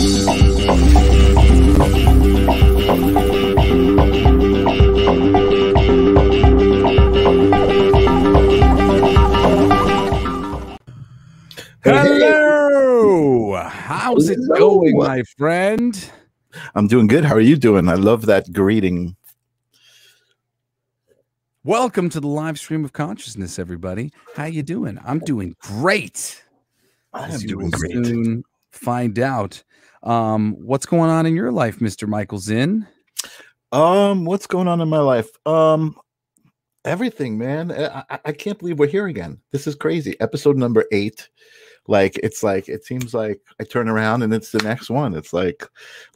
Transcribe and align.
Hello. 0.00 0.32
How's 13.68 14.30
it 14.30 14.38
going, 14.56 14.96
my 14.96 15.22
friend? 15.36 16.10
I'm 16.74 16.86
doing 16.86 17.06
good. 17.06 17.26
How 17.26 17.34
are 17.34 17.40
you 17.40 17.56
doing? 17.56 17.90
I 17.90 17.94
love 17.94 18.24
that 18.24 18.50
greeting. 18.54 19.16
Welcome 21.62 22.08
to 22.08 22.20
the 22.20 22.26
live 22.26 22.58
stream 22.58 22.86
of 22.86 22.94
consciousness, 22.94 23.58
everybody. 23.58 24.14
How 24.34 24.46
you 24.46 24.62
doing? 24.62 24.98
I'm 25.04 25.18
doing 25.18 25.56
great. 25.60 26.42
I'm 27.12 27.38
doing 27.40 27.68
great. 27.68 28.06
Soon 28.06 28.44
find 28.70 29.18
out. 29.18 29.62
Um, 30.02 30.56
what's 30.58 30.86
going 30.86 31.10
on 31.10 31.26
in 31.26 31.34
your 31.34 31.52
life, 31.52 31.78
Mr. 31.78 32.08
Michael 32.08 32.38
Zinn? 32.38 32.86
Um, 33.72 34.24
what's 34.24 34.46
going 34.46 34.68
on 34.68 34.80
in 34.80 34.88
my 34.88 34.98
life? 34.98 35.28
Um, 35.46 35.96
everything, 36.84 37.38
man. 37.38 37.70
I, 37.72 38.18
I, 38.24 38.32
can't 38.32 38.58
believe 38.58 38.78
we're 38.78 38.88
here 38.88 39.06
again. 39.06 39.38
This 39.52 39.66
is 39.66 39.74
crazy. 39.74 40.18
Episode 40.20 40.56
number 40.56 40.84
eight. 40.90 41.28
Like 41.86 42.18
it's 42.22 42.42
like 42.42 42.68
it 42.68 42.84
seems 42.84 43.14
like 43.14 43.40
I 43.60 43.64
turn 43.64 43.88
around 43.88 44.22
and 44.22 44.32
it's 44.32 44.52
the 44.52 44.62
next 44.62 44.90
one. 44.90 45.14
It's 45.14 45.32
like 45.32 45.66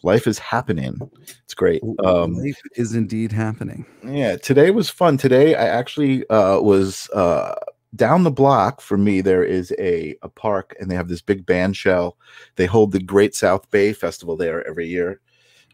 life 0.02 0.26
is 0.26 0.38
happening. 0.38 0.98
It's 1.42 1.54
great. 1.54 1.82
Um, 2.04 2.34
Life 2.34 2.60
is 2.76 2.94
indeed 2.94 3.32
happening. 3.32 3.84
Yeah, 4.04 4.36
today 4.36 4.70
was 4.70 4.90
fun. 4.90 5.16
Today 5.16 5.54
I 5.54 5.66
actually 5.66 6.28
uh 6.28 6.60
was 6.60 7.08
uh 7.10 7.54
down 7.96 8.24
the 8.24 8.30
block 8.30 8.80
from 8.80 9.04
me 9.04 9.20
there 9.20 9.44
is 9.44 9.72
a 9.78 10.14
a 10.22 10.28
park 10.28 10.74
and 10.80 10.90
they 10.90 10.94
have 10.94 11.08
this 11.08 11.22
big 11.22 11.46
band 11.46 11.76
shell. 11.76 12.16
They 12.56 12.66
hold 12.66 12.92
the 12.92 13.02
Great 13.02 13.34
South 13.34 13.70
Bay 13.70 13.92
Festival 13.92 14.36
there 14.36 14.66
every 14.66 14.88
year. 14.88 15.20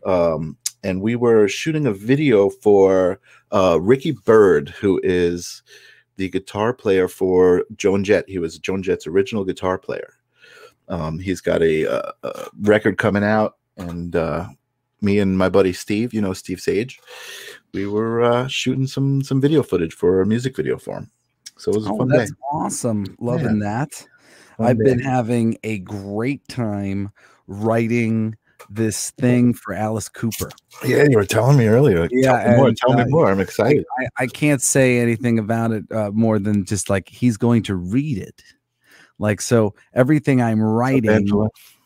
Um 0.05 0.57
and 0.83 1.03
we 1.03 1.15
were 1.15 1.47
shooting 1.49 1.87
a 1.87 1.93
video 1.93 2.51
for 2.51 3.21
uh 3.53 3.79
Ricky 3.81 4.13
Byrd 4.13 4.71
who 4.71 5.01
is 5.03 5.63
the 6.17 6.29
guitar 6.29 6.75
player 6.75 7.09
for 7.09 7.65
Joan 7.77 8.05
Jett. 8.05 8.29
He 8.29 8.39
was 8.39 8.59
Joan 8.59 8.83
Jett's 8.83 9.07
original 9.07 9.45
guitar 9.45 9.79
player. 9.79 10.15
Um 10.89 11.19
he's 11.19 11.41
got 11.41 11.63
a, 11.63 11.87
uh 11.87 12.13
a 12.23 12.49
record 12.63 12.99
coming 12.99 13.25
out 13.25 13.57
and 13.77 14.15
uh 14.17 14.49
me 15.03 15.19
and 15.19 15.39
my 15.39 15.49
buddy 15.49 15.73
Steve, 15.73 16.13
you 16.13 16.21
know 16.21 16.35
Steve 16.35 16.61
Sage, 16.61 17.01
we 17.73 17.87
were 17.87 18.23
uh, 18.23 18.47
shooting 18.49 18.87
some 18.87 19.23
some 19.23 19.41
video 19.41 19.63
footage 19.63 19.95
for 19.95 20.21
a 20.21 20.27
music 20.27 20.57
video 20.57 20.77
for 20.77 20.99
him. 20.99 21.11
So 21.61 21.73
it 21.73 21.75
was 21.77 21.87
a 21.87 21.91
Oh, 21.91 21.99
fun 21.99 22.09
day. 22.09 22.17
that's 22.19 22.33
awesome. 22.51 23.17
Loving 23.21 23.59
that. 23.59 23.93
Fun 24.57 24.67
I've 24.67 24.79
been 24.79 24.99
having 24.99 25.59
a 25.63 25.79
great 25.81 26.47
time 26.49 27.11
writing 27.47 28.37
this 28.71 29.11
thing 29.11 29.53
for 29.53 29.75
Alice 29.75 30.09
Cooper. 30.09 30.51
Yeah, 30.87 31.05
you 31.09 31.17
were 31.19 31.27
telling 31.27 31.59
me 31.59 31.67
earlier. 31.67 32.09
Yeah, 32.11 32.43
tell 32.43 32.51
me 32.51 32.57
more. 32.57 32.69
and, 32.69 32.77
Tell 32.79 32.93
uh, 32.93 33.05
me 33.05 33.11
more. 33.11 33.31
I'm 33.31 33.41
excited. 33.41 33.85
I, 33.99 34.07
I 34.19 34.27
can't 34.27 34.63
say 34.63 35.01
anything 35.01 35.39
about 35.39 35.73
it 35.73 35.85
uh, 35.93 36.11
more 36.13 36.39
than 36.39 36.65
just 36.65 36.89
like 36.89 37.11
he's 37.11 37.37
going 37.37 37.63
to 37.65 37.75
read 37.75 38.17
it. 38.17 38.43
Like 39.19 39.43
so, 39.43 39.75
everything 39.93 40.41
I'm 40.41 40.63
writing, 40.63 41.29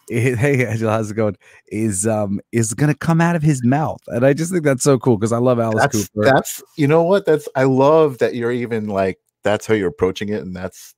it- 0.07 0.37
hey 0.39 0.65
Angela, 0.67 0.93
how's 0.93 1.11
it 1.11 1.15
going? 1.15 1.37
Is 1.69 2.07
um 2.07 2.41
is 2.53 2.75
going 2.75 2.93
to 2.93 2.99
come 2.99 3.21
out 3.21 3.35
of 3.35 3.43
his 3.43 3.65
mouth, 3.65 4.01
and 4.07 4.25
I 4.25 4.35
just 4.35 4.53
think 4.53 4.63
that's 4.63 4.85
so 4.85 4.99
cool 5.01 5.17
because 5.17 5.33
I 5.33 5.39
love 5.39 5.59
Alice 5.59 5.83
That's 5.83 6.09
Cooper. 6.09 6.25
that's 6.31 6.63
you 6.77 6.87
know 6.87 7.03
what 7.03 7.27
that's 7.27 7.49
I 7.57 7.65
love 7.65 8.19
that 8.19 8.37
you're 8.37 8.53
even 8.53 8.87
like 8.87 9.19
that's 9.45 9.67
how 9.67 9.75
you're 9.75 9.89
approaching 9.89 10.31
it, 10.31 10.43
and 10.43 10.55
that's 10.57 10.95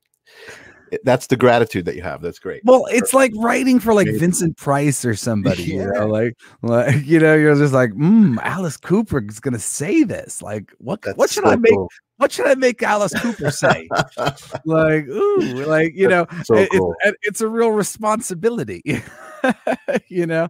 that's 1.03 1.27
the 1.27 1.37
gratitude 1.37 1.85
that 1.87 1.97
you 1.97 2.03
have. 2.03 2.23
That's 2.23 2.39
great. 2.39 2.63
well, 2.65 2.87
it's 2.89 3.13
like 3.13 3.33
writing 3.37 3.81
for 3.81 3.93
like. 3.93 4.07
Vincent 4.07 4.57
Price 4.57 5.05
or 5.05 5.15
somebody, 5.29 5.65
you 5.65 5.79
Yeah. 5.79 5.91
know, 6.01 6.07
like, 6.07 6.35
like 6.63 7.05
you 7.05 7.19
know, 7.19 7.35
you're 7.35 7.57
just 7.57 7.75
like, 7.75 7.91
mm, 7.91 8.39
Alice 8.43 8.77
Cooper 8.77 9.23
is 9.29 9.41
going 9.41 9.55
to 9.55 9.61
say 9.61 10.05
this. 10.05 10.41
Like, 10.41 10.73
what 10.79 11.03
That's 11.03 11.19
what 11.19 11.29
should 11.31 11.45
so 11.45 11.51
I 11.51 11.57
make? 11.57 11.73
cool. 11.73 11.89
What 12.19 12.33
should 12.33 12.47
I 12.47 12.55
make 12.55 12.83
Alice 12.83 13.13
Cooper 13.21 13.51
say? 13.51 13.89
like, 14.65 15.07
ooh, 15.07 15.65
like 15.67 15.93
you 15.95 16.09
know, 16.09 16.27
so 16.45 16.55
it- 16.57 16.71
cool. 16.71 16.95
it's, 17.05 17.19
it's 17.23 17.41
a 17.41 17.49
real 17.49 17.71
responsibility 17.71 18.83
you 20.09 20.27
know 20.27 20.49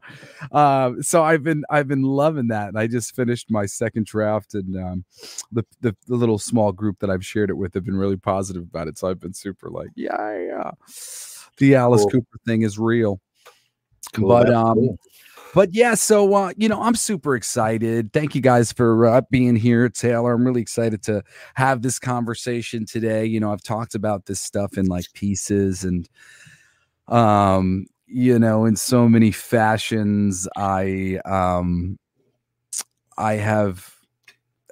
um 0.52 1.02
so 1.02 1.22
i've 1.22 1.42
been 1.42 1.64
i've 1.70 1.88
been 1.88 2.02
loving 2.02 2.48
that 2.48 2.68
and 2.68 2.78
i 2.78 2.86
just 2.86 3.14
finished 3.14 3.50
my 3.50 3.66
second 3.66 4.06
draft 4.06 4.54
and 4.54 4.76
um 4.76 5.04
the, 5.52 5.64
the 5.80 5.94
the 6.06 6.14
little 6.14 6.38
small 6.38 6.72
group 6.72 6.98
that 7.00 7.10
i've 7.10 7.24
shared 7.24 7.50
it 7.50 7.54
with 7.54 7.74
have 7.74 7.84
been 7.84 7.96
really 7.96 8.16
positive 8.16 8.62
about 8.62 8.88
it 8.88 8.96
so 8.96 9.08
i've 9.08 9.20
been 9.20 9.34
super 9.34 9.68
like 9.68 9.88
yeah 9.96 10.38
yeah 10.38 10.70
the 11.58 11.74
alice 11.74 12.02
Cool. 12.02 12.10
cooper 12.10 12.38
thing 12.46 12.62
is 12.62 12.78
real 12.78 13.20
Cool, 14.12 14.28
but 14.28 14.50
um 14.50 14.74
cool. 14.76 14.98
But 15.56 15.72
yeah 15.72 15.94
so 15.94 16.34
uh 16.34 16.52
you 16.58 16.68
know 16.68 16.82
i'm 16.82 16.94
super 16.94 17.34
excited. 17.34 18.12
Thank 18.12 18.34
you 18.34 18.42
guys 18.42 18.72
for 18.72 19.06
uh, 19.06 19.22
being 19.30 19.56
here 19.56 19.88
taylor. 19.88 20.34
I'm 20.34 20.44
really 20.44 20.60
excited 20.60 21.02
to 21.04 21.24
have 21.54 21.80
this 21.80 21.98
conversation 21.98 22.84
today. 22.84 23.24
You 23.24 23.40
know 23.40 23.50
i've 23.52 23.62
talked 23.62 23.94
about 23.94 24.26
this 24.26 24.38
stuff 24.38 24.76
in 24.76 24.84
like 24.84 25.06
pieces 25.14 25.82
and 25.82 26.06
um 27.08 27.86
you 28.06 28.38
know 28.38 28.66
in 28.66 28.76
so 28.76 29.08
many 29.08 29.30
fashions. 29.30 30.46
I 30.56 31.20
um 31.24 31.98
i 33.16 33.32
have 33.34 33.94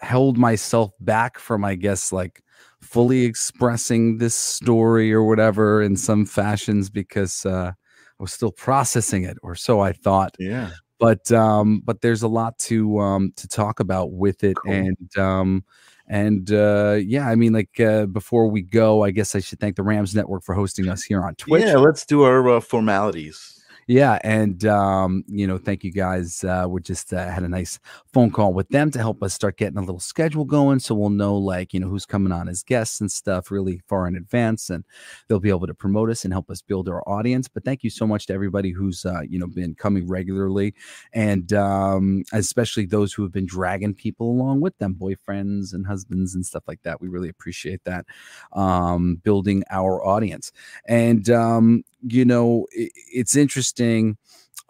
held 0.02 0.36
myself 0.36 0.90
back 1.00 1.38
from 1.38 1.64
i 1.64 1.74
guess 1.74 2.12
like 2.12 2.42
fully 2.82 3.24
expressing 3.24 4.18
this 4.18 4.34
story 4.34 5.14
or 5.14 5.24
whatever 5.24 5.80
in 5.80 5.96
some 5.96 6.26
fashions 6.26 6.90
because 6.90 7.46
uh 7.46 7.72
i 8.18 8.22
was 8.22 8.32
still 8.32 8.52
processing 8.52 9.24
it 9.24 9.36
or 9.42 9.54
so 9.54 9.80
i 9.80 9.92
thought 9.92 10.34
yeah. 10.38 10.70
but 10.98 11.30
um 11.32 11.80
but 11.84 12.00
there's 12.00 12.22
a 12.22 12.28
lot 12.28 12.58
to 12.58 12.98
um 12.98 13.32
to 13.36 13.48
talk 13.48 13.80
about 13.80 14.12
with 14.12 14.44
it 14.44 14.56
Cool. 14.56 14.72
and 14.72 15.18
um 15.18 15.64
and 16.08 16.52
uh 16.52 16.98
yeah 17.02 17.28
i 17.28 17.34
mean 17.34 17.52
like 17.52 17.80
uh 17.80 18.06
before 18.06 18.48
we 18.48 18.62
go 18.62 19.02
i 19.04 19.10
guess 19.10 19.34
i 19.34 19.40
should 19.40 19.58
thank 19.58 19.76
the 19.76 19.82
rams 19.82 20.14
network 20.14 20.42
for 20.44 20.54
hosting 20.54 20.88
us 20.88 21.02
here 21.02 21.22
on 21.22 21.34
twitch 21.36 21.64
Yeah, 21.64 21.76
let's 21.76 22.04
do 22.04 22.22
our 22.22 22.48
uh, 22.48 22.60
formalities. 22.60 23.53
Yeah, 23.86 24.18
and 24.24 24.64
um, 24.66 25.24
you 25.28 25.46
know, 25.46 25.58
thank 25.58 25.84
you 25.84 25.92
guys. 25.92 26.42
Uh, 26.44 26.66
we 26.68 26.80
just 26.80 27.12
uh, 27.12 27.28
had 27.28 27.42
a 27.42 27.48
nice 27.48 27.78
phone 28.12 28.30
call 28.30 28.52
with 28.52 28.68
them 28.70 28.90
to 28.92 28.98
help 28.98 29.22
us 29.22 29.34
start 29.34 29.56
getting 29.56 29.78
a 29.78 29.80
little 29.82 30.00
schedule 30.00 30.44
going, 30.44 30.78
so 30.78 30.94
we'll 30.94 31.10
know 31.10 31.36
like 31.36 31.74
you 31.74 31.80
know 31.80 31.88
who's 31.88 32.06
coming 32.06 32.32
on 32.32 32.48
as 32.48 32.62
guests 32.62 33.00
and 33.00 33.10
stuff 33.10 33.50
really 33.50 33.80
far 33.88 34.06
in 34.08 34.16
advance, 34.16 34.70
and 34.70 34.84
they'll 35.28 35.40
be 35.40 35.48
able 35.50 35.66
to 35.66 35.74
promote 35.74 36.10
us 36.10 36.24
and 36.24 36.32
help 36.32 36.50
us 36.50 36.62
build 36.62 36.88
our 36.88 37.02
audience. 37.08 37.48
But 37.48 37.64
thank 37.64 37.82
you 37.84 37.90
so 37.90 38.06
much 38.06 38.26
to 38.26 38.32
everybody 38.34 38.70
who's 38.70 39.04
uh, 39.04 39.20
you 39.28 39.38
know 39.38 39.46
been 39.46 39.74
coming 39.74 40.06
regularly, 40.08 40.74
and 41.12 41.52
um, 41.52 42.24
especially 42.32 42.86
those 42.86 43.12
who 43.12 43.22
have 43.22 43.32
been 43.32 43.46
dragging 43.46 43.94
people 43.94 44.30
along 44.30 44.60
with 44.60 44.76
them, 44.78 44.94
boyfriends 44.94 45.74
and 45.74 45.86
husbands 45.86 46.34
and 46.34 46.44
stuff 46.44 46.64
like 46.66 46.82
that. 46.82 47.00
We 47.00 47.08
really 47.08 47.28
appreciate 47.28 47.84
that, 47.84 48.06
um, 48.52 49.16
building 49.22 49.62
our 49.70 50.04
audience 50.04 50.52
and 50.86 51.28
um 51.30 51.82
you 52.06 52.24
know 52.24 52.66
i 52.78 52.88
it's 53.12 53.36
interesting 53.36 53.73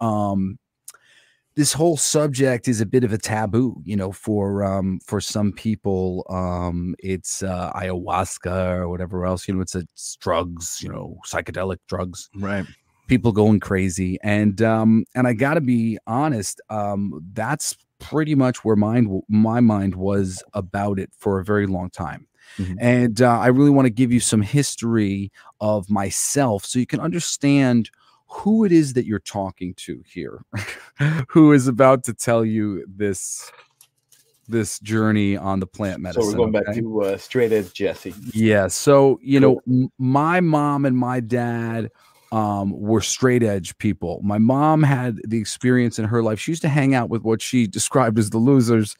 um 0.01 0.57
this 1.55 1.71
whole 1.71 1.95
subject 1.95 2.67
is 2.67 2.81
a 2.81 2.85
bit 2.85 3.05
of 3.05 3.13
a 3.13 3.17
taboo 3.17 3.81
you 3.85 3.95
know 3.95 4.11
for 4.11 4.63
um 4.63 4.99
for 5.05 5.21
some 5.21 5.51
people. 5.53 6.25
Um 6.29 6.95
it's 6.99 7.41
uh 7.43 7.71
ayahuasca 7.73 8.79
or 8.79 8.89
whatever 8.89 9.25
else 9.25 9.47
you 9.47 9.53
know 9.53 9.61
it's, 9.61 9.75
it's 9.75 10.17
drugs 10.17 10.79
you 10.81 10.89
know 10.89 11.17
psychedelic 11.25 11.77
drugs. 11.87 12.29
Right. 12.35 12.65
people 13.07 13.31
going 13.31 13.59
crazy. 13.59 14.17
And 14.21 14.61
um 14.61 15.05
and 15.15 15.27
i 15.27 15.33
gotta 15.33 15.61
be 15.61 15.97
honest 16.07 16.59
um 16.69 17.21
that's 17.33 17.75
pretty 17.99 18.35
much 18.35 18.65
where 18.65 18.75
mind 18.75 19.21
my 19.29 19.61
mind 19.61 19.95
was 19.95 20.43
about 20.53 20.99
it 20.99 21.09
for 21.17 21.39
a 21.39 21.45
very 21.45 21.67
long 21.67 21.89
time. 21.89 22.27
Mhm. 22.59 22.75
and 22.79 23.21
uh, 23.21 23.39
i 23.39 23.47
really 23.47 23.71
want 23.71 23.85
to 23.87 23.89
give 24.01 24.11
you 24.13 24.19
some 24.19 24.41
history 24.41 25.31
of 25.59 25.89
myself 25.89 26.63
so 26.63 26.77
you 26.79 26.85
can 26.85 26.99
understand 26.99 27.89
who 28.35 28.65
it 28.65 28.71
is 28.71 28.93
that 28.93 29.05
you're 29.05 29.19
talking 29.19 29.73
to 29.75 30.03
here 30.05 30.43
who 31.29 31.53
is 31.53 31.67
about 31.67 32.03
to 32.03 32.13
tell 32.13 32.43
you 32.43 32.85
this 32.87 33.51
this 34.47 34.79
journey 34.79 35.35
on 35.35 35.59
the 35.59 35.65
plant 35.65 36.01
medicine 36.01 36.21
so 36.21 36.29
we're 36.29 36.37
going 36.37 36.51
back 36.51 36.67
okay? 36.69 36.79
to 36.79 37.01
uh, 37.01 37.17
straight 37.17 37.51
edge 37.51 37.73
Jesse. 37.73 38.13
Yeah. 38.31 38.67
So, 38.67 39.19
you 39.23 39.39
know, 39.39 39.59
m- 39.67 39.89
my 39.97 40.39
mom 40.39 40.85
and 40.85 40.95
my 40.95 41.19
dad 41.19 41.89
um, 42.31 42.71
were 42.79 43.01
straight 43.01 43.41
edge 43.41 43.77
people. 43.77 44.19
My 44.23 44.37
mom 44.37 44.83
had 44.83 45.19
the 45.25 45.39
experience 45.39 45.97
in 45.97 46.05
her 46.05 46.21
life. 46.21 46.39
She 46.39 46.51
used 46.51 46.61
to 46.63 46.69
hang 46.69 46.93
out 46.93 47.09
with 47.09 47.23
what 47.23 47.41
she 47.41 47.65
described 47.65 48.19
as 48.19 48.29
the 48.29 48.37
losers 48.37 48.95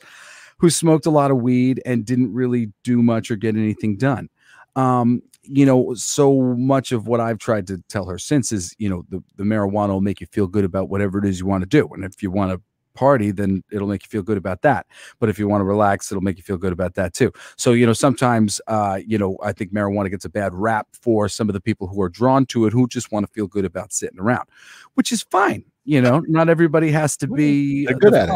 who 0.57 0.69
smoked 0.69 1.05
a 1.05 1.11
lot 1.11 1.31
of 1.31 1.37
weed 1.37 1.81
and 1.85 2.05
didn't 2.05 2.33
really 2.33 2.71
do 2.83 3.03
much 3.03 3.29
or 3.29 3.35
get 3.35 3.55
anything 3.55 3.97
done. 3.97 4.29
Um, 4.75 5.21
you 5.47 5.65
know, 5.65 5.93
so 5.93 6.41
much 6.57 6.91
of 6.91 7.07
what 7.07 7.19
I've 7.19 7.37
tried 7.37 7.67
to 7.67 7.81
tell 7.89 8.05
her 8.05 8.17
since 8.17 8.51
is, 8.51 8.75
you 8.77 8.89
know, 8.89 9.05
the, 9.09 9.23
the 9.35 9.43
marijuana 9.43 9.89
will 9.89 10.01
make 10.01 10.21
you 10.21 10.27
feel 10.27 10.47
good 10.47 10.65
about 10.65 10.89
whatever 10.89 11.19
it 11.19 11.25
is 11.25 11.39
you 11.39 11.45
want 11.45 11.63
to 11.63 11.69
do. 11.69 11.87
And 11.93 12.03
if 12.03 12.21
you 12.21 12.31
want 12.31 12.51
to 12.51 12.61
party, 12.95 13.31
then 13.31 13.63
it'll 13.71 13.87
make 13.87 14.03
you 14.03 14.09
feel 14.09 14.23
good 14.23 14.37
about 14.37 14.61
that. 14.63 14.87
But 15.19 15.29
if 15.29 15.37
you 15.37 15.47
want 15.47 15.61
to 15.61 15.65
relax, 15.65 16.11
it'll 16.11 16.23
make 16.23 16.37
you 16.37 16.43
feel 16.43 16.57
good 16.57 16.73
about 16.73 16.95
that 16.95 17.13
too. 17.13 17.31
So, 17.57 17.73
you 17.73 17.85
know, 17.85 17.93
sometimes, 17.93 18.59
uh, 18.67 18.99
you 19.05 19.17
know, 19.17 19.37
I 19.43 19.51
think 19.51 19.73
marijuana 19.73 20.09
gets 20.09 20.25
a 20.25 20.29
bad 20.29 20.53
rap 20.53 20.87
for 20.93 21.29
some 21.29 21.49
of 21.49 21.53
the 21.53 21.61
people 21.61 21.87
who 21.87 22.01
are 22.01 22.09
drawn 22.09 22.45
to 22.47 22.65
it 22.65 22.73
who 22.73 22.87
just 22.87 23.11
want 23.11 23.25
to 23.25 23.31
feel 23.31 23.47
good 23.47 23.65
about 23.65 23.93
sitting 23.93 24.19
around, 24.19 24.47
which 24.95 25.11
is 25.11 25.21
fine. 25.21 25.65
You 25.85 26.01
know, 26.01 26.21
not 26.27 26.49
everybody 26.49 26.89
has 26.91 27.15
to 27.17 27.27
be 27.27 27.85
They're 27.85 27.95
good 27.95 28.13
the 28.13 28.21
at 28.21 28.29
it. 28.29 28.35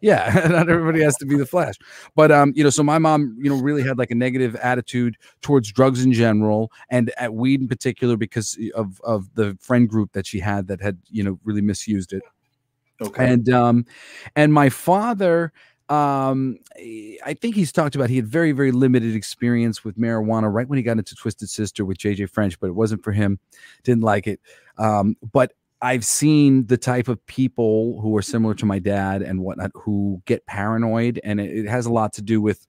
Yeah, 0.00 0.48
not 0.50 0.68
everybody 0.68 1.02
has 1.02 1.16
to 1.18 1.26
be 1.26 1.36
the 1.36 1.46
Flash. 1.46 1.76
But 2.16 2.32
um, 2.32 2.52
you 2.56 2.64
know, 2.64 2.70
so 2.70 2.82
my 2.82 2.98
mom, 2.98 3.36
you 3.38 3.48
know, 3.48 3.60
really 3.60 3.82
had 3.82 3.96
like 3.96 4.10
a 4.10 4.14
negative 4.16 4.56
attitude 4.56 5.16
towards 5.40 5.70
drugs 5.72 6.04
in 6.04 6.12
general, 6.12 6.72
and 6.90 7.12
at 7.16 7.32
weed 7.34 7.60
in 7.60 7.68
particular 7.68 8.16
because 8.16 8.58
of 8.74 9.00
of 9.02 9.32
the 9.34 9.56
friend 9.60 9.88
group 9.88 10.12
that 10.12 10.26
she 10.26 10.40
had 10.40 10.66
that 10.66 10.80
had 10.80 10.98
you 11.10 11.22
know 11.22 11.38
really 11.44 11.62
misused 11.62 12.12
it 12.12 12.22
Okay. 13.02 13.32
and 13.32 13.48
um 13.48 13.86
and 14.36 14.52
my 14.52 14.68
father 14.68 15.52
um 15.88 16.58
i 17.24 17.34
think 17.40 17.54
he's 17.54 17.72
talked 17.72 17.94
about 17.94 18.10
he 18.10 18.16
had 18.16 18.26
very 18.26 18.52
very 18.52 18.72
limited 18.72 19.16
experience 19.16 19.82
with 19.82 19.96
marijuana 19.96 20.52
right 20.52 20.68
when 20.68 20.76
he 20.76 20.82
got 20.82 20.98
into 20.98 21.14
twisted 21.14 21.48
sister 21.48 21.84
with 21.84 21.96
jay 21.96 22.14
jay 22.14 22.26
french 22.26 22.60
but 22.60 22.66
it 22.66 22.74
wasn't 22.74 23.02
for 23.02 23.12
him 23.12 23.38
didn't 23.84 24.02
like 24.02 24.26
it 24.26 24.38
um 24.76 25.16
but 25.32 25.54
i've 25.82 26.04
seen 26.04 26.66
the 26.66 26.76
type 26.76 27.08
of 27.08 27.24
people 27.26 28.00
who 28.00 28.16
are 28.16 28.22
similar 28.22 28.54
to 28.54 28.66
my 28.66 28.78
dad 28.78 29.22
and 29.22 29.40
whatnot 29.40 29.70
who 29.74 30.22
get 30.26 30.44
paranoid 30.46 31.20
and 31.24 31.40
it, 31.40 31.50
it 31.50 31.68
has 31.68 31.86
a 31.86 31.92
lot 31.92 32.12
to 32.12 32.22
do 32.22 32.40
with 32.40 32.66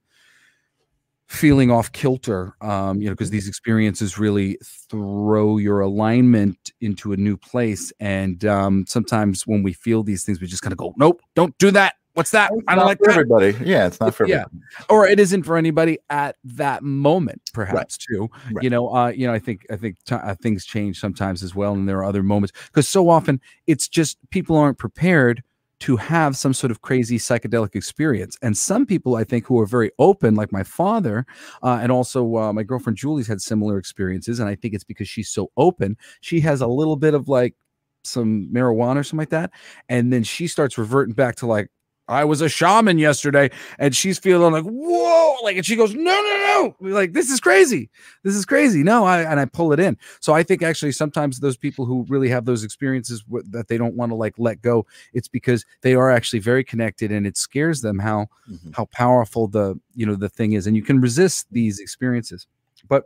feeling 1.28 1.72
off 1.72 1.92
kilter 1.94 2.56
um 2.60 3.02
you 3.02 3.08
know 3.08 3.13
because 3.13 3.30
these 3.30 3.48
experiences 3.48 4.19
really 4.19 4.58
throw 4.90 5.58
your 5.58 5.80
alignment 5.80 6.74
into 6.81 7.13
a 7.13 7.18
new 7.18 7.38
place 7.38 7.94
and 8.02 8.44
um 8.44 8.86
sometimes 8.86 9.48
when 9.48 9.63
we 9.63 9.72
feel 9.72 10.04
these 10.04 10.25
things 10.25 10.42
we 10.42 10.48
just 10.48 10.62
kind 10.62 10.74
of 10.74 10.78
go 10.78 10.94
nope 10.98 11.22
don't 11.34 11.58
do 11.58 11.72
that 11.72 11.96
what's 12.13 12.31
that 12.31 12.52
i 12.68 12.75
don't 12.75 12.86
like 12.86 12.98
for 12.98 13.06
that 13.08 13.12
everybody. 13.19 13.56
Yeah, 13.63 13.88
it's 13.88 14.00
not 14.00 14.13
for 14.13 14.28
Yeah. 14.28 14.46
everybody. 14.46 14.58
or 14.90 15.08
it 15.08 15.19
isn't 15.19 15.44
for 15.44 15.58
anybody 15.58 15.98
at 16.10 16.36
that 16.44 16.84
moment 16.84 17.42
perhaps 17.54 17.98
too 17.98 18.30
Right. 18.52 18.63
you 18.63 18.69
know 18.69 18.94
uh 18.96 19.08
you 19.10 19.25
know 19.28 19.34
i 19.34 19.40
think 19.40 19.66
i 19.72 19.75
think 19.75 19.98
t- 20.06 20.16
uh, 20.16 20.36
things 20.42 20.66
change 20.66 21.00
sometimes 21.00 21.44
as 21.44 21.56
well 21.56 21.74
and 21.74 21.88
there 21.88 21.98
are 22.00 22.06
other 22.06 22.24
moments 22.24 22.52
because 22.68 22.88
so 22.88 23.10
often 23.10 23.40
it's 23.68 23.88
just 23.88 24.18
people 24.30 24.58
aren't 24.58 24.78
prepared 24.78 25.44
to 25.80 25.98
have 25.98 26.38
some 26.38 26.54
sort 26.54 26.69
of 26.69 26.81
crazy 26.84 27.18
psychedelic 27.18 27.75
experience 27.75 28.38
and 28.42 28.56
some 28.58 28.86
people 28.86 29.16
i 29.16 29.24
think 29.24 29.46
who 29.48 29.60
are 29.60 29.66
very 29.66 29.90
open 29.98 30.36
like 30.36 30.52
my 30.52 30.63
father 30.63 31.25
uh, 31.63 31.80
and 31.81 31.92
also 31.92 32.36
uh, 32.38 32.54
my 32.54 32.62
girlfriend 32.63 32.98
julie's 32.98 33.28
had 33.28 33.42
similar 33.42 33.78
experiences 33.78 34.40
and 34.40 34.48
i 34.50 34.54
think 34.56 34.74
it's 34.74 34.84
because 34.84 35.08
she's 35.10 35.30
so 35.30 35.50
open 35.58 35.98
she 36.19 36.40
has 36.40 36.62
a 36.62 36.68
little 36.68 36.96
bit 36.98 37.13
of 37.13 37.28
like 37.30 37.56
some 38.04 38.48
marijuana 38.54 38.98
or 38.98 39.04
something 39.04 39.19
like 39.19 39.30
that 39.30 39.52
and 39.90 40.12
then 40.13 40.24
she 40.24 40.48
starts 40.48 40.78
reverting 40.78 41.13
back 41.16 41.36
to 41.36 41.46
like 41.48 41.69
I 42.12 42.25
was 42.25 42.42
a 42.42 42.50
shaman 42.50 42.98
yesterday, 42.98 43.50
and 43.80 43.96
she's 43.96 44.19
feeling 44.19 44.52
like, 44.52 44.66
whoa, 44.66 45.36
like, 45.44 45.56
and 45.58 45.66
she 45.66 45.75
goes, 45.75 45.94
no, 45.94 46.02
no, 46.04 46.75
no, 46.81 46.90
like, 46.90 47.13
this 47.13 47.30
is 47.30 47.40
crazy. 47.40 47.90
This 48.24 48.36
is 48.36 48.46
crazy. 48.46 48.84
No, 48.84 49.06
I, 49.06 49.22
and 49.22 49.40
I 49.40 49.46
pull 49.46 49.72
it 49.72 49.80
in. 49.80 49.98
So 50.19 50.34
I 50.34 50.44
think 50.44 50.62
actually 50.62 50.92
sometimes 50.92 51.40
those 51.40 51.58
people 51.58 51.86
who 51.86 52.06
really 52.10 52.30
have 52.30 52.46
those 52.46 52.63
experiences 52.63 53.24
that 53.50 53.68
they 53.69 53.78
don't 53.78 53.96
want 53.96 54.12
to 54.12 54.16
like 54.16 54.36
let 54.38 54.62
go, 54.62 54.86
it's 55.13 55.28
because 55.30 55.66
they 55.81 55.96
are 55.96 56.12
actually 56.12 56.40
very 56.40 56.63
connected 56.63 57.12
and 57.12 57.25
it 57.25 57.38
scares 57.38 57.81
them 57.81 57.98
how, 58.00 58.28
Mhm. 58.52 58.75
how 58.75 58.86
powerful 58.92 59.48
the, 59.48 59.80
you 59.96 60.06
know, 60.06 60.16
the 60.16 60.30
thing 60.30 60.54
is. 60.54 60.68
And 60.68 60.75
you 60.75 60.84
can 60.84 61.00
resist 61.00 61.48
these 61.52 61.80
experiences. 61.80 62.48
But 62.90 63.06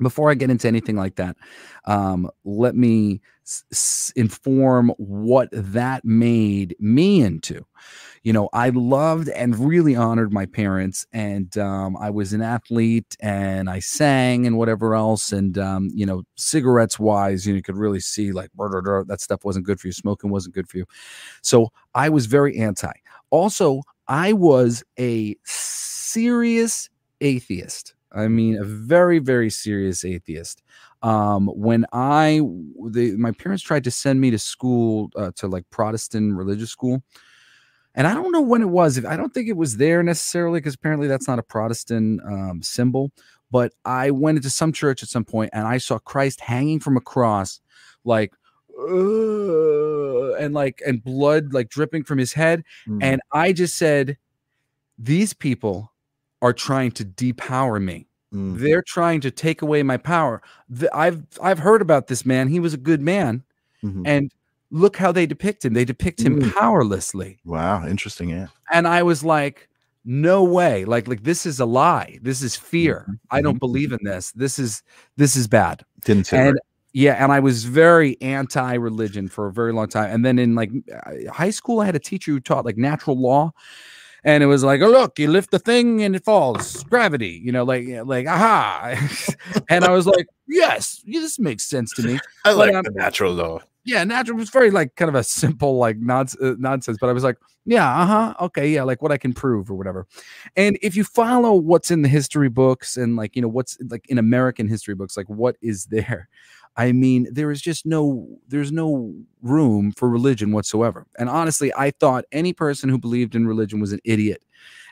before 0.00 0.30
I 0.30 0.34
get 0.34 0.50
into 0.50 0.68
anything 0.68 0.96
like 0.96 1.16
that, 1.16 1.36
um, 1.86 2.30
let 2.44 2.74
me 2.76 3.20
s- 3.46 4.12
inform 4.16 4.90
what 4.98 5.48
that 5.52 6.04
made 6.04 6.76
me 6.78 7.20
into. 7.22 7.64
You 8.22 8.32
know, 8.32 8.48
I 8.52 8.70
loved 8.70 9.28
and 9.28 9.58
really 9.58 9.96
honored 9.96 10.32
my 10.32 10.46
parents, 10.46 11.06
and 11.12 11.56
um, 11.58 11.96
I 11.96 12.10
was 12.10 12.32
an 12.32 12.42
athlete 12.42 13.16
and 13.20 13.70
I 13.70 13.80
sang 13.80 14.46
and 14.46 14.58
whatever 14.58 14.94
else. 14.94 15.32
And, 15.32 15.56
um, 15.58 15.88
you 15.94 16.06
know, 16.06 16.22
cigarettes 16.36 16.98
wise, 16.98 17.46
you, 17.46 17.52
know, 17.52 17.56
you 17.56 17.62
could 17.62 17.76
really 17.76 18.00
see 18.00 18.32
like 18.32 18.50
that 18.56 19.20
stuff 19.20 19.44
wasn't 19.44 19.66
good 19.66 19.80
for 19.80 19.88
you. 19.88 19.92
Smoking 19.92 20.30
wasn't 20.30 20.54
good 20.54 20.68
for 20.68 20.78
you. 20.78 20.84
So 21.42 21.70
I 21.94 22.08
was 22.08 22.26
very 22.26 22.58
anti. 22.58 22.92
Also, 23.30 23.82
I 24.08 24.32
was 24.32 24.84
a 24.98 25.36
serious 25.44 26.88
atheist. 27.20 27.94
I 28.12 28.28
mean, 28.28 28.56
a 28.56 28.64
very, 28.64 29.18
very 29.18 29.50
serious 29.50 30.04
atheist. 30.04 30.62
Um, 31.02 31.46
when 31.48 31.86
I, 31.92 32.40
the, 32.90 33.14
my 33.16 33.32
parents 33.32 33.62
tried 33.62 33.84
to 33.84 33.90
send 33.90 34.20
me 34.20 34.30
to 34.30 34.38
school 34.38 35.10
uh, 35.16 35.30
to 35.36 35.46
like 35.46 35.68
Protestant 35.70 36.36
religious 36.36 36.70
school, 36.70 37.02
and 37.94 38.06
I 38.06 38.14
don't 38.14 38.32
know 38.32 38.40
when 38.40 38.62
it 38.62 38.68
was. 38.68 38.96
If 38.96 39.04
I 39.04 39.16
don't 39.16 39.32
think 39.34 39.48
it 39.48 39.56
was 39.56 39.76
there 39.76 40.02
necessarily, 40.02 40.60
because 40.60 40.74
apparently 40.74 41.08
that's 41.08 41.28
not 41.28 41.38
a 41.38 41.42
Protestant 41.42 42.20
um, 42.24 42.62
symbol. 42.62 43.12
But 43.50 43.72
I 43.84 44.10
went 44.10 44.36
into 44.36 44.50
some 44.50 44.72
church 44.72 45.02
at 45.02 45.08
some 45.08 45.24
point, 45.24 45.50
and 45.52 45.66
I 45.66 45.78
saw 45.78 45.98
Christ 45.98 46.40
hanging 46.40 46.80
from 46.80 46.96
a 46.96 47.00
cross, 47.00 47.60
like, 48.04 48.32
and 48.78 50.54
like, 50.54 50.82
and 50.86 51.02
blood 51.02 51.52
like 51.52 51.68
dripping 51.70 52.04
from 52.04 52.18
his 52.18 52.32
head. 52.32 52.62
Mhm. 52.86 53.02
And 53.02 53.20
I 53.32 53.52
just 53.52 53.76
said, 53.76 54.18
these 54.98 55.32
people 55.32 55.92
are 56.42 56.52
trying 56.52 56.90
to 56.92 57.04
depower 57.04 57.82
me. 57.82 58.06
Mm. 58.34 58.58
They're 58.58 58.82
trying 58.82 59.20
to 59.22 59.30
take 59.30 59.62
away 59.62 59.82
my 59.82 59.96
power. 59.96 60.42
The- 60.68 60.94
I've 60.94 61.22
I've 61.42 61.58
heard 61.58 61.80
about 61.82 62.06
this 62.08 62.26
man. 62.26 62.48
He 62.48 62.60
was 62.60 62.74
a 62.74 62.78
good 62.78 63.00
man, 63.00 63.42
Mhm. 63.82 64.02
and 64.06 64.30
look 64.70 64.96
how 64.98 65.12
they 65.12 65.24
depict 65.26 65.64
him. 65.64 65.72
They 65.72 65.84
depict 65.86 66.20
him 66.20 66.40
Mm. 66.42 66.52
powerlessly. 66.54 67.38
Wow, 67.44 67.86
interesting. 67.86 68.28
Yeah. 68.28 68.48
And 68.70 68.86
I 68.86 69.02
was 69.02 69.24
like, 69.24 69.68
no 70.04 70.44
way. 70.44 70.84
Like 70.84 71.08
like 71.08 71.22
this 71.24 71.46
is 71.46 71.58
a 71.58 71.64
lie. 71.66 72.18
This 72.22 72.42
is 72.42 72.54
fear. 72.54 73.06
Mhm, 73.08 73.18
I 73.30 73.40
don't 73.40 73.56
mhm. 73.56 73.60
believe 73.60 73.92
in 73.92 73.98
this. 74.04 74.30
This 74.32 74.58
is 74.58 74.82
this 75.16 75.34
is 75.36 75.48
bad. 75.48 75.84
Didn't 76.04 76.26
say 76.26 76.36
And 76.38 76.52
right. 76.54 76.62
yeah, 76.92 77.22
and 77.22 77.32
I 77.32 77.40
was 77.40 77.64
very 77.64 78.20
anti-religion 78.20 79.28
for 79.28 79.46
a 79.46 79.52
very 79.52 79.72
long 79.72 79.88
time. 79.88 80.10
And 80.12 80.24
then 80.24 80.38
in 80.38 80.54
like 80.54 80.70
uh, 80.92 81.32
high 81.32 81.50
school, 81.50 81.80
I 81.80 81.86
had 81.86 81.96
a 81.96 81.98
teacher 81.98 82.30
who 82.32 82.40
taught 82.40 82.64
like 82.66 82.76
natural 82.76 83.18
law, 83.18 83.52
and 84.24 84.42
it 84.42 84.46
was 84.46 84.64
like, 84.64 84.80
oh 84.80 84.90
look, 84.90 85.18
you 85.18 85.28
lift 85.28 85.50
the 85.50 85.58
thing 85.58 86.02
and 86.02 86.16
it 86.16 86.24
falls, 86.24 86.82
gravity. 86.84 87.40
You 87.42 87.52
know, 87.52 87.64
like 87.64 87.86
like 88.04 88.26
aha. 88.26 89.08
and 89.68 89.84
I 89.84 89.90
was 89.90 90.06
like, 90.06 90.26
yes, 90.46 91.02
this 91.06 91.38
makes 91.38 91.64
sense 91.64 91.92
to 91.94 92.02
me. 92.02 92.18
I 92.44 92.52
like 92.52 92.74
um, 92.74 92.82
the 92.82 92.90
natural 92.90 93.32
law. 93.32 93.60
Yeah, 93.84 94.04
natural 94.04 94.36
was 94.36 94.50
very 94.50 94.70
like 94.70 94.94
kind 94.96 95.08
of 95.08 95.14
a 95.14 95.24
simple 95.24 95.78
like 95.78 95.96
nonsense, 95.98 96.42
uh, 96.42 96.54
nonsense. 96.58 96.98
But 97.00 97.08
I 97.08 97.12
was 97.12 97.24
like, 97.24 97.36
yeah, 97.64 97.88
uh 97.88 98.06
huh, 98.06 98.34
okay, 98.40 98.68
yeah, 98.68 98.82
like 98.82 99.02
what 99.02 99.12
I 99.12 99.18
can 99.18 99.32
prove 99.32 99.70
or 99.70 99.74
whatever. 99.74 100.06
And 100.56 100.78
if 100.82 100.96
you 100.96 101.04
follow 101.04 101.54
what's 101.54 101.90
in 101.90 102.02
the 102.02 102.08
history 102.08 102.48
books 102.48 102.96
and 102.96 103.16
like 103.16 103.36
you 103.36 103.42
know 103.42 103.48
what's 103.48 103.78
like 103.88 104.06
in 104.08 104.18
American 104.18 104.68
history 104.68 104.94
books, 104.94 105.16
like 105.16 105.28
what 105.28 105.56
is 105.62 105.86
there? 105.86 106.28
I 106.78 106.92
mean, 106.92 107.26
there 107.32 107.50
is 107.50 107.60
just 107.60 107.84
no 107.84 108.38
there's 108.46 108.70
no 108.70 109.12
room 109.42 109.92
for 109.92 110.08
religion 110.08 110.52
whatsoever. 110.52 111.06
And 111.18 111.28
honestly, 111.28 111.72
I 111.76 111.90
thought 111.90 112.24
any 112.30 112.52
person 112.52 112.88
who 112.88 112.98
believed 112.98 113.34
in 113.34 113.48
religion 113.48 113.80
was 113.80 113.92
an 113.92 114.00
idiot. 114.04 114.44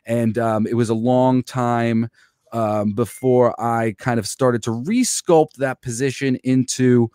And 0.04 0.36
um, 0.36 0.66
it 0.66 0.74
was 0.74 0.90
a 0.90 0.94
long 0.94 1.44
time 1.44 2.08
um, 2.52 2.92
before 2.92 3.58
I 3.60 3.94
kind 3.98 4.18
of 4.18 4.26
started 4.26 4.64
to 4.64 4.70
resculpt 4.70 5.54
that 5.58 5.80
position 5.80 6.36
into 6.42 7.08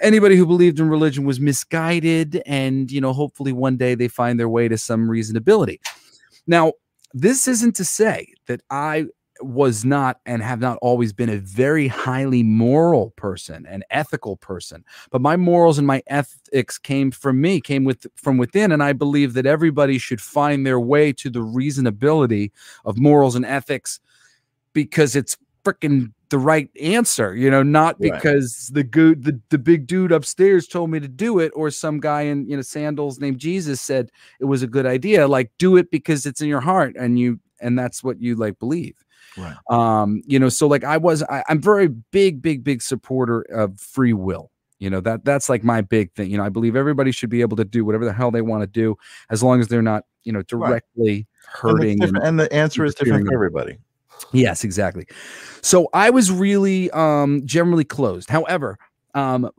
anybody 0.00 0.36
who 0.36 0.46
believed 0.46 0.80
in 0.80 0.88
religion 0.88 1.24
was 1.24 1.38
misguided 1.38 2.42
and 2.46 2.90
you 2.90 3.00
know 3.00 3.12
hopefully 3.12 3.52
one 3.52 3.76
day 3.76 3.94
they 3.94 4.08
find 4.08 4.40
their 4.40 4.48
way 4.48 4.66
to 4.66 4.78
some 4.78 5.06
reasonability 5.06 5.78
now 6.46 6.72
this 7.12 7.46
isn't 7.46 7.76
to 7.76 7.84
say 7.84 8.32
that 8.46 8.62
i 8.70 9.04
was 9.40 9.84
not 9.84 10.20
and 10.26 10.42
have 10.42 10.60
not 10.60 10.78
always 10.82 11.12
been 11.12 11.28
a 11.28 11.38
very 11.38 11.88
highly 11.88 12.42
moral 12.42 13.10
person 13.16 13.66
an 13.66 13.82
ethical 13.90 14.36
person 14.36 14.84
but 15.10 15.20
my 15.20 15.36
morals 15.36 15.78
and 15.78 15.86
my 15.86 16.02
ethics 16.08 16.78
came 16.78 17.10
from 17.10 17.40
me 17.40 17.60
came 17.60 17.84
with 17.84 18.06
from 18.16 18.36
within 18.36 18.72
and 18.72 18.82
i 18.82 18.92
believe 18.92 19.34
that 19.34 19.46
everybody 19.46 19.98
should 19.98 20.20
find 20.20 20.66
their 20.66 20.80
way 20.80 21.12
to 21.12 21.30
the 21.30 21.40
reasonability 21.40 22.50
of 22.84 22.98
morals 22.98 23.34
and 23.34 23.46
ethics 23.46 24.00
because 24.72 25.16
it's 25.16 25.36
freaking 25.64 26.12
the 26.30 26.38
right 26.38 26.70
answer, 26.80 27.34
you 27.34 27.50
know, 27.50 27.62
not 27.62 27.96
Right. 27.98 28.12
because 28.12 28.70
the 28.72 28.84
good 28.84 29.24
the, 29.24 29.40
the 29.50 29.58
big 29.58 29.86
dude 29.86 30.12
upstairs 30.12 30.66
told 30.66 30.90
me 30.90 31.00
to 31.00 31.08
do 31.08 31.38
it, 31.40 31.52
or 31.54 31.70
some 31.70 32.00
guy 32.00 32.22
in 32.22 32.48
you 32.48 32.56
know 32.56 32.62
sandals 32.62 33.18
named 33.18 33.38
Jesus 33.38 33.80
said 33.80 34.10
it 34.38 34.44
was 34.44 34.62
a 34.62 34.66
good 34.68 34.86
idea. 34.86 35.26
Like 35.28 35.50
do 35.58 35.76
it 35.76 35.90
because 35.90 36.26
it's 36.26 36.40
in 36.40 36.48
your 36.48 36.60
heart 36.60 36.94
and 36.98 37.18
you 37.18 37.40
and 37.60 37.78
that's 37.78 38.02
what 38.02 38.20
you 38.20 38.36
like 38.36 38.58
believe. 38.58 39.04
Right. 39.36 39.56
Um, 39.70 40.22
you 40.26 40.38
know, 40.38 40.48
so 40.48 40.66
like 40.66 40.84
I 40.84 40.96
was 40.96 41.22
I, 41.24 41.42
I'm 41.48 41.60
very 41.60 41.88
big, 41.88 42.42
big, 42.42 42.64
big 42.64 42.82
supporter 42.82 43.42
of 43.42 43.78
free 43.80 44.12
will. 44.12 44.50
You 44.78 44.88
know, 44.90 45.00
that 45.00 45.24
that's 45.24 45.48
like 45.48 45.62
my 45.62 45.82
big 45.82 46.12
thing. 46.14 46.30
You 46.30 46.38
know, 46.38 46.44
I 46.44 46.48
believe 46.48 46.74
everybody 46.74 47.12
should 47.12 47.28
be 47.30 47.42
able 47.42 47.56
to 47.58 47.64
do 47.64 47.84
whatever 47.84 48.04
the 48.04 48.12
hell 48.12 48.30
they 48.30 48.40
want 48.42 48.62
to 48.62 48.66
do 48.66 48.96
as 49.28 49.42
long 49.42 49.60
as 49.60 49.68
they're 49.68 49.82
not, 49.82 50.04
you 50.24 50.32
know, 50.32 50.42
directly 50.42 51.10
And, 51.10 51.18
it's 51.20 51.60
hurting 51.60 51.90
and- 51.90 52.00
different- 52.00 52.24
and 52.26 52.40
the 52.40 52.52
answer 52.52 52.84
is 52.84 52.94
different 52.94 53.26
for 53.26 53.34
everybody. 53.34 53.76
Yes, 54.32 54.64
exactly. 54.64 55.06
So 55.62 55.88
I 55.94 56.10
was 56.10 56.30
really 56.32 56.90
um 56.92 57.42
generally 57.46 57.84
closed. 57.84 58.30
However, 58.30 58.78
um 59.14 59.50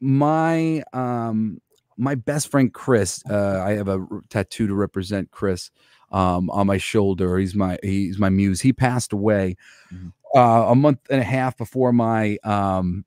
my 0.00 0.82
um 0.92 1.60
my 1.96 2.14
best 2.14 2.48
friend 2.48 2.72
Chris, 2.72 3.22
uh, 3.30 3.62
I 3.64 3.72
have 3.72 3.86
a 3.88 4.04
tattoo 4.28 4.66
to 4.66 4.74
represent 4.74 5.30
Chris 5.30 5.70
um, 6.12 6.50
on 6.50 6.66
my 6.66 6.78
shoulder. 6.78 7.38
He's 7.38 7.54
my 7.54 7.78
he's 7.82 8.18
my 8.18 8.28
muse. 8.28 8.60
He 8.60 8.72
passed 8.72 9.12
away 9.12 9.56
Mhm. 9.92 10.12
uh, 10.36 10.70
a 10.70 10.74
month 10.74 11.00
and 11.10 11.20
a 11.20 11.24
half 11.24 11.56
before 11.56 11.92
my 11.92 12.38
um, 12.44 13.04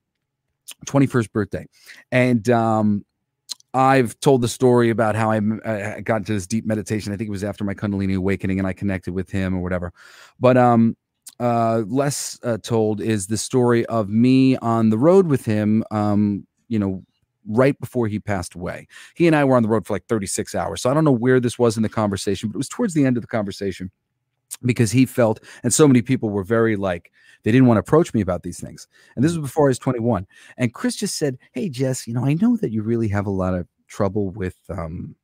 21st 0.86 1.32
birthday, 1.32 1.66
and 2.12 2.48
um, 2.50 3.04
I've 3.74 4.18
told 4.20 4.40
the 4.42 4.48
story 4.48 4.90
about 4.90 5.14
how 5.16 5.30
I, 5.30 5.36
m- 5.36 5.60
I 5.64 6.00
got 6.00 6.16
into 6.16 6.32
this 6.32 6.46
deep 6.46 6.64
meditation. 6.66 7.12
I 7.12 7.16
think 7.16 7.28
it 7.28 7.30
was 7.30 7.44
after 7.44 7.62
my 7.64 7.74
Kundalini 7.74 8.16
awakening, 8.16 8.58
and 8.58 8.66
I 8.66 8.72
connected 8.72 9.12
with 9.12 9.30
him 9.30 9.54
or 9.54 9.60
whatever. 9.60 9.92
But 10.40 10.56
um, 10.56 10.96
uh, 11.40 11.82
less 11.86 12.38
uh, 12.42 12.58
told 12.62 13.00
is 13.00 13.26
the 13.26 13.36
story 13.36 13.84
of 13.86 14.08
me 14.08 14.56
on 14.58 14.90
the 14.90 14.98
road 14.98 15.26
with 15.26 15.44
him. 15.44 15.84
Um, 15.90 16.46
you 16.68 16.78
know, 16.78 17.02
right 17.46 17.78
before 17.80 18.08
he 18.08 18.18
passed 18.18 18.54
away. 18.54 18.86
He 19.14 19.26
and 19.26 19.36
I 19.36 19.44
were 19.44 19.56
on 19.56 19.62
the 19.62 19.68
road 19.68 19.86
for 19.86 19.94
like 19.94 20.06
36 20.06 20.54
hours. 20.54 20.82
So 20.82 20.90
I 20.90 20.94
don't 20.94 21.04
know 21.04 21.12
where 21.12 21.40
this 21.40 21.58
was 21.58 21.76
in 21.76 21.82
the 21.82 21.88
conversation, 21.88 22.48
but 22.48 22.56
it 22.56 22.58
was 22.58 22.68
towards 22.68 22.94
the 22.94 23.04
end 23.04 23.16
of 23.16 23.22
the 23.22 23.28
conversation 23.28 23.90
because 24.64 24.90
he 24.90 25.06
felt, 25.06 25.40
and 25.62 25.72
so 25.72 25.86
many 25.86 26.02
people 26.02 26.30
were 26.30 26.44
very 26.44 26.76
like, 26.76 27.10
they 27.42 27.52
didn't 27.52 27.66
want 27.66 27.76
to 27.76 27.80
approach 27.80 28.14
me 28.14 28.20
about 28.20 28.42
these 28.42 28.60
things. 28.60 28.88
And 29.14 29.24
this 29.24 29.32
was 29.32 29.40
before 29.40 29.66
I 29.66 29.70
was 29.70 29.78
21. 29.78 30.26
And 30.56 30.74
Chris 30.74 30.96
just 30.96 31.16
said, 31.16 31.38
Hey, 31.52 31.68
Jess, 31.68 32.06
you 32.06 32.14
know, 32.14 32.24
I 32.24 32.34
know 32.34 32.56
that 32.56 32.72
you 32.72 32.82
really 32.82 33.08
have 33.08 33.26
a 33.26 33.30
lot 33.30 33.54
of 33.54 33.66
trouble 33.88 34.30
with, 34.30 34.56
um, 34.68 35.14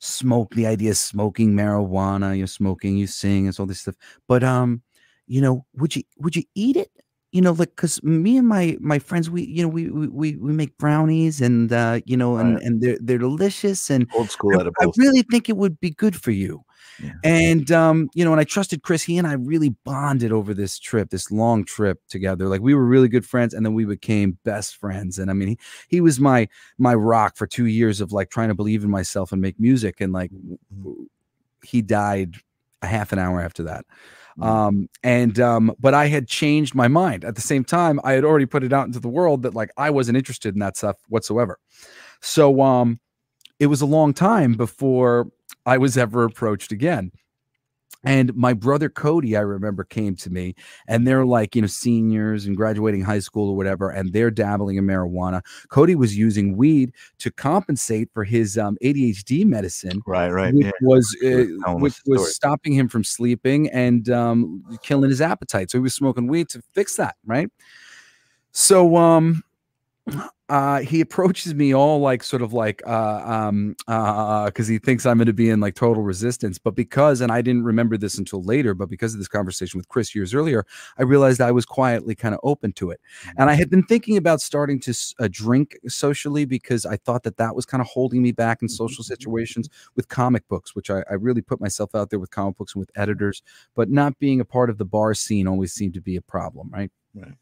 smoke 0.00 0.54
the 0.54 0.66
idea 0.66 0.90
of 0.90 0.96
smoking 0.96 1.52
marijuana 1.52 2.36
you're 2.36 2.46
smoking 2.46 2.96
you 2.96 3.06
sing 3.06 3.46
and 3.46 3.60
all 3.60 3.66
this 3.66 3.82
stuff 3.82 3.94
but 4.26 4.42
um 4.42 4.80
you 5.26 5.42
know 5.42 5.66
would 5.74 5.94
you 5.94 6.02
would 6.16 6.34
you 6.34 6.42
eat 6.54 6.74
it 6.74 6.90
you 7.32 7.40
know 7.40 7.52
like 7.52 7.70
because 7.76 8.02
me 8.02 8.36
and 8.36 8.48
my 8.48 8.76
my 8.80 8.98
friends 8.98 9.30
we 9.30 9.42
you 9.46 9.62
know 9.62 9.68
we 9.68 9.88
we 9.90 10.08
we, 10.08 10.36
we 10.36 10.52
make 10.52 10.76
brownies 10.78 11.40
and 11.40 11.72
uh 11.72 12.00
you 12.04 12.16
know 12.16 12.36
and 12.36 12.54
Right. 12.54 12.62
and 12.64 12.80
they're 12.82 12.98
they're 13.00 13.18
delicious 13.18 13.90
and 13.90 14.08
Old 14.14 14.30
school 14.30 14.58
I, 14.58 14.62
I 14.80 14.86
really 14.96 15.22
think 15.22 15.48
it 15.48 15.56
would 15.56 15.78
be 15.80 15.90
good 15.90 16.16
for 16.16 16.32
you 16.32 16.62
Yeah. 17.02 17.12
and 17.22 17.70
um 17.70 18.08
you 18.14 18.24
know 18.24 18.32
and 18.32 18.40
i 18.40 18.44
trusted 18.44 18.82
chris 18.82 19.02
he 19.04 19.16
and 19.18 19.26
i 19.26 19.34
really 19.34 19.70
bonded 19.84 20.32
over 20.32 20.52
this 20.54 20.78
trip 20.78 21.10
this 21.10 21.30
long 21.30 21.64
trip 21.64 22.00
together 22.08 22.48
like 22.48 22.60
we 22.62 22.74
were 22.74 22.84
really 22.84 23.08
good 23.08 23.24
friends 23.26 23.54
and 23.54 23.64
then 23.64 23.74
we 23.74 23.84
became 23.84 24.36
best 24.44 24.76
friends 24.76 25.18
and 25.18 25.30
i 25.30 25.34
mean 25.34 25.48
he, 25.48 25.58
he 25.88 26.00
was 26.00 26.18
my 26.18 26.48
my 26.78 26.94
rock 26.94 27.36
for 27.36 27.46
two 27.46 27.66
years 27.66 28.00
of 28.00 28.10
like 28.12 28.30
trying 28.30 28.48
to 28.48 28.54
believe 28.54 28.82
in 28.82 28.90
myself 28.90 29.30
and 29.32 29.40
make 29.40 29.58
music 29.60 30.00
and 30.00 30.12
like 30.12 30.30
Mhm. 30.32 31.06
he 31.62 31.82
died 31.82 32.36
a 32.82 32.86
half 32.86 33.12
an 33.12 33.18
hour 33.18 33.40
after 33.42 33.62
that. 33.64 33.84
Um 34.42 34.88
and 35.02 35.38
um 35.40 35.74
but 35.78 35.94
i 35.94 36.06
had 36.06 36.26
changed 36.28 36.74
my 36.74 36.88
mind. 36.88 37.24
At 37.24 37.34
the 37.34 37.40
same 37.40 37.64
time 37.64 38.00
i 38.04 38.12
had 38.12 38.24
already 38.24 38.46
put 38.46 38.64
it 38.64 38.72
out 38.72 38.86
into 38.86 39.00
the 39.00 39.08
world 39.08 39.42
that 39.42 39.54
like 39.54 39.70
i 39.76 39.90
wasn't 39.90 40.16
interested 40.16 40.54
in 40.54 40.60
that 40.60 40.76
stuff 40.76 40.96
whatsoever. 41.08 41.58
So 42.20 42.60
um 42.60 43.00
it 43.58 43.66
was 43.66 43.80
a 43.80 43.86
long 43.86 44.14
time 44.14 44.54
before 44.54 45.28
i 45.66 45.76
was 45.78 45.96
ever 45.96 46.24
approached 46.24 46.72
again 46.72 47.12
and 48.02 48.34
my 48.34 48.52
brother 48.54 48.88
Cody, 48.88 49.36
I 49.36 49.40
remember, 49.40 49.84
came 49.84 50.16
to 50.16 50.30
me 50.30 50.54
and 50.88 51.06
they're 51.06 51.26
like, 51.26 51.54
you 51.54 51.60
know, 51.62 51.68
seniors 51.68 52.46
and 52.46 52.56
graduating 52.56 53.02
high 53.02 53.18
school 53.18 53.50
or 53.50 53.56
whatever, 53.56 53.90
and 53.90 54.12
they're 54.12 54.30
dabbling 54.30 54.76
in 54.76 54.86
marijuana. 54.86 55.42
Cody 55.68 55.94
was 55.94 56.16
using 56.16 56.56
weed 56.56 56.92
to 57.18 57.30
compensate 57.30 58.08
for 58.14 58.24
his 58.24 58.56
um, 58.56 58.78
ADHD 58.82 59.44
medicine, 59.44 60.00
Right, 60.06 60.30
right. 60.30 60.54
which 60.54 60.64
Yeah. 60.66 60.70
was 60.80 61.16
uh, 61.24 61.72
which 61.74 62.00
was 62.06 62.34
stopping 62.34 62.72
him 62.72 62.88
from 62.88 63.04
sleeping 63.04 63.68
and 63.70 64.08
um, 64.10 64.64
killing 64.82 65.10
his 65.10 65.20
appetite. 65.20 65.70
So 65.70 65.78
he 65.78 65.82
was 65.82 65.94
smoking 65.94 66.26
weed 66.26 66.48
to 66.50 66.62
fix 66.74 66.96
that, 66.96 67.16
right? 67.26 67.50
So 68.52 68.96
um, 68.96 69.42
uh, 70.50 70.80
he 70.80 71.00
approaches 71.00 71.54
me 71.54 71.72
all 71.72 72.00
like 72.00 72.22
sort 72.22 72.42
of 72.42 72.52
like 72.52 72.82
uh, 72.86 73.22
um 73.24 73.76
uh 73.86 74.46
because 74.46 74.66
he 74.66 74.78
thinks 74.78 75.06
I'm 75.06 75.16
going 75.16 75.26
to 75.26 75.32
be 75.32 75.48
in 75.48 75.60
like 75.60 75.74
total 75.76 76.02
resistance, 76.02 76.58
but 76.58 76.74
because 76.74 77.20
and 77.20 77.30
I 77.30 77.40
didn't 77.40 77.64
remember 77.64 77.96
this 77.96 78.18
until 78.18 78.42
later, 78.42 78.74
but 78.74 78.88
because 78.88 79.14
of 79.14 79.20
this 79.20 79.28
conversation 79.28 79.78
with 79.78 79.88
Chris 79.88 80.14
years 80.14 80.34
earlier, 80.34 80.66
I 80.98 81.02
realized 81.04 81.40
I 81.40 81.52
was 81.52 81.64
quietly 81.64 82.14
kind 82.16 82.34
of 82.34 82.40
open 82.42 82.72
to 82.74 82.90
it, 82.90 83.00
and 83.38 83.48
I 83.48 83.54
had 83.54 83.70
been 83.70 83.84
thinking 83.84 84.16
about 84.16 84.40
starting 84.40 84.80
to 84.80 84.94
uh, 85.20 85.28
drink 85.30 85.78
socially 85.88 86.44
because 86.44 86.84
I 86.84 86.96
thought 86.96 87.22
that 87.22 87.36
that 87.36 87.54
was 87.54 87.64
kind 87.64 87.80
of 87.80 87.86
holding 87.86 88.20
me 88.20 88.32
back 88.32 88.60
in 88.60 88.68
social 88.68 89.04
situations 89.04 89.68
with 89.94 90.08
comic 90.08 90.46
books, 90.48 90.74
which 90.74 90.90
I, 90.90 91.04
I 91.08 91.14
really 91.14 91.42
put 91.42 91.60
myself 91.60 91.94
out 91.94 92.10
there 92.10 92.18
with 92.18 92.30
comic 92.32 92.58
books 92.58 92.74
and 92.74 92.80
with 92.80 92.90
editors, 92.96 93.42
but 93.76 93.88
not 93.88 94.18
being 94.18 94.40
a 94.40 94.44
part 94.44 94.68
of 94.68 94.78
the 94.78 94.84
bar 94.84 95.14
scene 95.14 95.46
always 95.46 95.72
seemed 95.72 95.94
to 95.94 96.00
be 96.00 96.16
a 96.16 96.22
problem, 96.22 96.70
right? 96.72 96.90
Right. 97.14 97.34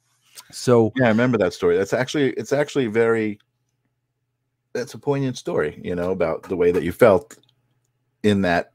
So 0.50 0.92
Yeah, 0.96 1.06
I 1.06 1.08
remember 1.08 1.38
that 1.38 1.52
story. 1.52 1.76
That's 1.76 1.92
actually 1.92 2.30
it's 2.32 2.52
actually 2.52 2.86
very 2.86 3.38
that's 4.72 4.94
a 4.94 4.98
poignant 4.98 5.36
story, 5.36 5.80
you 5.82 5.94
know, 5.94 6.10
about 6.12 6.42
the 6.44 6.56
way 6.56 6.70
that 6.72 6.82
you 6.82 6.92
felt 6.92 7.38
in 8.22 8.42
that 8.42 8.72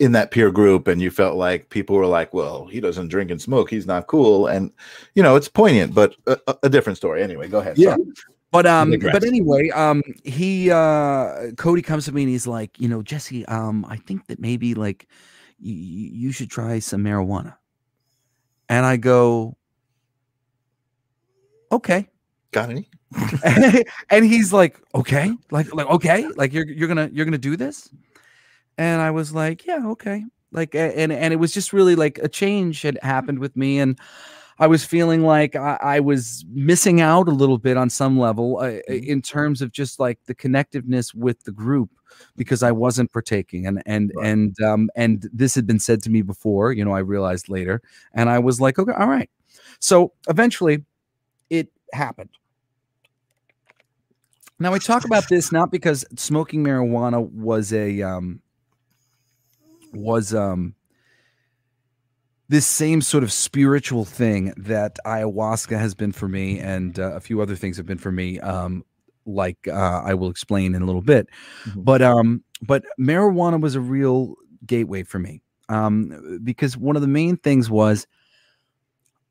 in 0.00 0.12
that 0.12 0.30
peer 0.32 0.50
group 0.50 0.88
and 0.88 1.00
you 1.00 1.10
felt 1.10 1.36
like 1.36 1.70
people 1.70 1.94
were 1.96 2.06
like, 2.06 2.34
well, 2.34 2.66
he 2.66 2.80
doesn't 2.80 3.08
drink 3.08 3.30
and 3.30 3.40
smoke, 3.40 3.70
he's 3.70 3.86
not 3.86 4.06
cool 4.06 4.48
and 4.48 4.72
you 5.14 5.22
know, 5.22 5.36
it's 5.36 5.48
poignant, 5.48 5.94
but 5.94 6.16
a, 6.26 6.38
a- 6.62 6.68
different 6.68 6.96
story. 6.96 7.22
Anyway, 7.22 7.48
go 7.48 7.58
ahead. 7.58 7.78
Yeah. 7.78 7.90
Sorry. 7.90 8.04
But 8.50 8.66
um, 8.66 8.94
but 9.00 9.24
anyway, 9.24 9.70
um, 9.70 10.00
he 10.22 10.70
uh, 10.70 11.50
Cody 11.56 11.82
comes 11.82 12.04
to 12.04 12.12
me 12.12 12.22
and 12.22 12.30
he's 12.30 12.46
like, 12.46 12.78
you 12.80 12.86
know, 12.88 13.02
Jesse, 13.02 13.44
um, 13.46 13.84
I 13.88 13.96
think 13.96 14.28
that 14.28 14.38
maybe 14.38 14.74
like 14.74 15.08
you 15.58 16.30
should 16.30 16.50
try 16.50 16.78
some 16.78 17.02
marijuana. 17.02 17.56
And 18.68 18.86
I 18.86 18.96
go, 18.96 19.56
okay. 21.74 22.08
Got 22.52 22.70
any? 22.70 22.88
and 24.10 24.24
he's 24.24 24.52
like, 24.52 24.80
okay, 24.94 25.32
like, 25.50 25.72
like, 25.74 25.86
okay, 25.88 26.26
like 26.36 26.52
you're 26.52 26.66
you're 26.68 26.88
gonna 26.88 27.08
you're 27.12 27.24
gonna 27.24 27.38
do 27.38 27.56
this. 27.56 27.90
And 28.78 29.00
I 29.00 29.10
was 29.10 29.32
like, 29.32 29.66
yeah, 29.66 29.86
okay. 29.90 30.24
Like, 30.52 30.74
and 30.74 31.12
and 31.12 31.32
it 31.32 31.36
was 31.36 31.52
just 31.52 31.72
really 31.72 31.96
like 31.96 32.18
a 32.18 32.28
change 32.28 32.82
had 32.82 32.98
happened 33.02 33.38
with 33.40 33.56
me, 33.56 33.78
and 33.80 33.98
I 34.58 34.66
was 34.68 34.84
feeling 34.84 35.22
like 35.22 35.56
I, 35.56 35.78
I 35.82 36.00
was 36.00 36.44
missing 36.50 37.00
out 37.00 37.28
a 37.28 37.32
little 37.32 37.58
bit 37.58 37.76
on 37.76 37.90
some 37.90 38.18
level 38.18 38.58
uh, 38.58 38.78
Mhm. 38.90 39.06
in 39.06 39.22
terms 39.22 39.62
of 39.62 39.72
just 39.72 39.98
like 40.00 40.18
the 40.26 40.34
connectiveness 40.34 41.14
with 41.14 41.42
the 41.44 41.52
group 41.52 41.90
because 42.36 42.62
I 42.62 42.72
wasn't 42.72 43.12
partaking 43.12 43.66
and 43.66 43.82
and 43.86 44.12
Right. 44.16 44.28
and 44.28 44.60
um 44.62 44.90
and 44.96 45.28
this 45.32 45.54
had 45.56 45.66
been 45.66 45.80
said 45.80 46.02
to 46.04 46.10
me 46.10 46.22
before, 46.22 46.72
you 46.72 46.84
know, 46.84 46.92
I 46.92 47.00
realized 47.00 47.48
later 47.48 47.82
and 48.14 48.30
I 48.30 48.38
was 48.38 48.60
like, 48.60 48.78
okay, 48.78 48.92
all 48.92 49.08
right. 49.08 49.30
So 49.80 50.12
eventually 50.28 50.84
it 51.50 51.68
happened. 51.92 52.30
Now 54.58 54.72
I 54.72 54.78
talk 54.78 55.04
about 55.04 55.28
this 55.28 55.52
not 55.52 55.70
because 55.70 56.04
smoking 56.16 56.62
marijuana 56.64 57.28
was 57.30 57.72
a 57.72 58.02
um 58.02 58.40
was 59.92 60.34
um 60.34 60.74
this 62.48 62.66
same 62.66 63.00
sort 63.00 63.24
of 63.24 63.32
spiritual 63.32 64.04
thing 64.04 64.52
that 64.56 64.98
ayahuasca 65.06 65.78
has 65.78 65.94
been 65.94 66.12
for 66.12 66.28
me 66.28 66.58
and 66.58 66.98
uh, 66.98 67.12
a 67.12 67.20
few 67.20 67.40
other 67.40 67.56
things 67.56 67.76
have 67.76 67.86
been 67.86 67.98
for 67.98 68.12
me 68.12 68.38
um 68.40 68.84
like 69.26 69.56
uh, 69.68 70.02
I 70.04 70.12
will 70.14 70.28
explain 70.28 70.74
in 70.74 70.82
a 70.82 70.86
little 70.86 71.00
bit 71.02 71.28
Mhm. 71.66 71.84
but 71.84 72.02
um 72.02 72.44
but 72.62 72.84
marijuana 73.00 73.60
was 73.60 73.74
a 73.74 73.80
real 73.80 74.34
gateway 74.66 75.02
for 75.02 75.18
me 75.18 75.40
um 75.68 76.40
because 76.44 76.76
one 76.76 76.96
of 76.96 77.02
the 77.02 77.08
main 77.08 77.36
things 77.38 77.70
was 77.70 78.06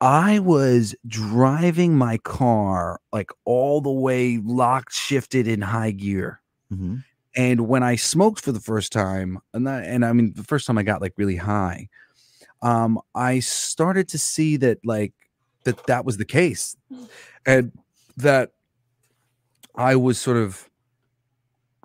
I 0.03 0.39
was 0.39 0.93
driving 1.07 1.95
my 1.95 2.17
car 2.17 3.00
like 3.13 3.31
all 3.45 3.79
the 3.79 3.89
way 3.91 4.38
locked 4.43 4.93
shifted 4.93 5.48
in 5.48 5.62
high 5.62 5.91
gear 5.91 6.41
Mhm. 6.72 7.03
and 7.36 7.67
when 7.69 7.83
I 7.83 7.95
smoked 7.95 8.41
for 8.41 8.51
the 8.51 8.60
first 8.60 8.91
time, 8.91 9.39
and 9.53 9.65
that, 9.65 9.86
and 9.86 10.03
I 10.05 10.12
mean 10.12 10.33
the 10.36 10.43
first 10.43 10.67
time 10.67 10.77
I 10.77 10.83
got 10.83 11.01
like 11.01 11.13
really 11.15 11.38
high, 11.38 11.88
um, 12.62 13.00
I 13.15 13.39
started 13.39 14.10
to 14.10 14.17
see 14.17 14.57
that 14.57 14.79
like 14.86 15.13
that 15.63 15.86
that 15.88 16.03
was 16.05 16.17
the 16.17 16.25
case, 16.25 16.75
and 17.45 17.72
that 18.17 18.51
I 19.75 19.95
was 19.95 20.19
sort 20.19 20.38
of 20.38 20.69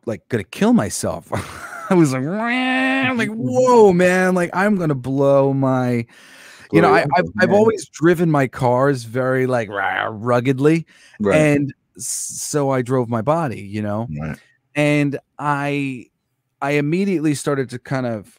like 0.07 0.29
gonna 0.29 0.43
kill 0.45 0.73
myself. 0.73 1.31
I 1.91 1.95
was 1.95 2.13
like, 2.13 2.25
"Wah," 2.25 3.13
like 3.17 3.31
whoa, 3.31 3.93
man, 3.93 4.35
like 4.35 4.51
I'm 4.53 4.77
gonna 4.77 4.95
blow 4.97 5.53
my. 5.55 6.07
You 6.73 6.83
know, 6.83 6.93
I, 6.93 7.07
i've, 7.17 7.25
I've 7.41 7.53
always 7.53 7.89
driven 7.89 8.31
my 8.31 8.47
cars 8.47 9.05
very 9.05 9.47
like 9.47 9.69
rah, 9.71 10.09
ruggedly, 10.11 10.87
Right. 11.21 11.37
and 11.37 11.75
so 11.97 12.71
I 12.71 12.83
drove 12.83 13.09
my 13.09 13.23
body. 13.23 13.61
You 13.61 13.83
know, 13.83 14.09
right. 14.21 14.39
and 14.75 15.19
i 15.39 16.07
i 16.61 16.73
immediately 16.73 17.35
started 17.35 17.71
to 17.71 17.79
kind 17.79 18.07
of 18.07 18.39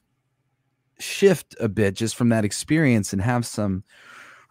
shift 1.00 1.56
a 1.60 1.70
bit 1.70 1.96
just 1.96 2.16
from 2.16 2.30
that 2.30 2.44
experience 2.46 3.14
and 3.14 3.22
have 3.22 3.46
some 3.46 3.84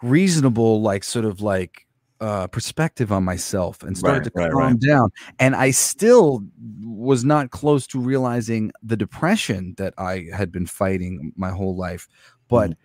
reasonable 0.03 0.81
like 0.81 1.05
sort 1.05 1.25
of 1.27 1.41
like 1.43 1.87
uh 2.21 2.47
perspective 2.49 3.13
on 3.13 3.23
myself 3.23 3.83
and 3.83 3.97
started 3.99 4.31
Right, 4.35 4.47
to 4.47 4.51
calm 4.53 4.59
right. 4.73 4.81
down 4.81 5.11
and 5.39 5.55
i 5.55 5.71
still 5.71 6.43
was 6.83 7.25
not 7.25 7.51
close 7.51 7.87
to 7.89 8.01
realizing 8.01 8.73
the 8.83 8.97
depression 8.97 9.75
that 9.77 9.93
i 9.99 10.27
had 10.35 10.51
been 10.51 10.67
fighting 10.67 11.33
my 11.37 11.51
whole 11.51 11.77
life 11.77 12.09
but 12.49 12.71
Mm-hmm. 12.71 12.81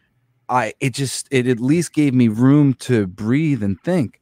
I 0.54 0.74
it 0.80 0.94
just 0.94 1.28
it 1.32 1.48
at 1.48 1.60
least 1.60 1.94
gave 1.94 2.14
me 2.14 2.30
room 2.30 2.74
to 2.76 3.08
breathe 3.08 3.64
and 3.64 3.82
think 3.82 4.22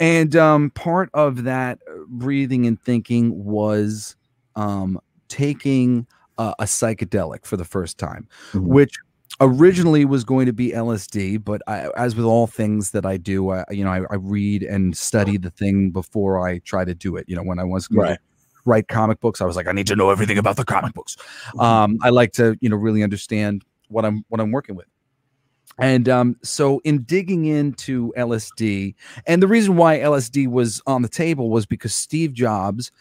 And 0.00 0.34
um, 0.36 0.70
part 0.70 1.10
of 1.14 1.44
that 1.44 1.78
uh, 1.88 1.92
breathing 2.08 2.66
and 2.66 2.80
thinking 2.80 3.44
was 3.44 4.16
um, 4.56 4.98
taking 5.28 6.06
uh, 6.38 6.54
a 6.58 6.64
psychedelic 6.64 7.44
for 7.46 7.56
the 7.56 7.64
first 7.64 7.98
time, 7.98 8.26
Mhm. 8.52 8.66
which 8.66 8.94
originally 9.40 10.04
was 10.04 10.24
going 10.24 10.46
to 10.46 10.52
be 10.52 10.72
LSD, 10.74 11.36
but 11.38 11.62
I, 11.66 11.88
as 11.96 12.16
with 12.16 12.26
all 12.26 12.46
things 12.46 12.90
that 12.92 13.06
I 13.06 13.16
do, 13.16 13.50
I, 13.50 13.64
you 13.70 13.84
know, 13.84 13.90
I, 13.90 14.00
I 14.10 14.16
read 14.16 14.62
and 14.64 14.96
study 14.96 15.36
the 15.38 15.50
thing 15.50 15.90
before 15.90 16.46
I 16.46 16.58
try 16.60 16.84
to 16.84 16.94
do 16.94 17.16
it. 17.16 17.24
You 17.28 17.36
know, 17.36 17.42
when 17.44 17.58
I 17.58 17.64
was 17.64 17.86
going 17.88 18.08
Right. 18.08 18.18
to 18.18 18.18
write 18.64 18.88
comic 18.88 19.20
books, 19.20 19.40
I 19.40 19.46
was 19.46 19.56
like, 19.56 19.68
I 19.68 19.72
need 19.72 19.86
to 19.88 19.96
know 19.96 20.10
everything 20.10 20.38
about 20.38 20.56
the 20.56 20.64
comic 20.64 20.94
books. 20.94 21.16
Mm-hmm. 21.54 21.60
Um, 21.60 21.98
I 22.02 22.10
like 22.10 22.32
to, 22.34 22.56
you 22.60 22.68
know, 22.68 22.76
really 22.76 23.02
understand 23.02 23.64
what 23.88 24.04
I'm 24.04 24.24
what 24.28 24.40
I'm 24.40 24.50
working 24.52 24.74
with. 24.76 24.86
And 25.78 26.08
um, 26.08 26.36
so, 26.42 26.80
in 26.84 27.02
digging 27.02 27.46
into 27.46 28.12
LSD, 28.16 28.94
and 29.26 29.42
the 29.42 29.48
reason 29.48 29.76
why 29.76 29.98
LSD 29.98 30.48
was 30.48 30.82
on 30.86 31.02
the 31.02 31.08
table 31.08 31.50
was 31.50 31.66
because 31.66 31.94
Steve 31.94 32.32
Jobs 32.32 32.92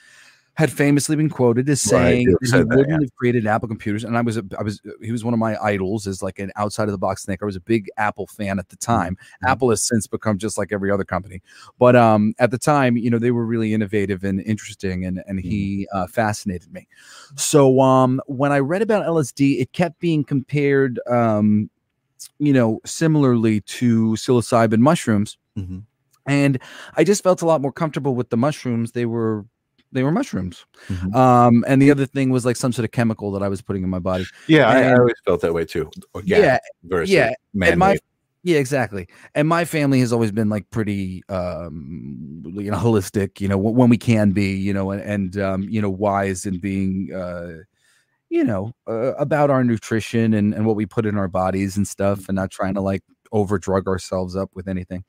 had 0.55 0.71
famously 0.71 1.15
been 1.15 1.29
quoted 1.29 1.69
as 1.69 1.81
saying 1.81 2.27
that 2.27 2.37
he 2.41 2.51
that, 2.51 2.67
wouldn't 2.67 3.01
have 3.01 3.15
created 3.15 3.47
Apple 3.47 3.69
computers. 3.69 4.03
And 4.03 4.17
I 4.17 4.21
was, 4.21 4.37
a, 4.37 4.43
I 4.59 4.63
was, 4.63 4.81
he 5.01 5.11
was 5.11 5.23
one 5.23 5.33
of 5.33 5.39
my 5.39 5.57
idols 5.63 6.07
as 6.07 6.21
like 6.21 6.39
an 6.39 6.51
outside 6.57 6.83
of 6.83 6.91
the 6.91 6.97
box 6.97 7.25
thinker. 7.25 7.45
I 7.45 7.47
was 7.47 7.55
a 7.55 7.61
big 7.61 7.89
Apple 7.97 8.27
fan 8.27 8.59
at 8.59 8.67
the 8.67 8.75
time. 8.75 9.17
Mhm. 9.43 9.49
Apple 9.49 9.69
has 9.69 9.87
since 9.87 10.07
become 10.07 10.37
just 10.37 10.57
like 10.57 10.73
every 10.73 10.91
other 10.91 11.05
company, 11.05 11.41
but 11.79 11.95
um, 11.95 12.33
at 12.37 12.51
the 12.51 12.57
time, 12.57 12.97
you 12.97 13.09
know, 13.09 13.17
they 13.17 13.31
were 13.31 13.45
really 13.45 13.73
innovative 13.73 14.23
and 14.23 14.41
interesting, 14.41 15.05
and 15.05 15.23
and 15.25 15.39
he 15.39 15.87
uh, 15.93 16.05
fascinated 16.07 16.71
me. 16.73 16.87
So 17.35 17.79
um, 17.79 18.21
when 18.27 18.51
I 18.51 18.59
read 18.59 18.81
about 18.81 19.05
LSD, 19.05 19.61
it 19.61 19.71
kept 19.71 19.99
being 19.99 20.23
compared, 20.23 20.99
um, 21.09 21.69
you 22.39 22.53
know, 22.53 22.79
similarly 22.85 23.61
to 23.61 24.11
psilocybin 24.13 24.79
mushrooms 24.79 25.37
Mhm. 25.57 25.83
and 26.27 26.59
I 26.95 27.03
just 27.03 27.23
felt 27.23 27.41
a 27.41 27.45
lot 27.45 27.61
more 27.61 27.71
comfortable 27.71 28.15
with 28.15 28.29
the 28.29 28.37
mushrooms. 28.37 28.91
They 28.91 29.05
were 29.05 29.45
they 29.93 30.03
were 30.03 30.11
mushrooms. 30.11 30.65
Mhm. 30.87 31.13
Um, 31.13 31.65
and 31.67 31.81
the 31.81 31.91
other 31.91 32.05
thing 32.05 32.29
was 32.29 32.45
like 32.45 32.55
some 32.55 32.71
sort 32.71 32.85
of 32.85 32.91
chemical 32.91 33.31
that 33.33 33.43
I 33.43 33.49
was 33.49 33.61
putting 33.61 33.83
in 33.83 33.89
my 33.89 33.99
body. 33.99 34.25
Yeah, 34.47 34.69
I, 34.69 34.83
I 34.83 34.97
always 34.97 35.15
felt 35.25 35.41
that 35.41 35.53
way 35.53 35.65
too. 35.65 35.89
Yeah, 36.23 36.59
yeah, 37.05 37.33
and 37.61 37.77
my 37.79 37.97
yeah, 38.43 38.57
exactly. 38.57 39.07
And 39.35 39.47
my 39.47 39.65
family 39.65 39.99
has 39.99 40.11
always 40.13 40.31
been 40.31 40.49
like 40.49 40.69
pretty 40.69 41.23
um 41.29 42.41
you 42.55 42.71
know 42.71 42.77
holistic, 42.77 43.41
you 43.41 43.47
know, 43.47 43.57
when, 43.57 43.75
when 43.75 43.89
we 43.89 43.97
can 43.97 44.31
be, 44.31 44.53
you 44.55 44.73
know, 44.73 44.91
and, 44.91 45.01
and 45.01 45.37
um, 45.37 45.63
you 45.63 45.81
know, 45.81 45.89
wise 45.89 46.45
in 46.45 46.59
being 46.59 47.13
uh 47.13 47.57
you 48.31 48.43
know, 48.45 48.73
uh, 48.87 49.13
about 49.15 49.49
our 49.51 49.63
nutrition 49.63 50.33
and, 50.33 50.53
and 50.53 50.65
what 50.65 50.77
we 50.77 50.85
put 50.85 51.05
in 51.05 51.17
our 51.17 51.27
bodies 51.27 51.77
and 51.77 51.87
stuff 51.87 52.29
and 52.29 52.35
not 52.37 52.49
trying 52.49 52.73
to 52.75 52.81
like 52.81 53.03
over 53.33 53.59
drug 53.59 53.87
ourselves 53.87 54.35
up 54.35 54.49
with 54.55 54.67
anything. 54.69 55.03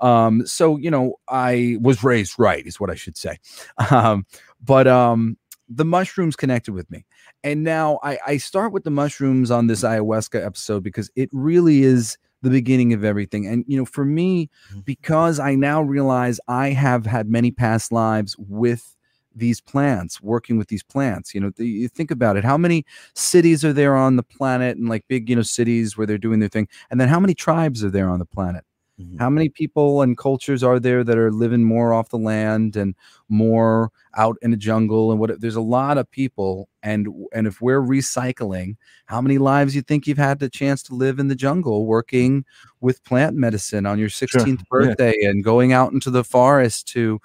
Um, 0.00 0.46
so 0.46 0.76
you 0.78 0.90
know, 0.90 1.16
I 1.28 1.76
was 1.80 2.02
raised 2.02 2.34
right, 2.38 2.66
is 2.66 2.80
what 2.80 2.90
I 2.90 2.94
should 2.96 3.16
say. 3.16 3.38
Um, 3.90 4.26
but 4.64 4.86
um, 4.88 5.36
the 5.68 5.84
mushrooms 5.84 6.36
connected 6.36 6.72
with 6.72 6.90
me, 6.90 7.04
and 7.44 7.62
now 7.62 7.98
I, 8.02 8.18
I 8.26 8.36
start 8.38 8.72
with 8.72 8.84
the 8.84 8.90
mushrooms 8.90 9.50
on 9.50 9.66
this 9.66 9.82
ayahuasca 9.82 10.44
episode 10.44 10.82
because 10.82 11.10
it 11.16 11.28
really 11.32 11.82
is 11.82 12.16
the 12.42 12.50
beginning 12.50 12.92
of 12.92 13.04
everything. 13.04 13.46
And 13.46 13.64
you 13.68 13.76
know, 13.78 13.84
for 13.84 14.04
me, 14.04 14.50
Mhm. 14.74 14.84
because 14.84 15.38
I 15.40 15.54
now 15.54 15.82
realize 15.82 16.40
I 16.48 16.70
have 16.70 17.06
had 17.06 17.28
many 17.28 17.50
past 17.50 17.92
lives 17.92 18.34
with 18.38 18.96
these 19.34 19.60
plants 19.60 20.20
working 20.20 20.58
with 20.58 20.68
these 20.68 20.82
plants 20.82 21.34
you 21.34 21.40
know 21.40 21.50
the, 21.56 21.66
you 21.66 21.88
think 21.88 22.10
about 22.10 22.36
it 22.36 22.44
how 22.44 22.56
many 22.56 22.84
cities 23.14 23.64
are 23.64 23.72
there 23.72 23.96
on 23.96 24.16
the 24.16 24.22
planet 24.22 24.76
and 24.76 24.88
like 24.88 25.04
big 25.08 25.28
you 25.28 25.36
know 25.36 25.42
cities 25.42 25.96
where 25.96 26.06
they're 26.06 26.18
doing 26.18 26.40
their 26.40 26.48
thing 26.48 26.68
and 26.90 27.00
then 27.00 27.08
how 27.08 27.20
many 27.20 27.34
tribes 27.34 27.82
are 27.84 27.90
there 27.90 28.08
on 28.08 28.18
the 28.18 28.26
planet 28.26 28.64
Mhm. 29.00 29.18
how 29.18 29.30
many 29.30 29.48
people 29.48 30.02
and 30.02 30.18
cultures 30.18 30.62
are 30.62 30.78
there 30.78 31.02
that 31.02 31.16
are 31.16 31.32
living 31.32 31.64
more 31.64 31.94
off 31.94 32.10
the 32.10 32.18
land 32.18 32.76
and 32.76 32.94
more 33.28 33.90
out 34.16 34.36
in 34.42 34.50
the 34.50 34.56
jungle 34.56 35.10
and 35.10 35.18
what 35.18 35.40
there's 35.40 35.56
a 35.56 35.62
lot 35.62 35.96
of 35.96 36.10
people 36.10 36.68
and 36.82 37.08
and 37.32 37.46
if 37.46 37.62
we're 37.62 37.80
recycling 37.80 38.76
how 39.06 39.20
many 39.20 39.38
lives 39.38 39.74
you 39.74 39.80
think 39.80 40.06
you've 40.06 40.18
had 40.18 40.38
the 40.40 40.50
chance 40.50 40.82
to 40.82 40.94
live 40.94 41.18
in 41.18 41.28
the 41.28 41.34
jungle 41.34 41.86
working 41.86 42.44
with 42.80 43.02
plant 43.04 43.34
medicine 43.34 43.86
on 43.86 43.98
your 43.98 44.10
16th 44.10 44.58
yeah. 44.58 44.64
birthday 44.68 45.14
and 45.22 45.42
going 45.42 45.72
out 45.72 45.92
into 45.92 46.10
the 46.10 46.24
forest 46.24 46.86
to 46.88 47.18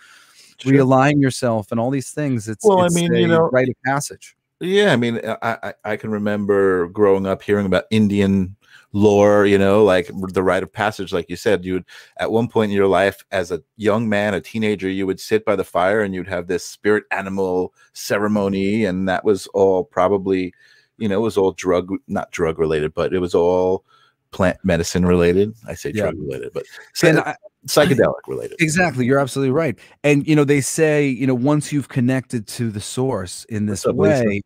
Sure. 0.60 0.72
realign 0.74 1.22
yourself 1.22 1.72
and 1.72 1.80
all 1.80 1.90
these 1.92 2.12
things 2.12 2.48
it's 2.50 2.66
Well, 2.66 2.82
I 2.82 2.86
it's 2.88 2.96
mean, 2.96 3.14
you 3.14 3.28
know- 3.28 3.50
rite 3.52 3.70
of 3.70 3.76
passage 3.86 4.36
Yeah, 4.60 4.92
I 4.92 4.96
mean, 4.96 5.20
I, 5.24 5.58
I 5.64 5.74
I 5.92 5.98
can 5.98 6.10
remember 6.10 6.88
growing 6.90 7.28
up 7.28 7.42
hearing 7.44 7.66
about 7.68 7.84
Indian 7.92 8.56
lore, 8.94 9.46
you 9.46 9.58
know, 9.60 9.84
like 9.84 10.10
the 10.34 10.42
rite 10.42 10.64
of 10.64 10.72
passage, 10.74 11.14
like 11.14 11.30
you 11.30 11.36
said, 11.36 11.64
you 11.64 11.74
would 11.74 11.86
at 12.18 12.32
one 12.32 12.48
point 12.48 12.72
in 12.72 12.76
your 12.76 12.88
life 12.88 13.24
as 13.32 13.52
a 13.52 13.62
young 13.76 14.10
man, 14.10 14.34
a 14.34 14.42
teenager, 14.42 14.90
you 14.90 15.06
would 15.06 15.20
sit 15.20 15.46
by 15.46 15.56
the 15.56 15.64
fire 15.64 16.02
and 16.02 16.16
you'd 16.16 16.28
have 16.28 16.48
this 16.48 16.66
spirit 16.66 17.04
animal 17.12 17.74
ceremony, 17.94 18.86
and 18.86 19.08
that 19.08 19.24
was 19.24 19.46
all 19.48 19.84
probably, 19.84 20.54
you 20.98 21.08
know, 21.08 21.18
it 21.18 21.22
was 21.22 21.38
all 21.38 21.52
drug, 21.52 21.92
not 22.08 22.32
drug 22.32 22.58
related, 22.58 22.94
but 22.96 23.14
it 23.14 23.20
was 23.20 23.36
all 23.36 23.84
plant 24.32 24.58
medicine 24.64 25.06
related. 25.06 25.54
I 25.68 25.76
say 25.76 25.92
Yeah. 25.94 26.04
drug 26.04 26.16
related, 26.20 26.52
but 26.54 26.66
and 27.04 27.20
I, 27.20 27.36
psychedelic 27.66 28.28
related. 28.28 28.56
exactly 28.60 29.06
you're 29.06 29.20
absolutely 29.20 29.52
right 29.52 29.78
and 30.04 30.28
you 30.28 30.36
know 30.36 30.44
they 30.44 30.62
say 30.62 31.08
you 31.08 31.26
know 31.26 31.36
once 31.36 31.72
you've 31.72 31.90
connected 31.90 32.48
to 32.48 32.70
the 32.70 32.80
source 32.80 33.46
in 33.46 33.66
this 33.66 33.86
up, 33.86 33.96
Lisa? 33.98 34.24
way 34.24 34.42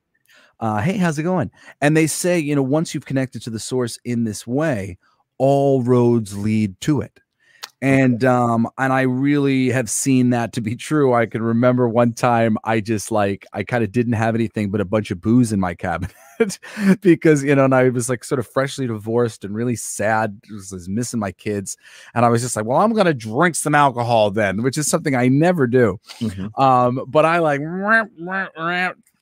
uh 0.59 0.79
hey 0.79 0.97
how's 0.97 1.19
it 1.19 1.23
going 1.23 1.51
and 1.81 1.95
they 1.95 2.07
say 2.07 2.39
you 2.39 2.55
know 2.55 2.63
once 2.63 2.93
you've 2.93 3.05
connected 3.05 3.41
to 3.41 3.49
the 3.49 3.59
source 3.59 3.99
in 4.05 4.23
this 4.23 4.47
way 4.47 4.97
all 5.37 5.83
roads 5.83 6.37
lead 6.37 6.79
to 6.81 7.01
it 7.01 7.19
and 7.81 8.23
um 8.23 8.67
and 8.77 8.93
i 8.93 9.01
really 9.01 9.69
have 9.69 9.89
seen 9.89 10.29
that 10.29 10.53
to 10.53 10.61
be 10.61 10.75
true. 10.75 11.13
I 11.13 11.25
can 11.25 11.41
remember 11.41 11.89
one 11.89 12.13
time 12.13 12.57
i 12.63 12.79
just 12.79 13.11
like 13.11 13.45
i 13.53 13.63
kind 13.63 13.83
of 13.83 13.91
didn't 13.91 14.13
have 14.13 14.35
anything 14.35 14.69
but 14.69 14.81
a 14.81 14.85
bunch 14.85 15.09
of 15.11 15.19
booze 15.19 15.51
in 15.51 15.59
my 15.59 15.73
cabinet 15.73 16.13
because 17.01 17.43
you 17.43 17.55
know 17.55 17.65
and 17.65 17.73
i 17.75 17.89
was 17.89 18.07
like 18.09 18.23
sort 18.23 18.39
of 18.39 18.47
freshly 18.47 18.85
divorced 18.87 19.43
and 19.43 19.55
really 19.55 19.75
sad 19.75 20.39
was, 20.51 20.71
was 20.71 20.87
missing 20.89 21.19
my 21.19 21.31
kids. 21.31 21.75
And 22.13 22.23
i 22.25 22.29
was 22.29 22.41
just 22.41 22.55
like 22.55 22.65
well 22.65 22.79
i'm 22.79 22.93
gonna 22.93 23.13
drink 23.13 23.55
some 23.55 23.73
alcohol 23.75 24.29
then 24.31 24.61
which 24.63 24.77
is 24.77 24.87
something 24.87 25.15
i 25.15 25.27
never 25.27 25.65
do. 25.67 25.99
Mhm. 26.19 26.57
um 26.59 27.03
but 27.07 27.25
i 27.25 27.39
like 27.39 27.61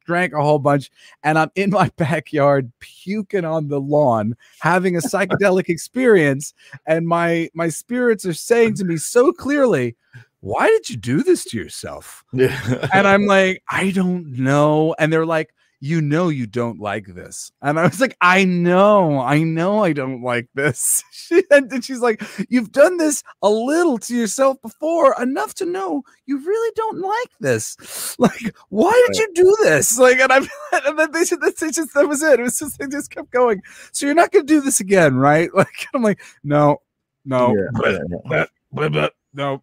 drank 0.09 0.33
a 0.33 0.41
whole 0.41 0.57
bunch 0.57 0.89
and 1.23 1.37
i'm 1.37 1.51
in 1.53 1.69
my 1.69 1.87
backyard 1.97 2.71
puking 2.79 3.45
on 3.45 3.67
the 3.67 3.79
lawn 3.79 4.35
having 4.59 4.95
a 4.95 4.99
psychedelic 4.99 5.69
experience 5.75 6.51
and 6.87 7.07
my 7.07 7.47
my 7.53 7.69
spirits 7.69 8.25
are 8.25 8.33
saying 8.33 8.73
to 8.73 8.83
me 8.83 8.97
so 8.97 9.31
clearly 9.31 9.95
why 10.39 10.65
did 10.65 10.89
you 10.89 10.97
do 10.97 11.21
this 11.21 11.43
to 11.45 11.57
yourself 11.57 12.23
Yeah. 12.33 12.87
and 12.91 13.07
i'm 13.07 13.25
like 13.37 13.61
i 13.69 13.91
don't 13.91 14.25
know 14.39 14.95
and 14.97 15.13
they're 15.13 15.27
like 15.27 15.53
you 15.81 16.01
know 16.01 16.29
you 16.29 16.45
don't 16.45 16.79
like 16.79 17.07
this. 17.07 17.51
And 17.61 17.79
i 17.79 17.83
was 17.83 18.01
like 18.01 18.17
i 18.21 18.43
know 18.43 19.19
i 19.19 19.43
know 19.43 19.83
i 19.83 19.93
don't 19.93 20.21
like 20.21 20.47
this. 20.53 21.03
She, 21.29 21.43
and 21.51 21.85
she's 21.85 21.99
like 21.99 22.23
you've 22.49 22.71
done 22.71 22.97
this 22.97 23.21
a 23.43 23.49
little 23.49 23.99
to 23.99 24.15
yourself 24.15 24.59
before 24.63 25.15
enough 25.21 25.53
to 25.55 25.65
know 25.65 26.01
you 26.25 26.39
really 26.39 26.71
don't 26.75 26.99
like 26.99 27.29
this. 27.39 28.15
Like 28.19 28.55
why 28.69 28.91
did 29.07 29.17
you 29.17 29.29
do 29.35 29.55
this? 29.61 29.97
Like 29.99 30.19
and 30.19 30.31
i'm 30.31 30.47
and 30.85 30.97
then 30.97 31.11
they 31.11 31.23
said 31.23 31.39
that's 31.41 31.59
just 31.59 31.93
that 31.93 32.07
was 32.07 32.23
it. 32.23 32.39
It 32.39 32.43
was 32.43 32.57
just 32.57 32.79
they 32.79 32.87
just 32.87 33.11
kept 33.11 33.29
going. 33.31 33.61
So 33.91 34.05
you're 34.05 34.15
not 34.15 34.31
gonna 34.31 34.45
do 34.45 34.61
this 34.61 34.79
again 34.79 35.15
right? 35.17 35.53
Like 35.53 35.87
i'm 35.93 36.01
like 36.03 36.21
no 36.43 36.81
no 37.25 37.55
Yeah, 37.55 37.91
yeah, 37.91 37.99
yeah. 38.31 38.45
blah, 38.71 38.89
blah, 38.89 39.09
no 39.33 39.61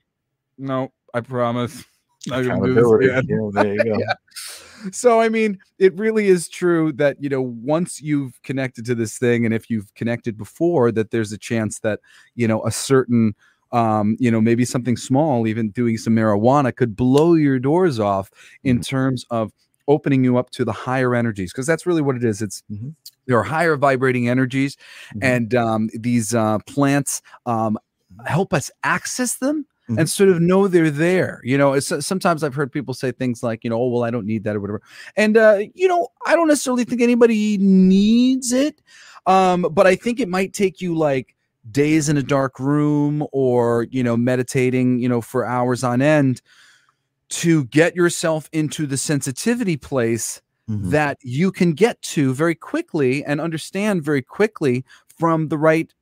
no 0.59 0.93
i 1.13 1.21
promise 1.21 1.85
not 2.27 2.43
gonna 2.45 2.67
do 2.67 2.75
this 2.75 2.85
Accountability. 2.85 3.07
Yeah, 3.07 3.63
there 3.63 3.75
you 3.75 3.85
go. 3.85 3.99
Yeah. 4.07 4.15
so 4.93 5.21
i 5.21 5.29
mean 5.29 5.59
it 5.79 5.97
really 5.97 6.29
is 6.29 6.49
true 6.49 6.93
that 6.93 7.17
you 7.21 7.29
know 7.29 7.41
once 7.41 8.01
you've 8.01 8.41
connected 8.43 8.85
to 8.85 8.95
this 8.95 9.19
thing 9.19 9.45
and 9.47 9.55
if 9.55 9.71
you've 9.71 9.93
connected 9.95 10.37
before 10.37 10.93
that 10.93 11.11
there's 11.11 11.33
a 11.33 11.39
chance 11.39 11.79
that 11.81 11.99
you 12.35 12.47
know 12.47 12.63
a 12.67 12.71
certain 12.71 13.35
um 13.73 14.17
you 14.21 14.31
know 14.31 14.41
maybe 14.41 14.65
something 14.65 14.97
small 14.97 15.47
even 15.47 15.71
doing 15.71 15.97
some 15.97 16.15
marijuana 16.15 16.75
could 16.77 16.95
blow 16.95 17.35
your 17.35 17.59
doors 17.59 17.99
off 17.99 18.31
in 18.65 18.81
terms 18.81 19.25
of 19.31 19.51
opening 19.89 20.23
you 20.23 20.37
up 20.37 20.51
to 20.51 20.65
the 20.65 20.73
higher 20.73 21.15
energies 21.15 21.53
because 21.53 21.67
that's 21.67 21.87
really 21.87 22.03
what 22.03 22.15
it 22.17 22.23
is 22.25 22.43
it's 22.43 22.63
Mhm. 22.71 22.95
there 23.27 23.39
are 23.39 23.43
higher 23.45 23.77
vibrating 23.77 24.29
energies 24.29 24.77
Mhm. 25.15 25.19
and 25.23 25.55
um 25.55 25.89
these 25.95 26.35
uh 26.35 26.59
plants 26.67 27.23
um 27.47 27.79
help 28.27 28.53
us 28.53 28.71
access 28.85 29.37
them 29.37 29.67
Mhm. 29.89 29.99
and 29.99 30.11
sort 30.11 30.29
of 30.31 30.41
know 30.41 30.67
they're 30.69 30.91
there. 30.91 31.41
You 31.45 31.57
know, 31.59 31.73
it's, 31.75 31.93
sometimes 32.05 32.43
I've 32.43 32.55
heard 32.55 32.73
people 32.73 32.93
say 32.95 33.13
things 33.13 33.43
like, 33.43 33.63
you 33.65 33.71
know, 33.71 33.77
oh, 33.81 33.89
well, 33.89 34.05
I 34.05 34.11
don't 34.11 34.27
need 34.27 34.45
that 34.45 34.57
or 34.57 34.61
whatever. 34.61 34.83
And, 35.17 35.37
uh, 35.37 35.61
you 35.75 35.87
know, 35.89 36.09
I 36.27 36.35
don't 36.35 36.49
necessarily 36.49 36.85
think 36.85 37.01
anybody 37.03 37.57
needs 37.59 38.53
it. 38.53 38.83
Um, 39.27 39.63
but 39.71 39.87
I 39.87 39.95
think 39.97 40.21
it 40.21 40.29
might 40.29 40.53
take 40.53 40.81
you 40.81 40.97
like 40.97 41.35
days 41.71 42.09
in 42.09 42.17
a 42.17 42.23
dark 42.23 42.59
room 42.61 43.27
or, 43.33 43.87
you 43.91 44.03
know, 44.03 44.17
meditating, 44.17 44.99
you 45.01 45.09
know, 45.09 45.21
for 45.21 45.45
hours 45.45 45.85
on 45.85 46.01
end 46.03 46.43
to 47.29 47.65
get 47.67 47.97
yourself 47.97 48.49
into 48.53 48.87
the 48.87 48.97
sensitivity 48.97 49.77
place 49.77 50.41
Mhm. 50.71 50.91
that 50.91 51.19
you 51.23 51.51
can 51.53 51.73
get 51.73 52.01
to 52.03 52.35
very 52.35 52.55
quickly 52.55 53.25
and 53.25 53.41
understand 53.41 54.03
very 54.05 54.23
quickly 54.23 54.85
from 55.19 55.49
the 55.49 55.59
right 55.59 55.93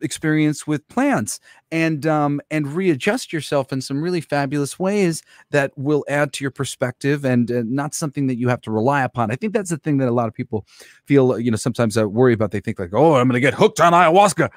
experience 0.00 0.66
with 0.66 0.86
plants 0.88 1.40
and 1.70 2.06
um 2.06 2.40
and 2.50 2.66
readjust 2.68 3.32
yourself 3.32 3.72
in 3.72 3.80
some 3.80 4.02
really 4.02 4.20
fabulous 4.20 4.78
ways 4.78 5.22
that 5.50 5.72
will 5.76 6.04
add 6.08 6.32
to 6.32 6.44
your 6.44 6.50
perspective 6.50 7.24
and 7.24 7.50
uh, 7.50 7.62
not 7.66 7.94
something 7.94 8.26
that 8.26 8.36
you 8.36 8.48
have 8.48 8.60
to 8.62 8.70
rely 8.70 9.02
upon. 9.02 9.30
I 9.30 9.36
think 9.36 9.52
that's 9.52 9.70
the 9.70 9.76
thing 9.78 9.98
that 9.98 10.08
a 10.08 10.12
lot 10.12 10.28
of 10.28 10.34
people 10.34 10.66
feel 11.06 11.38
you 11.38 11.50
know 11.50 11.56
sometimes 11.56 11.96
i 11.96 12.04
worry 12.04 12.32
about. 12.32 12.50
They 12.50 12.60
think 12.60 12.78
like 12.78 12.94
oh 12.94 13.14
i'm 13.14 13.28
gonna 13.28 13.40
get 13.40 13.54
hooked 13.54 13.80
on 13.80 13.92
ayahuasca. 13.92 14.50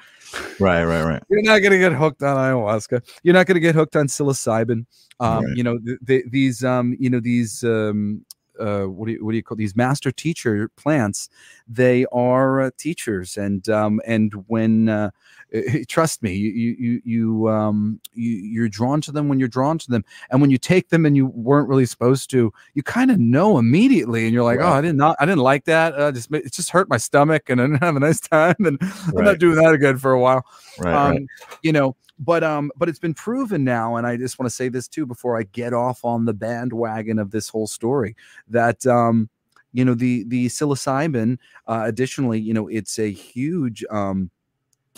Right 0.58 0.84
right 0.84 1.04
right. 1.04 1.22
You're 1.28 1.42
not 1.42 1.58
gonna 1.58 1.78
get 1.78 1.92
hooked 1.92 2.22
on 2.22 2.36
ayahuasca. 2.36 3.02
You're 3.22 3.34
not 3.34 3.46
gonna 3.46 3.60
get 3.60 3.74
hooked 3.74 3.96
on 3.96 4.06
psilocybin. 4.06 4.86
Um 5.20 5.44
Right. 5.44 5.56
you 5.56 5.62
know 5.62 5.78
th- 5.78 5.98
th- 6.06 6.24
these 6.30 6.64
um 6.64 6.96
you 6.98 7.10
know 7.10 7.20
these 7.20 7.62
um 7.64 8.24
uh, 8.60 8.84
what 8.84 9.06
do 9.06 9.12
you 9.12 9.24
what 9.24 9.32
do 9.32 9.36
you 9.36 9.42
call 9.42 9.56
these 9.56 9.76
master 9.76 10.12
teacher 10.12 10.68
plants? 10.76 11.28
They 11.68 12.06
are 12.12 12.60
uh, 12.62 12.70
teachers, 12.78 13.36
and 13.36 13.68
um, 13.68 14.00
and 14.06 14.32
when 14.46 14.88
uh, 14.88 15.10
trust 15.88 16.22
me, 16.22 16.32
you 16.32 16.50
you 16.50 16.76
you 16.78 17.02
you 17.04 17.48
um 17.48 18.00
you 18.14 18.30
you're 18.30 18.68
drawn 18.68 19.00
to 19.02 19.12
them 19.12 19.28
when 19.28 19.38
you're 19.38 19.48
drawn 19.48 19.78
to 19.78 19.90
them, 19.90 20.04
and 20.30 20.40
when 20.40 20.50
you 20.50 20.58
take 20.58 20.88
them 20.88 21.04
and 21.04 21.16
you 21.16 21.26
weren't 21.26 21.68
really 21.68 21.86
supposed 21.86 22.30
to, 22.30 22.52
you 22.74 22.82
kind 22.82 23.10
of 23.10 23.18
know 23.18 23.58
immediately, 23.58 24.24
and 24.24 24.32
you're 24.32 24.44
like, 24.44 24.60
oh, 24.60 24.72
I 24.72 24.80
did 24.80 24.96
not, 24.96 25.16
I 25.20 25.26
didn't 25.26 25.42
like 25.42 25.64
that. 25.64 25.94
Uh, 25.94 26.12
just 26.12 26.32
it 26.32 26.52
just 26.52 26.70
hurt 26.70 26.88
my 26.88 26.96
stomach, 26.96 27.50
and 27.50 27.60
I 27.60 27.64
didn't 27.64 27.82
have 27.82 27.96
a 27.96 28.00
nice 28.00 28.20
time, 28.20 28.56
and 28.60 28.78
I'm 29.16 29.24
not 29.24 29.38
doing 29.38 29.56
that 29.56 29.74
again 29.74 29.98
for 29.98 30.12
a 30.12 30.20
while 30.20 30.44
right, 30.78 30.94
um, 30.94 31.10
right. 31.12 31.26
you 31.62 31.72
know 31.72 31.96
but 32.18 32.44
um 32.44 32.70
but 32.76 32.88
it's 32.88 32.98
been 32.98 33.14
proven 33.14 33.64
now 33.64 33.96
and 33.96 34.06
i 34.06 34.16
just 34.16 34.38
want 34.38 34.46
to 34.46 34.54
say 34.54 34.68
this 34.68 34.86
too 34.86 35.06
before 35.06 35.38
i 35.38 35.42
get 35.44 35.72
off 35.72 36.04
on 36.04 36.24
the 36.24 36.34
bandwagon 36.34 37.18
of 37.18 37.30
this 37.30 37.48
whole 37.48 37.66
story 37.66 38.14
that 38.48 38.86
um 38.86 39.28
you 39.72 39.84
know 39.84 39.94
the 39.94 40.24
the 40.24 40.46
psilocybin 40.46 41.38
uh, 41.66 41.82
additionally 41.86 42.38
you 42.38 42.54
know 42.54 42.68
it's 42.68 42.98
a 42.98 43.10
huge 43.10 43.84
um 43.90 44.30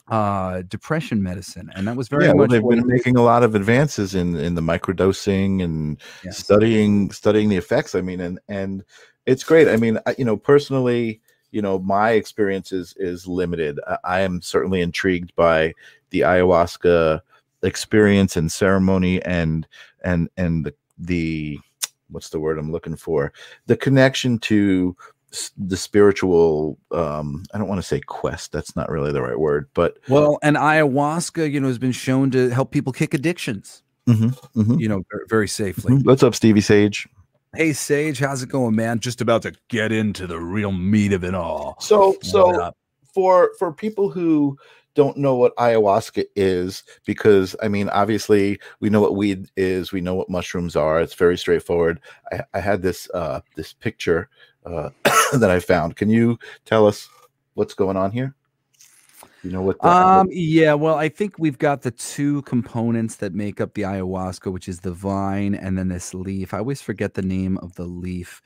uh 0.09 0.61
depression 0.69 1.23
medicine 1.23 1.71
and 1.75 1.89
that 1.89 1.97
was 1.97 2.09
very 2.09 2.27
Yeah, 2.27 2.33
well, 2.35 2.47
they've 2.47 2.69
been 2.69 2.87
making 2.87 3.17
a 3.17 3.23
lot 3.23 3.43
of 3.43 3.55
advances 3.55 4.15
in 4.15 4.37
in 4.37 4.55
the 4.55 4.61
microdosing 4.61 5.63
and 5.63 5.99
Yes. 6.23 6.39
studying 6.39 7.11
studying 7.11 7.49
the 7.49 7.57
effects. 7.57 7.95
I 7.95 8.03
mean, 8.03 8.21
and 8.21 8.39
and 8.49 8.85
it's 9.25 9.45
great. 9.45 9.67
I 9.67 9.77
mean, 9.77 9.99
I, 10.07 10.15
you 10.19 10.27
know, 10.27 10.37
personally, 10.37 11.23
you 11.53 11.63
know, 11.63 11.79
my 11.79 12.11
experience 12.11 12.71
is 12.71 12.95
is 12.99 13.27
limited. 13.27 13.81
I, 13.87 13.99
I 14.05 14.21
am 14.21 14.43
certainly 14.43 14.83
intrigued 14.83 15.35
by 15.37 15.73
the 16.11 16.21
ayahuasca 16.21 17.23
experience 17.63 18.37
and 18.37 18.53
ceremony 18.53 19.23
and 19.23 19.67
and 20.05 20.29
and 20.37 20.67
the 20.67 20.75
the 20.99 21.59
what's 22.11 22.29
the 22.29 22.39
word 22.41 22.59
I'm 22.59 22.71
looking 22.71 22.97
for? 22.97 23.33
The 23.67 23.77
connection 23.77 24.39
to 24.41 24.95
the 25.57 25.77
spiritual 25.77 26.79
um 26.93 27.45
i 27.53 27.59
don't 27.59 27.69
want 27.69 27.81
to 27.81 27.87
say 27.87 28.01
quest 28.01 28.53
that's 28.53 28.75
not 28.77 28.89
really 28.91 29.13
the 29.13 29.23
right 29.23 29.39
word 29.39 29.69
but 29.75 29.99
well 30.09 30.39
and 30.43 30.57
ayahuasca 30.57 31.51
you 31.51 31.61
know 31.61 31.69
has 31.69 31.79
been 31.79 31.93
shown 31.93 32.31
to 32.31 32.51
help 32.51 32.71
people 32.71 32.93
kick 32.93 33.15
addictions. 33.15 33.83
Mhm, 34.09 34.37
mhm, 34.55 34.79
you 34.81 34.89
know 34.89 35.03
ver- 35.11 35.25
very 35.29 35.49
safely. 35.49 35.93
Mhm. 35.95 36.05
what's 36.05 36.23
up 36.23 36.35
stevie 36.35 36.61
sage? 36.61 37.09
Hey 37.57 37.73
sage 37.73 38.19
how's 38.19 38.43
it 38.43 38.49
going 38.51 38.77
man? 38.77 38.99
Just 39.01 39.21
about 39.21 39.43
to 39.43 39.53
get 39.69 39.93
into 39.93 40.27
the 40.27 40.39
real 40.39 40.73
meat 40.73 41.13
of 41.13 41.25
it 41.25 41.35
all. 41.35 41.77
So 41.81 42.09
What 42.09 42.25
so 42.27 42.61
up? 42.61 42.77
for 43.15 43.53
for 43.59 43.73
people 43.73 44.11
who 44.11 44.59
don't 44.95 45.17
know 45.17 45.35
what 45.35 45.57
ayahuasca 45.57 46.25
is 46.37 46.85
because 47.05 47.57
i 47.63 47.67
mean 47.69 47.89
obviously 47.89 48.61
we 48.79 48.89
know 48.89 49.01
what 49.01 49.17
weed 49.17 49.49
is 49.57 49.91
we 49.91 50.01
know 50.01 50.15
what 50.15 50.31
mushrooms 50.31 50.77
are 50.77 51.01
it's 51.01 51.15
very 51.15 51.37
straightforward. 51.37 51.99
I, 52.33 52.43
I 52.55 52.61
had 52.61 52.83
this 52.83 53.09
uh 53.15 53.41
this 53.57 53.73
picture 53.73 54.29
uh 54.65 54.91
that 55.39 55.51
i 55.51 55.59
found 55.61 55.97
can 55.97 56.09
you 56.09 56.39
tell 56.65 56.87
us 56.87 57.09
what's 57.55 57.75
going 57.75 57.97
on 57.97 58.11
here 58.11 58.35
you 59.45 59.51
know 59.51 59.61
what 59.61 59.79
the, 59.81 59.89
Um, 59.89 60.29
yeah, 60.31 60.73
well, 60.73 60.95
I 60.95 61.11
think 61.11 61.39
we've 61.39 61.59
got 61.59 61.83
the 61.83 61.91
two 61.91 62.41
components 62.43 63.17
that 63.17 63.35
make 63.35 63.61
up 63.61 63.75
the 63.75 63.83
ayahuasca, 63.83 64.51
which 64.51 64.69
is 64.69 64.81
the 64.81 64.93
vine 64.93 65.55
and 65.55 65.77
then 65.77 65.89
this 65.89 66.15
leaf. 66.15 66.55
I 66.55 66.59
always 66.59 66.81
forget 66.81 67.13
the 67.13 67.23
name 67.23 67.59
of 67.59 67.75
the 67.75 67.85
leaf. 67.85 68.41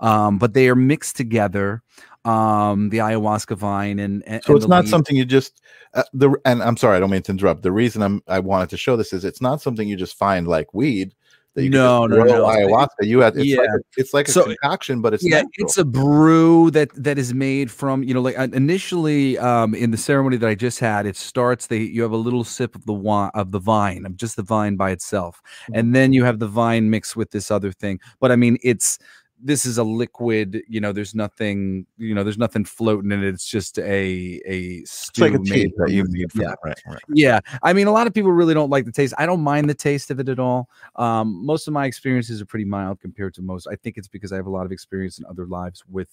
Um, 0.00 0.36
but 0.36 0.52
they 0.52 0.68
are 0.68 0.74
mixed 0.74 1.16
together. 1.16 1.82
Um, 2.26 2.90
the 2.90 2.98
ayahuasca 2.98 3.56
vine 3.56 3.98
and, 3.98 4.22
and 4.28 4.44
so 4.44 4.54
it's 4.54 4.68
not 4.68 4.84
leaf. 4.84 4.90
something 4.90 5.16
you 5.16 5.24
just 5.24 5.60
uh, 5.94 6.04
the 6.12 6.32
and 6.44 6.62
i'm 6.62 6.76
sorry 6.76 6.96
i 6.96 7.00
don't 7.00 7.10
mean 7.10 7.20
to 7.22 7.32
interrupt 7.32 7.62
the 7.62 7.72
reason 7.72 8.00
i'm 8.00 8.22
i 8.28 8.38
wanted 8.38 8.70
to 8.70 8.76
show 8.76 8.94
this 8.94 9.12
is 9.12 9.24
it's 9.24 9.40
not 9.40 9.60
something 9.60 9.88
you 9.88 9.96
just 9.96 10.16
find 10.16 10.46
like 10.46 10.72
weed 10.72 11.16
that 11.54 11.62
you 11.64 11.70
No, 11.70 12.06
no, 12.06 12.22
no. 12.24 12.44
ayahuasca 12.44 13.02
you 13.02 13.20
have 13.20 13.36
it's 13.36 13.38
like 13.56 13.66
Yeah. 13.68 13.74
a, 13.76 13.78
it's 13.96 14.14
like 14.14 14.28
a 14.28 14.32
So- 14.32 14.44
concoction 14.44 15.00
but 15.02 15.12
it's 15.14 15.22
yeah, 15.24 15.36
natural. 15.42 15.50
it's 15.58 15.78
a 15.78 15.84
brew 15.84 16.70
that 16.70 16.90
that 16.94 17.18
is 17.18 17.34
made 17.34 17.70
from 17.70 18.02
you 18.02 18.14
know 18.14 18.20
like 18.22 18.38
uh, 18.38 18.48
initially 18.52 19.38
um 19.38 19.74
in 19.74 19.90
the 19.90 19.96
ceremony 19.96 20.36
that 20.38 20.48
I 20.48 20.54
just 20.54 20.78
had 20.80 21.04
it 21.06 21.16
starts 21.16 21.66
they 21.66 21.78
you 21.78 22.02
have 22.02 22.12
a 22.12 22.16
little 22.16 22.44
sip 22.44 22.74
of 22.74 22.84
the 22.86 22.92
wine 22.94 23.30
of 23.34 23.50
the 23.52 23.58
vine 23.58 24.06
of 24.06 24.16
just 24.16 24.36
the 24.36 24.42
vine 24.42 24.76
by 24.76 24.90
itself 24.90 25.42
Mhm. 25.68 25.78
and 25.78 25.94
then 25.94 26.12
you 26.12 26.24
have 26.24 26.38
the 26.38 26.48
vine 26.48 26.88
mixed 26.90 27.16
with 27.16 27.30
this 27.30 27.50
other 27.50 27.70
thing 27.72 28.00
but 28.20 28.32
I 28.32 28.36
mean 28.36 28.56
it's 28.62 28.98
this 29.42 29.66
is 29.66 29.76
a 29.76 29.82
liquid 29.82 30.62
you 30.68 30.80
know 30.80 30.92
there's 30.92 31.14
nothing 31.14 31.84
you 31.96 32.14
know 32.14 32.22
there's 32.22 32.38
nothing 32.38 32.64
floating 32.64 33.10
in 33.10 33.22
it. 33.22 33.28
It's 33.28 33.48
just 33.48 33.78
a 33.78 33.82
a 33.82 34.60
it's 34.82 35.06
stew 35.06 35.22
like 35.22 35.34
a 35.34 35.38
made 35.40 35.72
that 35.76 35.90
you 35.90 36.04
the- 36.04 36.10
need 36.10 36.32
for 36.32 36.42
yeah. 36.42 36.48
that, 36.48 36.58
right 36.64 36.80
right 36.86 37.02
yeah. 37.08 37.40
I 37.62 37.72
mean 37.72 37.86
a 37.86 37.92
lot 37.92 38.06
of 38.06 38.14
people 38.14 38.32
really 38.32 38.54
don't 38.54 38.70
like 38.70 38.84
the 38.84 38.92
taste. 38.92 39.14
I 39.18 39.26
don't 39.26 39.42
mind 39.42 39.68
the 39.68 39.74
taste 39.74 40.10
of 40.10 40.20
it 40.20 40.28
at 40.28 40.38
all. 40.38 40.68
Um, 40.96 41.44
most 41.44 41.66
of 41.66 41.74
my 41.74 41.86
experiences 41.86 42.40
are 42.40 42.46
pretty 42.46 42.64
mild 42.64 43.00
compared 43.00 43.34
to 43.34 43.42
most. 43.42 43.66
I 43.66 43.76
think 43.76 43.96
it's 43.96 44.08
because 44.08 44.32
i 44.32 44.36
have 44.36 44.46
a 44.46 44.50
lot 44.50 44.64
of 44.64 44.72
experience 44.72 45.18
in 45.18 45.24
other 45.26 45.46
lives 45.46 45.82
with 45.88 46.08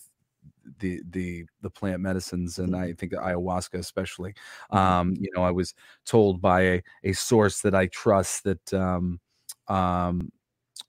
the 0.79 1.01
the 1.11 1.45
the 1.61 1.69
plant 1.69 1.99
medicines 1.99 2.59
and 2.59 2.75
i 2.75 2.93
think 2.93 3.11
ayahuasca 3.13 3.77
especially. 3.79 4.33
Um, 4.69 5.15
you 5.19 5.29
know 5.35 5.43
i 5.43 5.51
was 5.51 5.73
told 6.05 6.41
by 6.41 6.61
a, 6.61 6.81
a 7.03 7.13
source 7.13 7.61
that 7.61 7.75
i 7.75 7.87
trust 7.87 8.43
that 8.43 8.73
um, 8.73 9.19
um, 9.67 10.31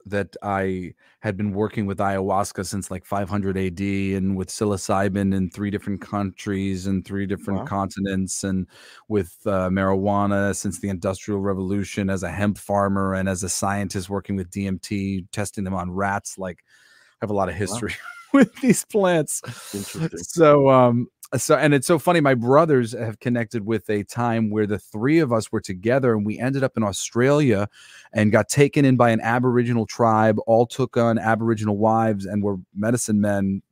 that 0.06 0.34
I 0.42 0.94
had 1.20 1.36
been 1.36 1.52
working 1.52 1.84
with 1.86 1.98
ayahuasca 1.98 2.64
since 2.66 2.90
like 2.90 3.04
500 3.04 3.58
AD 3.58 3.80
and 3.80 4.36
with 4.36 4.48
psilocybin 4.48 5.34
in 5.34 5.50
three 5.50 5.70
different 5.70 6.00
countries 6.00 6.86
and 6.86 7.04
three 7.04 7.26
different 7.26 7.60
Wow. 7.60 7.66
continents 7.66 8.42
and 8.44 8.66
with 9.08 9.36
uh, 9.46 9.68
marijuana 9.68 10.56
since 10.56 10.80
the 10.80 10.88
Industrial 10.88 11.38
Revolution 11.40 12.08
as 12.08 12.22
a 12.22 12.30
hemp 12.30 12.56
farmer 12.56 13.14
and 13.14 13.28
as 13.28 13.42
a 13.42 13.48
scientist 13.48 14.08
working 14.08 14.36
with 14.36 14.50
DMT, 14.50 15.26
testing 15.32 15.64
them 15.64 15.74
on 15.74 15.90
rats. 15.90 16.38
Like, 16.38 16.64
I 17.20 17.24
have 17.24 17.30
a 17.30 17.34
lot 17.34 17.50
of 17.50 17.54
history 17.54 17.94
with 18.32 18.54
these 18.62 18.84
plants. 18.86 19.42
So, 20.16 20.70
um, 20.70 21.08
so 21.36 21.56
and 21.56 21.74
it's 21.74 21.86
so 21.86 21.98
funny. 21.98 22.20
My 22.20 22.34
brothers 22.34 22.92
have 22.92 23.20
connected 23.20 23.64
with 23.64 23.88
a 23.88 24.02
time 24.04 24.50
where 24.50 24.66
the 24.66 24.78
three 24.78 25.20
of 25.20 25.32
us 25.32 25.52
were 25.52 25.60
together, 25.60 26.12
and 26.14 26.26
we 26.26 26.38
ended 26.38 26.64
up 26.64 26.76
in 26.76 26.82
Australia, 26.82 27.68
and 28.12 28.32
got 28.32 28.48
taken 28.48 28.84
in 28.84 28.96
by 28.96 29.10
an 29.10 29.20
Aboriginal 29.20 29.86
tribe. 29.86 30.38
All 30.46 30.66
took 30.66 30.96
on 30.96 31.18
Aboriginal 31.18 31.76
wives 31.76 32.26
and 32.26 32.42
were 32.42 32.56
medicine 32.74 33.20
men 33.20 33.62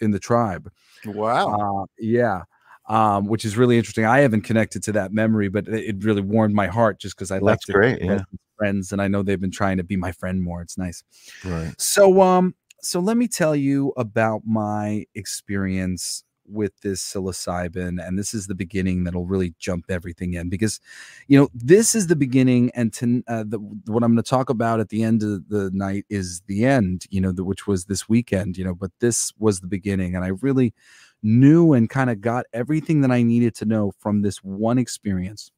in 0.00 0.10
the 0.10 0.18
tribe. 0.18 0.70
wow 1.06 1.82
Uh, 1.82 1.86
yeah. 1.98 2.42
Um, 2.86 3.28
which 3.28 3.46
is 3.46 3.56
really 3.56 3.78
interesting. 3.78 4.04
I 4.04 4.18
haven't 4.18 4.42
connected 4.42 4.82
to 4.82 4.92
that 4.92 5.10
memory, 5.10 5.48
but 5.48 5.66
it 5.68 5.84
it 5.84 6.04
really 6.04 6.20
warmed 6.20 6.54
my 6.54 6.66
heart 6.66 6.98
just 6.98 7.16
because 7.16 7.30
I 7.30 7.38
like 7.38 7.54
That's 7.54 7.66
to 7.66 7.72
great, 7.72 8.02
yeah. 8.02 8.24
friends, 8.58 8.92
and 8.92 9.00
I 9.00 9.08
know 9.08 9.22
they've 9.22 9.40
been 9.40 9.50
trying 9.50 9.78
to 9.78 9.84
be 9.84 9.96
my 9.96 10.12
friend 10.12 10.42
more. 10.42 10.60
It's 10.60 10.76
nice. 10.76 11.02
right 11.44 11.72
So 11.78 12.20
um 12.20 12.54
so 12.82 13.00
let 13.00 13.16
me 13.16 13.26
tell 13.26 13.56
you 13.56 13.94
about 13.96 14.42
my 14.44 15.06
experience 15.14 16.24
with 16.46 16.72
this 16.80 17.02
psilocybin 17.02 18.04
and 18.04 18.18
this 18.18 18.34
is 18.34 18.46
the 18.46 18.54
beginning 18.54 19.04
that'll 19.04 19.26
really 19.26 19.54
jump 19.58 19.84
everything 19.88 20.34
in 20.34 20.48
because 20.48 20.80
you 21.28 21.38
know 21.38 21.48
this 21.54 21.94
is 21.94 22.06
the 22.06 22.16
beginning 22.16 22.70
and 22.74 22.92
to 22.92 23.22
uh, 23.28 23.44
the, 23.46 23.58
what 23.86 24.02
i'm 24.02 24.12
going 24.12 24.16
to 24.16 24.22
talk 24.22 24.50
about 24.50 24.80
at 24.80 24.88
the 24.88 25.02
end 25.02 25.22
of 25.22 25.48
the 25.48 25.70
night 25.72 26.04
is 26.10 26.42
the 26.46 26.64
end 26.64 27.06
you 27.10 27.20
know 27.20 27.32
the, 27.32 27.44
which 27.44 27.66
was 27.66 27.86
this 27.86 28.08
weekend 28.08 28.56
you 28.56 28.64
know 28.64 28.74
but 28.74 28.90
this 29.00 29.32
was 29.38 29.60
the 29.60 29.66
beginning 29.66 30.14
and 30.14 30.24
i 30.24 30.28
really 30.40 30.74
knew 31.22 31.72
and 31.72 31.88
kind 31.88 32.10
of 32.10 32.20
got 32.20 32.44
everything 32.52 33.00
that 33.00 33.10
i 33.10 33.22
needed 33.22 33.54
to 33.54 33.64
know 33.64 33.92
from 33.98 34.22
this 34.22 34.38
one 34.38 34.78
experience. 34.78 35.50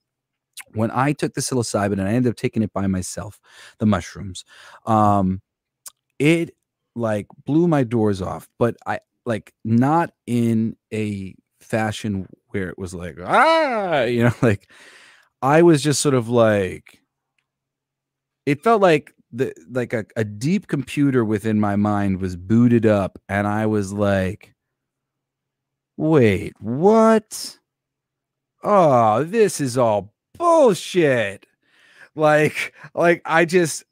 When 0.72 0.90
i 0.90 1.12
took 1.12 1.34
the 1.34 1.40
psilocybin 1.40 1.92
and 1.92 2.08
i 2.08 2.12
ended 2.12 2.30
up 2.30 2.36
taking 2.36 2.62
it 2.62 2.72
by 2.72 2.86
myself 2.86 3.40
the 3.78 3.86
mushrooms 3.86 4.44
um 4.86 5.42
it 6.18 6.50
like 6.94 7.26
blew 7.44 7.68
my 7.68 7.84
doors 7.84 8.22
off 8.22 8.48
but 8.58 8.76
i 8.86 8.98
like 9.26 9.52
not 9.64 10.12
in 10.26 10.76
a 10.92 11.34
fashion 11.60 12.26
where 12.48 12.68
it 12.70 12.78
was 12.78 12.94
like 12.94 13.16
ah 13.22 14.04
you 14.04 14.22
know 14.24 14.34
like 14.42 14.70
i 15.42 15.60
was 15.62 15.82
just 15.82 16.00
sort 16.00 16.14
of 16.14 16.28
like 16.28 17.00
it 18.46 18.62
felt 18.62 18.80
like 18.80 19.12
the 19.32 19.52
like 19.70 19.92
a, 19.92 20.06
a 20.16 20.24
deep 20.24 20.68
computer 20.68 21.24
within 21.24 21.60
my 21.60 21.76
mind 21.76 22.20
was 22.20 22.36
booted 22.36 22.86
up 22.86 23.18
and 23.28 23.46
i 23.46 23.66
was 23.66 23.92
like 23.92 24.54
wait 25.96 26.52
what? 26.60 27.58
Oh 28.62 29.24
this 29.24 29.60
is 29.60 29.78
all 29.78 30.12
bullshit. 30.38 31.46
Like 32.14 32.74
like 32.94 33.22
i 33.24 33.44
just 33.44 33.84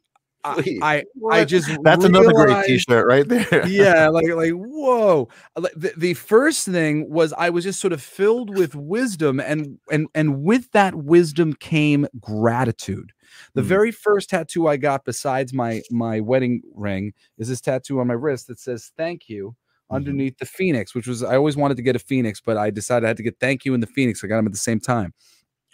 Please. 0.45 0.79
I 0.83 0.97
I 0.97 1.03
What? 1.15 1.49
just 1.49 1.71
That's 1.83 2.05
another 2.05 2.33
great 2.33 2.65
T-shirt 2.67 3.07
right 3.07 3.27
there. 3.27 3.67
yeah, 3.69 4.09
like 4.09 4.27
like 4.29 4.53
whoa. 4.53 5.29
Like, 5.57 5.73
The, 5.75 5.93
the 5.97 6.15
first 6.15 6.67
thing 6.67 7.09
was 7.11 7.33
I 7.33 7.51
was 7.51 7.65
just 7.65 7.81
sort 7.81 7.93
of 7.93 8.03
filled 8.03 8.57
with 8.57 8.75
wisdom, 8.75 9.41
and 9.41 9.79
and 9.91 10.07
and 10.15 10.43
with 10.43 10.71
that 10.73 10.95
wisdom 10.95 11.55
came 11.55 12.07
gratitude. 12.21 13.13
The 13.55 13.63
Mm. 13.63 13.67
very 13.67 13.91
first 13.91 14.31
tattoo 14.31 14.69
I 14.69 14.77
got, 14.77 15.05
besides 15.05 15.53
my 15.55 15.81
my 15.91 16.21
wedding 16.21 16.63
ring, 16.75 17.15
is 17.39 17.49
this 17.49 17.61
tattoo 17.61 18.01
on 18.01 18.07
my 18.07 18.15
wrist 18.15 18.47
that 18.49 18.59
says 18.61 18.93
"Thank 18.97 19.29
you" 19.29 19.57
Mhm. 19.91 19.97
underneath 19.97 20.39
the 20.39 20.47
phoenix, 20.47 20.95
which 20.95 21.07
was 21.07 21.23
I 21.23 21.37
always 21.37 21.57
wanted 21.57 21.77
to 21.79 21.83
get 21.83 21.97
a 21.97 22.01
phoenix, 22.01 22.41
but 22.41 22.57
I 22.59 22.71
decided 22.71 23.07
I 23.07 23.09
had 23.09 23.17
to 23.17 23.23
get 23.23 23.41
"Thank 23.41 23.65
you" 23.65 23.73
and 23.75 23.83
the 23.83 23.87
phoenix. 23.87 24.23
I 24.23 24.27
got 24.27 24.37
them 24.37 24.47
at 24.47 24.53
the 24.53 24.59
same 24.59 24.81
time. 24.81 25.15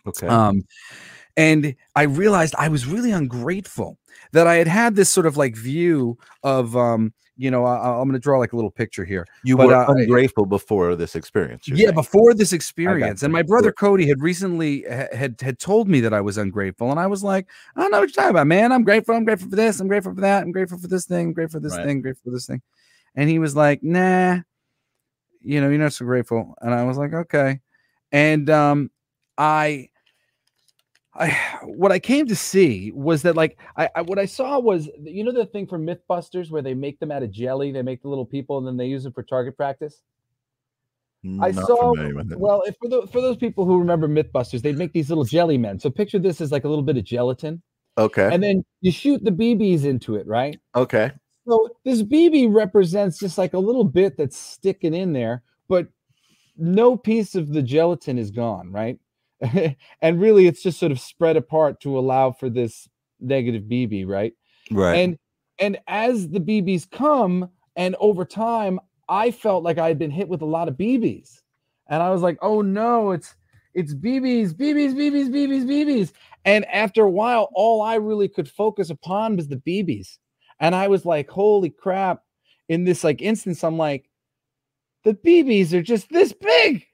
Okay. 0.06 0.28
Um, 0.28 0.62
and 1.40 1.74
I 1.96 2.02
realized 2.02 2.54
I 2.58 2.68
was 2.68 2.86
really 2.86 3.12
ungrateful 3.12 3.98
that 4.32 4.46
I 4.46 4.56
had 4.56 4.68
had 4.68 4.96
this 4.96 5.08
sort 5.10 5.26
of 5.26 5.36
like 5.36 5.56
view 5.56 6.18
of, 6.42 6.76
um, 6.76 7.12
you 7.36 7.50
know, 7.50 7.64
I, 7.64 7.88
I'm 8.00 8.08
going 8.08 8.12
to 8.12 8.18
draw 8.18 8.38
like 8.38 8.52
a 8.52 8.56
little 8.56 8.70
picture 8.70 9.04
here. 9.04 9.26
you 9.44 9.56
but, 9.56 9.68
were 9.68 9.74
uh, 9.74 9.92
ungrateful 9.92 10.46
before 10.46 10.94
this 10.96 11.16
experience. 11.16 11.66
yeah, 11.68 11.76
saying. 11.76 11.94
before 11.94 12.34
this 12.34 12.52
experience, 12.52 13.22
and 13.22 13.32
my 13.32 13.42
brother 13.42 13.72
Cody 13.72 14.06
had 14.06 14.20
recently 14.20 14.84
ha- 14.88 15.08
had 15.12 15.40
had 15.40 15.58
told 15.58 15.88
me 15.88 16.00
that 16.00 16.12
I 16.12 16.20
was 16.20 16.36
ungrateful, 16.38 16.90
and 16.90 17.00
I 17.00 17.06
was 17.06 17.22
like, 17.22 17.48
I 17.76 17.80
don't 17.82 17.90
know 17.90 18.00
what 18.00 18.08
you're 18.08 18.22
talking 18.22 18.30
about, 18.30 18.46
man. 18.46 18.72
I'm 18.72 18.84
grateful. 18.84 19.14
I'm 19.14 19.24
grateful 19.24 19.50
for 19.50 19.56
this. 19.56 19.80
I'm 19.80 19.88
grateful 19.88 20.14
for 20.14 20.20
that. 20.20 20.42
I'm 20.42 20.52
grateful 20.52 20.78
for 20.78 20.88
this 20.88 21.06
thing. 21.06 21.28
I'm 21.28 21.32
grateful 21.32 21.60
for 21.60 21.64
this 21.64 21.76
Right. 21.76 21.86
thing. 21.86 22.02
Grateful 22.02 22.30
for 22.30 22.34
this 22.34 22.46
thing. 22.46 22.62
And 23.14 23.28
he 23.28 23.38
was 23.38 23.56
like, 23.56 23.82
Nah, 23.82 24.38
you 25.40 25.60
know, 25.60 25.68
you're 25.68 25.78
not 25.78 25.92
so 25.92 26.04
grateful. 26.04 26.54
And 26.60 26.72
I 26.74 26.84
was 26.84 26.96
like, 26.98 27.12
Okay. 27.12 27.60
And 28.12 28.48
um, 28.50 28.90
I. 29.38 29.89
I 31.20 31.30
what 31.64 31.92
I 31.92 31.98
came 31.98 32.26
to 32.26 32.36
see 32.36 32.90
was 32.92 33.22
that 33.22 33.36
like 33.36 33.58
I, 33.76 33.88
I 33.94 34.00
what 34.02 34.18
I 34.18 34.24
saw 34.24 34.58
was 34.58 34.88
you 35.02 35.22
know 35.22 35.32
the 35.32 35.46
thing 35.46 35.66
from 35.66 35.86
MythBusters 35.86 36.50
where 36.50 36.62
they 36.62 36.74
make 36.74 36.98
them 36.98 37.12
out 37.12 37.22
of 37.22 37.30
jelly, 37.30 37.70
they 37.72 37.82
make 37.82 38.02
the 38.02 38.08
little 38.08 38.24
people 38.24 38.58
and 38.58 38.66
then 38.66 38.76
they 38.76 38.86
use 38.86 39.04
them 39.04 39.12
for 39.12 39.22
target 39.22 39.56
practice. 39.56 40.02
I 41.38 41.52
saw 41.52 41.92
familiar 41.92 42.14
with 42.14 42.32
it. 42.32 42.40
well, 42.40 42.62
if 42.64 42.76
for 42.80 42.88
the, 42.88 43.06
for 43.08 43.20
those 43.20 43.36
people 43.36 43.66
who 43.66 43.78
remember 43.78 44.08
MythBusters, 44.08 44.62
they'd 44.62 44.78
make 44.78 44.94
these 44.94 45.10
little 45.10 45.24
jelly 45.24 45.58
men. 45.58 45.78
So 45.78 45.90
picture 45.90 46.18
this 46.18 46.40
as 46.40 46.50
like 46.50 46.64
a 46.64 46.68
little 46.68 46.82
bit 46.82 46.96
of 46.96 47.04
gelatin, 47.04 47.60
okay. 47.98 48.30
and 48.32 48.42
then 48.42 48.64
you 48.80 48.90
shoot 48.90 49.22
the 49.22 49.30
BBs 49.30 49.84
into 49.84 50.16
it, 50.16 50.26
right? 50.26 50.58
okay. 50.74 51.12
So 51.46 51.68
this 51.84 52.02
BB 52.02 52.54
represents 52.54 53.18
just 53.18 53.36
like 53.36 53.54
a 53.54 53.58
little 53.58 53.84
bit 53.84 54.16
that's 54.16 54.36
sticking 54.36 54.94
in 54.94 55.12
there, 55.12 55.42
but 55.68 55.88
no 56.56 56.96
piece 56.96 57.34
of 57.34 57.52
the 57.52 57.62
gelatin 57.62 58.18
is 58.18 58.30
gone, 58.30 58.70
right? 58.70 58.98
and 60.02 60.20
really, 60.20 60.46
it's 60.46 60.62
just 60.62 60.78
sort 60.78 60.92
of 60.92 61.00
spread 61.00 61.36
apart 61.36 61.80
to 61.80 61.98
allow 61.98 62.32
for 62.32 62.50
this 62.50 62.88
negative 63.20 63.64
BB, 63.64 64.06
right? 64.06 64.32
Right. 64.70 64.96
And 64.96 65.18
and 65.58 65.78
as 65.86 66.28
the 66.28 66.40
BBs 66.40 66.90
come, 66.90 67.50
and 67.76 67.96
over 68.00 68.24
time, 68.24 68.80
I 69.08 69.30
felt 69.30 69.62
like 69.62 69.78
I 69.78 69.88
had 69.88 69.98
been 69.98 70.10
hit 70.10 70.28
with 70.28 70.42
a 70.42 70.46
lot 70.46 70.68
of 70.68 70.74
BBs, 70.74 71.40
and 71.88 72.02
I 72.02 72.10
was 72.10 72.22
like, 72.22 72.38
"Oh 72.42 72.60
no, 72.62 73.12
it's 73.12 73.34
it's 73.74 73.94
BBs, 73.94 74.52
BBs, 74.54 74.94
BBs, 74.94 75.28
BBs, 75.28 75.64
BBs." 75.64 76.12
And 76.44 76.64
after 76.66 77.02
a 77.02 77.10
while, 77.10 77.50
all 77.54 77.82
I 77.82 77.96
really 77.96 78.28
could 78.28 78.48
focus 78.48 78.90
upon 78.90 79.36
was 79.36 79.48
the 79.48 79.56
BBs, 79.56 80.18
and 80.58 80.74
I 80.74 80.88
was 80.88 81.04
like, 81.04 81.30
"Holy 81.30 81.70
crap!" 81.70 82.22
In 82.68 82.84
this 82.84 83.04
like 83.04 83.22
instance, 83.22 83.64
I'm 83.64 83.78
like, 83.78 84.08
"The 85.04 85.14
BBs 85.14 85.72
are 85.72 85.82
just 85.82 86.10
this 86.10 86.32
big." 86.32 86.86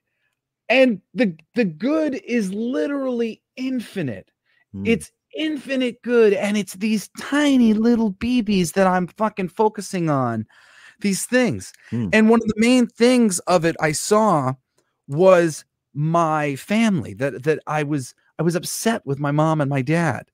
And 0.68 1.00
the 1.14 1.36
the 1.54 1.64
good 1.64 2.16
is 2.24 2.52
literally 2.52 3.42
infinite 3.56 4.30
Hmm. 4.72 4.84
it's 4.84 5.12
infinite 5.38 6.02
good 6.02 6.32
and 6.34 6.56
it's 6.56 6.74
these 6.74 7.08
tiny 7.18 7.72
little 7.72 8.10
bb's 8.12 8.72
that 8.72 8.86
i'm 8.86 9.06
fucking 9.06 9.48
focusing 9.48 10.10
on 10.10 10.44
these 11.00 11.24
things 11.26 11.72
Hmm. 11.90 12.08
and 12.12 12.28
one 12.28 12.40
of 12.42 12.48
the 12.48 12.54
main 12.60 12.86
things 12.86 13.38
of 13.40 13.64
it 13.64 13.76
i 13.80 13.92
saw 13.92 14.52
was 15.08 15.64
my 15.94 16.56
family 16.56 17.14
that 17.14 17.44
that 17.44 17.60
i 17.66 17.82
was 17.82 18.14
i 18.38 18.42
was 18.42 18.56
upset 18.56 19.04
with 19.06 19.18
my 19.20 19.30
mom 19.30 19.60
and 19.60 19.70
my 19.70 19.82
dad 19.82 20.26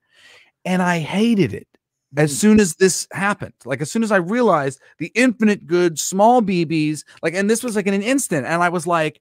and 0.64 0.82
i 0.82 0.98
hated 0.98 1.52
it 1.52 1.68
as 2.16 2.30
Hmm. 2.32 2.36
soon 2.36 2.60
as 2.60 2.76
this 2.76 3.06
happened 3.12 3.54
like 3.64 3.80
as 3.82 3.90
soon 3.92 4.02
as 4.02 4.12
i 4.12 4.16
realized 4.16 4.80
the 4.98 5.12
infinite 5.14 5.66
good 5.66 5.98
small 5.98 6.40
bb's 6.42 7.04
like 7.22 7.34
and 7.34 7.48
this 7.50 7.62
was 7.62 7.76
like 7.76 7.86
in 7.86 7.94
an 7.94 8.02
instant 8.02 8.46
and 8.46 8.62
i 8.62 8.68
was 8.68 8.86
like 8.86 9.20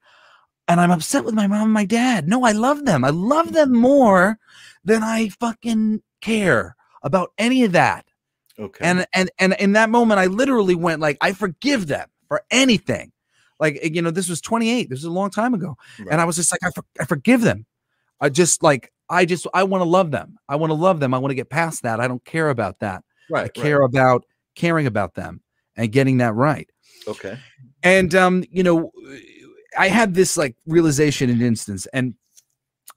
and 0.71 0.79
i'm 0.79 0.91
upset 0.91 1.25
with 1.25 1.33
my 1.33 1.47
mom 1.47 1.63
and 1.63 1.73
my 1.73 1.85
dad. 1.85 2.27
No 2.27 2.43
i 2.43 2.51
love 2.51 2.85
them. 2.85 3.03
I 3.03 3.09
love 3.09 3.53
them 3.53 3.75
more 3.75 4.39
than 4.83 5.03
i 5.03 5.29
fucking 5.29 6.01
care 6.21 6.75
about 7.03 7.31
any 7.37 7.63
of 7.63 7.73
that. 7.73 8.05
Okay. 8.57 8.85
and 8.85 9.05
and 9.13 9.29
and 9.39 9.55
in 9.59 9.73
that 9.73 9.89
moment 9.89 10.19
i 10.19 10.27
literally 10.27 10.75
went 10.75 11.01
like 11.01 11.17
i 11.21 11.33
forgive 11.33 11.87
them 11.87 12.07
for 12.27 12.43
anything. 12.51 13.11
Like 13.59 13.79
you 13.93 14.01
know 14.01 14.11
this 14.11 14.29
was 14.29 14.41
28 14.41 14.89
this 14.89 14.99
was 14.99 15.05
a 15.05 15.11
long 15.11 15.29
time 15.29 15.53
ago. 15.53 15.77
And 16.09 16.21
i 16.21 16.25
was 16.25 16.37
just 16.37 16.51
like 16.51 16.63
i, 16.63 16.71
for, 16.71 16.83
I 16.99 17.05
forgive 17.05 17.41
them. 17.41 17.65
I 18.19 18.29
just 18.29 18.63
like 18.63 18.91
i 19.09 19.25
just 19.25 19.45
i 19.53 19.63
want 19.63 19.81
to 19.81 19.89
love 19.89 20.11
them. 20.11 20.37
I 20.47 20.55
want 20.55 20.69
to 20.71 20.75
love 20.75 20.99
them. 20.99 21.13
I 21.13 21.17
want 21.17 21.31
to 21.31 21.35
get 21.35 21.49
past 21.49 21.83
that. 21.83 21.99
I 21.99 22.07
don't 22.07 22.23
care 22.23 22.49
about 22.49 22.79
that. 22.79 23.03
Right. 23.29 23.39
i 23.39 23.43
right. 23.43 23.53
care 23.53 23.81
about 23.81 24.25
caring 24.55 24.87
about 24.87 25.15
them 25.15 25.41
and 25.75 25.91
getting 25.91 26.17
that 26.17 26.33
right. 26.33 26.69
Okay. 27.07 27.37
and 27.83 28.15
um 28.15 28.43
you 28.49 28.63
know 28.63 28.91
i 29.77 29.87
had 29.87 30.13
this 30.13 30.37
like 30.37 30.55
realization 30.65 31.29
in 31.29 31.41
instance 31.41 31.87
and 31.93 32.13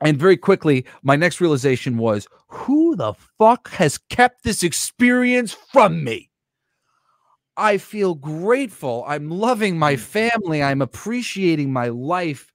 and 0.00 0.18
very 0.18 0.36
quickly 0.36 0.84
my 1.02 1.16
next 1.16 1.40
realization 1.40 1.96
was 1.96 2.26
who 2.48 2.96
the 2.96 3.14
fuck 3.38 3.70
has 3.70 3.98
kept 3.98 4.44
this 4.44 4.62
experience 4.62 5.52
from 5.72 6.04
me? 6.04 6.30
I 7.56 7.78
feel 7.78 8.14
grateful. 8.14 9.04
I'm 9.06 9.30
loving 9.30 9.78
my 9.78 9.94
mm. 9.94 10.00
family. 10.00 10.62
I'm 10.62 10.82
appreciating 10.82 11.72
my 11.72 11.88
life. 11.88 12.52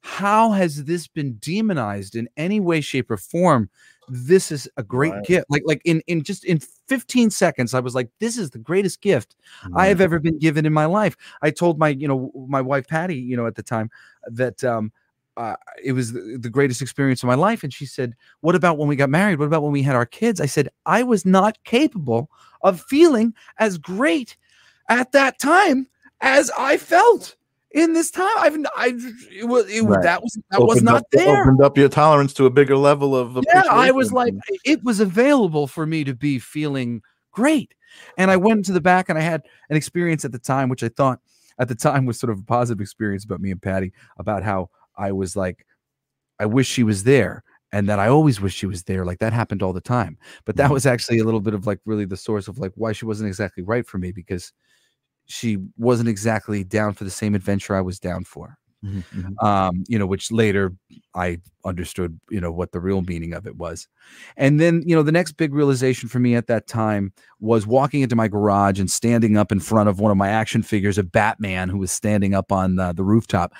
How 0.00 0.52
has 0.52 0.84
this 0.84 1.08
been 1.08 1.36
demonized 1.38 2.14
in 2.14 2.28
any 2.36 2.60
way 2.60 2.80
shape 2.80 3.10
or 3.10 3.16
form 3.16 3.70
this 4.08 4.52
is 4.52 4.68
a 4.76 4.82
great 4.82 5.12
Right. 5.12 5.24
gift 5.26 5.46
like 5.48 5.62
like 5.66 5.82
in 5.84 6.00
in 6.06 6.22
just 6.22 6.44
in 6.44 6.58
15 6.60 7.30
seconds 7.30 7.74
i 7.74 7.80
was 7.80 7.94
like 7.94 8.08
this 8.20 8.38
is 8.38 8.50
the 8.50 8.58
greatest 8.58 9.00
gift 9.00 9.34
I 9.74 9.86
have 9.88 10.00
ever 10.00 10.18
been 10.18 10.38
given 10.38 10.66
in 10.66 10.72
my 10.72 10.84
life. 10.86 11.16
I 11.42 11.50
told 11.50 11.78
my, 11.78 11.88
you 11.88 12.06
know, 12.08 12.30
my 12.48 12.60
wife 12.60 12.86
Patty, 12.88 13.16
you 13.16 13.36
know, 13.36 13.46
at 13.46 13.54
the 13.56 13.62
time 13.62 13.90
that 14.30 14.62
um 14.64 14.92
uh, 15.36 15.54
it 15.84 15.92
was 15.92 16.12
the, 16.12 16.38
the 16.40 16.48
greatest 16.48 16.80
experience 16.80 17.22
of 17.22 17.26
my 17.26 17.34
life. 17.34 17.62
And 17.62 17.72
she 17.72 17.84
said, 17.84 18.14
What 18.40 18.54
about 18.54 18.78
when 18.78 18.88
we 18.88 18.96
got 18.96 19.10
married? 19.10 19.38
What 19.38 19.44
about 19.46 19.62
when 19.62 19.72
we 19.72 19.82
had 19.82 19.94
our 19.94 20.06
kids? 20.06 20.40
I 20.40 20.46
said, 20.46 20.68
I 20.86 21.02
was 21.02 21.26
not 21.26 21.62
capable 21.64 22.30
of 22.62 22.80
feeling 22.80 23.34
as 23.58 23.76
great 23.78 24.36
at 24.88 25.12
that 25.12 25.38
time 25.38 25.86
as 26.22 26.50
I 26.58 26.78
felt 26.78 27.36
in 27.76 27.92
this 27.92 28.10
time. 28.10 28.32
I've, 28.38 28.56
I, 28.76 28.92
it 29.30 29.44
was, 29.44 29.70
it, 29.70 29.82
Right. 29.82 30.02
that 30.02 30.22
was, 30.22 30.38
that 30.50 30.60
was 30.62 30.82
not 30.82 31.02
up, 31.02 31.06
there. 31.12 31.42
Opened 31.42 31.62
up 31.62 31.78
your 31.78 31.88
tolerance 31.88 32.32
to 32.34 32.46
a 32.46 32.50
bigger 32.50 32.76
level 32.76 33.14
of. 33.14 33.38
Yeah, 33.46 33.62
I 33.70 33.90
was 33.92 34.12
like, 34.12 34.34
it 34.64 34.82
was 34.82 34.98
available 34.98 35.66
for 35.66 35.86
me 35.86 36.02
to 36.04 36.14
be 36.14 36.38
feeling 36.38 37.02
great. 37.30 37.74
And 38.18 38.30
I 38.30 38.36
went 38.36 38.64
to 38.64 38.72
the 38.72 38.80
back 38.80 39.08
and 39.08 39.18
I 39.18 39.22
had 39.22 39.42
an 39.70 39.76
experience 39.76 40.24
at 40.24 40.32
the 40.32 40.38
time, 40.38 40.68
which 40.68 40.82
I 40.82 40.88
thought 40.88 41.20
at 41.58 41.68
the 41.68 41.74
time 41.74 42.06
was 42.06 42.18
sort 42.18 42.30
of 42.30 42.38
a 42.40 42.42
positive 42.42 42.80
experience 42.80 43.24
about 43.24 43.40
me 43.40 43.50
and 43.50 43.60
Patty, 43.62 43.92
about 44.18 44.42
how 44.42 44.70
I 44.96 45.12
was 45.12 45.36
like, 45.36 45.66
I 46.40 46.46
wish 46.46 46.66
she 46.66 46.82
was 46.82 47.04
there. 47.04 47.44
And 47.72 47.88
that 47.88 47.98
I 47.98 48.08
always 48.08 48.40
wish 48.40 48.54
she 48.54 48.66
was 48.66 48.84
there. 48.84 49.04
Like 49.04 49.18
that 49.18 49.32
happened 49.32 49.62
all 49.62 49.72
the 49.72 49.80
time. 49.80 50.16
But 50.44 50.56
that 50.56 50.70
Mhm. 50.70 50.74
was 50.74 50.86
actually 50.86 51.18
a 51.18 51.24
little 51.24 51.40
bit 51.40 51.52
of 51.52 51.66
like 51.66 51.80
really 51.84 52.04
the 52.06 52.16
source 52.16 52.48
of 52.48 52.58
like 52.58 52.72
why 52.74 52.92
she 52.92 53.04
wasn't 53.04 53.26
exactly 53.26 53.62
right 53.64 53.86
for 53.86 53.98
me 53.98 54.12
because 54.12 54.52
she 55.26 55.58
wasn't 55.76 56.08
exactly 56.08 56.64
down 56.64 56.94
for 56.94 57.04
the 57.04 57.10
same 57.10 57.34
adventure 57.34 57.74
I 57.74 57.80
was 57.80 57.98
down 57.98 58.24
for 58.24 58.58
Mhm, 58.84 59.04
mhm. 59.14 59.44
um, 59.44 59.84
you 59.88 59.98
know, 59.98 60.06
which 60.06 60.30
later 60.30 60.72
I 61.14 61.40
understood, 61.64 62.20
you 62.30 62.40
know, 62.40 62.52
what 62.52 62.72
the 62.72 62.80
real 62.80 63.02
meaning 63.02 63.32
of 63.32 63.46
it 63.46 63.56
was. 63.56 63.88
And 64.36 64.60
then, 64.60 64.82
you 64.86 64.94
know, 64.94 65.02
the 65.02 65.12
next 65.12 65.32
big 65.32 65.54
realization 65.54 66.08
for 66.08 66.18
me 66.18 66.34
at 66.36 66.46
that 66.46 66.66
time 66.66 67.12
was 67.40 67.66
walking 67.66 68.02
into 68.02 68.14
my 68.14 68.28
garage 68.28 68.78
and 68.78 68.90
standing 68.90 69.36
up 69.36 69.50
in 69.50 69.60
front 69.60 69.88
of 69.88 69.98
one 69.98 70.10
of 70.10 70.16
my 70.16 70.28
action 70.28 70.62
figures 70.62 70.98
of 70.98 71.10
Batman 71.10 71.68
who 71.68 71.78
was 71.78 71.90
standing 71.90 72.34
up 72.34 72.52
on 72.52 72.76
the, 72.76 72.92
the 72.92 73.02
rooftop 73.02 73.52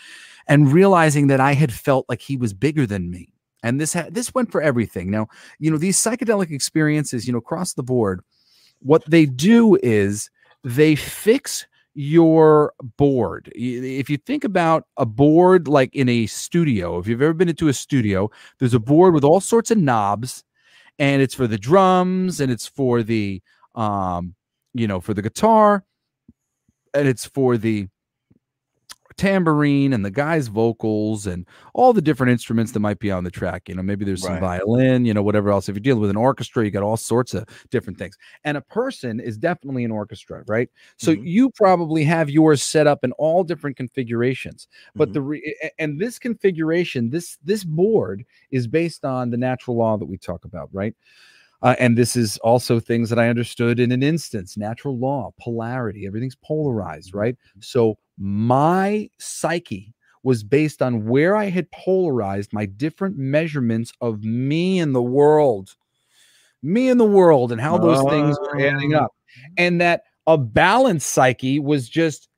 and 0.47 0.73
realizing 0.73 1.27
that 1.29 1.41
I 1.41 1.55
had 1.55 1.73
felt 1.73 2.07
like 2.09 2.21
he 2.21 2.37
was 2.37 2.53
bigger 2.53 2.87
than 2.87 3.11
me. 3.11 3.33
And 3.63 3.81
this 3.81 3.95
ha- 3.95 4.07
this 4.11 4.33
went 4.35 4.53
for 4.53 4.61
everything. 4.63 5.11
Now, 5.11 5.27
you 5.59 5.71
know, 5.71 5.79
these 5.79 5.97
psychedelic 5.99 6.51
experiences, 6.53 7.27
you 7.27 7.33
know, 7.33 7.39
across 7.39 7.73
the 7.73 7.83
board, 7.83 8.21
what 8.81 9.03
they 9.11 9.27
do 9.27 9.77
is 9.83 10.31
they 10.67 10.97
fix 10.97 11.65
your 11.95 12.75
board. 12.99 13.51
If 13.55 14.11
you 14.11 14.17
think 14.17 14.43
about 14.43 14.85
a 14.97 15.07
board 15.07 15.69
like 15.69 15.95
in 15.95 16.09
a 16.09 16.27
studio, 16.27 16.99
if 16.99 17.07
you've 17.07 17.23
ever 17.23 17.33
been 17.33 17.49
into 17.49 17.69
a 17.69 17.73
studio, 17.73 18.29
there's 18.59 18.75
a 18.75 18.81
board 18.81 19.15
with 19.15 19.23
all 19.23 19.41
sorts 19.41 19.71
of 19.71 19.79
knobs, 19.79 20.43
and 20.99 21.23
it's 21.23 21.35
for 21.37 21.47
the 21.47 21.57
drums, 21.57 22.41
and 22.41 22.51
it's 22.51 22.67
for 22.67 23.05
the 23.05 23.41
um, 23.77 24.35
you 24.75 24.89
know, 24.89 25.01
for 25.01 25.15
the 25.15 25.23
guitar, 25.23 25.85
and 26.93 27.07
it's 27.07 27.27
for 27.27 27.57
the 27.57 27.87
tambourine 29.17 29.93
and 29.93 30.05
the 30.05 30.11
guy's 30.11 30.49
vocals 30.49 31.27
and 31.27 31.47
all 31.75 31.93
the 31.93 32.03
different 32.03 32.31
instruments 32.31 32.73
that 32.73 32.81
might 32.81 32.99
be 32.99 33.11
on 33.11 33.25
the 33.25 33.31
track. 33.31 33.69
You 33.69 33.75
know, 33.75 33.83
maybe 33.83 34.05
there's 34.05 34.23
some 34.23 34.35
right. 34.35 34.41
violin, 34.41 35.05
you 35.05 35.15
know, 35.15 35.23
whatever 35.23 35.51
else. 35.51 35.69
If 35.69 35.75
you're 35.75 35.81
dealing 35.81 36.01
with 36.01 36.11
an 36.11 36.17
orchestra, 36.17 36.65
you 36.65 36.71
got 36.71 36.83
all 36.83 36.97
sorts 36.97 37.35
of 37.35 37.47
different 37.71 37.99
things. 37.99 38.17
And 38.45 38.57
a 38.57 38.61
person 38.61 39.21
is 39.21 39.39
definitely 39.39 39.85
an 39.85 39.91
orchestra, 39.91 40.45
right? 40.47 40.69
So 40.99 41.13
mm-hmm. 41.13 41.27
you 41.27 41.51
probably 41.51 42.05
have 42.05 42.29
yours 42.29 42.63
set 42.63 42.87
up 42.87 43.05
in 43.05 43.13
all 43.13 43.45
different 43.45 43.77
configurations. 43.77 44.69
But 44.95 45.09
mm-hmm. 45.09 45.13
the 45.15 45.23
re- 45.23 45.73
and 45.79 45.99
this 46.01 46.19
configuration, 46.19 47.11
this 47.11 47.39
this 47.43 47.65
board 47.65 48.25
is 48.51 48.67
based 48.67 49.05
on 49.05 49.31
the 49.31 49.37
natural 49.37 49.77
law 49.77 49.97
that 49.97 50.07
we 50.07 50.19
talk 50.19 50.45
about, 50.45 50.69
right? 50.73 50.95
Uh, 51.63 51.75
and 51.79 51.97
this 51.97 52.17
is 52.17 52.37
also 52.39 52.79
things 52.79 53.09
that 53.09 53.19
I 53.19 53.29
understood 53.29 53.81
in 53.81 53.91
an 53.91 54.03
instance 54.03 54.57
natural 54.59 54.99
law, 54.99 55.33
polarity, 55.41 56.07
everything's 56.07 56.37
polarized, 56.37 57.09
mm-hmm. 57.09 57.19
right? 57.19 57.37
So 57.61 57.97
my 58.19 59.11
psyche 59.19 59.95
was 60.23 60.43
based 60.43 60.83
on 60.83 61.07
where 61.07 61.37
I 61.37 61.45
had 61.45 61.71
polarized 61.71 62.53
my 62.53 62.67
different 62.67 63.17
measurements 63.17 63.93
of 64.01 64.25
me 64.25 64.81
and 64.81 64.95
the 64.95 65.03
world, 65.03 65.77
me 66.63 66.89
and 66.89 66.99
the 66.99 67.05
world, 67.05 67.53
and 67.53 67.61
how 67.61 67.79
those 67.79 68.03
things 68.11 68.37
were 68.41 68.61
oh. 68.61 68.65
adding 68.65 68.95
up. 68.95 69.15
And 69.57 69.81
that 69.81 70.03
a 70.27 70.37
balanced 70.37 71.11
psyche 71.11 71.61
was 71.61 71.89
just 71.89 72.29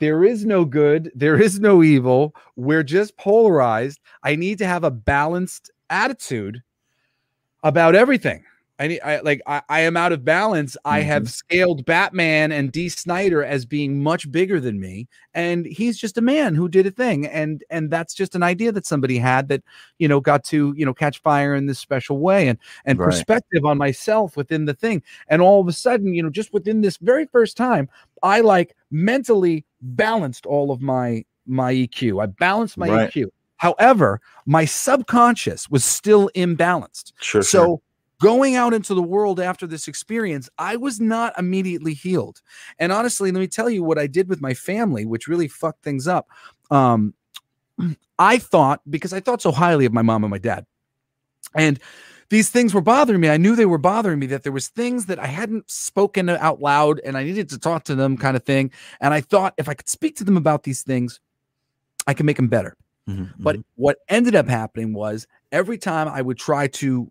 there 0.00 0.24
is 0.24 0.46
no 0.46 0.64
good, 0.64 1.10
there 1.14 1.40
is 1.40 1.60
no 1.60 1.82
evil. 1.82 2.34
We're 2.56 2.84
just 2.84 3.16
polarized. 3.16 4.00
I 4.22 4.36
need 4.36 4.58
to 4.58 4.66
have 4.66 4.84
a 4.84 4.90
balanced 4.90 5.70
attitude 5.90 6.62
about 7.62 7.94
everything. 7.94 8.44
I 8.80 8.86
need, 8.86 9.00
I 9.00 9.20
like, 9.20 9.42
I, 9.46 9.60
I 9.68 9.80
am 9.80 9.96
out 9.96 10.12
of 10.12 10.24
balance. 10.24 10.76
Mm-hmm. 10.76 10.94
I 10.94 11.00
have 11.00 11.28
scaled 11.30 11.84
Batman 11.84 12.52
and 12.52 12.70
Dee 12.70 12.88
Snider 12.88 13.42
as 13.44 13.66
being 13.66 14.02
much 14.02 14.30
bigger 14.30 14.60
than 14.60 14.78
me, 14.78 15.08
and 15.34 15.66
he's 15.66 15.98
just 15.98 16.16
a 16.16 16.20
man 16.20 16.54
who 16.54 16.68
did 16.68 16.86
a 16.86 16.90
thing, 16.90 17.26
and 17.26 17.64
and 17.70 17.90
that's 17.90 18.14
just 18.14 18.36
an 18.36 18.42
idea 18.42 18.70
that 18.72 18.86
somebody 18.86 19.18
had 19.18 19.48
that 19.48 19.64
you 19.98 20.06
know 20.06 20.20
got 20.20 20.44
to 20.44 20.72
you 20.76 20.86
know 20.86 20.94
catch 20.94 21.20
fire 21.20 21.54
in 21.54 21.66
this 21.66 21.80
special 21.80 22.20
way, 22.20 22.46
and 22.46 22.58
and 22.84 22.98
right. 22.98 23.06
perspective 23.06 23.64
on 23.64 23.78
myself 23.78 24.36
within 24.36 24.64
the 24.64 24.74
thing, 24.74 25.02
and 25.26 25.42
all 25.42 25.60
of 25.60 25.66
a 25.66 25.72
sudden, 25.72 26.14
you 26.14 26.22
know, 26.22 26.30
just 26.30 26.52
within 26.52 26.80
this 26.80 26.98
very 26.98 27.26
first 27.26 27.56
time, 27.56 27.88
I 28.22 28.40
like 28.42 28.76
mentally 28.92 29.64
balanced 29.80 30.46
all 30.46 30.70
of 30.70 30.80
my 30.80 31.24
my 31.46 31.72
EQ. 31.72 32.22
I 32.22 32.26
balanced 32.26 32.78
my 32.78 32.88
right. 32.88 33.10
EQ. 33.10 33.30
However, 33.56 34.20
my 34.46 34.64
subconscious 34.64 35.68
was 35.68 35.84
still 35.84 36.30
imbalanced. 36.36 37.12
Sure. 37.18 37.42
So 37.42 37.64
sure 37.64 37.80
going 38.20 38.56
out 38.56 38.74
into 38.74 38.94
the 38.94 39.02
world 39.02 39.40
after 39.40 39.66
this 39.66 39.88
experience, 39.88 40.48
I 40.58 40.76
was 40.76 41.00
not 41.00 41.38
immediately 41.38 41.94
healed. 41.94 42.40
And 42.78 42.92
honestly, 42.92 43.30
let 43.30 43.40
me 43.40 43.46
tell 43.46 43.70
you 43.70 43.82
what 43.82 43.98
I 43.98 44.06
did 44.06 44.28
with 44.28 44.40
my 44.40 44.54
family, 44.54 45.04
which 45.04 45.28
really 45.28 45.48
fucked 45.48 45.82
things 45.82 46.08
up. 46.08 46.28
Um, 46.70 47.14
I 48.18 48.38
thought, 48.38 48.80
because 48.90 49.12
I 49.12 49.20
thought 49.20 49.42
so 49.42 49.52
highly 49.52 49.84
of 49.84 49.92
my 49.92 50.02
mom 50.02 50.24
and 50.24 50.30
my 50.30 50.38
dad, 50.38 50.66
and 51.54 51.78
these 52.30 52.50
things 52.50 52.74
were 52.74 52.80
bothering 52.80 53.20
me. 53.20 53.30
I 53.30 53.36
knew 53.36 53.56
they 53.56 53.66
were 53.66 53.78
bothering 53.78 54.18
me, 54.18 54.26
that 54.26 54.42
there 54.42 54.52
was 54.52 54.68
things 54.68 55.06
that 55.06 55.18
I 55.18 55.26
hadn't 55.26 55.70
spoken 55.70 56.28
out 56.28 56.60
loud 56.60 57.00
and 57.04 57.16
I 57.16 57.24
needed 57.24 57.48
to 57.50 57.58
talk 57.58 57.84
to 57.84 57.94
them 57.94 58.16
kind 58.18 58.36
of 58.36 58.44
thing. 58.44 58.70
And 59.00 59.14
I 59.14 59.20
thought 59.22 59.54
if 59.56 59.68
I 59.68 59.74
could 59.74 59.88
speak 59.88 60.16
to 60.16 60.24
them 60.24 60.36
about 60.36 60.64
these 60.64 60.82
things, 60.82 61.20
I 62.06 62.14
can 62.14 62.26
make 62.26 62.36
them 62.36 62.48
better. 62.48 62.76
Mm-hmm, 63.08 63.42
but 63.42 63.56
mm-hmm. 63.56 63.62
what 63.76 63.98
ended 64.08 64.34
up 64.34 64.46
happening 64.46 64.92
was 64.92 65.26
every 65.50 65.78
time 65.78 66.08
I 66.08 66.20
would 66.20 66.36
try 66.36 66.66
to 66.66 67.10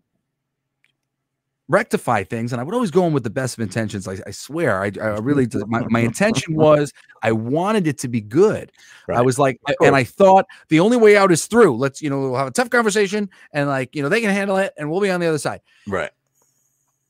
rectify 1.68 2.24
things 2.24 2.52
and 2.52 2.60
i 2.60 2.64
would 2.64 2.74
always 2.74 2.90
go 2.90 3.06
in 3.06 3.12
with 3.12 3.24
the 3.24 3.30
best 3.30 3.58
of 3.58 3.62
intentions 3.62 4.08
i, 4.08 4.16
I 4.26 4.30
swear 4.30 4.82
i, 4.82 4.90
I 5.00 5.18
really 5.18 5.46
my, 5.66 5.84
my 5.90 6.00
intention 6.00 6.54
was 6.54 6.92
i 7.22 7.30
wanted 7.30 7.86
it 7.86 7.98
to 7.98 8.08
be 8.08 8.22
good. 8.22 8.72
Right. 9.06 9.18
i 9.18 9.20
was 9.20 9.38
like 9.38 9.60
and 9.82 9.94
i 9.94 10.02
thought 10.02 10.46
the 10.68 10.80
only 10.80 10.96
way 10.96 11.16
out 11.16 11.30
is 11.30 11.46
through 11.46 11.76
let's 11.76 12.00
you 12.00 12.08
know 12.10 12.20
we'll 12.20 12.36
have 12.36 12.46
a 12.46 12.52
tough 12.52 12.70
conversation 12.70 13.28
and 13.52 13.68
like 13.68 13.94
you 13.94 14.02
know 14.02 14.08
they 14.08 14.20
can 14.20 14.30
handle 14.30 14.56
it 14.56 14.72
and 14.76 14.90
we'll 14.90 15.00
be 15.00 15.10
on 15.10 15.20
the 15.20 15.26
other 15.26 15.38
side. 15.38 15.60
Right. 15.86 16.10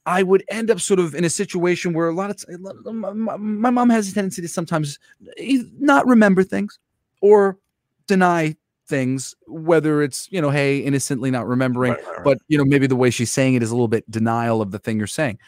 I 0.06 0.22
would 0.22 0.42
end 0.48 0.70
up 0.70 0.80
sort 0.80 1.00
of 1.00 1.14
in 1.14 1.24
a 1.24 1.30
situation 1.30 1.92
where 1.92 2.08
a 2.08 2.14
lot 2.14 2.30
of 2.30 2.60
my, 2.86 3.36
my 3.36 3.70
mom 3.70 3.90
has 3.90 4.10
a 4.10 4.14
tendency 4.14 4.40
to 4.40 4.48
sometimes 4.48 4.98
eh, 5.36 5.62
not 5.78 6.06
remember 6.06 6.42
things 6.42 6.78
or 7.20 7.58
deny 8.06 8.56
things 8.88 9.34
whether 9.46 10.02
it's 10.02 10.28
you 10.32 10.40
know 10.40 10.50
hey 10.50 10.78
innocently 10.78 11.30
not 11.30 11.46
remembering 11.46 11.92
right, 11.92 12.06
right, 12.06 12.16
right. 12.16 12.24
but 12.24 12.38
you 12.48 12.56
know 12.56 12.64
maybe 12.64 12.86
the 12.86 12.96
way 12.96 13.10
she's 13.10 13.30
saying 13.30 13.54
it 13.54 13.62
is 13.62 13.70
a 13.70 13.74
little 13.74 13.88
bit 13.88 14.10
denial 14.10 14.62
of 14.62 14.70
the 14.70 14.78
thing 14.78 14.98
you're 14.98 15.06
saying. 15.06 15.38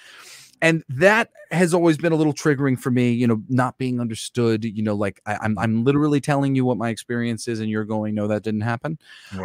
And 0.63 0.85
that 0.91 1.31
has 1.53 1.73
always 1.73 1.97
been 1.97 2.13
a 2.13 2.17
little 2.17 2.35
triggering 2.35 2.79
for 2.79 2.91
me 2.91 3.11
you 3.13 3.27
know 3.27 3.43
not 3.49 3.79
being 3.79 3.99
understood 3.99 4.63
you 4.63 4.83
know 4.83 4.95
like 4.95 5.23
I, 5.25 5.33
am 5.37 5.41
I'm, 5.41 5.59
I'm 5.59 5.85
literally 5.85 6.21
telling 6.21 6.55
you 6.55 6.67
what 6.67 6.77
my 6.77 6.91
experience 6.91 7.49
is 7.49 7.61
and 7.61 7.71
you're 7.71 7.87
going 7.87 8.15
no 8.15 8.29
that 8.29 8.43
didn't 8.43 8.61
happen. 8.61 8.99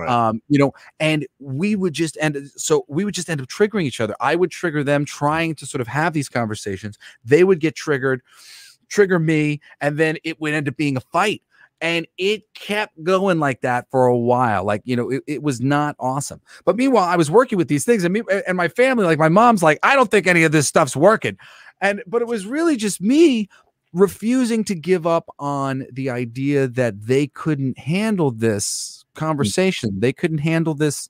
Um 0.08 0.42
you 0.50 0.60
know 0.60 0.74
and 1.00 1.26
we 1.40 1.78
would 1.78 1.94
just 1.94 2.18
end 2.20 2.38
so 2.58 2.86
we 2.90 3.06
would 3.06 3.14
just 3.14 3.30
end 3.30 3.40
up 3.40 3.48
triggering 3.48 3.84
each 3.84 4.02
other. 4.02 4.16
I 4.20 4.36
would 4.36 4.52
trigger 4.52 4.84
them 4.84 5.06
trying 5.06 5.56
to 5.56 5.66
sort 5.66 5.80
of 5.80 5.88
have 5.88 6.12
these 6.12 6.28
conversations. 6.28 6.98
They 7.24 7.46
would 7.46 7.62
get 7.62 7.76
triggered 7.76 8.22
trigger 8.90 9.20
me 9.20 9.62
and 9.80 9.98
then 9.98 10.18
it 10.24 10.40
would 10.42 10.54
end 10.54 10.68
up 10.68 10.76
being 10.76 10.98
a 10.98 11.02
fight 11.02 11.42
and 11.82 12.08
it 12.18 12.44
kept 12.54 13.02
going 13.04 13.40
like 13.40 13.62
that 13.62 13.90
for 13.92 14.08
a 14.08 14.18
while 14.18 14.64
like 14.64 14.82
you 14.86 14.96
know 14.96 15.10
it, 15.10 15.24
it, 15.28 15.44
was 15.44 15.62
not 15.62 15.96
awesome. 16.00 16.42
But 16.64 16.76
meanwhile 16.76 17.06
i 17.06 17.16
was 17.16 17.30
working 17.30 17.58
with 17.58 17.68
these 17.68 17.86
things 17.86 18.04
and 18.04 18.14
me 18.14 18.22
and 18.48 18.58
my 18.58 18.68
family 18.68 19.06
like 19.06 19.20
my 19.20 19.30
mom's 19.30 19.64
like 19.64 19.80
i 19.84 19.96
don't 19.96 20.10
think 20.10 20.28
any 20.28 20.44
of 20.44 20.52
this 20.52 20.68
stuff's 20.68 20.96
working. 20.96 21.38
And 21.82 22.02
but 22.08 22.22
it 22.22 22.28
was 22.28 22.46
really 22.46 22.78
just 22.78 23.02
me 23.02 23.50
refusing 23.96 24.64
to 24.66 24.76
give 24.76 25.08
up 25.08 25.30
on 25.40 25.88
the 25.92 26.10
idea 26.10 26.68
that 26.68 27.02
they 27.02 27.28
couldn't 27.28 27.80
handle 27.80 28.30
this 28.30 29.06
mm. 29.16 29.20
conversation. 29.20 30.00
They 30.00 30.14
couldn't 30.14 30.40
handle 30.40 30.76
this 30.76 31.10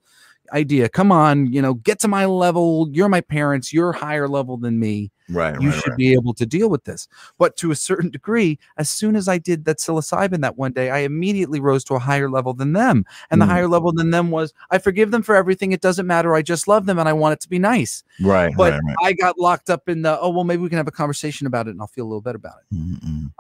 idea 0.54 0.90
come 0.90 1.12
on 1.12 1.52
you 1.52 1.62
know 1.62 1.74
get 1.76 2.00
to 2.00 2.08
my 2.08 2.26
level 2.26 2.88
you're 2.92 3.10
my 3.10 3.22
parents 3.22 3.74
you're 3.74 3.92
higher 3.92 4.28
level 4.28 4.58
than 4.58 4.80
me 4.80 5.12
Right. 5.30 5.60
You 5.60 5.70
right, 5.70 5.82
should 5.82 5.90
right. 5.92 5.98
be 5.98 6.14
able 6.14 6.34
to 6.36 6.46
deal 6.46 6.70
with 6.70 6.84
this. 6.84 7.08
But 7.38 7.58
to 7.58 7.72
a 7.72 7.76
certain 7.76 8.10
degree, 8.10 8.60
as 8.78 8.90
soon 8.90 9.16
as 9.16 9.28
I 9.28 9.38
did 9.38 9.66
that 9.66 9.80
psilocybin 9.80 10.42
that 10.42 10.58
one 10.58 10.72
day, 10.72 10.90
I 10.92 11.00
immediately 11.00 11.60
rose 11.60 11.84
to 11.86 11.96
a 11.96 12.00
higher 12.00 12.30
level 12.30 12.54
than 12.54 12.74
them. 12.74 13.06
And 13.32 13.42
mm. 13.42 13.46
the 13.46 13.52
higher 13.52 13.68
level 13.68 13.92
than 13.92 14.12
them 14.12 14.30
was 14.32 14.54
I 14.70 14.78
forgive 14.78 15.12
them 15.12 15.24
for 15.24 15.36
everything. 15.36 15.72
It 15.72 15.82
doesn't 15.82 16.06
matter. 16.06 16.36
I 16.36 16.42
just 16.42 16.68
love 16.68 16.86
them 16.86 17.00
and 17.00 17.10
I 17.10 17.14
want 17.14 17.34
it 17.34 17.40
to 17.42 17.50
be 17.50 17.60
nice. 17.60 18.04
Right. 18.22 18.54
But 18.56 18.74
right, 18.74 18.96
I 19.04 19.14
got 19.14 19.40
locked 19.40 19.70
up 19.70 19.90
in 19.90 20.04
the, 20.04 20.20
oh, 20.20 20.30
well, 20.30 20.44
maybe 20.44 20.62
we 20.62 20.70
can 20.70 20.78
have 20.78 20.88
a 20.88 20.92
conversation 20.92 21.48
about 21.48 21.68
it 21.68 21.72
and 21.72 21.82
I'll 21.82 21.88
feel 21.88 22.06
a 22.06 22.10
little 22.10 22.22
better 22.22 22.38
about 22.38 22.58
it. 22.72 22.78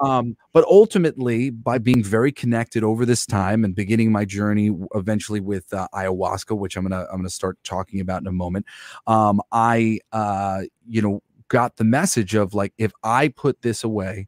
Um, 0.03 0.35
but 0.53 0.65
ultimately, 0.65 1.51
by 1.51 1.77
being 1.77 2.03
very 2.03 2.31
connected 2.31 2.83
over 2.83 3.05
this 3.05 3.25
time 3.25 3.63
and 3.63 3.75
beginning 3.75 4.11
my 4.11 4.25
journey 4.25 4.75
eventually 4.95 5.39
with 5.39 5.71
uh, 5.73 5.87
ayahuasca, 5.93 6.57
which 6.57 6.75
I'm 6.75 6.85
gonna 6.95 7.07
I'm 7.11 7.17
gonna 7.17 7.29
start 7.29 7.57
talking 7.63 7.99
about 7.99 8.21
in 8.21 8.27
a 8.27 8.31
moment, 8.31 8.65
um, 9.07 9.41
I 9.51 9.99
uh, 10.11 10.63
you 10.87 11.01
know 11.01 11.21
got 11.47 11.77
the 11.77 11.83
message 11.83 12.35
of 12.35 12.53
like 12.53 12.73
if 12.77 12.91
I 13.03 13.27
put 13.29 13.61
this 13.61 13.83
away, 13.83 14.27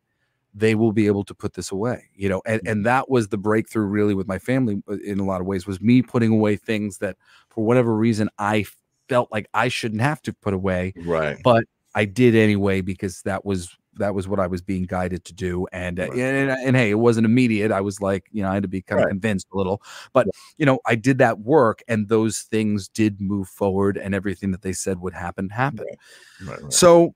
they 0.58 0.76
will 0.76 0.92
be 0.92 1.08
able 1.08 1.24
to 1.24 1.36
put 1.36 1.54
this 1.54 1.72
away 1.72 2.04
you 2.16 2.28
know 2.28 2.42
and, 2.46 2.60
and 2.66 2.78
mm-hmm. 2.78 2.84
that 2.84 3.10
was 3.10 3.28
the 3.28 3.38
breakthrough 3.38 3.86
really 3.86 4.16
with 4.16 4.28
my 4.28 4.40
family 4.40 4.82
uh, 4.90 4.98
in 5.06 5.20
a 5.20 5.24
lot 5.24 5.40
of 5.40 5.48
ways 5.48 5.68
was 5.68 5.80
me 5.80 6.02
putting 6.02 6.32
away 6.32 6.56
things 6.56 6.98
that 6.98 7.16
for 7.50 7.64
whatever 7.64 7.96
reason 7.96 8.28
i 8.40 8.66
felt 9.08 9.32
like 9.32 9.48
i 9.54 9.68
shouldn't 9.68 10.02
have 10.02 10.22
to 10.22 10.34
put 10.34 10.54
away 10.54 10.94
right 11.06 11.38
but 11.44 11.64
i 11.96 12.06
did 12.06 12.36
anyway 12.36 12.82
because 12.82 13.22
that 13.22 13.46
was 13.46 13.78
that 13.98 14.14
was 14.14 14.28
what 14.28 14.40
i 14.40 14.48
was 14.48 14.62
being 14.62 14.84
guided 14.84 15.24
to 15.26 15.34
do 15.34 15.68
and 15.72 16.00
uh, 16.00 16.10
right. 16.10 16.20
and, 16.20 16.52
and, 16.52 16.76
hey 16.76 16.92
it 16.92 17.00
wasn't 17.00 17.26
immediate 17.26 17.72
i 17.72 17.82
was 17.82 18.02
like 18.02 18.26
you 18.32 18.42
know 18.42 18.50
i 18.50 18.54
had 18.54 18.64
to 18.64 18.70
be 18.70 18.82
kind 18.82 18.98
right. 18.98 19.06
of 19.06 19.10
convinced 19.10 19.48
a 19.54 19.58
little 19.58 19.82
but 20.14 20.28
you 20.58 20.66
know 20.66 20.80
i 20.86 20.96
did 20.96 21.18
that 21.18 21.40
work 21.40 21.82
and 21.88 22.08
those 22.08 22.42
things 22.42 22.88
did 22.88 23.20
move 23.22 23.48
forward 23.48 23.98
and 23.98 24.14
everything 24.16 24.52
that 24.52 24.62
they 24.62 24.74
said 24.74 25.00
would 25.00 25.14
happen 25.14 25.50
happened 25.50 25.98
right. 26.46 26.72
so 26.72 27.14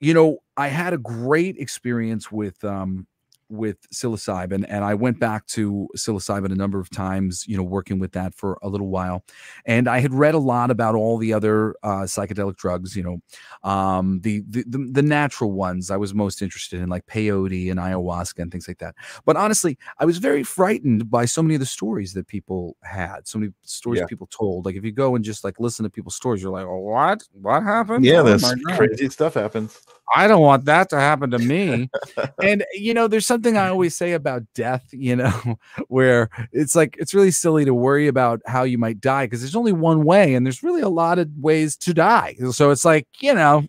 you 0.00 0.14
know, 0.14 0.38
I 0.56 0.68
had 0.68 0.92
a 0.92 0.98
great 0.98 1.56
experience 1.58 2.30
with 2.30 2.62
um, 2.64 3.06
with 3.48 3.76
psilocybin 3.90 4.64
and 4.68 4.84
i 4.84 4.94
went 4.94 5.18
back 5.18 5.46
to 5.46 5.88
psilocybin 5.96 6.52
a 6.52 6.56
number 6.56 6.80
of 6.80 6.90
times 6.90 7.46
you 7.46 7.56
know 7.56 7.62
working 7.62 7.98
with 7.98 8.12
that 8.12 8.34
for 8.34 8.58
a 8.62 8.68
little 8.68 8.88
while 8.88 9.24
and 9.64 9.88
i 9.88 9.98
had 9.98 10.12
read 10.12 10.34
a 10.34 10.38
lot 10.38 10.70
about 10.70 10.94
all 10.94 11.16
the 11.18 11.32
other 11.32 11.74
uh, 11.82 12.02
psychedelic 12.02 12.56
drugs 12.56 12.96
you 12.96 13.02
know 13.02 13.68
um, 13.68 14.20
the, 14.20 14.42
the, 14.48 14.64
the 14.66 14.78
the 14.92 15.02
natural 15.02 15.52
ones 15.52 15.90
i 15.90 15.96
was 15.96 16.14
most 16.14 16.42
interested 16.42 16.80
in 16.80 16.88
like 16.88 17.06
peyote 17.06 17.70
and 17.70 17.78
ayahuasca 17.78 18.38
and 18.38 18.50
things 18.50 18.68
like 18.68 18.78
that 18.78 18.94
but 19.24 19.36
honestly 19.36 19.78
i 19.98 20.04
was 20.04 20.18
very 20.18 20.42
frightened 20.42 21.10
by 21.10 21.24
so 21.24 21.42
many 21.42 21.54
of 21.54 21.60
the 21.60 21.66
stories 21.66 22.12
that 22.12 22.26
people 22.26 22.76
had 22.82 23.26
so 23.26 23.38
many 23.38 23.52
stories 23.62 24.00
yeah. 24.00 24.06
people 24.06 24.26
told 24.28 24.64
like 24.64 24.74
if 24.74 24.84
you 24.84 24.92
go 24.92 25.14
and 25.14 25.24
just 25.24 25.44
like 25.44 25.58
listen 25.60 25.82
to 25.84 25.90
people's 25.90 26.16
stories 26.16 26.42
you're 26.42 26.52
like 26.52 26.66
oh, 26.66 26.78
what? 26.78 27.22
What 27.32 27.62
happened? 27.62 28.04
Yeah 28.04 28.20
oh, 28.20 28.24
this 28.24 28.54
crazy 28.76 29.08
stuff 29.10 29.34
happens 29.34 29.80
i 30.14 30.28
don't 30.28 30.42
want 30.42 30.64
that 30.64 30.88
to 30.88 30.96
happen 30.96 31.30
to 31.30 31.38
me 31.38 31.90
and 32.42 32.64
you 32.74 32.94
know 32.94 33.08
there's 33.08 33.26
something 33.26 33.56
I 33.56 33.68
always 33.68 33.96
say 33.96 34.12
about 34.12 34.42
death, 34.54 34.86
you 34.92 35.16
know, 35.16 35.58
where 35.88 36.30
it's 36.52 36.76
like 36.76 36.96
it's 36.98 37.14
really 37.14 37.30
silly 37.30 37.64
to 37.64 37.74
worry 37.74 38.08
about 38.08 38.40
how 38.46 38.62
you 38.62 38.78
might 38.78 39.00
die 39.00 39.26
because 39.26 39.40
there's 39.40 39.56
only 39.56 39.72
one 39.72 40.04
way 40.04 40.34
and 40.34 40.46
there's 40.46 40.62
really 40.62 40.82
a 40.82 40.88
lot 40.88 41.18
of 41.18 41.28
ways 41.38 41.76
to 41.78 41.94
die. 41.94 42.36
So 42.52 42.70
it's 42.70 42.84
like, 42.84 43.06
you 43.20 43.34
know, 43.34 43.66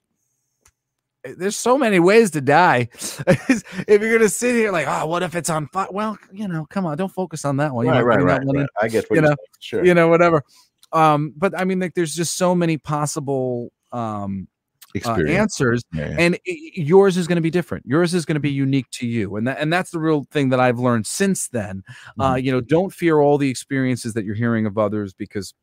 there's 1.23 1.57
so 1.57 1.77
many 1.77 1.99
ways 1.99 2.31
to 2.31 2.41
die. 2.41 2.89
if 2.93 3.87
you're 3.87 4.17
gonna 4.17 4.29
sit 4.29 4.55
here 4.55 4.71
like, 4.71 4.87
oh, 4.87 5.07
what 5.07 5.23
if 5.23 5.35
it's 5.35 5.49
on 5.49 5.67
fire? 5.67 5.87
Well, 5.91 6.17
you 6.31 6.47
know, 6.47 6.65
come 6.69 6.85
on, 6.85 6.97
don't 6.97 7.11
focus 7.11 7.45
on 7.45 7.57
that 7.57 7.73
one. 7.73 7.87
Right, 7.87 7.95
you 7.95 8.01
know, 8.01 8.05
right, 8.05 8.23
right, 8.23 8.41
in, 8.41 8.47
right. 8.49 8.69
I 8.81 8.87
get 8.87 9.09
what 9.09 9.15
you 9.15 9.21
know. 9.21 9.35
Sure. 9.59 9.83
you 9.83 9.93
know, 9.93 10.07
whatever. 10.07 10.43
Um, 10.93 11.33
but 11.35 11.57
I 11.57 11.65
mean, 11.65 11.79
like, 11.79 11.95
there's 11.95 12.15
just 12.15 12.37
so 12.37 12.55
many 12.55 12.77
possible 12.77 13.71
um 13.91 14.47
uh, 15.05 15.15
answers 15.31 15.83
Yeah, 15.93 16.09
yeah. 16.09 16.15
and 16.19 16.35
i- 16.35 16.39
i- 16.49 16.71
yours 16.75 17.17
is 17.17 17.27
going 17.27 17.35
to 17.37 17.41
be 17.41 17.49
different 17.49 17.85
yours 17.85 18.13
is 18.13 18.25
going 18.25 18.35
to 18.35 18.39
be 18.41 18.51
unique 18.51 18.89
to 18.91 19.07
you 19.07 19.35
and 19.35 19.47
that 19.47 19.59
and 19.59 19.71
that's 19.71 19.91
the 19.91 19.99
real 19.99 20.25
thing 20.31 20.49
that 20.49 20.59
i've 20.59 20.79
learned 20.79 21.05
since 21.07 21.47
then 21.49 21.83
uh 22.19 22.33
Mhm. 22.35 22.43
you 22.43 22.51
know 22.51 22.61
don't 22.61 22.93
fear 22.93 23.19
all 23.19 23.37
the 23.37 23.49
experiences 23.49 24.13
that 24.13 24.25
you're 24.25 24.35
hearing 24.35 24.65
of 24.65 24.77
others 24.77 25.13
because 25.13 25.53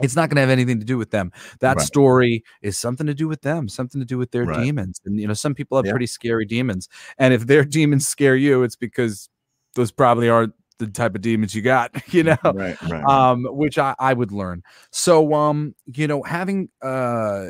it's 0.00 0.14
not 0.14 0.28
going 0.28 0.36
to 0.36 0.40
have 0.42 0.50
anything 0.50 0.78
to 0.78 0.84
do 0.84 0.96
with 0.96 1.10
them 1.10 1.32
that 1.60 1.76
Right. 1.78 1.86
story 1.86 2.44
is 2.62 2.78
something 2.78 3.06
to 3.06 3.14
do 3.14 3.26
with 3.28 3.40
them 3.42 3.68
something 3.68 4.00
to 4.00 4.04
do 4.06 4.16
with 4.18 4.30
their 4.30 4.44
Right. 4.44 4.64
demons 4.64 5.00
and 5.04 5.18
you 5.20 5.26
know 5.26 5.34
some 5.34 5.54
people 5.54 5.76
have 5.76 5.86
Yeah. 5.86 5.92
pretty 5.92 6.06
scary 6.06 6.44
demons 6.44 6.88
and 7.18 7.34
if 7.34 7.46
their 7.46 7.64
demons 7.78 8.06
scare 8.06 8.36
you 8.36 8.62
it's 8.62 8.76
because 8.76 9.28
those 9.74 9.90
probably 9.90 10.28
aren't 10.28 10.54
the 10.78 10.86
type 10.86 11.16
of 11.16 11.20
demons 11.20 11.52
you 11.56 11.62
got 11.62 11.90
you 12.14 12.22
know 12.22 12.36
right, 12.44 12.54
right, 12.82 12.90
right. 12.92 13.04
um 13.08 13.44
which 13.50 13.78
I, 13.78 13.96
I 13.98 14.12
would 14.14 14.30
learn 14.30 14.62
so 14.92 15.34
um 15.34 15.74
you 15.86 16.06
know 16.06 16.22
having 16.22 16.68
uh 16.80 17.46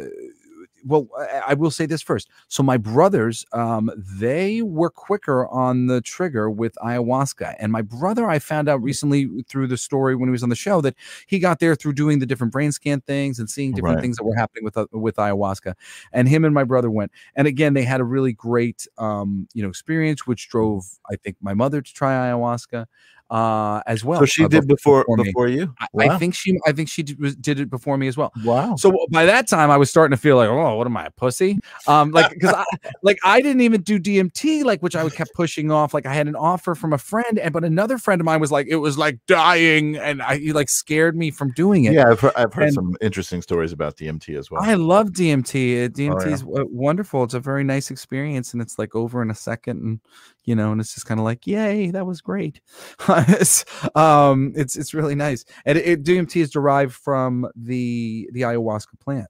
well 0.89 1.09
I, 1.47 1.55
will 1.55 1.71
say 1.71 1.87
this 1.87 2.03
first. 2.03 2.29
So 2.49 2.63
my 2.63 2.77
brothers 2.79 3.45
um 3.53 3.91
they 3.97 4.63
were 4.63 4.91
quicker 4.91 5.47
on 5.49 5.87
the 5.87 6.01
trigger 6.01 6.51
with 6.51 6.75
ayahuasca. 6.85 7.55
And 7.61 7.71
my 7.73 7.83
brother 7.83 8.29
i 8.29 8.39
found 8.39 8.69
out 8.69 8.83
recently 8.83 9.29
through 9.49 9.69
the 9.69 9.77
story 9.77 10.17
when 10.17 10.29
he 10.29 10.33
was 10.33 10.43
on 10.43 10.49
the 10.49 10.57
show 10.57 10.81
that 10.81 10.95
he 11.27 11.39
got 11.39 11.61
there 11.61 11.75
through 11.77 11.93
doing 11.95 12.19
the 12.21 12.27
different 12.27 12.53
brain 12.53 12.73
scan 12.73 13.01
things 13.03 13.39
and 13.39 13.49
seeing 13.51 13.75
different 13.75 14.01
Right. 14.01 14.03
things 14.03 14.17
that 14.17 14.25
were 14.25 14.35
happening 14.37 14.65
with 14.65 14.77
uh, 14.77 14.87
with 14.93 15.17
ayahuasca. 15.17 15.75
And 16.13 16.29
him 16.29 16.45
and 16.45 16.55
my 16.55 16.65
brother 16.65 16.91
went. 16.91 17.13
And 17.37 17.47
again 17.47 17.75
they 17.75 17.85
had 17.85 18.01
a 18.01 18.05
really 18.05 18.33
great 18.33 18.87
um 18.99 19.49
you 19.55 19.63
know 19.63 19.69
experience 19.69 20.27
which 20.27 20.49
drove 20.49 20.85
i 21.11 21.17
think 21.17 21.37
my 21.41 21.55
mother 21.55 21.81
to 21.83 21.95
try 21.95 22.13
ayahuasca 22.15 22.87
uh 23.31 23.83
as 23.87 24.05
well 24.05 24.21
so 24.21 24.25
she 24.27 24.45
uh, 24.45 24.49
did 24.49 24.67
before 24.67 25.05
me. 25.09 25.25
before 25.25 25.49
you. 25.49 25.75
I, 25.81 25.87
Wow. 25.93 26.09
I 26.15 26.19
think 26.19 26.35
she 26.35 26.59
I 26.67 26.73
think 26.73 26.89
she 26.89 27.03
did, 27.03 27.19
was- 27.21 27.37
did 27.37 27.61
it 27.61 27.69
before 27.71 27.99
me 27.99 28.09
as 28.09 28.17
well. 28.17 28.33
wow. 28.45 28.75
So 28.77 28.93
by 29.11 29.27
that 29.27 29.47
time 29.49 29.71
I 29.71 29.77
was 29.77 29.91
starting 29.91 30.17
to 30.17 30.21
feel 30.21 30.37
like, 30.37 30.49
oh, 30.49 30.77
what 30.77 30.87
am 30.87 30.97
I, 30.97 31.07
a 31.07 31.11
pussy? 31.11 31.59
Um, 31.87 32.11
like 32.13 32.31
because 32.31 32.55
I 32.55 32.65
like 33.03 33.19
I 33.25 33.41
didn't 33.41 33.61
even 33.63 33.83
do 33.83 33.99
DMT, 34.01 34.65
like 34.65 34.83
which 34.83 34.97
I 34.97 35.05
would 35.05 35.13
kept 35.15 35.33
pushing 35.35 35.71
off. 35.71 35.93
Like 35.93 36.07
I 36.07 36.15
had 36.15 36.27
an 36.29 36.37
offer 36.37 36.75
from 36.75 36.93
a 36.93 36.99
friend, 36.99 37.39
and 37.39 37.53
but 37.53 37.65
another 37.65 37.99
friend 37.99 38.21
of 38.21 38.25
mine 38.25 38.41
was 38.41 38.51
like, 38.53 38.67
it 38.69 38.77
was 38.77 38.97
like 38.97 39.19
dying, 39.27 39.97
and 39.97 40.23
I 40.23 40.39
he 40.39 40.53
like 40.53 40.69
scared 40.71 41.17
me 41.17 41.31
from 41.31 41.51
doing 41.53 41.85
it. 41.85 41.93
Yeah, 41.93 42.11
I've 42.11 42.21
heard, 42.21 42.33
I've 42.37 42.53
heard 42.55 42.65
And- 42.65 42.75
some 42.75 42.97
interesting 43.01 43.43
stories 43.43 43.73
about 43.73 43.97
DMT 43.97 44.39
as 44.39 44.51
well. 44.51 44.63
I 44.63 44.75
love 44.75 45.09
DMT. 45.11 45.89
DMT 45.91 46.27
Oh, 46.27 46.31
is 46.33 46.45
wonderful. 46.47 47.25
It's 47.25 47.35
a 47.35 47.41
very 47.41 47.65
nice 47.65 47.91
experience, 47.91 48.53
and 48.53 48.63
it's 48.63 48.79
like 48.79 48.95
over 48.95 49.21
in 49.23 49.31
a 49.31 49.35
second, 49.35 49.83
and 49.83 50.01
you 50.45 50.55
know, 50.55 50.73
and 50.73 50.81
it's 50.81 50.95
just 50.95 51.05
kind 51.07 51.21
of 51.21 51.25
like, 51.25 51.47
yay, 51.47 51.91
that 51.91 52.07
was 52.07 52.21
great. 52.23 52.61
It's, 53.29 53.65
um, 53.95 54.53
it's 54.57 54.77
it's 54.77 54.95
really 54.95 55.15
nice, 55.15 55.45
and 55.67 55.77
it, 55.79 55.87
it- 55.87 56.05
DMT 56.05 56.41
is 56.41 56.51
derived 56.51 56.95
from 56.95 57.49
the 57.57 58.29
the 58.33 58.43
ayahuasca 58.43 58.99
plant, 59.01 59.27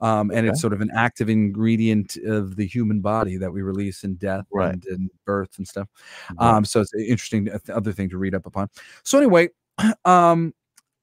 um, 0.00 0.30
and 0.30 0.40
Okay. 0.40 0.48
it's 0.48 0.60
sort 0.60 0.72
of 0.72 0.80
an 0.80 0.90
active 0.94 1.28
ingredient 1.28 2.16
of 2.26 2.56
the 2.56 2.66
human 2.66 3.00
body 3.00 3.36
that 3.36 3.52
we 3.52 3.62
release 3.62 4.04
in 4.04 4.14
death 4.16 4.44
Right. 4.52 4.72
and 4.74 4.84
in 4.86 5.10
birth 5.24 5.56
and 5.58 5.66
stuff. 5.66 5.88
Right. 6.38 6.56
Um, 6.56 6.64
so 6.64 6.80
it's 6.80 6.92
an 6.94 7.00
interesting 7.00 7.50
uh, 7.50 7.58
other 7.72 7.92
thing 7.92 8.08
to 8.10 8.18
read 8.18 8.34
up 8.34 8.46
upon. 8.46 8.68
So 9.04 9.18
anyway, 9.18 9.48
um, 10.04 10.52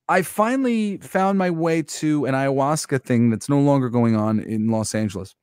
I 0.09 0.21
finally 0.21 0.97
found 0.99 1.37
my 1.37 1.49
way 1.49 1.81
to 1.81 2.25
an 2.25 2.33
ayahuasca 2.33 3.03
thing 3.03 3.29
that's 3.29 3.49
no 3.49 3.59
longer 3.59 3.89
going 3.89 4.15
on 4.15 4.39
in 4.39 4.69
Los 4.69 4.95
Angeles. 4.95 5.35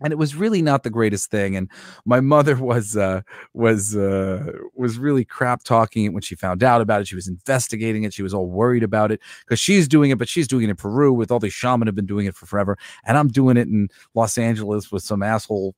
And 0.00 0.12
it 0.12 0.16
was 0.16 0.34
really 0.34 0.62
not 0.62 0.82
the 0.82 0.90
greatest 0.90 1.30
thing. 1.30 1.56
And 1.56 1.70
my 2.04 2.20
mother 2.20 2.56
was 2.70 2.96
uh 2.96 3.22
was 3.52 3.96
uh 3.96 4.52
was 4.74 4.98
really 4.98 5.24
crap 5.24 5.62
talking 5.62 6.04
it 6.04 6.12
when 6.12 6.22
she 6.22 6.34
found 6.34 6.62
out 6.62 6.80
about 6.80 7.00
it. 7.00 7.08
She 7.08 7.14
was 7.14 7.28
investigating 7.28 8.04
it. 8.04 8.12
She 8.12 8.22
was 8.22 8.34
all 8.34 8.46
worried 8.48 8.82
about 8.82 9.12
it 9.12 9.20
because 9.44 9.60
she's 9.60 9.88
doing 9.88 10.10
it, 10.10 10.18
but 10.18 10.28
she's 10.28 10.48
doing 10.48 10.64
it 10.64 10.70
in 10.70 10.76
Peru 10.76 11.12
with 11.12 11.30
all 11.30 11.38
these 11.38 11.52
shaman 11.52 11.86
have 11.86 11.94
been 11.94 12.06
doing 12.06 12.26
it 12.26 12.34
for 12.34 12.46
forever. 12.46 12.76
And 13.06 13.16
I'm 13.16 13.28
doing 13.28 13.56
it 13.56 13.68
in 13.68 13.88
Los 14.14 14.38
Angeles 14.38 14.90
with 14.90 15.02
some 15.02 15.22
asshole, 15.22 15.74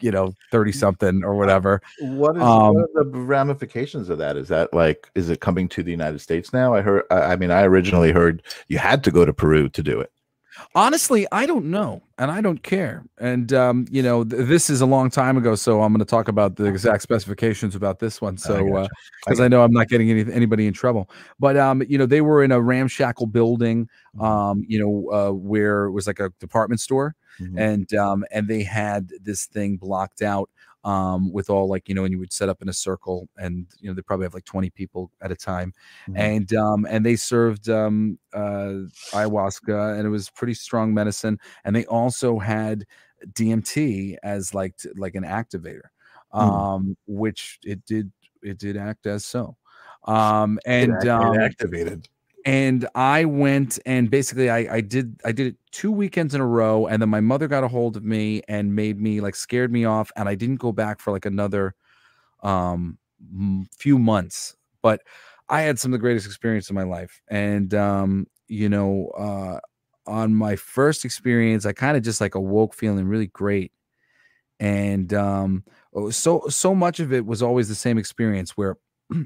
you 0.00 0.10
know, 0.10 0.34
30 0.50 0.72
something 0.72 1.24
or 1.24 1.34
whatever. 1.36 1.80
What 2.00 2.36
is 2.36 2.42
Um, 2.42 2.74
what 2.74 2.90
are 2.96 3.04
the 3.04 3.10
ramifications 3.10 4.08
of 4.08 4.18
that? 4.18 4.36
Is 4.36 4.48
that 4.48 4.72
like 4.74 5.10
is 5.14 5.30
it 5.30 5.40
coming 5.40 5.68
to 5.70 5.82
the 5.82 5.90
United 5.90 6.20
States 6.20 6.52
now? 6.52 6.74
I 6.74 6.80
heard. 6.80 7.04
I 7.10 7.36
mean, 7.36 7.50
I 7.50 7.62
originally 7.62 8.12
heard 8.12 8.42
you 8.68 8.78
had 8.78 9.04
to 9.04 9.10
go 9.10 9.24
to 9.24 9.32
Peru 9.32 9.68
to 9.68 9.82
do 9.82 10.00
it. 10.00 10.10
Honestly, 10.74 11.26
I 11.32 11.46
don't 11.46 11.66
know, 11.66 12.02
and 12.18 12.30
I 12.30 12.40
don't 12.40 12.62
care. 12.62 13.04
And 13.18 13.52
um, 13.52 13.86
you 13.90 14.02
know, 14.02 14.24
th- 14.24 14.46
this 14.46 14.70
is 14.70 14.80
a 14.80 14.86
long 14.86 15.10
time 15.10 15.36
ago, 15.36 15.54
so 15.54 15.82
I'm 15.82 15.92
going 15.92 15.98
to 16.00 16.04
talk 16.04 16.28
about 16.28 16.56
the 16.56 16.64
exact 16.64 17.02
specifications 17.02 17.74
about 17.74 17.98
this 17.98 18.20
one. 18.20 18.36
So, 18.38 18.58
gotcha. 18.64 18.74
uh, 18.74 18.88
because 19.24 19.40
I, 19.40 19.48
know 19.48 19.62
I'm 19.62 19.72
not 19.72 19.88
getting 19.88 20.10
any, 20.10 20.32
anybody 20.32 20.66
in 20.66 20.72
trouble, 20.72 21.10
but 21.38 21.56
um, 21.56 21.82
you 21.88 21.98
know, 21.98 22.06
they 22.06 22.20
were 22.20 22.42
in 22.44 22.52
a 22.52 22.60
ramshackle 22.60 23.26
building, 23.26 23.88
Mhm. 24.16 24.24
um, 24.24 24.64
you 24.68 24.78
know, 24.78 25.12
uh, 25.12 25.32
where 25.32 25.84
it 25.84 25.92
was 25.92 26.06
like 26.06 26.20
a 26.20 26.30
department 26.40 26.80
store, 26.80 27.14
Mhm. 27.40 27.58
and 27.58 27.94
um, 27.94 28.24
and 28.30 28.48
they 28.48 28.62
had 28.62 29.10
this 29.22 29.46
thing 29.46 29.76
blocked 29.76 30.22
out 30.22 30.50
um 30.84 31.32
with 31.32 31.50
all 31.50 31.68
like 31.68 31.88
you 31.88 31.94
know 31.94 32.04
and 32.04 32.12
you 32.12 32.18
would 32.18 32.32
set 32.32 32.48
up 32.48 32.62
in 32.62 32.68
a 32.68 32.72
circle 32.72 33.28
and 33.36 33.66
you 33.80 33.88
know 33.88 33.94
they 33.94 34.02
probably 34.02 34.24
have 34.24 34.34
like 34.34 34.44
20 34.46 34.70
people 34.70 35.10
at 35.20 35.30
a 35.32 35.36
time 35.36 35.72
Mhm. 36.06 36.30
and 36.30 36.54
um 36.54 36.86
and 36.88 37.04
they 37.04 37.16
served 37.16 37.68
um 37.68 38.18
uh 38.32 38.74
ayahuasca 39.12 39.96
and 39.98 40.06
it 40.06 40.10
was 40.10 40.30
pretty 40.30 40.54
strong 40.54 40.94
medicine 40.94 41.38
and 41.64 41.76
they 41.76 41.84
also 41.86 42.38
had 42.38 42.84
DMT 43.34 44.16
as 44.22 44.54
like 44.54 44.76
t- 44.78 44.88
like 44.96 45.14
an 45.14 45.24
activator 45.24 45.88
Hmm. 46.38 46.70
um 46.72 46.96
which 47.06 47.58
it 47.64 47.84
did 47.84 48.12
it 48.42 48.58
did 48.58 48.76
act 48.76 49.06
as 49.06 49.24
so 49.26 49.56
um 50.04 50.58
It 50.78 50.88
and 50.88 51.04
act- 51.04 51.12
it 51.18 51.34
um 51.34 51.38
activated. 51.40 52.08
And 52.46 52.88
I 52.94 53.24
went 53.26 53.78
and 53.84 54.10
basically 54.10 54.48
I, 54.50 54.76
I 54.76 54.80
did 54.80 55.20
I 55.24 55.32
did 55.32 55.48
it 55.48 55.56
two 55.72 55.92
weekends 55.92 56.34
in 56.34 56.40
a 56.40 56.46
row 56.46 56.86
and 56.86 57.00
then 57.02 57.08
my 57.08 57.20
mother 57.20 57.48
got 57.48 57.64
a 57.64 57.68
hold 57.68 57.96
of 57.96 58.04
me 58.04 58.42
and 58.48 58.74
made 58.74 59.00
me 59.00 59.20
like 59.20 59.34
scared 59.34 59.72
me 59.72 59.84
off 59.84 60.10
and 60.16 60.28
I 60.28 60.34
didn't 60.34 60.56
go 60.56 60.72
back 60.72 61.00
for 61.00 61.12
like 61.12 61.26
another 61.26 61.74
um 62.42 62.98
few 63.76 63.98
months 63.98 64.56
but 64.82 65.02
I 65.48 65.62
had 65.62 65.78
some 65.78 65.92
of 65.92 65.98
the 65.98 66.02
greatest 66.02 66.26
experience 66.26 66.70
in 66.70 66.76
my 66.76 66.84
life 66.84 67.20
and 67.28 67.74
um 67.74 68.26
you 68.48 68.68
know 68.68 69.08
uh 69.18 69.60
on 70.06 70.34
my 70.34 70.56
first 70.56 71.04
experience 71.04 71.66
I 71.66 71.72
kind 71.72 71.96
of 71.96 72.02
just 72.02 72.20
like 72.20 72.34
awoke 72.34 72.74
feeling 72.74 73.06
really 73.06 73.28
great 73.28 73.72
and 74.60 75.12
um 75.14 75.64
oh, 75.94 76.10
so 76.10 76.42
so 76.48 76.74
much 76.74 77.00
of 77.00 77.12
it 77.12 77.26
was 77.26 77.42
always 77.42 77.68
the 77.68 77.74
same 77.74 77.98
experience 77.98 78.56
where 78.56 78.76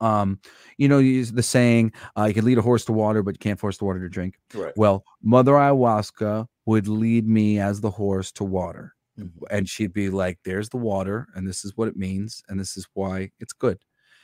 um 0.00 0.38
you 0.78 0.88
know 0.88 0.98
you 0.98 1.10
use 1.12 1.32
the 1.32 1.42
saying 1.42 1.92
uh, 2.16 2.24
you 2.24 2.34
can 2.34 2.44
lead 2.44 2.58
a 2.58 2.62
horse 2.62 2.84
to 2.84 2.92
water 2.92 3.22
but 3.22 3.34
you 3.34 3.38
can't 3.38 3.58
force 3.60 3.78
the 3.78 3.84
water 3.84 4.00
to 4.00 4.08
drink 4.08 4.34
Right. 4.54 4.72
well 4.76 5.04
mother 5.22 5.52
ayahuasca 5.52 6.46
would 6.66 6.88
lead 6.88 7.26
me 7.26 7.58
as 7.58 7.80
the 7.80 7.90
horse 7.90 8.32
to 8.32 8.44
water 8.44 8.94
Mhm. 9.18 9.30
and 9.50 9.68
she'd 9.68 9.92
be 9.92 10.08
like 10.08 10.38
there's 10.44 10.68
the 10.70 10.76
water 10.76 11.28
and 11.34 11.46
this 11.46 11.64
is 11.64 11.76
what 11.76 11.88
it 11.88 11.96
means 11.96 12.42
and 12.48 12.58
this 12.58 12.76
is 12.76 12.86
why 12.94 13.30
it's 13.38 13.52
good 13.52 13.78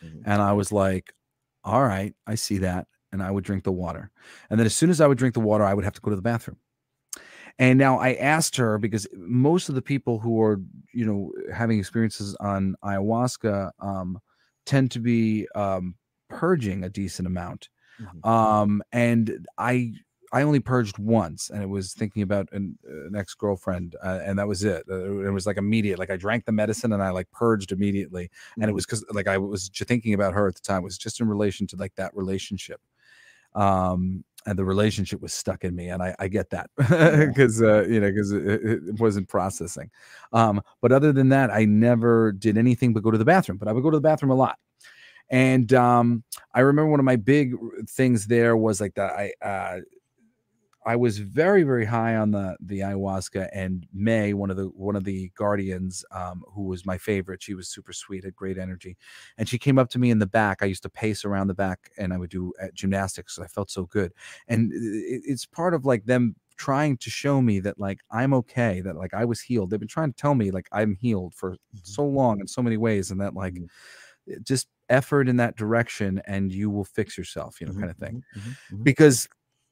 Mhm. 0.04 0.22
and 0.24 0.42
i 0.42 0.52
was 0.52 0.72
like 0.72 1.12
all 1.64 1.82
right 1.84 2.14
i 2.26 2.34
see 2.34 2.58
that 2.58 2.86
and 3.12 3.22
i 3.22 3.30
would 3.30 3.44
drink 3.44 3.64
the 3.64 3.72
water 3.72 4.10
and 4.50 4.58
then 4.58 4.66
as 4.66 4.74
soon 4.76 4.90
as 4.90 5.00
i 5.00 5.06
would 5.06 5.18
drink 5.18 5.34
the 5.34 5.40
water 5.40 5.64
i 5.64 5.74
would 5.74 5.84
have 5.84 5.94
to 5.94 6.00
go 6.00 6.10
to 6.10 6.16
the 6.16 6.22
bathroom 6.22 6.58
and 7.58 7.78
now 7.78 7.98
i 7.98 8.14
asked 8.14 8.56
her 8.56 8.78
because 8.78 9.06
most 9.14 9.68
of 9.68 9.74
the 9.74 9.82
people 9.82 10.18
who 10.18 10.40
are 10.42 10.60
you 10.92 11.04
know 11.04 11.32
having 11.52 11.78
experiences 11.78 12.34
on 12.40 12.74
ayahuasca 12.84 13.70
um, 13.80 14.18
tend 14.66 14.90
to 14.92 15.00
be 15.00 15.48
um, 15.54 15.96
purging 16.28 16.84
a 16.84 16.90
decent 16.90 17.26
amount 17.26 17.70
Mhm. 17.98 18.22
um 18.24 18.82
and 18.92 19.46
i 19.58 19.92
i 20.32 20.42
only 20.42 20.60
purged 20.60 20.98
once 20.98 21.50
and 21.50 21.62
it 21.62 21.68
was 21.68 21.94
thinking 21.94 22.22
about 22.22 22.48
an, 22.52 22.78
an 22.84 23.14
ex-girlfriend 23.16 23.96
uh, 24.04 24.20
and 24.24 24.38
that 24.38 24.48
was 24.48 24.64
it 24.64 24.84
Uh, 24.90 25.20
it 25.26 25.30
was 25.30 25.46
like 25.46 25.56
immediate 25.56 25.98
like 25.98 26.10
i 26.10 26.16
drank 26.16 26.44
the 26.44 26.52
medicine 26.52 26.92
and 26.92 27.02
i 27.02 27.10
like 27.10 27.30
purged 27.32 27.72
immediately 27.72 28.30
and 28.60 28.68
it 28.70 28.72
Mhm. 28.72 28.74
was 28.74 28.86
because 28.86 29.04
like 29.12 29.28
i 29.28 29.38
was 29.38 29.68
ju- 29.68 29.84
thinking 29.84 30.14
about 30.14 30.34
her 30.34 30.48
at 30.48 30.54
the 30.54 30.60
time 30.62 30.80
it 30.80 30.84
was 30.84 30.98
just 30.98 31.20
in 31.20 31.28
relation 31.28 31.66
to 31.66 31.76
like 31.76 31.94
that 31.96 32.14
relationship 32.16 32.80
um 33.54 34.24
and 34.47 34.59
the 34.59 34.64
relationship 34.64 35.20
was 35.20 35.32
stuck 35.32 35.64
in 35.64 35.74
me 35.74 35.88
and 35.88 36.03
i 36.03 36.14
i 36.18 36.28
get 36.28 36.49
that 36.51 36.70
because 36.76 37.61
uh 37.62 37.84
you 37.84 38.01
know 38.01 38.11
because 38.11 38.32
it, 38.32 38.47
it 38.47 38.88
it 38.88 39.01
wasn't 39.01 39.28
processing. 39.28 39.90
Um 40.32 40.62
but 40.80 40.92
other 40.92 41.12
than 41.12 41.28
that 41.30 41.51
i 41.51 41.64
never 41.64 42.32
did 42.32 42.57
anything 42.57 42.92
but 42.92 43.03
go 43.03 43.11
to 43.11 43.18
the 43.18 43.24
bathroom 43.24 43.59
but 43.59 43.68
i 43.68 43.72
would 43.72 43.82
go 43.82 43.90
to 43.90 43.97
the 43.97 44.01
bathroom 44.01 44.30
a 44.30 44.34
lot. 44.34 44.59
And 45.28 45.72
um 45.74 46.22
i 46.55 46.61
remember 46.61 46.90
one 46.90 47.01
of 47.01 47.07
my 47.07 47.16
big 47.16 47.55
things 47.88 48.26
there 48.26 48.57
was 48.57 48.80
like 48.80 48.94
that 48.94 49.12
i 49.12 49.32
uh 49.44 49.80
I 50.87 50.97
was 50.97 51.18
very, 51.18 51.64
very 51.64 51.84
high 51.84 52.16
on 52.16 52.30
the 52.30 52.57
the 52.61 52.80
ayahuasca, 52.80 53.49
and 53.53 53.87
May, 53.93 54.34
one 54.34 54.51
of 54.51 54.57
the 54.57 54.66
one 54.68 54.97
of 54.97 55.05
the 55.05 55.30
guardians, 55.37 56.05
um, 56.12 56.45
who 56.55 56.62
was 56.64 56.87
my 56.87 56.97
favorite, 56.99 57.43
she 57.43 57.55
was 57.55 57.68
super 57.68 57.93
sweet, 57.93 58.24
had 58.24 58.37
great 58.37 58.57
energy, 58.59 58.97
and 59.37 59.49
she 59.49 59.59
came 59.59 59.78
up 59.78 59.91
to 59.91 59.99
me 59.99 60.11
in 60.11 60.20
the 60.20 60.26
back. 60.26 60.59
I 60.62 60.66
used 60.66 60.84
to 60.84 60.91
pace 60.91 61.24
around 61.24 61.49
the 61.49 61.55
back, 61.55 61.91
and 61.99 62.12
I 62.14 62.18
would 62.18 62.30
do 62.30 62.53
uh, 62.62 62.68
gymnastics. 62.74 63.34
So 63.37 63.43
I 63.43 63.49
felt 63.49 63.70
so 63.70 63.84
good, 63.87 64.12
and 64.49 64.72
it, 64.72 65.22
it's 65.24 65.47
part 65.47 65.74
of 65.74 65.84
like 65.84 66.05
them 66.07 66.37
trying 66.57 66.97
to 66.97 67.11
show 67.11 67.43
me 67.43 67.61
that 67.61 67.78
like 67.78 68.01
I'm 68.11 68.32
okay, 68.34 68.80
that 68.82 68.97
like 68.97 69.12
I 69.14 69.24
was 69.24 69.41
healed. 69.41 69.70
They've 69.70 69.80
been 69.80 69.89
trying 69.89 70.12
to 70.12 70.16
tell 70.16 70.34
me 70.34 70.51
like 70.53 70.68
I'm 70.72 70.95
healed 70.97 71.34
for 71.34 71.57
Mm-hmm. 71.74 71.97
so 71.97 72.05
long 72.07 72.41
in 72.41 72.47
so 72.47 72.62
many 72.62 72.76
ways, 72.76 73.11
and 73.11 73.20
that 73.20 73.34
like 73.34 73.61
Mhm. 73.61 73.68
just 74.43 74.68
effort 74.89 75.28
in 75.28 75.37
that 75.37 75.57
direction 75.57 76.20
and 76.26 76.53
you 76.53 76.70
will 76.70 76.84
fix 76.84 77.18
yourself, 77.18 77.61
you 77.61 77.66
know, 77.66 77.72
Mhm, 77.72 77.74
kind 77.74 77.91
of 77.91 77.97
thing. 77.99 78.14
mhm, 78.14 78.22
mhm, 78.32 78.57
mhm. 78.70 78.84
Because 78.84 79.28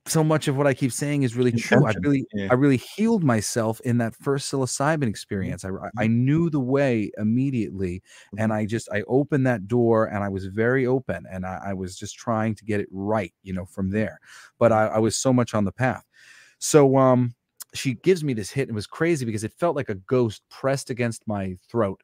so 0.07 0.23
much 0.23 0.49
of 0.49 0.57
what 0.57 0.67
I 0.67 0.75
keep 0.75 0.93
saying 0.93 1.23
is 1.23 1.35
really 1.37 1.53
true. 1.53 1.87
I 1.87 1.95
really, 2.03 2.27
yeah. 2.33 2.51
I 2.51 2.55
really 2.55 2.77
healed 2.77 3.25
myself 3.25 3.81
in 3.81 3.99
that 3.99 4.15
first 4.15 4.53
psilocybin 4.53 5.09
experience. 5.09 5.65
I, 5.65 5.71
I- 5.71 5.91
I 6.05 6.07
knew 6.09 6.51
the 6.51 6.61
way 6.61 7.11
immediately, 7.17 8.03
and 8.37 8.53
Mhm. 8.53 8.57
I 8.57 8.67
just 8.67 8.89
I 8.93 9.03
opened 9.09 9.47
that 9.47 9.67
door, 9.67 10.07
and 10.07 10.23
I 10.23 10.29
was 10.29 10.47
very 10.47 10.87
open, 10.87 11.25
and 11.31 11.47
I, 11.47 11.61
I 11.69 11.73
was 11.75 11.97
just 11.97 12.17
trying 12.17 12.55
to 12.57 12.65
get 12.65 12.81
it 12.81 12.89
right, 12.91 13.33
you 13.43 13.53
know, 13.55 13.65
from 13.67 13.91
there. 13.91 14.21
But 14.59 14.73
I, 14.73 14.87
I 14.87 14.99
was 14.99 15.17
so 15.17 15.33
much 15.33 15.55
on 15.55 15.65
the 15.65 15.73
path. 15.73 16.05
So 16.59 16.97
um, 16.97 17.35
she 17.75 17.95
gives 17.95 18.23
me 18.25 18.35
this 18.35 18.51
hit, 18.51 18.63
and 18.63 18.71
it 18.71 18.75
was 18.75 18.87
crazy 18.87 19.25
because 19.27 19.45
it 19.45 19.53
felt 19.53 19.77
like 19.77 19.89
a 19.89 19.95
ghost 19.97 20.43
pressed 20.51 20.91
against 20.91 21.27
my 21.27 21.57
throat 21.69 22.03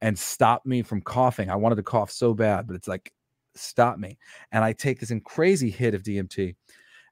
and 0.00 0.18
stopped 0.18 0.66
me 0.66 0.82
from 0.82 1.02
coughing. 1.02 1.50
I 1.50 1.56
wanted 1.56 1.76
to 1.76 1.82
cough 1.82 2.10
so 2.10 2.34
bad, 2.34 2.66
but 2.66 2.76
it's 2.76 2.88
like 2.88 3.12
stop 3.54 3.98
me. 3.98 4.18
And 4.52 4.64
I 4.64 4.72
take 4.72 5.00
this 5.00 5.10
in 5.10 5.20
crazy 5.20 5.70
hit 5.70 5.94
of 5.94 6.02
DMT 6.02 6.56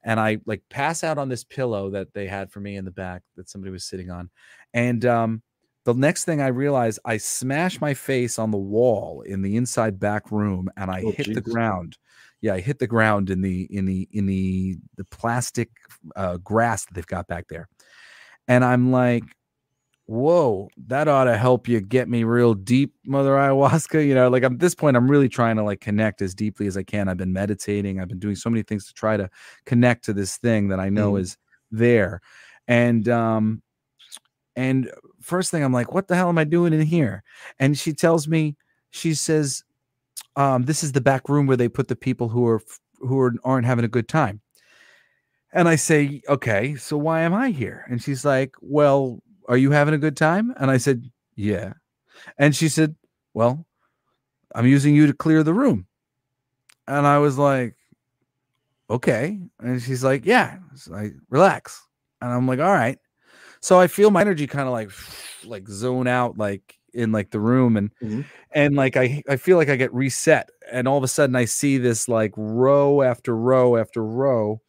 and 0.05 0.21
I 0.21 0.39
like 0.47 0.63
pass 0.71 1.05
out 1.05 1.19
on 1.19 1.29
this 1.29 1.45
pillow 1.45 1.91
that 1.91 2.13
they 2.15 2.27
had 2.27 2.51
for 2.51 2.61
me 2.61 2.77
in 2.77 2.85
the 2.85 2.91
back 2.91 3.23
that 3.37 3.49
somebody 3.49 3.71
was 3.73 3.85
sitting 3.85 4.11
on. 4.11 4.31
And 4.75 5.05
um 5.05 5.43
the 5.85 5.95
next 5.95 6.25
thing 6.25 6.43
I 6.43 6.49
realize, 6.49 6.99
I 7.07 7.17
smash 7.17 7.81
my 7.81 7.95
face 7.95 8.39
on 8.39 8.51
the 8.51 8.59
wall 8.59 9.23
in 9.23 9.41
the 9.41 9.57
inside 9.57 9.99
back 9.99 10.31
room 10.31 10.69
and 10.77 10.91
I 10.91 11.03
Oh, 11.03 11.13
hit 11.13 11.33
the 11.33 11.41
ground. 11.41 11.97
Yeah, 12.43 12.55
I 12.55 12.61
hit 12.61 12.79
the 12.79 12.87
ground 12.87 13.31
in 13.31 13.41
the 13.41 13.63
in 13.71 13.87
the 13.87 14.07
in 14.13 14.27
the 14.27 14.77
the 14.97 15.05
plastic 15.07 15.71
uh, 16.15 16.37
grass 16.39 16.85
that 16.85 16.95
they've 16.95 17.07
got 17.07 17.27
back 17.27 17.47
there. 17.49 17.69
And 18.47 18.65
I'm 18.65 18.93
like, 18.93 19.25
whoa, 20.09 20.71
that 20.87 21.07
ought 21.07 21.25
to 21.25 21.37
help 21.37 21.69
you 21.69 21.83
get 21.83 22.09
me 22.09 22.25
real 22.25 22.55
deep, 22.55 22.95
Mother 23.05 23.33
Ayahuasca. 23.33 24.07
You 24.07 24.15
know, 24.15 24.29
like 24.29 24.43
at 24.43 24.59
this 24.59 24.75
point, 24.75 24.97
I'm 24.97 25.11
really 25.11 25.29
trying 25.29 25.57
to 25.57 25.63
like 25.63 25.81
connect 25.83 26.23
as 26.23 26.35
deeply 26.35 26.67
as 26.67 26.79
I 26.79 26.83
can. 26.83 27.09
I've 27.09 27.19
been 27.19 27.33
meditating, 27.35 28.01
I've 28.01 28.09
been 28.09 28.19
doing 28.19 28.35
so 28.35 28.49
many 28.49 28.63
things 28.63 28.87
to 28.87 28.95
try 28.95 29.19
to 29.19 29.29
connect 29.67 30.05
to 30.07 30.15
this 30.15 30.39
thing 30.39 30.69
that 30.69 30.81
I 30.81 30.89
know 30.89 31.13
Mm. 31.13 31.21
is 31.21 31.37
there. 31.71 32.23
And 32.67 33.07
um, 33.09 33.63
and 34.57 34.91
first 35.21 35.51
thing 35.51 35.63
I'm 35.63 35.75
like, 35.75 35.93
what 35.93 36.09
the 36.09 36.17
hell 36.17 36.31
am 36.31 36.39
I 36.39 36.45
doing 36.45 36.73
in 36.73 36.81
here? 36.81 37.23
And 37.59 37.79
she 37.79 37.93
tells 37.93 38.27
me, 38.27 38.57
she 38.91 39.13
says, 39.13 39.63
um, 40.37 40.63
this 40.65 40.83
is 40.83 40.93
the 40.93 41.03
back 41.03 41.29
room 41.29 41.47
where 41.47 41.57
they 41.57 41.69
put 41.69 41.89
the 41.89 41.97
people 41.97 42.31
who 42.31 42.47
are 42.47 42.63
who 43.01 43.21
are, 43.21 43.35
aren't 43.45 43.67
having 43.67 43.85
a 43.85 43.89
good 43.89 44.09
time. 44.09 44.41
And 45.53 45.69
I 45.69 45.77
say, 45.77 46.23
okay, 46.29 46.77
so 46.77 46.97
why 46.97 47.21
am 47.21 47.35
I 47.35 47.51
here? 47.51 47.85
And 47.91 48.03
she's 48.03 48.25
like, 48.25 48.55
well, 48.61 49.23
are 49.49 49.57
you 49.57 49.71
having 49.71 49.95
a 49.95 49.99
good 49.99 50.17
time? 50.17 50.55
And 50.59 50.71
I 50.71 50.77
said, 50.77 51.11
yeah. 51.35 51.73
And 52.39 52.55
she 52.55 52.69
said, 52.69 52.95
well, 53.35 53.67
I'm 54.55 54.67
using 54.67 54.95
you 54.95 55.07
to 55.07 55.13
clear 55.13 55.43
the 55.43 55.55
room. 55.55 55.87
And 56.87 57.07
I 57.07 57.19
was 57.19 57.39
like, 57.39 57.75
okay. 58.91 59.39
And 59.61 59.83
she's 59.83 60.05
like, 60.05 60.25
yeah. 60.25 60.59
So 60.75 60.95
I 60.95 61.11
relax. 61.31 61.83
And 62.21 62.33
I'm 62.33 62.47
like, 62.47 62.61
all 62.61 62.73
right. 62.73 62.99
So 63.61 63.81
I 63.81 63.87
feel 63.87 64.11
my 64.11 64.21
energy 64.21 64.47
kind 64.47 64.69
of 64.69 64.73
like 64.73 64.91
like 65.45 65.69
zone 65.69 66.07
out 66.09 66.37
like 66.39 66.79
in 66.95 67.13
like 67.13 67.31
the 67.31 67.41
room 67.41 67.77
and 67.77 67.91
Mhm. 68.03 68.25
and 68.53 68.75
like 68.75 68.97
I 68.97 69.23
I 69.29 69.37
feel 69.37 69.57
like 69.57 69.69
I 69.69 69.77
get 69.77 69.93
reset 69.95 70.49
and 70.73 70.89
all 70.89 70.97
of 70.99 71.05
a 71.05 71.09
sudden 71.09 71.37
I 71.37 71.45
see 71.45 71.79
this 71.79 72.09
like 72.09 72.33
row 72.37 73.03
after 73.03 73.37
row 73.37 73.77
after 73.77 74.05
row 74.05 74.61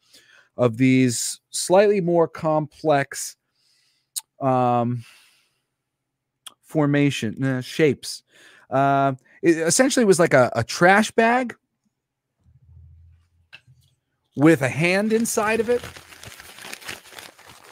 of 0.56 0.76
these 0.76 1.40
slightly 1.50 2.00
more 2.00 2.28
complex 2.28 3.36
um 4.40 5.04
formation 6.62 7.42
uh, 7.42 7.60
shapes. 7.60 8.22
Uh, 8.70 9.14
it 9.42 9.56
essentially 9.56 10.04
was 10.04 10.20
like 10.20 10.34
a, 10.34 10.50
a 10.54 10.62
trash 10.62 11.10
bag 11.10 11.56
with 14.36 14.62
a 14.62 14.68
hand 14.68 15.12
inside 15.12 15.58
of 15.58 15.68
it 15.68 15.82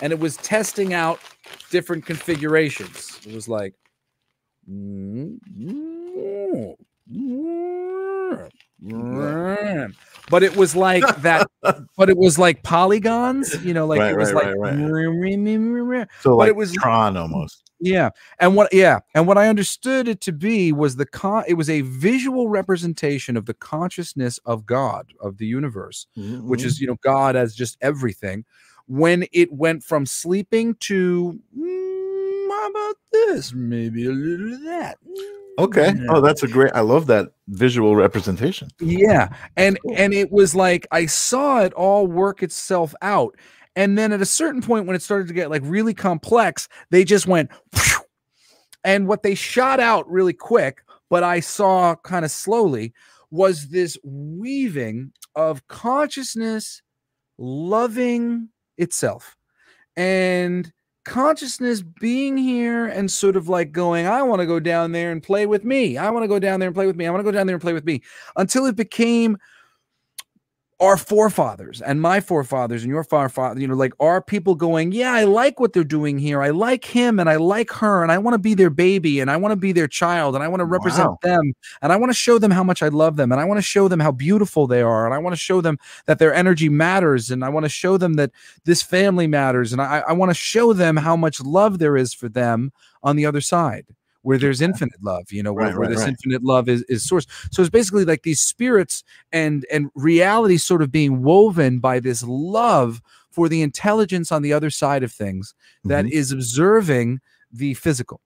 and 0.01 0.13
it 0.13 0.19
was 0.19 0.37
testing 0.39 0.95
out 0.95 1.21
different 1.71 2.07
configurations. 2.07 3.21
It 3.27 3.35
was 3.35 3.49
like 3.49 3.75
but 10.31 10.43
it 10.43 10.57
was 10.57 10.75
like 10.77 11.05
that 11.23 11.49
but 11.97 12.09
it 12.11 12.17
was 12.17 12.39
like 12.39 12.63
polygons 12.63 13.55
you 13.65 13.75
know 13.75 13.87
like 13.87 14.01
Right, 14.01 14.13
it 14.13 14.17
was 14.19 14.33
right, 14.33 14.47
like 14.47 14.55
right, 14.59 14.77
So 16.21 16.37
like 16.37 16.49
it 16.49 16.57
was- 16.57 16.73
Tron 16.73 17.17
almost. 17.17 17.63
yeah, 17.81 18.11
and 18.41 18.55
what 18.57 18.73
yeah, 18.73 18.99
and 19.15 19.27
what 19.27 19.39
I 19.39 19.49
understood 19.49 20.09
it 20.09 20.21
to 20.23 20.33
be 20.33 20.73
was 20.73 20.97
the 20.97 21.07
con 21.07 21.45
it 21.47 21.55
was 21.55 21.71
a 21.71 21.81
visual 21.83 22.49
representation 22.49 23.37
of 23.37 23.47
the 23.47 23.55
consciousness 23.55 24.39
of 24.45 24.67
God, 24.67 25.13
of 25.21 25.39
the 25.39 25.47
universe, 25.47 26.07
which 26.17 26.63
Mhm. 26.63 26.67
is 26.67 26.81
you 26.81 26.87
know 26.89 26.97
God 27.03 27.37
as 27.37 27.55
just 27.55 27.77
everything. 27.81 28.45
When 28.87 29.27
it 29.33 29.53
went 29.53 29.85
from 29.85 30.07
sleeping 30.07 30.75
to 30.81 31.39
"Mm, 31.57 31.78
how 32.51 32.71
about 32.71 32.97
this? 33.13 33.53
Maybe 33.53 34.07
a 34.07 34.11
little 34.11 34.55
of 34.55 34.63
that. 34.65 34.99
Mm, 35.07 35.65
okay. 35.65 35.93
yeah." 35.97 36.07
Oh, 36.11 36.21
that's 36.21 36.43
a 36.43 36.49
great. 36.49 36.73
I 36.75 36.81
love 36.81 37.07
that 37.07 37.33
visual 37.49 37.97
representation. 37.97 38.69
Yeah. 38.81 39.29
And 39.57 39.79
cool. 39.81 39.95
and 39.97 40.13
it 40.13 40.31
was 40.31 40.55
like 40.55 40.87
I 40.91 41.07
saw 41.07 41.63
it 41.63 41.73
all 41.75 42.07
work 42.07 42.43
itself 42.43 42.95
out. 43.03 43.37
And 43.77 43.97
then 43.97 44.13
at 44.13 44.21
a 44.21 44.27
certain 44.27 44.61
point 44.61 44.87
when 44.87 44.97
it 44.97 45.03
started 45.03 45.29
to 45.29 45.35
get 45.35 45.51
like 45.51 45.63
really 45.65 45.95
complex, 45.95 46.69
they 46.91 47.05
just 47.05 47.27
went 47.27 47.51
and 48.85 49.07
what 49.07 49.23
they 49.23 49.35
shot 49.35 49.81
out 49.81 50.11
really 50.11 50.33
quick, 50.33 50.83
but 51.11 51.23
I 51.23 51.41
saw 51.41 51.95
kind 51.97 52.25
of 52.25 52.31
slowly 52.31 52.93
was 53.31 53.69
this 53.69 53.97
weaving 54.03 55.13
of 55.35 55.67
consciousness 55.69 56.83
loving 57.37 58.49
itself 58.79 59.37
and 59.97 60.73
consciousness 61.09 61.81
being 61.83 62.37
here 62.37 62.87
and 62.87 63.11
sort 63.11 63.35
of 63.35 63.49
like 63.49 63.73
going, 63.73 64.07
I 64.07 64.23
want 64.23 64.41
to 64.41 64.47
go 64.47 64.61
down 64.61 64.93
there 64.93 65.11
and 65.11 65.23
play 65.23 65.47
with 65.47 65.65
me. 65.65 65.97
I 65.97 66.11
want 66.11 66.23
to 66.25 66.29
go 66.29 66.39
down 66.39 66.61
there 66.61 66.69
and 66.69 66.75
play 66.75 66.87
with 66.87 66.97
me. 66.97 67.07
I 67.07 67.11
want 67.11 67.21
to 67.21 67.25
go 67.25 67.33
down 67.33 67.47
there 67.47 67.57
and 67.57 67.63
play 67.63 67.73
with 67.73 67.87
me 67.87 68.03
until 68.37 68.67
it 68.67 68.77
became 68.77 69.39
our 70.81 70.97
forefathers 70.97 71.83
and 71.83 72.01
my 72.01 72.21
forefathers 72.21 72.85
and 72.85 72.91
your 72.91 73.03
forefathers, 73.03 73.61
you 73.61 73.67
know, 73.67 73.75
like 73.75 73.93
our 73.99 74.23
people 74.23 74.55
going, 74.55 74.93
Yeah, 74.93 75.13
I 75.13 75.25
like 75.25 75.59
what 75.59 75.73
they're 75.73 75.83
doing 75.83 76.19
here. 76.19 76.41
I 76.41 76.51
like 76.51 76.85
him 76.85 77.19
and 77.19 77.29
I 77.29 77.37
like 77.37 77.71
her 77.73 78.03
and 78.05 78.13
I 78.13 78.19
want 78.19 78.35
to 78.35 78.39
be 78.39 78.55
their 78.55 78.71
baby 78.71 79.19
and 79.19 79.29
I 79.31 79.37
want 79.37 79.53
to 79.53 79.57
be 79.57 79.73
their 79.73 79.89
child 79.89 80.37
and 80.37 80.45
I 80.45 80.49
want 80.49 80.61
to 80.61 80.65
represent 80.65 81.09
Wow. 81.11 81.19
them 81.23 81.53
and 81.83 81.93
I 81.93 81.97
want 81.97 82.11
to 82.11 82.17
show 82.17 82.39
them 82.39 82.53
how 82.53 82.63
much 82.63 82.83
I 82.83 82.89
love 82.89 83.17
them 83.17 83.33
and 83.33 83.41
I 83.41 83.45
want 83.45 83.59
to 83.59 83.63
show 83.63 83.89
them 83.89 83.99
how 83.99 84.13
beautiful 84.13 84.69
they 84.69 84.83
are 84.83 85.05
and 85.05 85.15
I 85.15 85.19
want 85.19 85.35
to 85.35 85.41
show 85.41 85.61
them 85.61 85.79
that 86.07 86.21
their 86.21 86.33
energy 86.33 86.69
matters 86.69 87.31
and 87.31 87.45
I 87.45 87.49
want 87.49 87.65
to 87.65 87.71
show 87.71 87.97
them 87.97 88.15
that 88.15 88.31
this 88.65 88.81
family 88.83 89.27
matters 89.27 89.73
and 89.73 89.83
I, 89.83 90.05
I 90.07 90.13
want 90.13 90.31
to 90.31 90.35
show 90.35 90.73
them 90.73 90.97
how 90.97 91.17
much 91.17 91.41
love 91.41 91.79
there 91.81 91.97
is 91.97 92.15
for 92.15 92.29
them 92.29 92.73
on 93.03 93.17
the 93.17 93.27
other 93.27 93.41
side 93.41 93.87
where 94.29 94.39
there's 94.39 94.61
infinite 94.61 95.03
love 95.03 95.25
you 95.33 95.43
know 95.43 95.53
where, 95.55 95.67
Right, 95.67 95.75
where 95.77 95.89
right, 95.89 95.91
this 95.91 96.01
right. 96.01 96.09
infinite 96.11 96.43
love 96.45 96.69
is, 96.69 96.83
is 96.89 97.03
source 97.09 97.27
so 97.51 97.63
it's 97.63 97.71
basically 97.71 98.05
like 98.05 98.23
these 98.23 98.41
spirits 98.41 99.03
and 99.33 99.65
and 99.73 99.91
reality 99.95 100.59
sort 100.59 100.83
of 100.83 100.93
being 100.93 101.23
woven 101.23 101.79
by 101.79 101.99
this 102.01 102.23
love 102.25 103.01
for 103.31 103.49
the 103.49 103.63
intelligence 103.63 104.31
on 104.33 104.43
the 104.43 104.53
other 104.53 104.71
side 104.71 105.03
of 105.03 105.13
things 105.13 105.55
that 105.85 106.05
Mhm. 106.05 106.11
is 106.11 106.33
observing 106.33 107.21
the 107.53 107.73
physical 107.75 108.21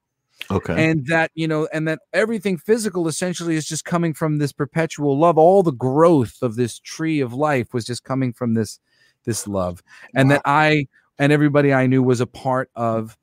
okay. 0.51 0.91
and 0.91 1.07
that 1.07 1.31
you 1.35 1.47
know 1.47 1.69
and 1.73 1.87
that 1.87 2.01
everything 2.13 2.57
physical 2.59 3.07
essentially 3.07 3.55
is 3.55 3.67
just 3.67 3.85
coming 3.85 4.13
from 4.15 4.39
this 4.39 4.53
perpetual 4.53 5.17
love 5.19 5.39
all 5.39 5.63
the 5.63 5.71
growth 5.89 6.37
of 6.43 6.57
this 6.57 6.79
tree 6.81 7.21
of 7.21 7.33
life 7.33 7.73
was 7.73 7.85
just 7.85 8.03
coming 8.03 8.33
from 8.33 8.55
this 8.55 8.81
this 9.25 9.47
love 9.47 9.83
and 10.17 10.31
that 10.33 10.43
i 10.45 10.85
and 11.21 11.31
everybody 11.33 11.73
i 11.73 11.87
knew 11.87 12.03
was 12.03 12.21
a 12.21 12.27
part 12.27 12.69
of 12.75 13.17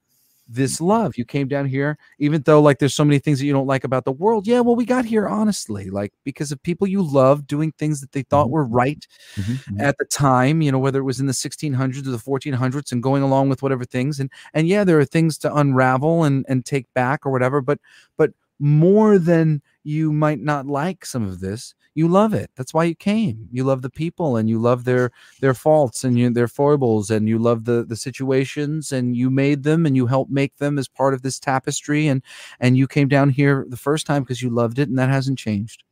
this 0.52 0.82
love 0.82 1.16
you 1.18 1.24
came 1.26 1.48
down 1.48 1.66
here 1.68 1.98
even 2.18 2.42
though 2.44 2.60
like 2.62 2.80
there's 2.80 2.96
so 2.96 3.06
many 3.06 3.20
things 3.20 3.40
that 3.40 3.46
you 3.46 3.54
don't 3.54 3.68
like 3.68 3.84
about 3.84 4.04
the 4.04 4.12
world 4.12 4.48
yeah 4.48 4.60
well 4.60 4.76
we 4.76 4.86
got 4.86 5.06
here 5.06 5.28
honestly 5.28 5.92
like 5.92 6.12
because 6.24 6.52
of 6.52 6.62
people 6.64 6.88
you 6.88 7.02
love 7.04 7.46
doing 7.48 7.72
things 7.74 8.02
that 8.02 8.12
they 8.14 8.24
thought 8.24 8.48
Mhm. 8.48 8.52
were 8.52 8.66
right 8.66 9.08
Mhm, 9.38 9.60
mhm. 9.66 9.82
at 9.82 9.98
the 10.00 10.06
time 10.06 10.62
you 10.62 10.72
know 10.72 10.80
whether 10.80 11.00
it 11.00 11.04
was 11.04 11.20
in 11.20 11.28
the 11.28 11.34
1600s 11.34 12.08
or 12.08 12.12
the 12.12 12.18
1400s 12.20 12.92
and 12.92 13.04
going 13.04 13.24
along 13.24 13.50
with 13.50 13.62
whatever 13.62 13.86
things 13.86 14.20
and 14.20 14.32
and 14.54 14.68
yeah 14.68 14.84
there 14.84 15.00
are 15.00 15.06
things 15.06 15.38
to 15.40 15.56
unravel 15.56 16.24
and 16.24 16.46
and 16.50 16.66
take 16.66 16.92
back 16.94 17.26
or 17.26 17.32
whatever 17.32 17.62
but 17.62 17.80
but 18.18 18.32
more 18.60 19.18
than 19.20 19.62
you 19.84 20.12
might 20.12 20.40
not 20.42 20.66
like 20.66 21.06
some 21.06 21.24
of 21.24 21.40
this 21.40 21.74
you 21.96 22.08
love 22.08 22.34
it. 22.34 22.52
That's 22.56 22.74
why 22.74 22.86
you 22.86 22.96
came. 22.96 23.48
You 23.52 23.64
love 23.64 23.82
the 23.82 23.90
people 23.90 24.38
and 24.38 24.50
you 24.50 24.60
love 24.60 24.84
their 24.86 25.12
their 25.42 25.54
faults 25.54 26.04
and 26.04 26.18
you, 26.18 26.30
their 26.30 26.48
foibles 26.48 27.10
and 27.10 27.28
you 27.28 27.40
love 27.40 27.66
the 27.66 27.84
the 27.84 27.96
situations 27.96 28.92
and 28.92 29.16
you 29.16 29.30
made 29.30 29.64
them 29.64 29.86
and 29.86 29.96
you 29.96 30.06
helped 30.06 30.32
make 30.32 30.56
them 30.58 30.78
as 30.78 30.88
part 30.88 31.14
of 31.14 31.22
this 31.22 31.40
tapestry 31.40 32.08
and 32.08 32.22
and 32.60 32.78
you 32.78 32.88
came 32.88 33.08
down 33.08 33.30
here 33.30 33.66
the 33.70 33.78
first 33.78 34.06
time 34.06 34.24
because 34.24 34.42
you 34.42 34.50
loved 34.50 34.80
it 34.80 34.88
and 34.90 34.98
that 35.00 35.10
hasn't 35.10 35.40
changed. 35.40 35.84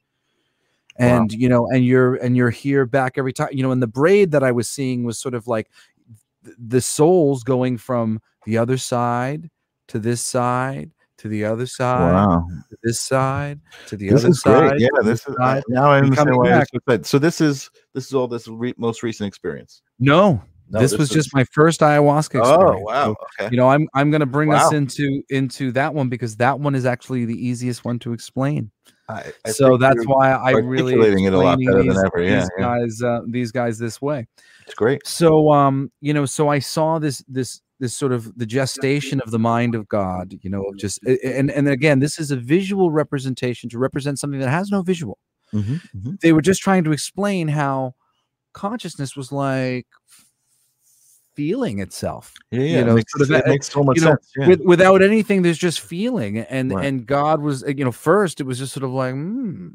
Wow. 0.99 1.21
and 1.21 1.31
you 1.31 1.47
know 1.47 1.67
and 1.67 1.85
you're 1.85 2.15
and 2.15 2.35
you're 2.35 2.49
here 2.49 2.85
back 2.85 3.17
every 3.17 3.31
time 3.33 3.49
you 3.51 3.61
know 3.61 3.69
and 3.71 3.83
the 3.83 3.87
braid 3.87 4.31
that 4.31 4.41
i 4.41 4.51
was 4.51 4.67
seeing 4.67 5.03
was 5.03 5.19
sort 5.19 5.35
of 5.35 5.47
like 5.47 5.69
th- 6.43 6.55
the 6.57 6.81
souls 6.81 7.43
going 7.43 7.77
from 7.77 8.19
the 8.47 8.57
other 8.57 8.77
side 8.77 9.51
to 9.89 9.99
this 9.99 10.21
side 10.21 10.89
to 11.17 11.27
the 11.27 11.43
other 11.45 11.65
side 11.65 12.13
Wow. 12.13 12.47
this 12.83 12.99
side 12.99 13.59
to 13.87 13.97
the 13.97 14.09
This 14.09 14.21
other 14.23 14.29
is 14.31 14.41
side 14.41 14.69
great. 14.69 14.81
Yeah, 14.81 14.87
this 14.97 15.05
this 15.23 15.27
is 15.27 15.35
side. 15.35 15.63
now 15.67 15.91
I 15.91 15.97
and 15.97 16.05
understand 16.05 16.35
why 16.37 16.49
back. 16.49 16.67
this 16.71 16.81
said. 16.89 17.05
So 17.05 17.19
this 17.19 17.41
is 17.41 17.69
this 17.93 18.05
is 18.07 18.13
all 18.13 18.27
this 18.27 18.47
re- 18.47 18.73
most 18.77 19.03
recent 19.03 19.27
experience. 19.27 19.81
no, 19.99 20.41
No, 20.69 20.79
this, 20.81 20.91
was 20.97 21.09
is- 21.09 21.15
just 21.15 21.33
my 21.33 21.43
first 21.53 21.79
ayahuasca 21.81 22.39
experience. 22.39 22.45
Oh 22.49 22.79
wow. 22.79 23.05
So, 23.05 23.15
Okay. 23.45 23.49
you 23.51 23.57
know 23.57 23.69
i'm 23.69 23.87
i'm 23.93 24.11
going 24.11 24.19
to 24.19 24.25
bring 24.25 24.53
us 24.53 24.73
into 24.73 25.21
into 25.29 25.71
that 25.73 25.93
one 25.93 26.09
because 26.09 26.35
that 26.37 26.59
one 26.59 26.75
is 26.75 26.85
actually 26.85 27.25
the 27.25 27.35
easiest 27.47 27.85
one 27.85 27.99
to 27.99 28.11
explain 28.13 28.69
I, 29.09 29.31
I 29.45 29.51
so 29.51 29.77
that's 29.77 30.05
why 30.05 30.31
i 30.33 30.51
really 30.51 30.93
it 31.25 31.33
a 31.33 31.37
lot 31.37 31.57
better 31.65 31.81
than 31.83 31.91
ever. 32.05 32.21
Yeah, 32.21 32.41
these 32.41 32.49
yeah. 32.59 32.63
guys 32.65 33.01
uh, 33.01 33.21
these 33.27 33.51
guys 33.53 33.79
this 33.79 34.01
way 34.01 34.27
It's 34.65 34.73
great. 34.75 35.07
so 35.07 35.49
um 35.53 35.89
you 36.01 36.13
know 36.13 36.25
so 36.25 36.49
i 36.49 36.59
saw 36.59 36.99
this 36.99 37.23
this 37.29 37.61
this 37.79 37.93
sort 37.95 38.11
of 38.11 38.37
the 38.37 38.45
gestation 38.45 39.19
of 39.21 39.31
the 39.31 39.39
mind 39.39 39.75
of 39.75 39.87
god 39.87 40.33
you 40.41 40.49
know 40.49 40.63
just 40.77 40.99
and 41.23 41.51
and 41.51 41.67
again 41.69 41.99
this 41.99 42.19
is 42.19 42.31
a 42.31 42.35
visual 42.35 42.91
representation 42.91 43.69
to 43.69 43.77
represent 43.77 44.17
something 44.19 44.39
that 44.39 44.49
has 44.49 44.69
no 44.71 44.81
visual 44.81 45.17
Mhm, 45.53 45.79
mhm. 45.95 46.19
they 46.19 46.33
were 46.33 46.41
just 46.41 46.61
trying 46.61 46.83
to 46.83 46.91
explain 46.91 47.47
how 47.47 47.95
consciousness 48.53 49.15
was 49.15 49.31
like 49.31 49.87
feeling 51.35 51.79
itself 51.79 52.33
Yeah, 52.51 52.61
yeah. 52.61 52.83
know, 52.83 52.91
it 52.91 52.95
makes, 52.95 53.11
sort 53.13 53.29
of 53.29 53.31
it 53.37 53.47
makes 53.47 53.71
so 53.71 53.83
much 53.83 53.97
you 53.97 54.03
know, 54.03 54.11
sense. 54.11 54.31
Yeah. 54.35 54.47
with, 54.47 54.61
without 54.61 55.01
anything 55.03 55.43
there's 55.43 55.57
just 55.57 55.79
feeling 55.79 56.39
and 56.39 56.71
Right. 56.73 56.85
and 56.85 57.05
god 57.05 57.41
was 57.41 57.63
uh, 57.63 57.67
you 57.67 57.85
know 57.85 57.91
first 57.91 58.41
it 58.41 58.45
was 58.45 58.57
just 58.57 58.73
sort 58.73 58.83
of 58.83 58.89
like 58.91 59.13
hmm, 59.13 59.67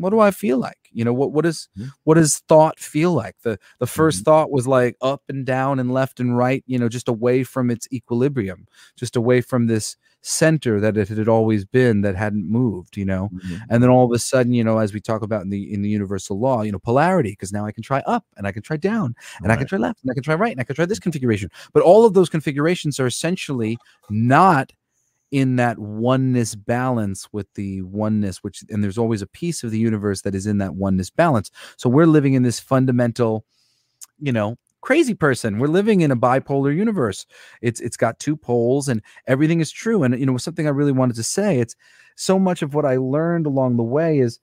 what 0.00 0.10
do 0.10 0.20
i 0.20 0.30
feel 0.30 0.58
like 0.58 0.78
you 0.92 1.04
know 1.04 1.12
what 1.12 1.32
what 1.32 1.46
is 1.46 1.68
what 2.04 2.14
does 2.14 2.38
thought 2.48 2.78
feel 2.78 3.12
like 3.12 3.36
the 3.42 3.58
the 3.80 3.86
1st 3.86 4.20
Mhm. 4.20 4.24
thought 4.24 4.50
was 4.50 4.66
like 4.66 4.96
up 5.02 5.22
and 5.28 5.44
down 5.46 5.78
and 5.78 5.92
left 5.92 6.20
and 6.20 6.36
right 6.36 6.62
you 6.66 6.78
know 6.78 6.88
just 6.88 7.08
away 7.08 7.44
from 7.44 7.70
its 7.70 7.86
equilibrium 7.92 8.66
just 8.96 9.16
away 9.16 9.40
from 9.40 9.66
this 9.66 9.96
center 10.22 10.80
that 10.80 10.96
it 10.96 11.08
had 11.08 11.28
always 11.28 11.64
been 11.64 12.00
that 12.00 12.16
hadn't 12.16 12.50
moved 12.50 12.96
you 12.96 13.04
know 13.04 13.30
Mhm. 13.32 13.60
and 13.70 13.82
then 13.82 13.90
all 13.90 14.04
of 14.04 14.12
a 14.12 14.18
sudden 14.18 14.52
you 14.52 14.64
know 14.64 14.78
as 14.78 14.92
we 14.92 15.00
talk 15.00 15.22
about 15.22 15.42
in 15.42 15.50
the 15.50 15.72
in 15.72 15.82
the 15.82 15.88
universal 15.88 16.38
law 16.40 16.62
you 16.62 16.72
know 16.72 16.78
polarity 16.80 17.30
because 17.30 17.52
now 17.52 17.64
i 17.64 17.70
can 17.72 17.82
try 17.82 18.00
up 18.06 18.24
and 18.36 18.46
i 18.46 18.52
can 18.52 18.62
try 18.62 18.76
down 18.76 19.14
and 19.42 19.52
I 19.52 19.56
can 19.56 19.66
try 19.66 19.78
left 19.78 20.02
and 20.02 20.10
I 20.10 20.14
can 20.14 20.22
try 20.24 20.34
right 20.34 20.50
and 20.52 20.60
I 20.60 20.64
can 20.64 20.74
try 20.74 20.86
this 20.86 20.98
configuration. 20.98 21.48
But 21.72 21.82
all 21.82 22.04
of 22.04 22.14
those 22.14 22.28
configurations 22.28 22.98
are 23.00 23.06
essentially 23.06 23.78
not 24.10 24.72
in 25.30 25.56
that 25.56 25.78
oneness 25.78 26.54
balance 26.54 27.28
with 27.32 27.52
the 27.54 27.82
oneness, 27.82 28.38
which 28.44 28.62
and 28.70 28.82
there's 28.82 28.98
always 28.98 29.22
a 29.22 29.26
piece 29.26 29.64
of 29.64 29.70
the 29.70 29.78
universe 29.78 30.22
that 30.22 30.34
is 30.34 30.46
in 30.46 30.58
that 30.58 30.74
oneness 30.74 31.10
balance. 31.10 31.50
So 31.76 31.88
we're 31.88 32.06
living 32.06 32.34
in 32.34 32.42
this 32.42 32.60
fundamental, 32.60 33.44
you 34.20 34.32
know, 34.32 34.56
crazy 34.82 35.14
person. 35.14 35.58
We're 35.58 35.66
living 35.66 36.00
in 36.00 36.10
a 36.12 36.16
bipolar 36.16 36.74
universe. 36.74 37.26
It's 37.60 37.80
it's 37.80 37.96
got 37.96 38.18
two 38.20 38.36
poles 38.36 38.88
and 38.88 39.02
everything 39.26 39.60
is 39.60 39.72
true. 39.72 40.04
And 40.04 40.18
you 40.18 40.26
know, 40.26 40.36
something 40.36 40.66
I 40.66 40.70
really 40.70 40.92
wanted 40.92 41.16
to 41.16 41.22
say, 41.24 41.58
it's 41.58 41.74
so 42.14 42.38
much 42.38 42.62
of 42.62 42.74
what 42.74 42.84
I 42.84 42.96
learned 42.96 43.46
along 43.46 43.76
the 43.76 43.82
way 43.82 44.18
is 44.20 44.38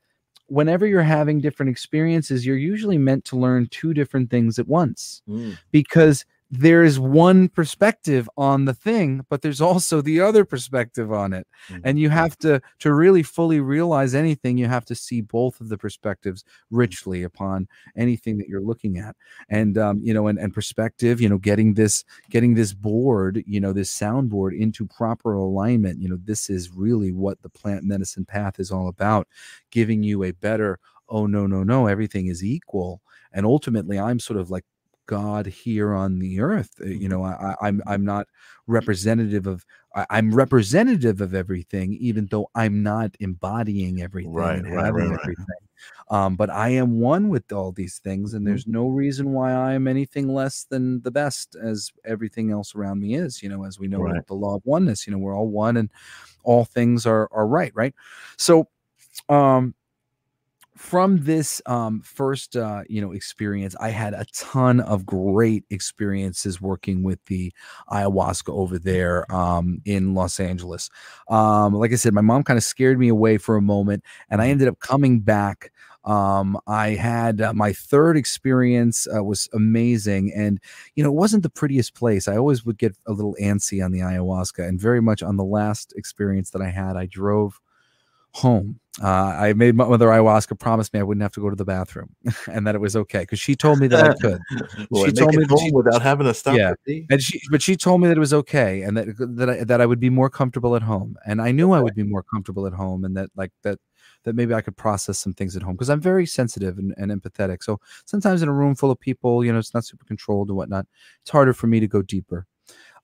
whenever 0.47 0.85
you're 0.85 1.01
having 1.01 1.39
different 1.39 1.69
experiences, 1.71 2.45
you're 2.45 2.57
usually 2.57 2.97
meant 2.97 3.23
to 3.25 3.37
learn 3.37 3.67
two 3.71 3.93
different 3.93 4.29
things 4.29 4.59
at 4.59 4.67
once 4.67 5.21
Mm. 5.29 5.57
because 5.71 6.25
there 6.59 6.83
is 6.83 6.99
one 6.99 7.49
perspective 7.49 8.29
on 8.37 8.65
the 8.65 8.73
thing 8.73 9.25
but 9.29 9.41
there's 9.41 9.61
also 9.61 10.01
the 10.01 10.19
other 10.21 10.45
perspective 10.45 11.11
on 11.11 11.33
it. 11.33 11.47
Mhm. 11.69 11.81
and 11.85 11.99
you 11.99 12.09
have 12.09 12.37
to 12.37 12.61
to 12.79 12.93
really 12.93 13.23
fully 13.23 13.59
realize 13.59 14.13
anything 14.13 14.57
you 14.57 14.67
have 14.67 14.85
to 14.85 14.95
see 14.95 15.21
both 15.21 15.59
of 15.61 15.69
the 15.69 15.77
perspectives 15.77 16.43
richly 16.69 17.23
upon 17.23 17.67
anything 17.97 18.37
that 18.37 18.47
you're 18.47 18.61
looking 18.61 18.97
at. 18.99 19.15
And 19.49 19.77
um, 19.77 19.99
you 20.03 20.13
know 20.13 20.27
and, 20.27 20.37
and 20.39 20.53
perspective 20.53 21.19
you 21.21 21.29
know 21.29 21.37
getting 21.39 21.73
this 21.73 22.03
getting 22.29 22.53
this 22.55 22.73
board 22.73 23.43
you 23.47 23.59
know 23.59 23.73
this 23.73 23.91
soundboard 23.97 24.57
into 24.59 24.85
proper 24.85 25.33
alignment 25.33 26.01
you 26.01 26.09
know 26.09 26.19
this 26.23 26.49
is 26.49 26.71
really 26.71 27.11
what 27.11 27.41
the 27.41 27.49
plant 27.49 27.83
medicine 27.83 28.25
path 28.25 28.59
is 28.59 28.71
all 28.71 28.87
about 28.89 29.27
giving 29.71 30.03
you 30.03 30.23
a 30.23 30.31
better 30.31 30.77
oh 31.09 31.25
no 31.25 31.47
no 31.47 31.63
no 31.63 31.87
everything 31.87 32.27
is 32.27 32.43
equal. 32.43 33.01
And 33.35 33.45
ultimately 33.47 33.99
i'm 33.99 34.19
sort 34.19 34.39
of 34.39 34.51
like 34.51 34.65
God 35.07 35.45
here 35.47 35.93
on 35.93 36.19
the 36.19 36.39
earth. 36.41 36.71
Uh, 36.81 36.85
You 36.87 37.09
know, 37.09 37.23
I, 37.23 37.55
I'm 37.61 37.81
I'm 37.87 38.05
not 38.05 38.27
representative 38.67 39.47
of. 39.47 39.65
I'm 40.09 40.33
representative 40.33 41.21
of 41.21 41.35
everything, 41.35 41.93
even 41.95 42.27
though 42.31 42.49
I'm 42.55 42.81
not 42.83 43.15
embodying 43.19 44.01
everything 44.01 44.63
Right, 44.63 44.65
having 44.75 45.11
right, 45.11 45.11
everything. 45.13 45.67
Um, 46.09 46.35
but 46.35 46.49
I 46.49 46.69
am 46.69 46.99
one 46.99 47.29
with 47.29 47.51
all 47.51 47.71
these 47.71 47.99
things, 47.99 48.33
and 48.33 48.45
Mhm. 48.45 48.47
there's 48.47 48.67
no 48.67 48.87
reason 48.87 49.33
why 49.33 49.53
I 49.53 49.73
am 49.73 49.87
anything 49.87 50.27
less 50.33 50.63
than 50.65 51.01
the 51.01 51.11
best, 51.11 51.55
as 51.55 51.91
everything 52.05 52.51
else 52.51 52.75
around 52.75 52.99
me 52.99 53.15
is. 53.15 53.41
You 53.43 53.49
know, 53.49 53.65
as 53.65 53.79
we 53.79 53.87
know 53.87 54.01
Right. 54.01 54.15
with 54.15 54.27
the 54.27 54.35
law 54.35 54.55
of 54.55 54.61
oneness. 54.65 55.07
You 55.07 55.11
know, 55.13 55.19
we're 55.19 55.37
all 55.37 55.47
one, 55.49 55.77
and 55.77 55.89
all 56.43 56.65
things 56.65 57.05
are 57.05 57.29
are 57.33 57.47
right. 57.47 57.71
Right. 57.75 57.95
So, 58.37 58.69
um, 59.29 59.75
from 60.75 61.23
this 61.23 61.61
um, 61.65 62.01
first 62.01 62.55
uh, 62.55 62.83
you 62.89 63.01
know 63.01 63.11
experience 63.11 63.75
i 63.79 63.89
had 63.89 64.13
a 64.13 64.25
ton 64.33 64.79
of 64.79 65.05
great 65.05 65.63
experiences 65.69 66.59
working 66.61 67.03
with 67.03 67.23
the 67.25 67.51
ayahuasca 67.91 68.49
over 68.49 68.79
there 68.79 69.31
um, 69.33 69.81
in 69.85 70.13
los 70.13 70.39
angeles. 70.39 70.89
Um, 71.29 71.73
like 71.73 71.91
i 71.91 71.95
said 71.95 72.13
my 72.13 72.21
mom 72.21 72.43
kind 72.43 72.57
of 72.57 72.63
scared 72.63 72.99
me 72.99 73.07
away 73.09 73.37
for 73.37 73.55
a 73.55 73.61
moment 73.61 74.03
and 74.29 74.41
i 74.41 74.47
ended 74.49 74.67
up 74.67 74.79
coming 74.79 75.19
back. 75.19 75.71
Um, 76.05 76.59
i 76.67 76.89
had 76.89 77.39
uh, 77.39 77.53
my 77.53 77.71
third 77.71 78.17
experience 78.17 79.07
uh, 79.15 79.23
was 79.23 79.47
amazing 79.53 80.33
and 80.35 80.59
you 80.95 81.03
know 81.03 81.09
it 81.09 81.15
wasn't 81.15 81.43
the 81.43 81.49
prettiest 81.49 81.93
place. 81.95 82.27
I 82.27 82.35
always 82.37 82.65
would 82.65 82.77
get 82.77 82.97
a 83.07 83.13
little 83.13 83.35
antsy 83.41 83.83
on 83.83 83.91
the 83.91 83.99
ayahuasca 83.99 84.67
and 84.67 84.79
very 84.79 85.01
much 85.01 85.23
on 85.23 85.37
the 85.37 85.45
last 85.45 85.93
experience 85.95 86.49
that 86.51 86.61
i 86.61 86.69
had 86.69 86.97
i 86.97 87.05
drove 87.05 87.59
home. 88.33 88.79
Uh, 89.01 89.07
I 89.07 89.53
made 89.53 89.75
my 89.75 89.87
mother 89.87 90.07
ayahuasca 90.07 90.59
promise 90.59 90.93
me 90.93 90.99
I 90.99 91.03
wouldn't 91.03 91.23
have 91.23 91.31
to 91.31 91.41
go 91.41 91.49
to 91.49 91.55
the 91.55 91.65
bathroom 91.65 92.15
and 92.51 92.67
that 92.67 92.75
it 92.75 92.81
was 92.81 92.95
okay 92.95 93.21
because 93.21 93.39
she 93.39 93.55
told 93.55 93.79
me 93.79 93.87
that 93.87 94.11
I 94.11 94.13
could. 94.13 94.39
She 95.05 95.11
told 95.11 95.35
me 95.35 95.45
she- 95.47 95.71
without 95.71 96.03
having 96.03 96.27
to 96.27 96.33
stop. 96.33 96.55
Yeah. 96.55 96.73
And 97.09 97.19
she, 97.19 97.41
but 97.49 97.63
she 97.63 97.75
told 97.75 98.01
me 98.01 98.07
that 98.07 98.17
it 98.17 98.19
was 98.19 98.33
okay 98.35 98.83
and 98.83 98.95
that 98.95 99.07
that 99.17 99.49
I, 99.49 99.63
that 99.63 99.81
I 99.81 99.87
would 99.87 99.99
be 99.99 100.11
more 100.11 100.29
comfortable 100.29 100.75
at 100.75 100.83
home. 100.83 101.15
And 101.25 101.41
I 101.41 101.51
knew 101.51 101.71
I 101.71 101.81
would 101.81 101.95
be 101.95 102.03
more 102.03 102.21
comfortable 102.21 102.67
at 102.67 102.73
home 102.73 103.03
and 103.03 103.17
that 103.17 103.31
like 103.35 103.51
that 103.63 103.79
that 104.25 104.35
maybe 104.35 104.53
I 104.53 104.61
could 104.61 104.77
process 104.77 105.17
some 105.17 105.33
things 105.33 105.55
at 105.55 105.63
home 105.63 105.73
because 105.73 105.89
I'm 105.89 105.99
very 105.99 106.27
sensitive 106.27 106.77
and, 106.77 106.93
and 106.97 107.11
empathetic. 107.11 107.63
So 107.63 107.79
sometimes 108.05 108.43
in 108.43 108.49
a 108.49 108.53
room 108.53 108.75
full 108.75 108.91
of 108.91 108.99
people, 108.99 109.43
you 109.43 109.51
know, 109.51 109.59
it's 109.59 109.73
not 109.73 109.85
super 109.85 110.05
controlled 110.05 110.49
and 110.49 110.57
whatnot. 110.57 110.85
It's 111.21 111.31
harder 111.31 111.53
for 111.53 111.65
me 111.67 111.79
to 111.79 111.87
go 111.87 112.03
deeper. 112.03 112.45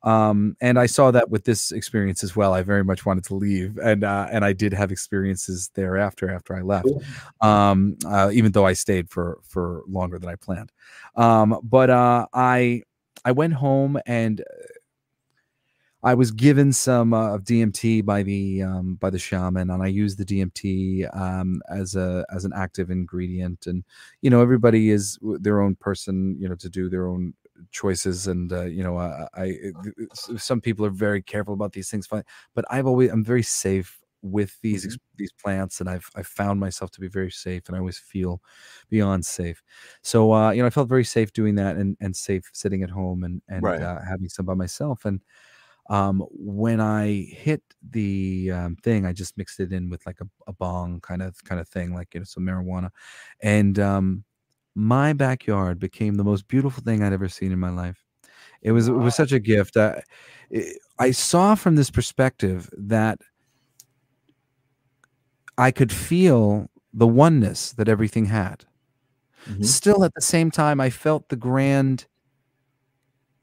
Um, 0.04 0.56
and 0.62 0.80
I 0.80 0.86
saw 0.86 1.12
that 1.12 1.30
with 1.30 1.44
this 1.44 1.72
experience 1.72 2.24
as 2.24 2.36
well. 2.36 2.54
I 2.54 2.62
very 2.62 2.84
much 2.84 3.06
wanted 3.06 3.26
to 3.26 3.36
leave, 3.36 3.78
and 3.78 4.04
uh, 4.04 4.28
and 4.32 4.46
I 4.46 4.54
did 4.54 4.74
have 4.74 4.92
experiences 4.92 5.70
thereafter 5.76 6.30
after 6.30 6.56
I 6.56 6.62
left, 6.62 6.88
um, 7.42 7.98
uh, 8.06 8.32
even 8.34 8.52
though 8.54 8.66
I 8.66 8.74
stayed 8.74 9.10
for 9.10 9.40
for 9.44 9.84
longer 9.88 10.18
than 10.18 10.30
I 10.30 10.36
planned. 10.36 10.72
Um, 11.16 11.60
but 11.64 11.90
uh, 11.90 12.28
I 12.34 12.84
I 13.26 13.34
went 13.34 13.54
home 13.54 14.00
and 14.06 14.42
uh, 14.42 14.44
I 16.02 16.14
was 16.14 16.32
given 16.32 16.72
some 16.72 17.14
uh, 17.14 17.36
of 17.36 17.44
DMT 17.44 18.06
by 18.06 18.24
the 18.24 18.64
um, 18.64 18.96
by 18.96 19.10
the 19.10 19.20
shaman, 19.20 19.70
and 19.70 19.84
I 19.84 19.88
used 19.88 20.18
the 20.18 20.24
DMT 20.24 21.14
um, 21.16 21.62
as 21.70 21.96
a 21.96 22.26
as 22.34 22.46
an 22.46 22.54
active 22.56 22.90
ingredient. 22.90 23.68
And 23.68 23.84
you 24.22 24.30
know, 24.30 24.42
everybody 24.42 24.92
is 24.92 25.20
their 25.22 25.60
own 25.60 25.76
person, 25.76 26.38
you 26.40 26.48
know, 26.48 26.56
to 26.56 26.70
do 26.70 26.90
their 26.90 27.08
own 27.08 27.34
choices. 27.72 28.28
And 28.28 28.52
uh, 28.54 28.66
you 28.66 28.84
know, 28.84 28.98
uh, 28.98 29.28
I 29.36 29.56
some 30.14 30.62
people 30.62 30.86
are 30.86 30.90
very 30.92 31.22
careful 31.22 31.54
about 31.54 31.74
these 31.74 31.90
things, 31.90 32.08
fine, 32.08 32.24
but 32.54 32.66
I've 32.70 32.86
always 32.88 33.12
I'm 33.12 33.24
very 33.24 33.44
safe 33.44 34.00
with 34.22 34.60
these 34.62 34.84
ex- 34.86 34.98
these 35.18 35.32
plants, 35.34 35.80
and 35.80 35.90
I've 35.90 36.10
I've 36.16 36.28
found 36.28 36.60
myself 36.60 36.92
to 36.92 37.02
be 37.02 37.08
very 37.08 37.32
safe, 37.32 37.64
and 37.68 37.76
I 37.76 37.80
always 37.80 38.00
feel 38.00 38.42
beyond 38.90 39.26
safe. 39.26 39.62
So 40.04 40.34
uh, 40.34 40.52
you 40.52 40.62
know, 40.62 40.68
I 40.68 40.72
felt 40.72 40.90
very 40.90 41.06
safe 41.06 41.34
doing 41.34 41.56
that, 41.56 41.78
and 41.78 41.98
and 42.00 42.16
safe 42.16 42.50
sitting 42.54 42.84
at 42.84 42.90
home 42.90 43.24
and 43.24 43.42
and 43.48 43.78
Right. 43.78 43.82
uh, 43.82 44.00
having 44.08 44.30
some 44.30 44.46
by 44.46 44.56
myself. 44.56 45.06
And 45.06 45.22
um, 45.90 46.26
when 46.32 46.80
I 46.82 47.24
hit 47.24 47.64
the 47.82 48.52
um, 48.52 48.76
thing, 48.78 49.06
I 49.06 49.14
just 49.14 49.38
mixed 49.38 49.60
it 49.60 49.74
in 49.74 49.90
with 49.90 50.06
like 50.06 50.22
a, 50.22 50.28
a 50.48 50.54
bong 50.54 51.02
kind 51.02 51.22
of 51.22 51.44
kind 51.46 51.60
of 51.60 51.68
thing, 51.68 51.94
like 51.96 52.14
you 52.14 52.20
know, 52.20 52.26
some 52.26 52.44
marijuana, 52.46 52.92
and 53.42 53.80
um, 53.80 54.24
my 54.76 55.14
backyard 55.14 55.80
became 55.80 56.16
the 56.16 56.24
most 56.24 56.48
beautiful 56.48 56.84
thing 56.84 57.04
I'd 57.04 57.14
ever 57.14 57.30
seen 57.30 57.52
in 57.52 57.60
my 57.60 57.70
life. 57.70 58.04
It 58.64 58.72
was 58.74 58.88
it 58.90 58.94
was 58.94 59.16
such 59.16 59.32
a 59.34 59.40
gift. 59.40 59.78
I, 59.78 60.04
I 61.00 61.12
saw 61.12 61.56
from 61.56 61.76
this 61.76 61.92
perspective 61.92 62.70
that 62.78 63.20
I 65.58 65.72
could 65.72 65.92
feel 65.92 66.70
the 66.94 67.08
oneness 67.08 67.72
that 67.74 67.88
everything 67.90 68.26
had. 68.26 68.66
Mhm. 69.50 69.66
Still, 69.66 70.06
at 70.06 70.16
the 70.16 70.22
same 70.22 70.52
time, 70.52 70.82
I 70.82 70.92
felt 70.92 71.30
the 71.30 71.38
grand 71.38 72.08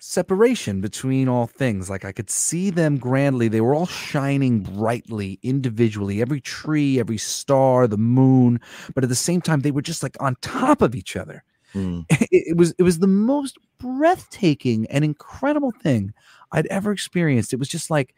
separation 0.07 0.80
between 0.80 1.28
all 1.28 1.46
things. 1.46 1.90
Like 1.90 2.04
I 2.04 2.12
could 2.12 2.30
see 2.30 2.70
them 2.70 2.96
grandly. 2.96 3.48
They 3.48 3.61
were 3.61 3.74
all 3.74 3.86
shining 3.86 4.61
brightly 4.61 5.38
individually, 5.42 6.22
every 6.22 6.40
tree, 6.40 7.00
every 7.00 7.18
star, 7.18 7.86
the 7.86 7.98
moon. 7.98 8.61
But 8.94 9.04
at 9.04 9.11
the 9.11 9.16
same 9.16 9.40
time, 9.40 9.61
they 9.61 9.72
were 9.72 9.82
just 9.82 10.02
like 10.02 10.16
on 10.20 10.36
top 10.40 10.80
of 10.80 10.94
each 10.94 11.16
other. 11.16 11.42
Mm. 11.74 12.04
It, 12.30 12.48
it 12.50 12.57
was 12.57 12.74
it 12.78 12.82
was 12.82 12.98
the 13.00 13.07
most 13.07 13.59
breathtaking 13.78 14.86
and 14.86 15.04
incredible 15.04 15.72
thing 15.82 16.14
I'd 16.52 16.66
ever 16.66 16.92
experienced. 16.92 17.52
It 17.52 17.59
was 17.59 17.68
just 17.68 17.90
like 17.90 18.14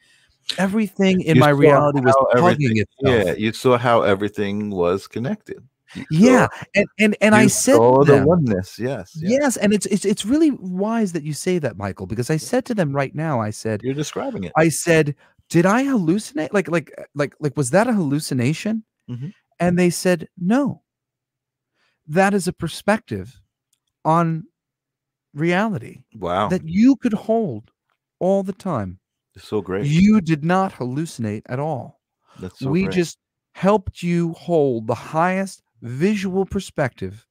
everything 0.56 1.20
in 1.22 1.36
You 1.36 1.40
my 1.40 1.50
reality 1.50 2.00
was 2.00 2.14
hugging 2.32 2.76
itself. 2.76 3.26
Yeah, 3.26 3.32
you 3.32 3.52
saw 3.52 3.76
how 3.78 4.02
everything 4.02 4.70
was 4.70 5.06
connected. 5.06 5.62
Yeah, 6.10 6.48
and 6.74 6.86
and 6.98 7.16
and 7.20 7.34
I 7.34 7.46
said 7.46 7.74
the 7.76 8.22
oneness. 8.26 8.78
Yes, 8.78 9.12
yes. 9.16 9.30
yes, 9.30 9.56
and 9.56 9.72
it's 9.72 9.86
it's 9.86 10.04
it's 10.04 10.26
really 10.26 10.50
wise 10.50 11.12
that 11.12 11.22
you 11.22 11.32
say 11.32 11.58
that, 11.58 11.76
Michael, 11.76 12.06
because 12.06 12.30
I 12.30 12.36
said 12.36 12.64
to 12.66 12.74
them 12.74 12.94
right 12.94 13.14
now, 13.14 13.40
I 13.40 13.50
said, 13.50 13.82
You're 13.82 13.94
describing 13.94 14.44
it. 14.44 14.52
I 14.56 14.68
said, 14.68 15.14
did 15.48 15.64
I 15.64 15.84
hallucinate? 15.84 16.52
Like 16.52 16.68
like 16.68 16.92
like 17.14 17.34
like 17.40 17.56
was 17.56 17.70
that 17.70 17.86
a 17.88 17.92
hallucination? 17.92 18.84
Mhm. 19.08 19.32
And 19.58 19.78
they 19.78 19.90
said, 19.90 20.28
no. 20.38 20.82
That 22.06 22.32
is 22.32 22.46
a 22.46 22.52
perspective 22.52 23.40
on 24.04 24.44
reality 25.34 26.04
Wow, 26.14 26.48
that 26.48 26.66
you 26.66 26.96
could 26.96 27.12
hold 27.12 27.70
all 28.18 28.42
the 28.42 28.52
time. 28.52 29.00
it's 29.34 29.48
so 29.48 29.60
great. 29.60 29.86
You 29.86 30.20
did 30.20 30.44
not 30.44 30.72
hallucinate 30.72 31.42
at 31.46 31.58
all. 31.58 32.00
That's 32.38 32.58
so 32.58 32.70
we 32.70 32.82
great. 32.84 32.94
just 32.94 33.18
helped 33.54 34.02
you 34.02 34.32
hold 34.34 34.86
the 34.86 34.94
highest 34.94 35.62
visual 35.82 36.44
perspective 36.46 37.26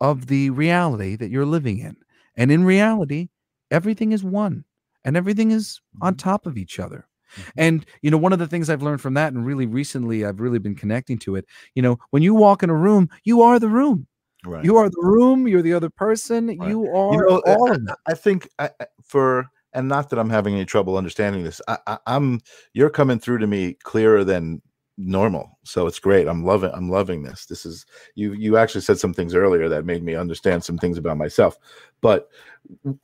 of 0.00 0.26
the 0.26 0.50
reality 0.50 1.16
that 1.16 1.30
you're 1.30 1.46
living 1.46 1.78
in. 1.78 1.96
And 2.36 2.50
in 2.50 2.64
reality, 2.64 3.28
everything 3.70 4.12
is 4.12 4.24
one 4.24 4.64
and 5.04 5.16
everything 5.16 5.50
is 5.50 5.80
on 6.02 6.14
Mhm. 6.14 6.18
top 6.18 6.46
of 6.46 6.56
each 6.58 6.78
other. 6.80 7.08
Mhm. 7.36 7.52
And 7.56 7.86
you 8.02 8.10
know, 8.10 8.18
one 8.18 8.32
of 8.32 8.38
the 8.38 8.46
things 8.48 8.70
I've 8.70 8.82
learned 8.82 9.00
from 9.00 9.14
that, 9.14 9.32
and 9.32 9.46
really 9.46 9.66
recently 9.66 10.24
I've 10.24 10.40
really 10.40 10.58
been 10.58 10.74
connecting 10.74 11.18
to 11.20 11.36
it, 11.36 11.46
you 11.74 11.82
know, 11.82 11.98
when 12.10 12.22
you 12.22 12.34
walk 12.34 12.62
in 12.62 12.70
a 12.70 12.74
room, 12.76 13.08
you 13.24 13.42
are 13.42 13.58
the 13.58 13.68
room. 13.68 14.06
right. 14.44 14.64
You 14.64 14.76
are 14.76 14.88
the 14.90 15.02
room, 15.02 15.48
you're 15.48 15.62
the 15.62 15.72
other 15.74 15.90
person, 15.90 16.56
Right. 16.58 16.68
you 16.70 16.88
are 16.92 17.28
know, 17.28 17.38
uh, 17.46 17.56
all 17.56 17.72
of 17.72 17.82
it. 17.88 17.94
I 18.06 18.14
think 18.14 18.48
I, 18.58 18.70
I- 18.80 18.86
for 19.02 19.46
and 19.72 19.88
not 19.88 20.10
that 20.10 20.18
I'm 20.20 20.30
having 20.30 20.54
any 20.54 20.64
trouble 20.66 20.96
understanding 20.96 21.42
this. 21.44 21.60
I, 21.68 21.78
I, 21.86 21.98
I'm 22.06 22.40
you're 22.74 22.90
coming 22.90 23.18
through 23.18 23.38
to 23.38 23.46
me 23.48 23.74
clearer 23.82 24.22
than 24.24 24.62
normal, 24.96 25.58
so 25.64 25.86
it's 25.86 25.98
great. 25.98 26.28
I'm 26.28 26.44
loving 26.44 26.70
I'm 26.72 26.90
loving 26.90 27.22
this. 27.22 27.46
This 27.46 27.66
is 27.66 27.86
you 28.14 28.32
you 28.32 28.56
actually 28.56 28.82
said 28.82 28.98
some 28.98 29.14
things 29.14 29.34
earlier 29.34 29.68
that 29.68 29.84
made 29.84 30.02
me 30.02 30.14
understand 30.14 30.64
some 30.64 30.78
things 30.78 30.98
about 30.98 31.18
myself. 31.18 31.58
But 32.00 32.28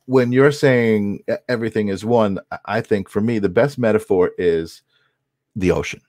when 0.05 0.31
you're 0.31 0.51
saying 0.51 1.23
everything 1.49 1.89
is 1.89 2.05
one, 2.05 2.39
I- 2.65 2.81
think 2.81 3.09
for 3.09 3.21
me 3.21 3.39
the 3.39 3.49
best 3.49 3.77
metaphor 3.77 4.31
is 4.37 4.81
the 5.55 5.71
ocean. 5.71 6.01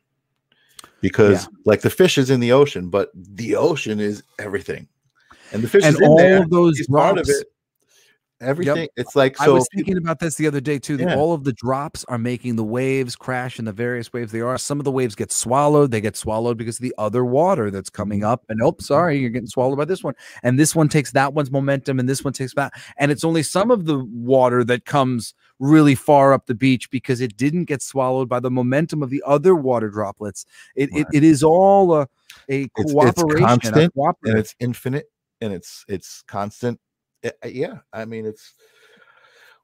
Because 1.01 1.49
like 1.65 1.81
the 1.81 1.91
fish 1.91 2.17
is 2.17 2.31
in 2.31 2.41
the 2.41 2.53
ocean, 2.53 2.89
but 2.89 3.11
the 3.15 3.57
ocean 3.57 3.99
is 3.99 4.23
everything. 4.39 4.89
And 5.53 5.63
the 5.63 5.69
fish 5.69 5.85
And 5.85 5.95
is 5.95 6.01
all 6.01 6.17
there. 6.17 6.43
of 6.43 6.51
those 6.51 6.79
He's 6.79 6.87
part 6.87 7.19
of 8.43 8.57
drops 8.57 8.67
it. 8.67 8.71
Everything. 8.71 8.89
It's 8.97 9.17
like 9.17 9.41
I 9.41 9.49
was 9.49 9.67
thinking 9.75 9.97
about 9.97 10.19
this 10.19 10.35
the 10.37 10.47
other 10.47 10.61
day 10.61 10.79
too. 10.79 10.97
that 10.99 11.09
Yeah. 11.09 11.17
all 11.17 11.33
of 11.33 11.45
the 11.45 11.53
drops 11.53 12.05
are 12.09 12.19
making 12.19 12.57
the 12.57 12.65
waves 12.65 13.17
crash 13.17 13.59
in 13.59 13.65
the 13.65 13.73
various 13.73 14.13
waves 14.13 14.33
they 14.33 14.41
are. 14.41 14.59
Some 14.59 14.79
of 14.81 14.85
the 14.85 14.91
waves 14.93 15.15
get 15.15 15.33
swallowed. 15.33 15.91
They 15.91 16.01
get 16.01 16.17
swallowed 16.17 16.59
because 16.59 16.77
of 16.79 16.83
the 16.83 16.95
other 16.99 17.25
water 17.25 17.71
that's 17.71 17.91
coming 17.91 18.21
Mm-hmm. 18.21 18.31
up. 18.31 18.45
And 18.49 18.63
oh, 18.63 18.77
sorry, 18.81 19.19
you're 19.19 19.31
getting 19.31 19.49
swallowed 19.49 19.79
by 19.79 19.85
this 19.85 20.03
one. 20.05 20.15
And 20.43 20.59
this 20.59 20.75
one 20.75 20.89
takes 20.89 21.13
that 21.13 21.35
one's 21.35 21.51
momentum, 21.51 21.99
and 21.99 22.09
this 22.09 22.23
one 22.25 22.33
takes 22.33 22.55
that. 22.55 22.73
And 22.99 23.11
it's 23.11 23.25
only 23.25 23.43
some 23.43 23.71
of 23.71 23.87
the 23.87 23.99
water 24.13 24.65
that 24.65 24.85
comes 24.85 25.35
really 25.59 25.95
far 25.95 26.33
up 26.33 26.47
the 26.47 26.55
beach 26.55 26.91
because 26.91 27.21
it 27.21 27.37
didn't 27.37 27.65
get 27.67 27.81
swallowed 27.83 28.29
by 28.29 28.41
the 28.41 28.51
momentum 28.51 29.03
of 29.03 29.11
the 29.11 29.23
other 29.25 29.55
water 29.55 29.89
droplets. 29.89 30.45
It 30.77 30.91
it, 30.93 31.07
it 31.13 31.23
is 31.25 31.43
all 31.43 31.95
a 31.95 32.09
a 32.51 32.69
it's 32.77 32.93
cooperation. 32.93 33.45
a 33.45 33.47
constant, 33.47 33.93
and 34.25 34.39
it's 34.39 34.55
infinite 34.59 35.07
and 35.41 35.53
it's 35.53 35.85
it's 35.89 36.23
constant. 36.27 36.81
I- 37.25 37.33
I- 37.45 37.49
yeah, 37.49 37.79
I 37.93 38.05
mean 38.05 38.27
it's. 38.27 38.55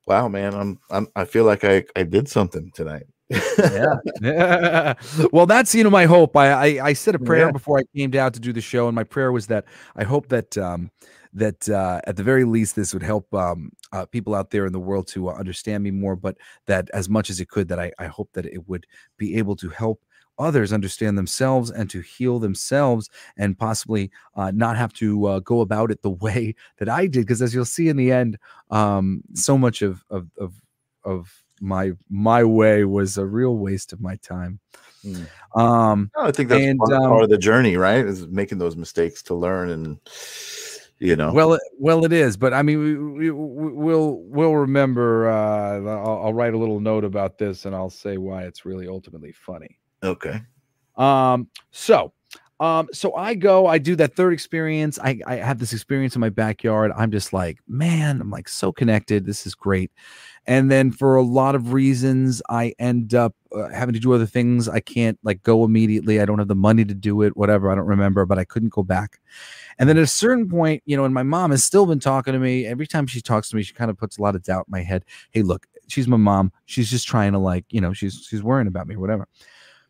Wow, 0.06 0.28
man, 0.28 0.54
I'm 0.54 0.78
I'm 0.90 1.08
I 1.16 1.24
feel 1.24 1.44
like 1.44 1.64
I 1.64 1.84
I 1.94 2.02
did 2.02 2.28
something 2.28 2.70
tonight. 2.74 3.06
yeah. 3.30 3.94
Yeah. 4.22 4.94
Well, 5.32 5.46
that's 5.46 5.74
you 5.74 5.84
know 5.84 5.90
my 5.90 6.06
hope. 6.06 6.36
I, 6.36 6.50
I 6.78 6.86
I 6.88 6.92
said 6.94 7.14
a 7.14 7.18
prayer 7.18 7.46
Yeah. 7.46 7.52
before 7.52 7.78
I 7.78 7.82
came 7.94 8.10
down 8.10 8.32
to 8.32 8.40
do 8.40 8.52
the 8.52 8.60
show, 8.62 8.88
and 8.88 8.94
my 8.94 9.04
prayer 9.04 9.32
was 9.32 9.46
that 9.48 9.66
I 9.96 10.04
hope 10.04 10.28
that 10.28 10.56
um 10.56 10.90
that 11.34 11.68
uh, 11.68 12.00
at 12.06 12.16
the 12.16 12.22
very 12.22 12.44
least 12.44 12.74
this 12.74 12.94
would 12.94 13.02
help 13.02 13.32
um 13.34 13.70
uh, 13.92 14.06
people 14.06 14.34
out 14.34 14.50
there 14.50 14.64
in 14.66 14.72
the 14.72 14.80
world 14.80 15.06
to 15.08 15.28
uh, 15.28 15.34
understand 15.34 15.84
me 15.84 15.90
more, 15.90 16.16
but 16.16 16.36
that 16.66 16.88
as 16.94 17.08
much 17.10 17.28
as 17.30 17.38
it 17.40 17.48
could, 17.50 17.68
that 17.68 17.78
I 17.78 17.92
I 17.98 18.06
hope 18.06 18.30
that 18.32 18.46
it 18.46 18.66
would 18.66 18.86
be 19.18 19.36
able 19.36 19.56
to 19.56 19.68
help 19.68 20.00
others 20.38 20.72
understand 20.72 21.16
themselves 21.18 21.70
and 21.70 21.90
to 21.90 22.00
heal 22.00 22.38
themselves 22.38 23.10
and 23.36 23.58
possibly 23.58 24.10
uh, 24.36 24.50
not 24.54 24.76
have 24.76 24.92
to 24.94 25.26
uh, 25.26 25.38
go 25.40 25.60
about 25.60 25.90
it 25.90 26.02
the 26.02 26.10
way 26.26 26.54
that 26.78 26.88
I 26.88 27.06
did 27.06 27.20
because 27.26 27.42
as 27.42 27.54
you'll 27.54 27.64
see 27.64 27.88
in 27.88 27.96
the 27.96 28.12
end 28.12 28.38
um 28.70 29.22
so 29.34 29.56
much 29.58 29.82
of 29.82 30.04
of 30.10 30.28
of 30.38 30.54
of 31.04 31.42
my 31.60 31.92
my 32.08 32.44
way 32.44 32.84
was 32.84 33.18
a 33.18 33.26
real 33.26 33.56
waste 33.56 33.92
of 33.92 34.00
my 34.00 34.16
time 34.16 34.60
Mm. 35.04 35.28
um 35.54 36.10
No, 36.16 36.24
I 36.24 36.32
think 36.32 36.48
that's 36.48 36.64
And, 36.64 36.78
part, 36.78 36.92
um, 36.92 37.08
part 37.10 37.22
of 37.22 37.30
the 37.30 37.38
journey, 37.38 37.76
right? 37.76 38.04
Is 38.04 38.26
making 38.26 38.58
those 38.58 38.74
mistakes 38.76 39.22
to 39.24 39.34
learn 39.34 39.70
and 39.70 39.98
you 40.98 41.14
know. 41.14 41.32
well 41.32 41.52
it, 41.54 41.60
well 41.78 42.04
it 42.04 42.12
is 42.12 42.36
but 42.36 42.52
i 42.52 42.60
mean 42.62 42.78
we, 42.80 42.96
we, 42.96 43.30
we- 43.30 43.72
we'll 43.72 44.16
we'll 44.24 44.56
remember 44.56 45.28
uh 45.30 45.78
I'll, 45.80 46.24
I'll 46.26 46.34
write 46.34 46.54
a 46.54 46.58
little 46.58 46.80
note 46.80 47.04
about 47.04 47.38
this 47.38 47.64
and 47.66 47.74
i'll 47.74 47.90
say 47.90 48.16
why 48.18 48.42
it's 48.42 48.64
really 48.64 48.88
ultimately 48.88 49.30
funny 49.32 49.78
okay. 50.02 50.42
Um, 50.96 51.48
so 51.70 52.12
um, 52.60 52.88
so 52.92 53.14
I 53.14 53.34
go, 53.34 53.66
I 53.66 53.78
do 53.78 53.94
that 53.96 54.16
third 54.16 54.32
experience. 54.32 54.98
I, 54.98 55.20
I 55.26 55.36
have 55.36 55.60
this 55.60 55.72
experience 55.72 56.16
in 56.16 56.20
my 56.20 56.28
backyard. 56.28 56.90
I'm 56.96 57.12
just 57.12 57.32
like, 57.32 57.58
man, 57.68 58.20
I'm 58.20 58.30
like 58.30 58.48
so 58.48 58.72
connected. 58.72 59.26
This 59.26 59.46
is 59.46 59.54
great. 59.54 59.92
And 60.44 60.70
then 60.70 60.90
for 60.90 61.14
a 61.14 61.22
lot 61.22 61.54
of 61.54 61.72
reasons, 61.72 62.42
I 62.48 62.74
end 62.80 63.14
up 63.14 63.36
uh, 63.54 63.68
having 63.68 63.92
to 63.92 64.00
do 64.00 64.12
other 64.12 64.26
things. 64.26 64.68
I 64.68 64.80
can't 64.80 65.18
like 65.22 65.42
go 65.44 65.64
immediately. 65.64 66.20
I 66.20 66.24
don't 66.24 66.40
have 66.40 66.48
the 66.48 66.56
money 66.56 66.84
to 66.84 66.94
do 66.94 67.22
it, 67.22 67.36
whatever. 67.36 67.70
I 67.70 67.76
don't 67.76 67.86
remember, 67.86 68.26
but 68.26 68.40
I 68.40 68.44
couldn't 68.44 68.72
go 68.72 68.82
back. 68.82 69.20
And 69.78 69.88
then 69.88 69.96
at 69.96 70.02
a 70.02 70.08
certain 70.08 70.48
point, 70.48 70.82
you 70.84 70.96
know, 70.96 71.04
and 71.04 71.14
my 71.14 71.22
mom 71.22 71.52
has 71.52 71.64
still 71.64 71.86
been 71.86 72.00
talking 72.00 72.32
to 72.32 72.40
me. 72.40 72.66
Every 72.66 72.88
time 72.88 73.06
she 73.06 73.20
talks 73.20 73.50
to 73.50 73.56
me, 73.56 73.62
she 73.62 73.74
kind 73.74 73.90
of 73.90 73.96
puts 73.96 74.18
a 74.18 74.22
lot 74.22 74.34
of 74.34 74.42
doubt 74.42 74.64
in 74.66 74.72
my 74.72 74.82
head. 74.82 75.04
Hey, 75.30 75.42
look, 75.42 75.66
she's 75.86 76.08
my 76.08 76.16
mom. 76.16 76.50
She's 76.66 76.90
just 76.90 77.06
trying 77.06 77.32
to 77.32 77.38
like, 77.38 77.66
you 77.70 77.80
know, 77.80 77.92
she's 77.92 78.26
she's 78.28 78.42
worrying 78.42 78.66
about 78.66 78.88
me, 78.88 78.96
whatever. 78.96 79.28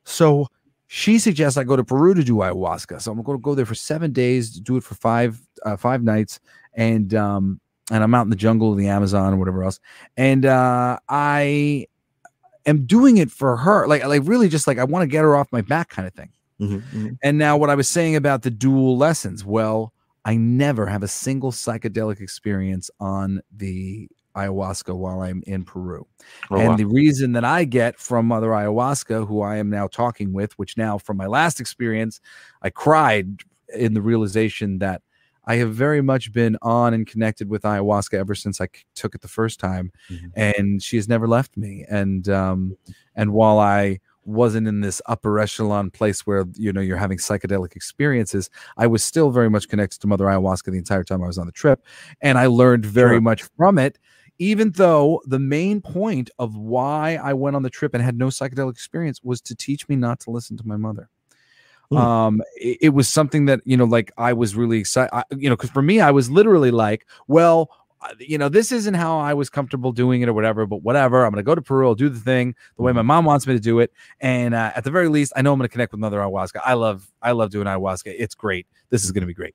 So 0.09 0.49
she 0.87 1.19
suggests 1.19 1.59
I 1.59 1.65
go 1.65 1.77
to 1.77 1.85
Peru 1.85 2.15
to 2.15 2.25
do 2.25 2.37
ayahuasca. 2.37 3.01
So 3.03 3.13
I'm 3.13 3.23
going 3.23 3.39
to 3.39 3.43
go 3.43 3.55
there 3.55 3.67
for 3.67 3.75
seven 3.75 4.13
days, 4.13 4.51
do 4.51 4.77
it 4.77 4.85
for 4.85 4.95
five 4.95 5.41
uh, 5.65 5.77
five 5.77 6.03
nights, 6.03 6.41
and 6.75 7.15
um 7.15 7.61
and 7.91 8.03
I'm 8.03 8.15
out 8.15 8.23
in 8.23 8.31
the 8.31 8.37
jungle 8.37 8.73
of 8.73 8.79
the 8.79 8.89
Amazon 8.89 9.35
or 9.35 9.37
whatever 9.37 9.65
else, 9.65 9.81
and 10.17 10.45
uh, 10.45 10.99
I 11.09 11.87
am 12.67 12.85
doing 12.87 13.19
it 13.19 13.31
for 13.31 13.57
her, 13.57 13.87
like 13.87 14.05
like 14.05 14.23
really 14.25 14.49
just 14.49 14.67
like 14.67 14.79
I 14.79 14.85
want 14.85 15.03
to 15.03 15.07
get 15.07 15.23
her 15.23 15.37
off 15.37 15.49
my 15.53 15.61
back 15.63 15.91
kind 15.91 16.07
of 16.07 16.15
thing. 16.15 16.31
Mhm, 16.61 16.83
mhm. 16.93 17.19
And 17.23 17.39
now 17.39 17.57
what 17.57 17.71
I 17.71 17.75
was 17.75 17.89
saying 17.89 18.17
about 18.17 18.43
the 18.43 18.51
dual 18.51 18.97
lessons, 18.97 19.45
well, 19.45 19.93
I 20.25 20.37
never 20.37 20.87
have 20.87 21.03
a 21.03 21.09
single 21.09 21.53
psychedelic 21.53 22.21
experience 22.21 22.91
on 23.01 23.41
the 23.57 24.09
ayahuasca 24.39 24.95
while 24.97 25.21
I'm 25.21 25.43
in 25.47 25.65
Peru. 25.65 26.07
Oh, 26.51 26.59
and 26.59 26.71
wow. 26.71 26.77
the 26.77 26.87
reason 26.87 27.33
that 27.33 27.45
I 27.45 27.65
get 27.65 27.99
from 27.99 28.27
Mother 28.27 28.49
Ayahuasca, 28.49 29.27
who 29.29 29.43
I 29.43 29.57
am 29.57 29.69
now 29.71 29.87
talking 29.89 30.33
with, 30.33 30.53
which 30.59 30.77
now 30.77 30.99
from 30.99 31.17
my 31.17 31.27
last 31.27 31.61
experience, 31.61 32.21
I 32.63 32.71
cried 32.71 33.27
in 33.75 33.95
the 33.95 34.03
realization 34.03 34.79
that 34.79 35.03
I 35.45 35.57
have 35.57 35.73
very 35.75 36.03
much 36.03 36.33
been 36.33 36.59
on 36.61 36.93
and 36.95 37.07
connected 37.07 37.49
with 37.49 37.63
ayahuasca 37.63 38.15
ever 38.19 38.35
since 38.35 38.61
I 38.61 38.69
took 38.95 39.15
it 39.15 39.23
the 39.23 39.29
first 39.29 39.59
time, 39.59 39.91
Mhm. 40.11 40.31
and 40.35 40.83
she 40.83 40.97
has 40.97 41.09
never 41.09 41.27
left 41.27 41.57
me. 41.57 41.85
And 41.89 42.29
um, 42.29 42.77
and 43.17 43.33
while 43.33 43.59
I 43.59 44.01
wasn't 44.25 44.69
in 44.69 44.83
this 44.83 45.01
upper 45.07 45.39
echelon 45.41 45.91
place 45.91 46.27
where 46.27 46.45
you 46.55 46.71
know 46.71 46.83
you're 46.83 46.99
having 46.99 47.17
psychedelic 47.17 47.75
experiences, 47.77 48.51
I 48.77 48.87
was 48.87 49.03
still 49.03 49.31
very 49.31 49.49
much 49.49 49.69
connected 49.71 50.01
to 50.03 50.07
Mother 50.07 50.27
Ayahuasca 50.27 50.71
the 50.71 50.77
entire 50.77 51.03
time 51.05 51.23
I 51.25 51.27
was 51.27 51.39
on 51.39 51.47
the 51.47 51.53
trip, 51.63 51.81
and 52.21 52.37
I 52.37 52.45
learned 52.47 52.85
very 52.85 53.15
Sure. 53.15 53.21
much 53.23 53.43
from 53.57 53.79
it 53.79 53.99
even 54.39 54.71
though 54.73 55.21
the 55.27 55.39
main 55.39 55.81
point 55.81 56.31
of 56.39 56.57
why 56.57 57.19
I 57.23 57.33
went 57.33 57.57
on 57.57 57.63
the 57.63 57.71
trip 57.71 57.95
and 57.95 58.03
had 58.03 58.19
no 58.19 58.29
psychedelic 58.29 58.73
experience 58.73 59.23
was 59.23 59.41
to 59.43 59.55
teach 59.55 59.89
me 59.89 59.97
not 59.97 60.21
to 60.21 60.31
listen 60.31 60.57
to 60.57 60.67
my 60.67 60.77
mother. 60.77 61.09
Hmm. 61.91 61.97
Um, 61.97 62.43
it, 62.57 62.79
it 62.83 62.89
was 62.91 63.09
something 63.09 63.47
that 63.47 63.61
you 63.65 63.77
know, 63.77 63.85
like 63.85 64.13
I 64.19 64.33
was 64.33 64.55
really 64.55 64.79
excited. 64.79 65.15
I, 65.15 65.25
you 65.37 65.49
know, 65.49 65.57
because 65.57 65.71
for 65.71 65.83
me, 65.83 66.01
I 66.01 66.11
was 66.11 66.31
literally 66.31 66.71
like, 66.71 67.07
well, 67.27 67.71
you 68.19 68.39
know, 68.39 68.49
this 68.49 68.71
isn't 68.71 68.95
how 68.95 69.19
I 69.19 69.35
was 69.35 69.51
comfortable 69.51 69.91
doing 69.91 70.23
it 70.23 70.29
or 70.29 70.33
whatever, 70.33 70.67
but 70.67 70.83
whatever. 70.83 71.25
I'm 71.25 71.33
gonna 71.33 71.43
go 71.43 71.55
to 71.55 71.63
Peru, 71.63 71.87
I'll 71.89 71.95
do 71.95 72.09
the 72.09 72.21
thing 72.21 72.55
the 72.77 72.83
way 72.83 72.93
my 72.93 73.03
mom 73.03 73.25
wants 73.25 73.47
me 73.47 73.55
to 73.55 73.61
do 73.61 73.81
it, 73.81 73.93
and 74.21 74.55
uh, 74.55 74.73
at 74.77 74.85
the 74.85 74.91
very 74.91 75.09
least, 75.09 75.33
I 75.35 75.43
know 75.43 75.53
I'm 75.53 75.59
gonna 75.59 75.69
connect 75.69 75.93
with 75.93 76.01
Mother 76.01 76.19
Ayahuasca. 76.19 76.61
I 76.65 76.75
love, 76.75 77.11
I 77.23 77.33
love 77.33 77.51
doing 77.51 77.67
ayahuasca. 77.67 78.15
It's 78.17 78.35
great. 78.35 78.67
This 78.91 79.05
is 79.05 79.11
gonna 79.11 79.27
be 79.27 79.35
great. 79.35 79.55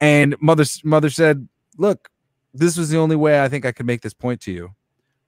And 0.00 0.34
mother, 0.40 0.64
mother 0.82 1.10
said, 1.10 1.48
look, 1.78 2.10
this 2.58 2.76
was 2.76 2.90
the 2.90 2.98
only 2.98 3.16
way 3.16 3.42
I 3.42 3.48
think 3.48 3.64
I 3.64 3.72
could 3.72 3.86
make 3.86 4.00
this 4.00 4.14
point 4.14 4.40
to 4.42 4.52
you. 4.52 4.70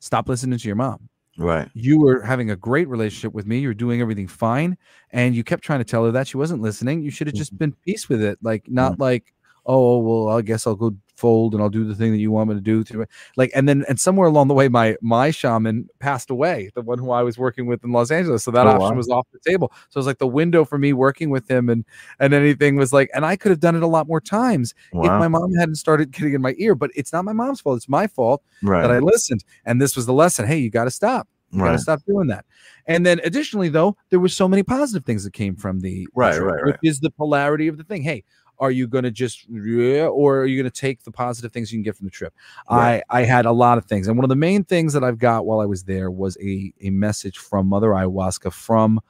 Stop 0.00 0.28
listening 0.28 0.58
to 0.58 0.66
your 0.66 0.76
mom. 0.76 1.08
Right. 1.36 1.68
You 1.74 2.00
were 2.00 2.20
having 2.22 2.50
a 2.50 2.56
great 2.56 2.88
relationship 2.88 3.32
with 3.32 3.46
me. 3.46 3.58
You're 3.58 3.74
doing 3.74 4.00
everything 4.00 4.26
fine. 4.26 4.76
And 5.10 5.36
you 5.36 5.44
kept 5.44 5.62
trying 5.62 5.78
to 5.78 5.84
tell 5.84 6.04
her 6.04 6.10
that 6.12 6.26
she 6.26 6.36
wasn't 6.36 6.62
listening. 6.62 7.02
You 7.02 7.10
should 7.10 7.28
have 7.28 7.34
mm-hmm. 7.34 7.40
just 7.40 7.58
been 7.58 7.72
peace 7.84 8.08
with 8.08 8.22
it. 8.22 8.38
Like, 8.42 8.68
not 8.68 8.92
mm-hmm. 8.92 9.02
like, 9.02 9.34
oh 9.68 9.98
well 9.98 10.36
i 10.36 10.42
guess 10.42 10.66
i'll 10.66 10.74
go 10.74 10.92
fold 11.18 11.52
and 11.52 11.62
i'll 11.62 11.68
do 11.68 11.84
the 11.84 11.94
thing 11.94 12.12
that 12.12 12.18
you 12.18 12.30
want 12.30 12.48
me 12.48 12.54
to 12.54 12.60
do 12.60 12.84
to 12.84 13.04
like 13.36 13.50
and 13.54 13.68
then 13.68 13.84
and 13.88 13.98
somewhere 13.98 14.28
along 14.28 14.46
the 14.48 14.54
way 14.54 14.68
my 14.68 14.96
my 15.02 15.30
shaman 15.30 15.88
passed 15.98 16.30
away 16.30 16.70
the 16.74 16.80
one 16.82 16.98
who 16.98 17.10
i 17.10 17.22
was 17.22 17.36
working 17.36 17.66
with 17.66 17.82
in 17.84 17.90
los 17.92 18.10
angeles 18.10 18.44
so 18.44 18.50
that 18.50 18.66
Oh, 18.66 18.70
option 18.70 18.90
wow. 18.90 18.96
was 18.96 19.08
off 19.08 19.26
the 19.32 19.40
table 19.50 19.72
so 19.90 19.98
it 19.98 20.00
was 20.00 20.06
like 20.06 20.18
the 20.18 20.26
window 20.26 20.64
for 20.64 20.78
me 20.78 20.92
working 20.92 21.30
with 21.30 21.50
him 21.50 21.68
and 21.68 21.84
and 22.20 22.32
anything 22.32 22.76
was 22.76 22.92
like 22.92 23.10
and 23.14 23.26
i 23.26 23.34
could 23.36 23.50
have 23.50 23.60
done 23.60 23.74
it 23.74 23.82
a 23.82 23.86
lot 23.86 24.06
more 24.06 24.20
times 24.20 24.74
if 24.92 24.98
my 25.10 25.28
mom 25.28 25.52
hadn't 25.54 25.74
started 25.76 26.10
getting 26.12 26.34
in 26.34 26.40
my 26.42 26.54
ear 26.58 26.74
but 26.74 26.90
it's 26.94 27.12
not 27.12 27.24
my 27.24 27.32
mom's 27.32 27.60
fault 27.60 27.76
it's 27.76 27.88
my 27.88 28.06
fault 28.06 28.42
right. 28.62 28.82
that 28.82 28.90
i 28.90 28.98
listened 29.00 29.42
and 29.64 29.82
this 29.82 29.96
was 29.96 30.06
the 30.06 30.12
lesson 30.12 30.46
hey 30.46 30.58
you 30.58 30.70
got 30.70 30.84
to 30.84 30.90
stop 30.90 31.28
you 31.50 31.60
right. 31.62 31.68
gotta 31.68 31.78
stop 31.78 32.00
doing 32.06 32.26
that. 32.26 32.44
And 32.86 33.06
then 33.06 33.20
additionally, 33.24 33.70
though, 33.70 33.96
there 34.10 34.20
were 34.20 34.28
so 34.28 34.46
many 34.48 34.62
positive 34.62 35.06
things 35.06 35.24
that 35.24 35.32
came 35.32 35.56
from 35.56 35.80
the 35.80 36.04
the 36.04 36.08
Right, 36.14 36.34
trip, 36.34 36.44
right, 36.46 36.64
which 36.66 36.72
right. 36.74 36.78
is 36.82 37.00
the 37.00 37.10
polarity 37.10 37.68
of 37.68 37.78
the 37.78 37.84
thing. 37.84 38.02
Hey, 38.02 38.22
are 38.60 38.70
you 38.70 38.86
gonna 38.86 39.10
just 39.10 39.46
or 39.48 40.38
are 40.40 40.46
you 40.46 40.60
gonna 40.60 40.70
take 40.70 41.04
the 41.04 41.10
positive 41.12 41.52
things 41.52 41.72
you 41.72 41.78
can 41.78 41.82
get 41.82 41.96
from 41.96 42.06
the 42.06 42.10
trip? 42.10 42.34
Right. 42.70 43.02
I 43.08 43.20
I 43.20 43.24
had 43.24 43.46
a 43.46 43.52
lot 43.52 43.78
of 43.78 43.84
things, 43.84 44.08
and 44.08 44.16
one 44.16 44.24
of 44.24 44.28
the 44.28 44.36
main 44.36 44.64
things 44.64 44.92
that 44.92 45.04
I've 45.04 45.18
got 45.18 45.46
while 45.46 45.60
I 45.60 45.66
was 45.66 45.84
there 45.84 46.10
was 46.10 46.36
a 46.42 46.72
a 46.80 46.90
message 46.90 47.38
from 47.38 47.66
Mother 47.66 47.88
Ayahuasca 47.88 48.52
from 48.52 49.00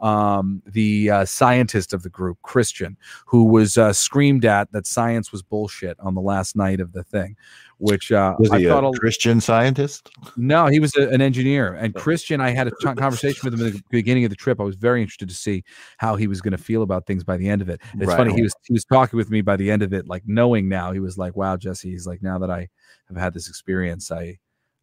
um 0.00 0.62
the 0.66 1.10
uh, 1.10 1.24
scientist 1.24 1.92
of 1.92 2.02
the 2.02 2.08
group 2.08 2.38
christian 2.42 2.96
who 3.26 3.44
was 3.44 3.76
uh, 3.78 3.92
screamed 3.92 4.44
at 4.44 4.70
that 4.72 4.86
science 4.86 5.32
was 5.32 5.42
bullshit 5.42 5.96
on 6.00 6.14
the 6.14 6.20
last 6.20 6.54
night 6.56 6.80
of 6.80 6.92
the 6.92 7.02
thing 7.02 7.36
which 7.78 8.10
uh 8.10 8.34
Was 8.40 8.50
I 8.50 8.58
he 8.58 8.66
thought 8.66 8.82
a 8.84 8.88
a- 8.88 8.98
Christian 8.98 9.40
scientist? 9.40 10.10
no, 10.36 10.66
he 10.66 10.80
was 10.80 10.96
a, 10.96 11.08
an 11.10 11.20
engineer. 11.20 11.74
And 11.74 11.94
Oh. 11.96 12.00
Christian, 12.00 12.40
I 12.40 12.50
had 12.50 12.66
a 12.66 12.70
t- 12.72 12.92
conversation 12.96 13.40
with 13.44 13.54
him 13.54 13.64
at 13.68 13.72
the 13.72 13.82
beginning 13.88 14.24
of 14.24 14.30
the 14.30 14.36
trip. 14.36 14.58
I 14.60 14.64
was 14.64 14.74
very 14.74 15.00
interested 15.00 15.28
to 15.28 15.34
see 15.36 15.62
how 15.98 16.16
he 16.16 16.26
was 16.26 16.40
going 16.40 16.50
to 16.56 16.58
feel 16.58 16.82
about 16.82 17.06
things 17.06 17.22
by 17.22 17.36
the 17.36 17.48
end 17.48 17.62
of 17.62 17.68
it. 17.68 17.80
And 17.92 18.02
it's 18.02 18.08
Right. 18.08 18.16
funny 18.16 18.34
he 18.34 18.42
was 18.42 18.52
he 18.64 18.72
was 18.72 18.84
talking 18.84 19.16
with 19.16 19.30
me 19.30 19.42
by 19.42 19.54
the 19.56 19.70
end 19.70 19.82
of 19.84 19.92
it, 19.92 20.08
like 20.08 20.24
knowing 20.26 20.68
now. 20.68 20.90
He 20.90 20.98
was 20.98 21.16
like, 21.18 21.36
"Wow, 21.36 21.56
Jesse." 21.56 21.88
He's 21.88 22.04
like, 22.04 22.20
"Now 22.20 22.36
that 22.40 22.50
I 22.50 22.68
have 23.06 23.16
had 23.16 23.32
this 23.32 23.48
experience, 23.48 24.10
I 24.10 24.38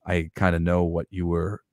I 0.05 0.30
kind 0.36 0.55
of 0.55 0.61
know 0.61 0.86
what 0.86 1.07
you 1.09 1.28
were 1.28 1.63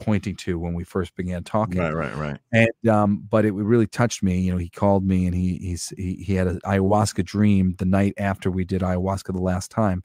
pointing 0.00 0.34
to 0.34 0.58
when 0.58 0.74
we 0.74 0.84
first 0.84 1.14
began 1.14 1.44
talking." 1.44 1.80
Right, 1.80 1.94
right, 1.94 2.16
right. 2.16 2.38
and 2.52 2.88
um 2.88 3.26
but 3.30 3.44
it 3.44 3.52
really 3.52 3.86
touched 3.86 4.22
me 4.22 4.40
you 4.40 4.50
know 4.50 4.58
he 4.58 4.68
called 4.68 5.04
me 5.04 5.26
and 5.26 5.34
he 5.34 5.58
he's 5.58 5.92
he, 5.96 6.14
he 6.14 6.34
had 6.34 6.46
an 6.46 6.60
ayahuasca 6.64 7.24
dream 7.24 7.74
the 7.78 7.84
night 7.84 8.14
after 8.18 8.50
we 8.50 8.64
did 8.64 8.82
ayahuasca 8.82 9.32
the 9.34 9.42
last 9.42 9.70
time. 9.70 10.02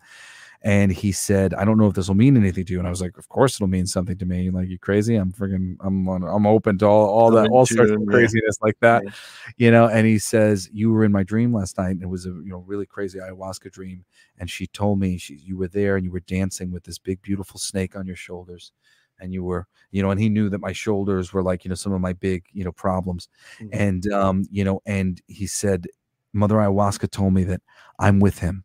And 0.64 0.92
he 0.92 1.12
said 1.12 1.54
i 1.54 1.64
don't 1.64 1.78
know 1.78 1.86
if 1.86 1.94
this 1.94 2.08
will 2.08 2.16
mean 2.16 2.36
anything 2.36 2.66
to 2.66 2.74
you. 2.74 2.80
And 2.80 2.88
i 2.88 2.90
was 2.90 3.02
like 3.02 3.18
of 3.18 3.30
course 3.30 3.56
it'll 3.56 3.68
mean 3.68 3.86
something 3.86 4.18
to 4.18 4.26
me. 4.26 4.50
Like 4.50 4.68
you 4.68 4.80
crazy? 4.80 5.16
I'm 5.16 5.32
freaking 5.32 5.76
i'm 5.82 6.08
on 6.10 6.24
i'm 6.24 6.48
open 6.48 6.80
to 6.80 6.86
all 6.88 7.08
all 7.08 7.32
that 7.32 7.50
all 7.50 7.66
sorts 7.68 7.92
of 7.92 8.04
craziness 8.08 8.58
like 8.62 8.80
that. 8.80 9.04
Yeah. 9.06 9.12
you 9.58 9.72
know 9.72 9.88
and 9.88 10.08
he 10.08 10.18
says 10.18 10.70
you 10.74 10.92
were 10.92 11.04
in 11.04 11.12
my 11.12 11.24
dream 11.24 11.54
last 11.54 11.78
night. 11.78 11.92
And 11.92 12.02
it 12.02 12.10
was 12.10 12.26
a 12.26 12.30
you 12.30 12.50
know 12.50 12.64
really 12.66 12.88
crazy 12.88 13.20
ayahuasca 13.20 13.72
dream. 13.72 14.06
And 14.40 14.50
she 14.50 14.66
told 14.66 15.00
me 15.00 15.18
she 15.20 15.36
you 15.36 15.56
were 15.56 15.68
there 15.68 15.98
and 15.98 16.06
you 16.06 16.12
were 16.12 16.22
dancing 16.22 16.72
with 16.72 16.84
this 16.84 16.98
big 16.98 17.22
beautiful 17.22 17.60
snake 17.60 17.96
on 17.96 18.08
your 18.08 18.16
shoulders 18.16 18.72
and 19.20 19.34
you 19.34 19.44
were 19.44 19.66
you 19.92 20.02
know 20.02 20.12
and 20.12 20.20
he 20.20 20.30
knew 20.30 20.50
that 20.50 20.60
my 20.62 20.72
shoulders 20.74 21.32
were 21.34 21.44
like 21.44 21.64
you 21.66 21.70
know 21.70 21.76
some 21.76 21.94
of 21.94 22.02
my 22.02 22.14
big 22.14 22.44
you 22.52 22.64
know 22.64 22.72
problems. 22.72 23.30
Mhm. 23.60 23.70
and 23.72 24.12
um 24.12 24.46
you 24.52 24.64
know 24.64 24.82
and 24.86 25.22
he 25.28 25.48
said 25.48 25.88
mother 26.34 26.56
ayahuasca 26.56 27.10
told 27.12 27.34
me 27.34 27.44
that 27.46 27.62
i'm 28.00 28.20
with 28.20 28.40
him 28.40 28.64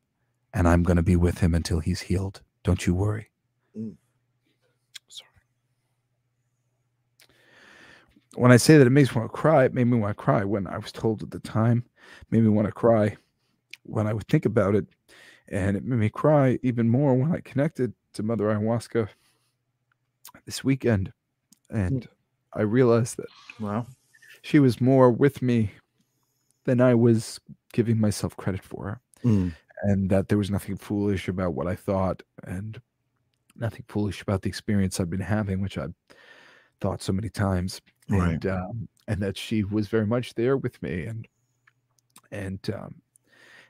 and 0.55 0.67
i'm 0.69 0.83
going 0.83 0.97
to 0.97 1.03
be 1.03 1.17
with 1.17 1.39
him 1.39 1.55
until 1.55 1.79
he's 1.81 2.01
healed. 2.01 2.43
Don't 2.65 2.87
you 2.87 2.95
worry. 2.95 3.31
Mm. 3.79 3.95
sorry. 5.09 5.31
When 8.35 8.53
i 8.53 8.57
say 8.57 8.79
that 8.79 8.87
it 8.87 8.91
makes 8.91 9.11
me 9.15 9.21
want 9.21 9.33
to 9.33 9.37
cry 9.39 9.65
it 9.65 9.75
made 9.75 9.85
me 9.87 9.99
want 9.99 10.17
to 10.17 10.23
cry 10.23 10.45
when 10.45 10.67
i 10.67 10.79
was 10.79 10.93
told 10.93 11.23
at 11.23 11.31
the 11.31 11.41
time. 11.41 11.85
It 12.23 12.27
made 12.33 12.43
me 12.43 12.49
want 12.49 12.67
to 12.67 12.73
cry 12.73 13.17
when 13.85 14.07
i 14.07 14.13
would 14.13 14.27
think 14.29 14.47
about 14.47 14.75
it. 14.75 14.87
And 15.49 15.77
it 15.77 15.85
made 15.85 15.99
me 15.99 16.11
cry 16.11 16.59
even 16.63 16.89
more 16.89 17.15
when 17.15 17.33
i 17.33 17.41
connected 17.41 17.93
to 18.15 18.23
mother 18.23 18.47
ayahuasca 18.47 19.09
this 20.47 20.65
weekend 20.65 21.13
and 21.71 22.09
i 22.55 22.63
realized 22.63 23.17
that 23.17 23.29
Wow. 23.61 23.87
she 24.43 24.59
was 24.59 24.81
more 24.81 25.11
with 25.11 25.43
me 25.43 25.73
than 26.65 26.81
I 26.81 26.95
was 26.95 27.41
giving 27.73 27.99
myself 27.99 28.37
credit 28.37 28.63
for, 28.63 29.01
Mm. 29.25 29.55
and 29.83 30.11
that 30.11 30.29
there 30.29 30.37
was 30.39 30.51
nothing 30.51 30.77
foolish 30.77 31.27
about 31.27 31.55
what 31.55 31.67
I 31.67 31.75
thought, 31.75 32.23
and 32.45 32.81
nothing 33.57 33.85
foolish 33.89 34.21
about 34.21 34.43
the 34.43 34.49
experience 34.51 35.01
I've 35.01 35.09
been 35.11 35.21
having, 35.21 35.61
which 35.63 35.79
I'd 35.79 35.95
thought 36.81 37.03
so 37.03 37.13
many 37.15 37.31
times, 37.31 37.81
Right. 38.11 38.33
and 38.33 38.47
um, 38.47 38.89
and 39.09 39.23
that 39.23 39.39
she 39.39 39.65
was 39.65 39.89
very 39.89 40.07
much 40.07 40.35
there 40.35 40.57
with 40.59 40.81
me, 40.83 41.07
and 41.07 41.27
and 42.31 42.61
um, 42.75 43.01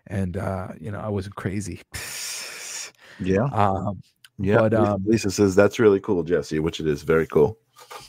and 0.09 0.37
uh, 0.37 0.69
you 0.81 0.91
know 0.91 1.01
I 1.01 1.09
wasn't 1.09 1.37
crazy. 1.37 1.83
Yeah. 3.21 3.45
um, 3.53 4.03
Yeah. 4.43 4.57
But, 4.59 4.73
Lisa- 4.73 4.83
um, 4.95 5.03
Lisa 5.07 5.31
says 5.31 5.55
that's 5.55 5.79
really 5.79 6.01
cool, 6.01 6.23
Jesse, 6.23 6.59
which 6.59 6.81
it 6.81 6.87
is 6.87 7.03
very 7.03 7.27
cool. 7.27 7.59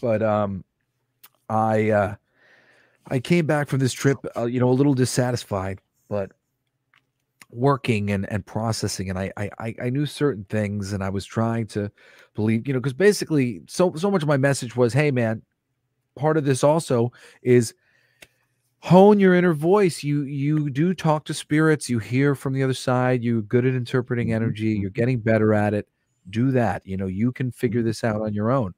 but 0.01 0.21
um 0.21 0.63
i 1.49 1.89
uh 1.89 2.15
i 3.09 3.19
came 3.19 3.45
back 3.45 3.67
from 3.69 3.79
this 3.79 3.93
trip 3.93 4.17
uh, 4.37 4.45
you 4.45 4.59
know 4.59 4.69
a 4.69 4.73
little 4.73 4.93
dissatisfied 4.93 5.79
but 6.09 6.31
working 7.49 8.11
and 8.11 8.31
and 8.31 8.45
processing 8.45 9.09
and 9.09 9.19
I, 9.19 9.31
I 9.37 9.49
I- 9.59 9.75
i 9.83 9.89
knew 9.89 10.05
certain 10.05 10.45
things 10.45 10.93
and 10.93 11.03
i 11.03 11.09
was 11.09 11.25
trying 11.25 11.67
to 11.67 11.91
believe 12.35 12.67
you 12.67 12.73
know 12.73 12.79
because 12.79 12.93
basically 12.93 13.61
so 13.67 13.93
so 13.95 14.09
much 14.09 14.21
of 14.21 14.27
my 14.29 14.37
message 14.37 14.75
was 14.75 14.93
hey 14.93 15.11
man 15.11 15.41
part 16.15 16.37
of 16.37 16.45
this 16.45 16.63
also 16.63 17.11
is 17.41 17.73
hone 18.79 19.19
your 19.19 19.33
inner 19.35 19.53
voice 19.53 20.03
you 20.03 20.23
you 20.23 20.69
do 20.69 20.93
talk 20.93 21.25
to 21.25 21.33
spirits 21.33 21.89
you 21.89 21.99
hear 21.99 22.33
from 22.35 22.53
the 22.53 22.63
other 22.63 22.73
side 22.73 23.21
you're 23.23 23.41
good 23.41 23.65
at 23.65 23.73
interpreting 23.75 24.29
Mhm, 24.29 24.35
energy 24.35 24.69
you're 24.79 24.89
mhm. 24.89 24.95
getting 24.95 25.19
better 25.19 25.53
at 25.53 25.73
it 25.73 25.87
do 26.29 26.51
that 26.51 26.85
you 26.85 26.97
know 26.97 27.07
you 27.07 27.31
can 27.31 27.51
figure 27.51 27.81
this 27.81 28.03
out 28.03 28.21
on 28.21 28.33
your 28.33 28.51
own 28.51 28.73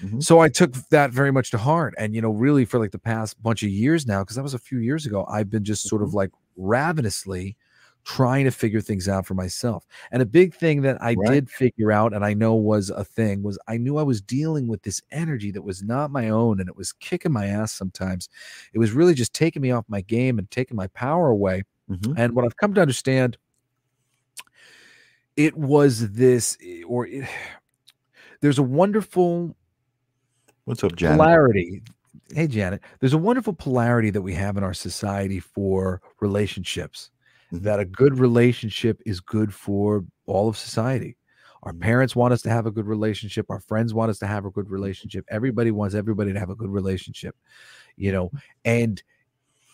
Mhm. 0.00 0.20
so 0.20 0.40
I 0.40 0.48
took 0.48 0.72
that 0.90 1.10
very 1.12 1.32
much 1.32 1.50
to 1.52 1.58
heart. 1.58 1.94
And, 1.98 2.14
you 2.14 2.20
know, 2.22 2.30
really 2.30 2.64
for 2.64 2.78
like 2.78 2.90
the 2.92 2.98
past 2.98 3.42
bunch 3.42 3.62
of 3.62 3.70
years 3.70 4.06
now, 4.06 4.22
because 4.22 4.36
that 4.36 4.42
was 4.42 4.54
a 4.54 4.58
few 4.58 4.78
years 4.78 5.06
ago, 5.06 5.24
I've 5.28 5.50
been 5.50 5.64
just 5.64 5.88
sort 5.88 6.02
of 6.02 6.14
like 6.14 6.30
ravenously 6.56 7.56
trying 8.04 8.44
to 8.44 8.50
figure 8.50 8.80
things 8.80 9.08
out 9.08 9.26
for 9.26 9.34
myself. 9.34 9.86
And 10.10 10.22
a 10.22 10.26
big 10.26 10.54
thing 10.54 10.82
that 10.82 11.00
I 11.02 11.14
Right. 11.14 11.40
did 11.40 11.50
figure 11.50 11.92
out 11.92 12.14
and 12.14 12.24
I 12.24 12.32
know 12.34 12.54
was 12.54 12.90
a 12.90 13.04
thing 13.04 13.42
was 13.42 13.58
I 13.68 13.76
knew 13.76 13.98
I 13.98 14.02
was 14.02 14.22
dealing 14.22 14.68
with 14.68 14.82
this 14.82 15.02
energy 15.10 15.50
that 15.52 15.62
was 15.62 15.82
not 15.82 16.10
my 16.10 16.28
own 16.30 16.60
and 16.60 16.68
it 16.68 16.76
was 16.76 16.92
kicking 16.92 17.32
my 17.32 17.46
ass 17.46 17.72
sometimes. 17.72 18.28
It 18.72 18.78
was 18.78 18.92
really 18.92 19.14
just 19.14 19.34
taking 19.34 19.62
me 19.62 19.70
off 19.70 19.84
my 19.88 20.00
game 20.00 20.38
and 20.38 20.50
taking 20.50 20.76
my 20.76 20.86
power 20.88 21.28
away. 21.28 21.64
Mhm. 21.88 22.16
And 22.16 22.34
what 22.34 22.44
I've 22.44 22.56
come 22.56 22.74
to 22.74 22.80
understand, 22.82 23.38
it 25.44 25.56
was 25.56 26.12
this, 26.12 26.58
or 26.86 27.06
it, 27.06 27.26
there's 28.42 28.58
a 28.58 28.62
wonderful 28.62 29.56
What's 30.64 30.84
up, 30.84 30.94
Janet? 30.96 31.18
polarity. 31.18 31.82
Hey, 32.34 32.46
Janet, 32.46 32.82
there's 33.00 33.14
a 33.14 33.18
wonderful 33.18 33.54
polarity 33.54 34.10
that 34.10 34.22
we 34.22 34.34
have 34.34 34.56
in 34.56 34.62
our 34.64 34.74
society 34.74 35.40
for 35.40 36.00
relationships. 36.20 37.10
Mhm. 37.52 37.62
That 37.62 37.80
a 37.80 37.84
good 37.84 38.18
relationship 38.18 39.00
is 39.06 39.20
good 39.20 39.52
for 39.54 40.04
all 40.26 40.48
of 40.48 40.56
society. 40.56 41.16
Our 41.62 41.72
Mhm. 41.72 41.80
parents 41.80 42.14
want 42.14 42.32
us 42.34 42.42
to 42.42 42.50
have 42.50 42.66
a 42.66 42.70
good 42.70 42.86
relationship. 42.86 43.46
Our 43.48 43.60
friends 43.60 43.94
want 43.94 44.10
us 44.10 44.18
to 44.20 44.26
have 44.26 44.44
a 44.44 44.50
good 44.50 44.70
relationship. 44.70 45.24
Everybody 45.30 45.70
wants 45.70 45.94
everybody 45.94 46.32
to 46.32 46.38
have 46.38 46.50
a 46.50 46.54
good 46.54 46.70
relationship, 46.70 47.34
you 47.96 48.12
know, 48.12 48.30
and 48.64 49.02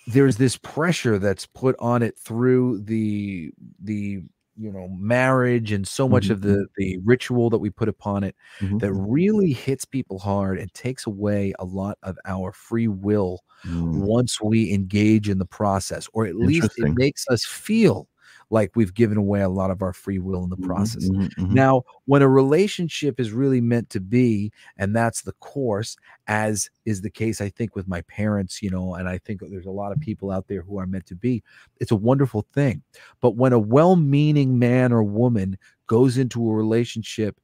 there's 0.06 0.36
this 0.36 0.56
pressure 0.56 1.18
that's 1.18 1.46
put 1.46 1.74
on 1.80 2.02
it 2.02 2.16
through 2.18 2.80
the 2.82 3.52
the 3.82 4.22
you 4.58 4.72
know 4.72 4.88
marriage 4.90 5.72
and 5.72 5.86
so 5.86 6.08
much 6.08 6.28
Mhm, 6.28 6.30
of 6.30 6.42
the 6.42 6.66
the 6.76 6.98
ritual 7.04 7.50
that 7.50 7.58
we 7.58 7.70
put 7.70 7.88
upon 7.88 8.24
it 8.24 8.34
Mhm. 8.60 8.80
that 8.80 8.92
really 8.92 9.52
hits 9.52 9.84
people 9.84 10.18
hard 10.18 10.58
and 10.58 10.72
takes 10.74 11.06
away 11.06 11.52
a 11.58 11.64
lot 11.64 11.98
of 12.02 12.16
our 12.26 12.52
free 12.52 12.88
will 12.88 13.40
Mm. 13.64 14.06
once 14.06 14.40
we 14.40 14.72
engage 14.72 15.28
in 15.28 15.38
the 15.38 15.46
process, 15.46 16.08
or 16.14 16.26
at 16.26 16.36
least 16.36 16.72
it 16.76 16.88
makes 16.88 17.24
us 17.28 17.44
feel 17.44 18.08
like 18.50 18.70
we've 18.74 18.94
given 18.94 19.16
away 19.18 19.40
a 19.42 19.48
lot 19.48 19.70
of 19.70 19.82
our 19.82 19.92
free 19.92 20.18
will 20.18 20.44
in 20.44 20.50
the 20.50 20.56
Mhm, 20.56 20.58
process. 20.58 21.08
mhm, 21.08 21.28
mhm. 21.36 21.64
Now, 21.64 21.82
when 22.04 22.22
a 22.22 22.28
relationship 22.28 23.18
is 23.18 23.32
really 23.32 23.60
meant 23.60 23.90
to 23.90 24.00
be, 24.00 24.52
and 24.76 24.94
that's 24.94 25.22
the 25.22 25.32
course, 25.34 25.96
as 26.28 26.70
is 26.84 27.02
the 27.02 27.10
case, 27.10 27.40
I 27.40 27.48
think, 27.48 27.74
with 27.74 27.88
my 27.88 28.02
parents, 28.02 28.62
you 28.62 28.70
know, 28.70 28.94
and 28.94 29.08
I 29.08 29.18
think 29.18 29.40
there's 29.40 29.66
a 29.66 29.70
lot 29.70 29.92
of 29.92 30.00
people 30.00 30.30
out 30.30 30.48
there 30.48 30.62
who 30.62 30.78
are 30.78 30.86
meant 30.86 31.06
to 31.06 31.16
be, 31.16 31.42
it's 31.80 31.90
a 31.90 31.96
wonderful 31.96 32.46
thing. 32.52 32.82
But 33.20 33.36
when 33.36 33.52
a 33.52 33.58
well 33.58 33.96
meaning 33.96 34.58
man 34.58 34.92
or 34.92 35.02
woman 35.02 35.58
goes 35.86 36.16
into 36.18 36.48
a 36.48 36.54
relationship 36.54 37.40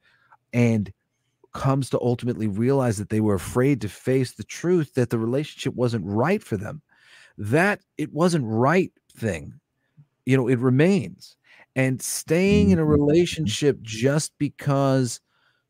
and 0.52 0.92
comes 1.52 1.90
to 1.90 2.00
ultimately 2.00 2.48
realize 2.48 2.98
that 2.98 3.10
they 3.10 3.20
were 3.20 3.34
afraid 3.34 3.80
to 3.82 3.88
face 3.88 4.32
the 4.32 4.44
truth 4.44 4.94
that 4.94 5.10
the 5.10 5.18
relationship 5.18 5.74
wasn't 5.74 6.04
right 6.06 6.42
for 6.42 6.56
them, 6.56 6.82
that 7.38 7.82
it 7.98 8.12
wasn't 8.12 8.44
right 8.46 8.92
thing, 9.16 9.60
you 10.26 10.36
know, 10.36 10.48
it 10.48 10.58
remains. 10.58 11.36
And 11.76 12.02
staying 12.02 12.70
in 12.70 12.78
a 12.78 12.84
Mhm. 12.84 12.86
relationship 12.86 13.80
just 13.82 14.32
because 14.38 15.20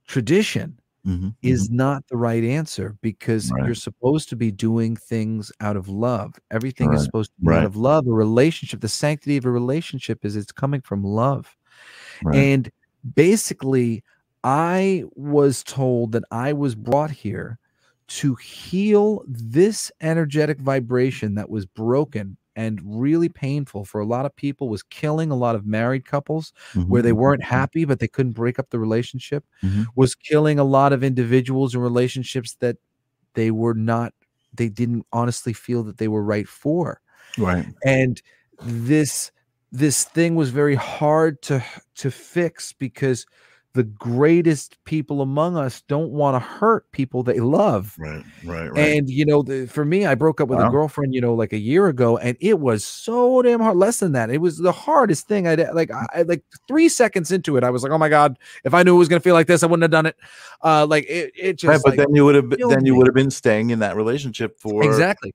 tradition 0.08 0.78
Mm-hmm. 1.06 1.30
is 1.42 1.70
not 1.70 2.04
the 2.08 2.16
right 2.16 2.44
answer 2.44 2.96
because 3.02 3.52
Right. 3.52 3.66
you're 3.66 3.74
supposed 3.74 4.28
to 4.30 4.36
be 4.36 4.50
doing 4.52 4.96
things 4.96 5.52
out 5.60 5.76
of 5.76 5.88
love. 5.88 6.34
Everything 6.52 6.92
is 6.92 7.02
supposed 7.02 7.32
to 7.34 7.40
be 7.42 7.52
out 7.52 7.64
of 7.64 7.76
love. 7.76 8.06
A 8.06 8.12
relationship, 8.12 8.80
the 8.80 8.88
sanctity 8.88 9.36
of 9.38 9.44
a 9.46 9.50
relationship 9.50 10.24
is 10.24 10.36
it's 10.36 10.52
coming 10.52 10.80
from 10.82 11.04
love. 11.04 11.56
Right. 12.20 12.48
And 12.48 12.70
basically, 13.14 14.02
I 14.44 15.04
was 15.14 15.62
told 15.64 16.12
that 16.12 16.24
I 16.30 16.52
was 16.52 16.74
brought 16.74 17.10
here 17.12 17.58
to 18.08 18.34
heal 18.36 19.24
this 19.26 19.90
energetic 20.00 20.60
vibration 20.60 21.34
that 21.36 21.50
was 21.50 21.66
broken 21.66 22.36
and 22.56 22.80
really 22.84 23.28
painful 23.28 23.84
for 23.84 24.00
a 24.00 24.06
lot 24.06 24.26
of 24.26 24.34
people 24.36 24.68
was 24.68 24.82
killing 24.82 25.30
a 25.30 25.36
lot 25.36 25.54
of 25.54 25.66
married 25.66 26.04
couples 26.04 26.52
where 26.86 27.02
they 27.02 27.12
Mhm, 27.12 27.14
weren't 27.14 27.42
mhm, 27.42 27.44
happy 27.44 27.84
but 27.84 27.98
they 28.00 28.08
couldn't 28.08 28.32
break 28.32 28.58
up 28.58 28.70
the 28.70 28.78
relationship 28.78 29.44
mhm. 29.62 29.92
was 29.96 30.14
killing 30.14 30.58
a 30.58 30.64
lot 30.64 30.92
of 30.92 31.02
individuals 31.04 31.74
and 31.74 31.82
relationships 31.82 32.54
that 32.60 32.76
they 33.34 33.50
were 33.50 33.74
not 33.74 34.14
they 34.54 34.68
didn't 34.68 35.06
honestly 35.12 35.52
feel 35.52 35.82
that 35.84 35.98
they 35.98 36.08
were 36.08 36.24
right 36.24 36.48
for 36.48 37.00
Right. 37.36 37.66
and 37.84 38.20
this 38.60 39.30
this 39.70 40.04
thing 40.04 40.34
was 40.36 40.50
very 40.50 40.74
hard 40.74 41.40
to 41.42 41.64
to 41.96 42.10
fix 42.10 42.72
because 42.72 43.26
the 43.74 43.82
greatest 43.84 44.76
people 44.84 45.22
among 45.22 45.56
us 45.56 45.80
don't 45.88 46.10
want 46.10 46.34
to 46.34 46.38
hurt 46.38 46.90
people 46.92 47.22
they 47.22 47.40
love 47.40 47.94
Right. 47.98 48.22
Right. 48.44 48.68
Right. 48.70 48.78
and 48.96 49.08
you 49.08 49.24
know 49.24 49.42
the, 49.42 49.66
for 49.66 49.84
me 49.84 50.04
i 50.04 50.14
broke 50.14 50.40
up 50.40 50.48
with 50.48 50.58
a 50.58 50.70
girlfriend 50.70 51.14
you 51.14 51.20
know 51.20 51.34
like 51.34 51.52
a 51.52 51.58
year 51.58 51.86
ago 51.88 52.18
and 52.18 52.36
it 52.40 52.58
was 52.60 52.84
so 52.84 53.40
damn 53.42 53.60
hard 53.60 53.76
less 53.76 54.00
than 54.00 54.12
that 54.12 54.28
it 54.30 54.40
was 54.42 54.58
the 54.58 54.72
hardest 54.72 55.26
thing 55.26 55.48
i 55.48 55.54
like 55.54 55.90
I, 55.90 56.06
I- 56.16 56.22
like 56.22 56.44
three 56.68 56.88
seconds 56.88 57.32
into 57.32 57.56
it 57.56 57.64
i 57.64 57.70
was 57.70 57.82
like 57.82 57.92
oh 57.92 57.98
my 57.98 58.08
god 58.10 58.38
if 58.64 58.74
i 58.74 58.82
knew 58.82 58.94
it 58.94 58.98
was 58.98 59.08
going 59.08 59.20
to 59.20 59.24
feel 59.24 59.34
like 59.34 59.46
this 59.46 59.62
i 59.62 59.66
wouldn't 59.66 59.82
have 59.84 59.90
done 59.90 60.06
it 60.06 60.16
uh 60.62 60.86
like 60.86 61.04
it, 61.08 61.32
it 61.34 61.52
just 61.58 61.68
right. 61.68 61.80
But 61.82 61.96
like, 61.98 62.06
then 62.06 62.14
you 62.14 62.24
would 62.24 62.34
have 62.34 62.50
then 62.50 62.84
you 62.84 62.94
would 62.96 63.06
have 63.06 63.14
been 63.14 63.30
staying 63.30 63.70
in 63.70 63.78
that 63.78 63.96
relationship 63.96 64.58
for 64.60 64.84
exactly 64.84 65.32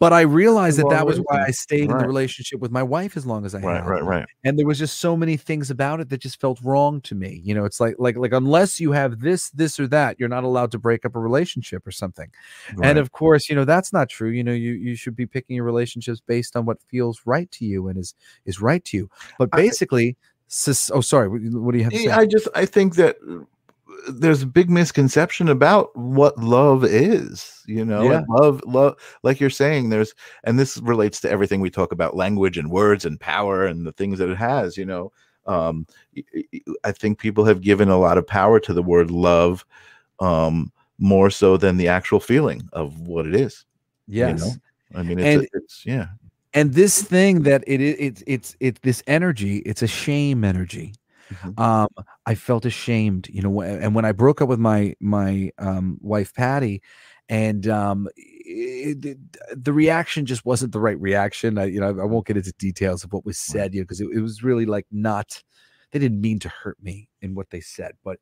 but 0.00 0.12
i 0.12 0.20
realized 0.20 0.78
that 0.78 0.88
that 0.90 1.06
was 1.06 1.18
why 1.18 1.44
i 1.44 1.50
stayed 1.50 1.90
in 1.90 1.98
the 1.98 2.06
relationship 2.06 2.60
with 2.60 2.70
my 2.70 2.82
wife 2.82 3.16
as 3.16 3.26
long 3.26 3.44
as 3.44 3.54
i 3.54 3.60
right. 3.60 3.76
have 3.76 3.86
Right. 3.86 4.02
Right. 4.02 4.20
right. 4.20 4.26
and 4.44 4.58
there 4.58 4.66
was 4.66 4.78
just 4.78 4.98
so 5.00 5.16
many 5.16 5.36
things 5.36 5.70
about 5.70 6.00
it 6.00 6.08
that 6.08 6.18
just 6.20 6.40
felt 6.40 6.60
wrong 6.62 7.00
to 7.02 7.14
me 7.14 7.40
you 7.44 7.54
know 7.54 7.64
it's 7.64 7.80
like 7.80 7.94
like 7.98 8.16
like 8.16 8.32
unless 8.32 8.80
you 8.80 8.92
have 8.92 9.20
this 9.20 9.50
this 9.50 9.78
or 9.78 9.86
that 9.88 10.18
you're 10.18 10.28
not 10.28 10.44
allowed 10.44 10.70
to 10.72 10.78
break 10.78 11.04
up 11.04 11.14
a 11.14 11.20
relationship 11.20 11.86
or 11.86 11.90
something 11.90 12.30
right. 12.74 12.88
and 12.88 12.98
of 12.98 13.12
course 13.12 13.48
you 13.48 13.54
know 13.54 13.64
that's 13.64 13.92
not 13.92 14.08
true 14.08 14.30
you 14.30 14.42
know 14.44 14.52
you 14.52 14.72
you 14.72 14.94
should 14.96 15.16
be 15.16 15.26
picking 15.26 15.56
your 15.56 15.64
relationships 15.64 16.20
based 16.20 16.56
on 16.56 16.64
what 16.64 16.78
feels 16.88 17.20
right 17.24 17.50
to 17.50 17.64
you 17.64 17.88
and 17.88 17.98
is 17.98 18.14
is 18.46 18.60
right 18.60 18.84
to 18.84 18.96
you 18.96 19.10
but 19.38 19.48
I- 19.52 19.56
basically 19.56 20.16
sis, 20.48 20.90
oh 20.92 21.00
sorry 21.00 21.28
what, 21.28 21.40
what 21.62 21.72
do 21.72 21.78
you 21.78 21.84
have 21.84 21.92
to 21.92 21.98
say 21.98 22.10
I 22.10 22.26
just 22.26 22.48
I 22.54 22.66
think 22.66 22.96
that 22.96 23.16
uh, 23.28 23.44
there's 24.08 24.42
a 24.42 24.46
big 24.46 24.70
misconception 24.70 25.48
about 25.48 25.94
what 25.96 26.38
love 26.38 26.84
is, 26.84 27.62
you 27.66 27.84
know. 27.84 28.02
Yeah. 28.10 28.22
love 28.28 28.62
love 28.66 28.96
like 29.22 29.40
you're 29.40 29.50
saying 29.50 29.88
there's 29.88 30.14
and 30.44 30.58
this 30.58 30.76
relates 30.78 31.20
to 31.20 31.30
everything 31.30 31.60
we 31.60 31.70
talk 31.70 31.92
about 31.92 32.16
language 32.16 32.58
and 32.58 32.70
words 32.70 33.04
and 33.04 33.18
power 33.20 33.66
and 33.66 33.86
the 33.86 33.92
things 33.92 34.18
that 34.18 34.28
it 34.28 34.36
has, 34.36 34.76
you 34.76 34.84
know. 34.84 35.12
Um 35.46 35.86
I 36.84 36.92
think 36.92 37.18
people 37.18 37.44
have 37.44 37.60
given 37.60 37.88
a 37.88 37.98
lot 37.98 38.18
of 38.18 38.26
power 38.26 38.60
to 38.60 38.72
the 38.72 38.82
word 38.82 39.10
love 39.10 39.64
um 40.20 40.70
more 40.98 41.30
so 41.30 41.56
than 41.56 41.76
the 41.76 41.88
actual 41.88 42.20
feeling 42.20 42.68
of 42.72 43.00
what 43.00 43.26
it 43.26 43.34
is. 43.34 43.64
yes 44.06 44.40
know? 44.40 44.52
I 45.00 45.02
mean 45.02 45.18
it's, 45.18 45.26
And- 45.26 45.48
it's 45.62 45.86
yeah. 45.86 46.06
and 46.54 46.72
this 46.74 47.02
thing 47.02 47.42
that 47.42 47.64
it 47.66 47.80
is 47.80 47.96
it's 47.98 48.22
it's 48.26 48.56
it's 48.60 48.80
this 48.82 49.02
energy 49.06 49.58
it's 49.66 49.82
a 49.82 49.86
shame 49.88 50.44
energy 50.44 50.94
Mhm. 51.32 51.58
um 51.60 51.88
i 52.26 52.34
felt 52.34 52.64
ashamed 52.64 53.28
you 53.28 53.40
know 53.42 53.60
and 53.62 53.94
when 53.94 54.04
i 54.04 54.12
broke 54.12 54.42
up 54.42 54.48
with 54.48 54.58
my 54.58 54.94
my 55.00 55.50
um 55.58 55.98
wife 56.00 56.34
patty 56.34 56.82
and 57.28 57.66
um 57.68 58.08
it, 58.16 59.04
it- 59.04 59.18
the 59.64 59.72
reaction 59.72 60.26
just 60.26 60.44
wasn't 60.44 60.72
the 60.72 60.80
right 60.80 61.00
reaction. 61.00 61.58
I 61.58 61.64
you 61.66 61.80
know 61.80 61.88
i 61.88 62.04
won't 62.04 62.26
get 62.26 62.36
into 62.36 62.52
details 62.58 63.04
of 63.04 63.12
what 63.12 63.24
was 63.24 63.38
said 63.38 63.74
you 63.74 63.80
know 63.80 63.84
because 63.84 64.00
it, 64.00 64.08
it 64.14 64.20
was 64.20 64.42
really 64.42 64.66
like 64.66 64.86
not 64.90 65.42
they 65.92 65.98
didn't 65.98 66.20
mean 66.20 66.38
to 66.40 66.48
hurt 66.48 66.76
me 66.82 67.08
in 67.22 67.34
what 67.34 67.50
they 67.50 67.60
said 67.60 67.92
but 68.04 68.18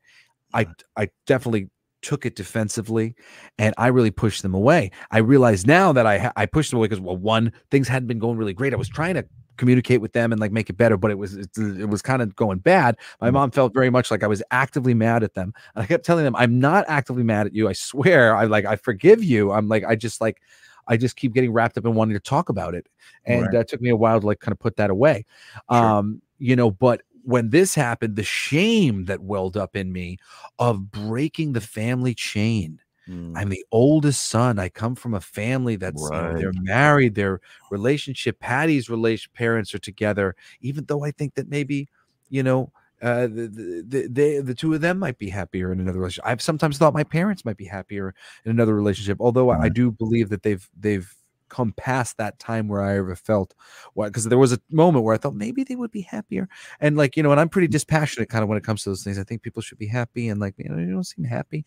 i 0.54 0.66
i 0.96 1.08
definitely 1.26 1.68
took 2.02 2.26
it 2.26 2.36
defensively 2.36 3.14
and 3.58 3.74
i 3.78 3.86
really 3.88 4.10
pushed 4.10 4.42
them 4.42 4.54
away. 4.54 4.90
I 5.12 5.18
realize 5.18 5.66
now 5.66 5.92
that 5.92 6.06
i 6.06 6.32
i 6.36 6.46
pushed 6.46 6.70
them 6.70 6.78
away 6.78 6.86
because 6.88 7.00
well 7.00 7.16
one 7.16 7.52
things 7.70 7.88
hadn't 7.88 8.08
been 8.08 8.18
going 8.18 8.36
really 8.38 8.54
great. 8.54 8.72
I 8.74 8.76
was 8.76 8.88
trying 8.88 9.14
to 9.14 9.24
communicate 9.56 10.00
with 10.00 10.12
them 10.12 10.32
and 10.32 10.40
like 10.40 10.52
make 10.52 10.70
it 10.70 10.76
better 10.76 10.96
but 10.96 11.10
it 11.10 11.18
was 11.18 11.34
it, 11.36 11.50
it 11.56 11.88
was 11.88 12.02
kind 12.02 12.22
of 12.22 12.34
going 12.36 12.58
bad 12.58 12.96
my 13.20 13.30
Mhm. 13.30 13.32
mom 13.32 13.50
felt 13.50 13.74
very 13.74 13.90
much 13.90 14.10
like 14.10 14.22
i 14.22 14.26
was 14.26 14.42
actively 14.50 14.94
mad 14.94 15.22
at 15.22 15.34
them 15.34 15.52
and 15.74 15.82
i 15.82 15.86
kept 15.86 16.04
telling 16.04 16.24
them 16.24 16.34
i'm 16.36 16.58
not 16.58 16.84
actively 16.88 17.22
mad 17.22 17.46
at 17.46 17.54
you 17.54 17.68
i 17.68 17.72
swear 17.72 18.34
i 18.36 18.44
like 18.44 18.64
i 18.64 18.76
forgive 18.76 19.22
you 19.22 19.52
i'm 19.52 19.68
like 19.68 19.84
i 19.84 19.94
just 19.94 20.20
like 20.20 20.40
i 20.88 20.96
just 20.96 21.16
keep 21.16 21.32
getting 21.34 21.52
wrapped 21.52 21.76
up 21.78 21.84
in 21.84 21.94
wanting 21.94 22.14
to 22.14 22.20
talk 22.20 22.48
about 22.48 22.74
it 22.74 22.88
and 23.24 23.40
Right. 23.42 23.54
it 23.54 23.68
took 23.68 23.80
me 23.80 23.90
a 23.90 23.96
while 23.96 24.20
to 24.20 24.26
like 24.26 24.40
kind 24.40 24.52
of 24.52 24.58
put 24.58 24.76
that 24.76 24.90
away 24.90 25.24
Sure. 25.70 25.96
um 25.96 26.20
you 26.38 26.56
know 26.56 26.70
but 26.70 27.02
when 27.24 27.50
this 27.50 27.74
happened 27.74 28.16
the 28.16 28.22
shame 28.24 29.04
that 29.04 29.20
welled 29.20 29.56
up 29.56 29.76
in 29.76 29.92
me 29.92 30.18
of 30.58 30.90
breaking 30.90 31.52
the 31.52 31.60
family 31.60 32.14
chain 32.14 32.80
Mm. 33.12 33.36
I'm 33.36 33.48
the 33.48 33.64
oldest 33.70 34.28
son. 34.28 34.58
I 34.58 34.68
come 34.68 34.94
from 34.94 35.14
a 35.14 35.20
family 35.20 35.76
that's 35.76 36.02
you 36.02 36.10
know, 36.10 36.34
they're 36.36 36.52
married. 36.54 37.14
Their 37.14 37.40
relationship, 37.70 38.38
Patty's 38.40 38.88
relation, 38.88 39.30
parents 39.34 39.74
are 39.74 39.78
together. 39.78 40.34
Even 40.60 40.84
though 40.86 41.04
I 41.04 41.10
think 41.10 41.34
that 41.34 41.48
maybe, 41.48 41.88
you 42.30 42.42
know, 42.42 42.72
uh, 43.02 43.22
the, 43.22 43.48
the, 43.48 43.84
the, 43.86 44.08
they, 44.08 44.38
the 44.38 44.54
two 44.54 44.72
of 44.72 44.80
them 44.80 44.98
might 44.98 45.18
be 45.18 45.28
happier 45.28 45.72
in 45.72 45.80
another 45.80 45.98
relationship. 45.98 46.26
I've 46.26 46.40
sometimes 46.40 46.78
thought 46.78 46.94
my 46.94 47.04
parents 47.04 47.44
might 47.44 47.56
be 47.56 47.64
happier 47.64 48.14
in 48.44 48.52
another 48.52 48.74
relationship. 48.74 49.18
Although 49.20 49.50
I, 49.50 49.62
I 49.62 49.68
do 49.68 49.90
believe 49.90 50.28
that 50.30 50.42
they've 50.42 50.66
they've 50.78 51.12
come 51.52 51.72
past 51.76 52.16
that 52.18 52.38
time 52.40 52.68
where 52.68 52.82
I 52.82 52.96
ever 52.98 53.14
felt 53.16 53.54
what 53.94 54.06
because 54.08 54.24
there 54.24 54.38
was 54.38 54.52
a 54.52 54.60
moment 54.70 55.04
where 55.04 55.14
I 55.14 55.18
thought 55.18 55.34
maybe 55.36 55.64
they 55.64 55.76
would 55.76 55.92
be 55.92 56.02
happier. 56.02 56.48
And 56.80 56.96
like 56.96 57.16
you 57.16 57.22
know, 57.22 57.30
and 57.32 57.40
I'm 57.40 57.48
pretty 57.50 57.68
dispassionate 57.68 58.28
kind 58.30 58.42
of 58.42 58.48
when 58.48 58.58
it 58.58 58.64
comes 58.64 58.82
to 58.84 58.90
those 58.90 59.04
things. 59.04 59.18
I 59.18 59.24
think 59.24 59.42
people 59.42 59.62
should 59.62 59.78
be 59.78 59.86
happy, 59.86 60.28
and 60.28 60.40
like 60.40 60.54
you 60.58 60.68
know, 60.70 60.78
you 60.78 60.90
don't 60.90 61.04
seem 61.04 61.24
happy. 61.24 61.64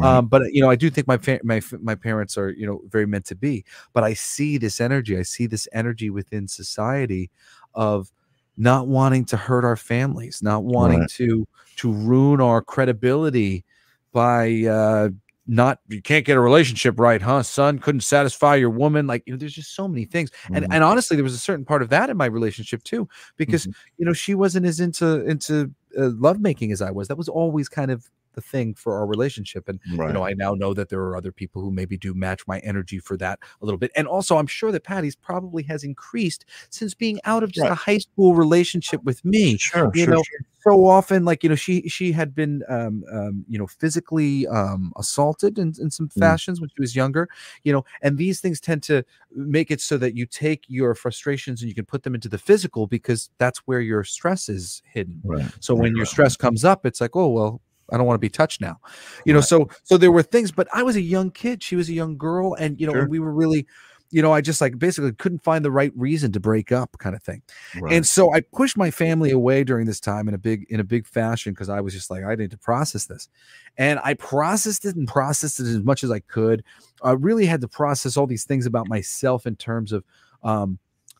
Um, 0.00 0.26
but 0.28 0.42
you 0.52 0.60
know, 0.62 0.70
I 0.70 0.76
do 0.76 0.90
think 0.90 1.06
my 1.06 1.18
my 1.42 1.60
my 1.80 1.94
parents 1.94 2.36
are 2.36 2.50
you 2.50 2.66
know 2.66 2.82
very 2.88 3.06
meant 3.06 3.26
to 3.26 3.34
be. 3.36 3.64
But 3.92 4.04
I 4.04 4.14
see 4.14 4.58
this 4.58 4.80
energy. 4.80 5.16
I 5.18 5.22
see 5.22 5.46
this 5.46 5.68
energy 5.72 6.10
within 6.10 6.48
society 6.48 7.30
of 7.74 8.12
not 8.56 8.88
wanting 8.88 9.24
to 9.26 9.36
hurt 9.36 9.64
our 9.64 9.76
families, 9.76 10.40
not 10.42 10.64
wanting 10.64 11.00
Right. 11.00 11.10
to 11.16 11.46
to 11.76 11.92
ruin 11.92 12.40
our 12.40 12.62
credibility 12.62 13.64
by 14.12 14.64
uh 14.64 15.10
not 15.48 15.80
you 15.88 16.02
can't 16.02 16.26
get 16.26 16.36
a 16.36 16.40
relationship 16.40 16.98
right 17.00 17.22
huh 17.22 17.42
son 17.42 17.78
couldn't 17.78 18.02
satisfy 18.02 18.54
your 18.54 18.70
woman 18.70 19.06
like 19.06 19.22
you 19.26 19.32
know 19.32 19.38
there's 19.38 19.54
just 19.54 19.74
so 19.74 19.88
many 19.88 20.04
things 20.04 20.30
and 20.52 20.64
Mhm. 20.66 20.68
and 20.72 20.84
honestly 20.84 21.16
there 21.16 21.24
was 21.24 21.34
a 21.34 21.38
certain 21.38 21.64
part 21.64 21.82
of 21.82 21.88
that 21.88 22.10
in 22.10 22.16
my 22.18 22.26
relationship 22.26 22.82
too 22.84 23.08
because 23.38 23.66
Mhm. 23.66 23.74
you 23.98 24.04
know 24.06 24.12
she 24.12 24.34
wasn't 24.34 24.66
as 24.66 24.80
into 24.80 25.24
into 25.26 25.72
uh, 25.98 26.10
lovemaking 26.18 26.70
as 26.72 26.82
i 26.82 26.90
was 26.90 27.08
that 27.08 27.16
was 27.16 27.28
always 27.30 27.68
kind 27.68 27.90
of 27.90 28.08
the 28.38 28.42
thing 28.54 28.72
for 28.74 28.92
our 28.98 29.06
relationship 29.06 29.68
and 29.68 29.80
right. 29.96 30.08
you 30.08 30.12
know 30.14 30.24
i 30.24 30.32
now 30.34 30.52
know 30.54 30.72
that 30.72 30.88
there 30.88 31.00
are 31.00 31.16
other 31.16 31.32
people 31.32 31.60
who 31.60 31.70
maybe 31.72 31.96
do 31.96 32.14
match 32.14 32.46
my 32.46 32.58
energy 32.60 32.98
for 33.00 33.16
that 33.16 33.38
a 33.60 33.64
little 33.64 33.78
bit 33.78 33.90
and 33.96 34.06
also 34.06 34.36
i'm 34.36 34.46
sure 34.46 34.70
that 34.70 34.84
patty's 34.84 35.16
probably 35.16 35.62
has 35.64 35.82
increased 35.82 36.44
since 36.70 36.94
being 36.94 37.18
out 37.24 37.42
of 37.42 37.50
just 37.50 37.64
Right. 37.64 37.72
a 37.72 37.74
high 37.74 37.98
school 37.98 38.34
relationship 38.34 39.02
with 39.04 39.24
me 39.24 39.56
sure, 39.56 39.90
you 39.94 40.04
sure, 40.04 40.14
know, 40.14 40.22
sure. 40.22 40.40
so 40.60 40.86
often 40.86 41.24
like 41.24 41.42
you 41.42 41.48
know 41.48 41.56
she 41.56 41.88
she 41.88 42.12
had 42.12 42.34
been 42.34 42.62
um, 42.68 43.02
um 43.12 43.44
you 43.48 43.58
know 43.58 43.66
physically 43.66 44.46
um 44.48 44.92
assaulted 44.96 45.58
in, 45.58 45.72
in 45.80 45.90
some 45.90 46.08
Mm. 46.08 46.20
fashions 46.20 46.60
when 46.60 46.68
she 46.70 46.80
was 46.80 46.94
younger 46.96 47.28
you 47.64 47.72
know 47.72 47.84
and 48.02 48.18
these 48.18 48.40
things 48.40 48.60
tend 48.60 48.82
to 48.82 49.04
make 49.34 49.70
it 49.70 49.80
so 49.80 49.98
that 49.98 50.14
you 50.16 50.26
take 50.26 50.64
your 50.68 50.94
frustrations 50.94 51.60
and 51.60 51.68
you 51.68 51.74
can 51.74 51.84
put 51.84 52.02
them 52.02 52.14
into 52.14 52.28
the 52.28 52.38
physical 52.38 52.86
because 52.86 53.30
that's 53.38 53.58
where 53.66 53.80
your 53.80 54.04
stress 54.04 54.48
is 54.48 54.82
hidden 54.84 55.20
Right. 55.24 55.50
so 55.60 55.74
when 55.74 55.94
your 55.96 56.06
stress 56.06 56.36
comes 56.36 56.64
up 56.64 56.86
it's 56.86 57.00
like 57.00 57.14
oh 57.14 57.28
well 57.28 57.60
i 57.92 57.96
don't 57.96 58.06
want 58.06 58.14
to 58.16 58.20
be 58.20 58.28
touched 58.28 58.60
now 58.60 58.78
you 59.24 59.32
know 59.32 59.38
Right. 59.40 59.48
so 59.48 59.68
so 59.84 59.96
there 59.96 60.12
were 60.12 60.22
things 60.22 60.50
but 60.52 60.68
i 60.72 60.82
was 60.82 60.96
a 60.96 61.00
young 61.02 61.30
kid 61.30 61.62
she 61.62 61.76
was 61.76 61.88
a 61.88 61.92
young 61.92 62.16
girl 62.16 62.54
and 62.54 62.80
you 62.80 62.86
know 62.86 62.92
Sure. 62.92 63.02
and 63.02 63.10
we 63.10 63.18
were 63.18 63.32
really 63.32 63.66
you 64.10 64.22
know 64.22 64.32
i 64.32 64.40
just 64.40 64.60
like 64.60 64.78
basically 64.78 65.12
couldn't 65.12 65.42
find 65.44 65.64
the 65.64 65.70
right 65.70 65.92
reason 65.94 66.32
to 66.32 66.40
break 66.40 66.72
up 66.72 66.96
kind 66.98 67.14
of 67.14 67.22
thing 67.22 67.42
Right. 67.80 67.92
and 67.92 68.06
so 68.06 68.32
I 68.32 68.40
pushed 68.40 68.76
my 68.78 68.90
family 68.90 69.30
away 69.30 69.64
during 69.64 69.86
this 69.86 70.00
time 70.00 70.28
in 70.28 70.34
a 70.34 70.38
big 70.38 70.66
in 70.70 70.80
a 70.80 70.84
big 70.84 71.06
fashion 71.06 71.52
because 71.52 71.68
I 71.68 71.80
was 71.82 71.92
just 71.92 72.10
like 72.10 72.24
I 72.24 72.34
need 72.34 72.50
to 72.52 72.58
process 72.58 73.04
this, 73.06 73.28
and 73.76 74.00
I 74.02 74.14
processed 74.14 74.84
it 74.86 74.96
and 74.96 75.06
processed 75.06 75.60
it 75.60 75.66
as 75.66 75.82
much 75.82 76.02
as 76.04 76.10
I 76.10 76.20
could. 76.20 76.64
I 77.02 77.12
really 77.12 77.44
had 77.46 77.60
to 77.60 77.68
process 77.68 78.16
all 78.16 78.26
these 78.26 78.44
things 78.44 78.64
about 78.66 78.88
myself 78.88 79.46
in 79.46 79.56
terms 79.56 79.92
of 79.92 80.04
um, 80.42 80.78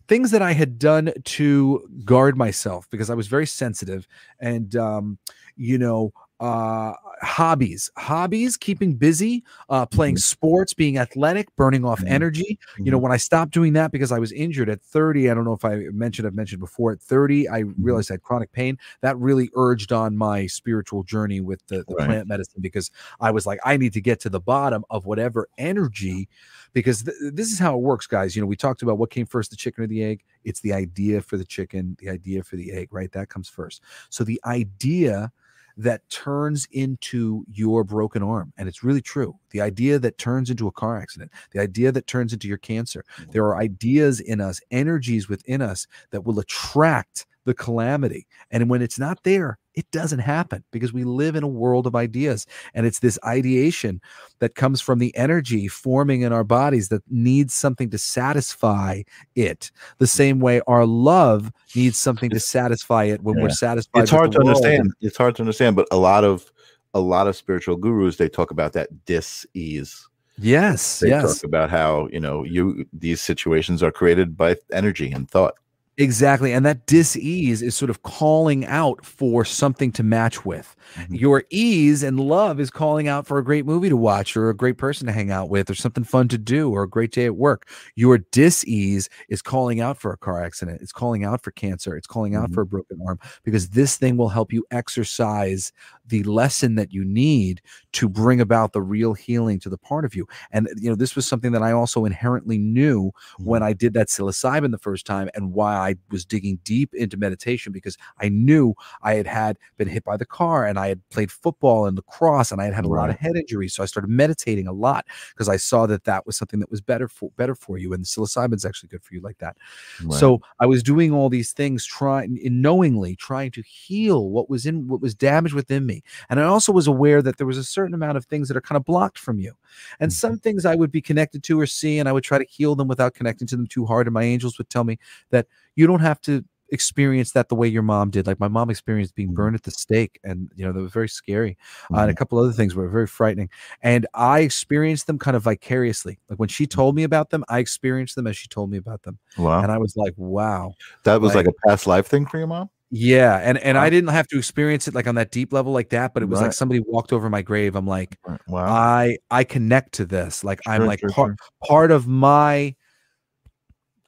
things 0.09 0.31
that 0.31 0.41
I 0.41 0.53
had 0.53 0.79
done 0.79 1.12
to 1.23 1.87
guard 2.07 2.37
myself 2.39 2.89
because 2.91 3.11
I 3.11 3.14
was 3.14 3.27
very 3.27 3.47
sensitive, 3.47 4.09
and 4.41 4.75
um, 4.77 5.19
you 5.57 5.77
know 5.77 6.12
uh 6.41 6.93
hobbies 7.20 7.91
hobbies 7.97 8.57
keeping 8.57 8.95
busy 8.95 9.43
uh 9.70 9.84
playing 9.84 10.14
Mhm. 10.14 10.20
sports 10.20 10.72
being 10.72 10.97
athletic 10.97 11.55
burning 11.57 11.84
off 11.84 12.01
Mhm. 12.01 12.11
energy 12.11 12.59
you 12.78 12.93
know 12.93 12.99
Mhm. 12.99 13.03
when 13.03 13.12
i 13.12 13.16
stopped 13.16 13.53
doing 13.53 13.72
that 13.72 13.91
because 13.91 14.12
i 14.12 14.20
was 14.20 14.30
injured 14.30 14.68
at 14.68 14.80
30 14.80 15.28
i 15.30 15.34
don't 15.34 15.45
know 15.45 15.53
if 15.53 15.64
i 15.64 15.76
mentioned 15.91 16.28
i've 16.28 16.34
mentioned 16.34 16.61
before 16.61 16.93
at 16.93 17.01
30 17.01 17.49
i 17.49 17.62
Mm-hmm. 17.62 17.82
realized 17.82 18.12
i 18.12 18.14
had 18.14 18.22
chronic 18.22 18.53
pain 18.53 18.78
that 19.01 19.18
really 19.18 19.51
urged 19.57 19.91
on 19.93 20.16
my 20.16 20.47
spiritual 20.47 21.03
journey 21.03 21.41
with 21.41 21.61
the, 21.66 21.78
the 21.89 21.95
Right. 21.97 22.07
plant 22.07 22.28
medicine 22.28 22.61
because 22.61 22.91
i 23.20 23.32
was 23.32 23.45
like 23.45 23.59
i 23.64 23.76
need 23.76 23.93
to 23.95 24.01
get 24.01 24.20
to 24.20 24.28
the 24.30 24.41
bottom 24.41 24.84
of 24.91 25.07
whatever 25.07 25.49
energy 25.59 26.28
because 26.72 27.03
th- 27.03 27.16
this 27.32 27.51
is 27.51 27.59
how 27.59 27.74
it 27.74 27.80
works 27.80 28.07
guys 28.07 28.36
you 28.36 28.43
know 28.43 28.47
we 28.47 28.55
talked 28.55 28.82
about 28.82 28.97
what 28.99 29.11
came 29.11 29.26
first 29.26 29.51
the 29.51 29.57
chicken 29.57 29.82
or 29.82 29.86
the 29.89 30.05
egg 30.05 30.22
it's 30.45 30.61
the 30.61 30.72
idea 30.72 31.20
for 31.20 31.36
the 31.36 31.45
chicken 31.45 31.97
the 31.99 32.09
idea 32.09 32.45
for 32.45 32.55
the 32.55 32.70
egg 32.70 32.86
right 32.93 33.11
that 33.11 33.28
comes 33.28 33.49
first 33.49 33.82
so 34.09 34.22
the 34.22 34.41
idea 34.47 35.32
that 35.79 36.09
turns 36.11 36.66
into 36.72 37.45
your 37.51 37.85
broken 37.85 38.22
arm. 38.22 38.53
And 38.59 38.68
it's 38.68 38.83
really 38.83 39.01
true. 39.01 39.39
The 39.51 39.61
idea 39.61 39.99
that 40.01 40.18
turns 40.18 40.51
into 40.51 40.66
a 40.66 40.72
car 40.72 40.99
accident, 41.01 41.31
the 41.53 41.61
idea 41.61 41.93
that 41.93 42.09
turns 42.09 42.33
into 42.33 42.49
your 42.49 42.59
cancer. 42.59 43.05
Mm. 43.18 43.31
There 43.31 43.45
are 43.45 43.57
ideas 43.57 44.18
in 44.18 44.41
us, 44.41 44.61
energies 44.72 45.29
within 45.29 45.62
us 45.62 45.87
that 46.11 46.22
will 46.22 46.41
attract 46.41 47.26
the 47.49 47.55
calamity. 47.55 48.26
And 48.51 48.68
when 48.68 48.82
it's 48.82 48.99
not 48.99 49.22
there, 49.24 49.59
it 49.74 49.90
doesn't 49.90 50.18
happen 50.18 50.62
because 50.70 50.92
we 50.92 51.05
live 51.05 51.34
in 51.34 51.42
a 51.42 51.49
world 51.49 51.86
of 51.86 51.96
ideas. 51.96 52.46
And 52.74 52.84
it's 52.84 52.99
this 52.99 53.18
ideation 53.24 54.03
that 54.40 54.55
comes 54.55 54.82
from 54.82 54.99
the 54.99 55.16
energy 55.16 55.66
forming 55.66 56.20
in 56.20 56.32
our 56.32 56.44
bodies 56.44 56.90
that 56.90 57.03
needs 57.09 57.55
something 57.55 57.88
to 57.88 57.96
satisfy 57.96 59.03
it. 59.34 59.70
The 59.96 60.05
mm. 60.05 60.11
same 60.11 60.40
way 60.40 60.61
our 60.66 60.84
love 60.84 61.51
needs 61.74 61.99
something 61.99 62.28
to 62.30 62.40
satisfy 62.40 63.05
it 63.05 63.22
when 63.22 63.40
we're 63.40 63.49
satisfied. 63.49 64.03
it's 64.03 64.11
hard 64.11 64.30
to 64.32 64.38
world. 64.38 64.49
understand 64.49 64.92
it's 65.01 65.16
hard 65.16 65.34
to 65.36 65.42
understand 65.42 65.74
but 65.74 65.88
a 65.90 65.96
lot 65.96 66.24
of 66.24 66.53
a 66.92 67.01
lot 67.01 67.26
of 67.26 67.34
spiritual 67.34 67.76
gurus 67.76 68.16
they 68.16 68.28
talk 68.28 68.51
about 68.51 68.74
that 68.74 69.05
dis-ease 69.07 70.09
Yes, 70.40 71.01
they 71.01 71.09
yes. 71.09 71.40
talk 71.40 71.44
about 71.44 71.68
how 71.68 72.09
you 72.12 72.20
know 72.20 72.44
you 72.44 72.86
these 72.92 73.20
situations 73.20 73.82
are 73.82 73.90
created 73.90 74.36
by 74.36 74.57
energy 74.72 75.11
and 75.11 75.28
thought 75.28 75.55
Exactly. 76.01 76.53
And 76.53 76.64
that 76.64 76.86
dis-ease 76.86 77.61
is 77.61 77.74
sort 77.74 77.90
of 77.90 78.05
calling 78.05 78.64
out 78.66 79.05
for 79.05 79.44
something 79.44 79.90
to 79.92 80.05
match 80.05 80.44
with. 80.44 80.76
Mhm. 80.96 81.20
Your 81.20 81.42
ease 81.51 82.05
and 82.05 82.20
love 82.20 82.61
is 82.61 82.70
calling 82.70 83.09
out 83.09 83.26
for 83.26 83.38
a 83.38 83.44
great 83.44 83.66
movie 83.66 83.88
to 83.88 83.96
watch 83.96 84.36
or 84.36 84.49
a 84.49 84.55
great 84.55 84.78
person 84.78 85.09
to 85.09 85.12
hang 85.12 85.32
out 85.32 85.51
with 85.51 85.68
or 85.68 85.74
something 85.74 86.05
fun 86.05 86.28
to 86.28 86.38
do 86.38 86.70
or 86.70 86.84
a 86.84 86.88
great 86.88 87.11
day 87.11 87.24
at 87.26 87.36
work. 87.36 87.68
Your 87.96 88.18
dis-ease 88.18 89.09
is 89.28 89.42
calling 89.42 89.80
out 89.80 89.99
for 89.99 90.12
a 90.12 90.16
car 90.16 90.40
accident. 90.40 90.80
It's 90.82 90.92
calling 90.92 91.24
out 91.24 91.42
for 91.42 91.51
cancer. 91.51 91.96
It's 91.96 92.07
calling 92.07 92.36
out 92.36 92.51
Mhm. 92.51 92.55
for 92.55 92.61
a 92.61 92.66
broken 92.66 92.99
arm 93.05 93.18
because 93.42 93.70
this 93.70 93.96
thing 93.96 94.16
will 94.16 94.28
help 94.28 94.53
you 94.53 94.64
exercise 94.70 95.72
the 96.09 96.22
lesson 96.24 96.74
that 96.76 96.92
you 96.92 97.04
need 97.04 97.61
to 97.92 98.09
bring 98.09 98.40
about 98.40 98.72
the 98.72 98.82
real 98.82 99.14
healing 99.14 99.59
to 99.61 99.68
the 99.68 99.78
part 99.78 100.04
of 100.04 100.14
you. 100.14 100.26
And 100.50 100.68
uh, 100.68 100.70
you 100.76 100.88
know, 100.88 100.96
this 100.96 101.16
was 101.16 101.26
something 101.26 101.52
that 101.52 101.62
I 101.62 101.72
also 101.72 102.04
inherently 102.04 102.59
knew 102.59 103.12
when 103.38 103.61
mm-hmm. 103.61 103.68
I 103.68 103.72
did 103.72 103.94
that 103.94 104.09
psilocybin 104.09 104.70
the 104.70 104.78
first 104.78 105.06
time 105.06 105.28
and 105.34 105.52
why 105.52 105.74
I 105.74 105.96
was 106.11 106.24
digging 106.24 106.59
deep 106.64 106.94
into 106.94 107.16
meditation 107.16 107.72
because 107.72 107.96
I 108.20 108.28
knew 108.28 108.74
I 109.02 109.14
had 109.14 109.26
had 109.26 109.59
been 109.76 109.88
hit 109.88 110.04
by 110.04 110.16
the 110.16 110.26
car 110.26 110.66
and 110.66 110.78
I 110.78 110.88
had 110.88 111.00
played 111.11 111.30
football 111.30 111.86
and 111.86 111.96
lacrosse 111.96 112.52
and 112.52 112.61
I 112.61 112.64
had 112.64 112.74
had 112.74 112.84
a 112.84 112.88
lot 112.88 113.11
of 113.11 113.18
head 113.18 113.36
injuries. 113.36 113.74
So 113.74 113.82
I 113.82 113.86
started 113.86 114.11
meditating 114.11 114.66
a 114.66 114.72
lot 114.72 115.06
because 115.34 115.48
I 115.48 115.56
saw 115.56 115.86
that 115.86 116.04
that 116.04 116.26
was 116.26 116.36
something 116.36 116.61
that 116.61 116.70
was 116.70 116.80
better 116.80 117.09
for 117.09 117.30
better 117.36 117.54
for 117.54 117.78
you 117.78 117.92
and 117.92 118.04
psilocybin's 118.04 118.64
actually 118.64 118.88
good 118.88 119.02
for 119.02 119.14
you 119.14 119.20
like 119.20 119.38
that. 119.38 119.56
Right. 120.02 120.18
So 120.18 120.40
I 120.61 120.66
was 120.66 120.82
doing 120.82 121.12
all 121.12 121.28
these 121.28 121.52
things 121.52 121.84
trying 121.84 122.38
knowingly 122.42 123.16
trying 123.16 123.50
to 123.52 123.62
heal 123.62 124.30
what 124.30 124.48
was 124.48 124.66
in 124.66 124.88
what 124.88 125.00
was 125.00 125.14
damaged 125.14 125.54
within 125.54 125.86
me. 125.86 125.97
And 126.30 126.40
I 126.40 126.44
also 126.44 126.72
was 126.72 126.86
aware 126.86 127.22
that 127.22 127.36
there 127.38 127.46
was 127.46 127.59
a 127.59 127.64
certain 127.64 127.94
amount 127.94 128.16
of 128.16 128.24
things 128.26 128.49
that 128.49 128.57
are 128.57 128.61
kind 128.61 128.76
of 128.76 128.84
blocked 128.84 129.18
from 129.18 129.38
you. 129.38 129.53
And 130.01 130.11
Mhm. 130.11 130.14
some 130.14 130.38
things 130.38 130.64
I 130.64 130.74
would 130.74 130.92
be 130.92 131.01
connected 131.01 131.42
to 131.44 131.61
or 131.61 131.66
see, 131.66 131.99
and 131.99 132.09
I 132.09 132.12
would 132.12 132.24
try 132.24 132.38
to 132.38 132.46
heal 132.49 132.74
them 132.74 132.88
without 132.88 133.14
connecting 133.14 133.46
to 133.49 133.57
them 133.57 133.66
too 133.66 133.86
hard. 133.86 134.07
And 134.07 134.14
my 134.14 134.22
angels 134.24 134.59
would 134.59 134.70
tell 134.70 134.84
me 134.84 134.99
that 135.30 135.46
you 135.76 135.86
don't 135.86 136.01
have 136.01 136.20
to 136.22 136.44
experience 136.70 137.32
that 137.32 137.49
the 137.49 137.55
way 137.55 137.66
your 137.66 137.82
mom 137.82 138.11
did. 138.11 138.26
Like 138.26 138.38
my 138.38 138.46
mom 138.49 138.68
experienced 138.68 139.14
being 139.14 139.30
Mhm. 139.30 139.34
burned 139.34 139.57
at 139.57 139.62
the 139.62 139.70
stake, 139.70 140.20
and 140.22 140.53
you 140.55 140.66
know 140.66 140.72
that 140.72 140.80
was 140.82 140.92
very 140.92 141.09
scary. 141.09 141.57
Uh, 141.57 141.94
Mm-hmm. 141.94 142.01
and 142.03 142.11
a 142.11 142.14
couple 142.14 142.38
other 142.38 142.53
things 142.53 142.74
were 142.74 142.90
very 142.90 143.07
frightening. 143.07 143.49
And 143.82 144.07
I 144.12 144.40
experienced 144.40 145.07
them 145.07 145.18
kind 145.18 145.34
of 145.34 145.42
vicariously. 145.44 146.18
Like 146.28 146.38
when 146.38 146.51
she 146.51 146.66
told 146.66 146.94
me 146.94 147.05
about 147.05 147.30
them, 147.30 147.42
I 147.49 147.61
experienced 147.61 148.16
them 148.16 148.26
as 148.26 148.36
she 148.36 148.49
told 148.49 148.70
me 148.70 148.76
about 148.76 149.03
them, 149.05 149.18
wow 149.38 149.62
and 149.62 149.72
I 149.72 149.78
was 149.78 149.96
like, 149.96 150.12
wow. 150.18 150.74
that 151.05 151.22
was 151.22 151.34
like, 151.34 151.46
like- 151.46 151.55
a 151.64 151.68
past 151.68 151.86
life 151.86 152.07
thing 152.07 152.26
for 152.26 152.36
your 152.36 152.46
mom 152.46 152.68
Yeah, 152.91 153.36
and 153.39 153.59
and 153.59 153.76
Wow. 153.76 153.82
I 153.82 153.91
didn't 153.91 154.09
have 154.11 154.26
to 154.28 154.39
experience 154.39 154.89
it 154.89 154.95
like 154.95 155.07
on 155.07 155.14
that 155.16 155.30
deep 155.30 155.53
level 155.53 155.72
like 155.72 155.91
that, 155.91 156.14
but 156.14 156.22
it 156.22 156.26
was 156.26 156.41
like 156.41 156.55
somebody 156.55 156.80
walked 156.80 157.12
over 157.12 157.28
my 157.28 157.43
grave. 157.43 157.76
I'm 157.76 157.86
like, 157.86 158.18
wow 158.47 158.64
I 158.64 159.18
I 159.30 159.45
connect 159.45 159.93
to 159.95 160.07
this. 160.07 160.43
Like 160.43 160.61
I'm 160.66 160.84
like 160.86 161.01
sure, 161.01 161.11
part 161.11 161.32
part 161.66 161.91
of 161.91 162.07
my 162.07 162.74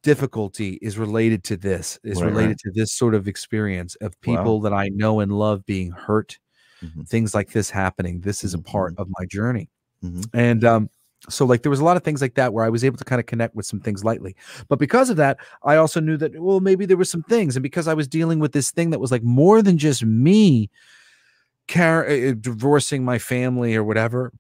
difficulty 0.05 0.79
is 0.81 0.97
related 0.97 1.45
to 1.45 1.57
this. 1.59 1.99
Is 2.05 2.23
Right, 2.23 2.33
right. 2.33 2.33
related 2.33 2.59
to 2.61 2.71
this 2.75 2.95
sort 2.95 3.15
of 3.15 3.29
experience 3.29 3.97
of 3.97 4.19
Wow. 4.27 4.55
people 4.55 4.61
that 4.63 4.73
I 4.73 4.89
know 4.89 5.21
and 5.21 5.31
love 5.31 5.67
being 5.67 5.91
hurt, 5.93 6.39
Mhm. 6.83 7.09
things 7.09 7.35
like 7.35 7.53
this 7.53 7.71
happening. 7.71 8.21
This 8.23 8.45
is 8.45 8.55
a 8.55 8.61
part 8.61 8.93
Mhm. 8.93 8.99
of 8.99 9.09
my 9.19 9.27
journey. 9.27 9.71
Mhm. 10.03 10.31
And 10.35 10.65
um 10.65 10.91
so 11.29 11.45
like 11.45 11.63
there 11.63 11.71
was 11.71 11.81
a 11.81 11.85
lot 11.85 11.97
of 11.97 12.03
things 12.03 12.23
like 12.23 12.35
that 12.35 12.53
where 12.53 12.65
I 12.65 12.71
was 12.71 12.85
able 12.85 12.97
to 12.97 13.05
kind 13.05 13.21
of 13.21 13.27
connect 13.27 13.55
with 13.55 13.67
some 13.67 13.81
things 13.81 14.05
lightly. 14.05 14.35
But 14.69 14.79
because 14.79 15.11
of 15.11 15.17
that, 15.19 15.37
I 15.63 15.77
also 15.77 16.01
knew 16.01 16.17
that 16.17 16.41
well 16.41 16.61
maybe 16.61 16.87
there 16.87 16.97
were 16.97 17.05
some 17.05 17.23
things 17.25 17.57
and 17.57 17.63
because 17.63 17.89
I 17.89 17.95
was 17.95 18.09
dealing 18.09 18.39
with 18.39 18.53
this 18.53 18.71
thing 18.71 18.91
that 18.91 19.01
was 19.01 19.13
like 19.13 19.23
more 19.23 19.61
than 19.63 19.77
just 19.77 20.05
me 20.05 20.71
car- 21.69 22.09
uh, 22.09 22.33
divorcing 22.41 23.05
my 23.05 23.19
family 23.19 23.77
or 23.77 23.85
whatever, 23.85 24.33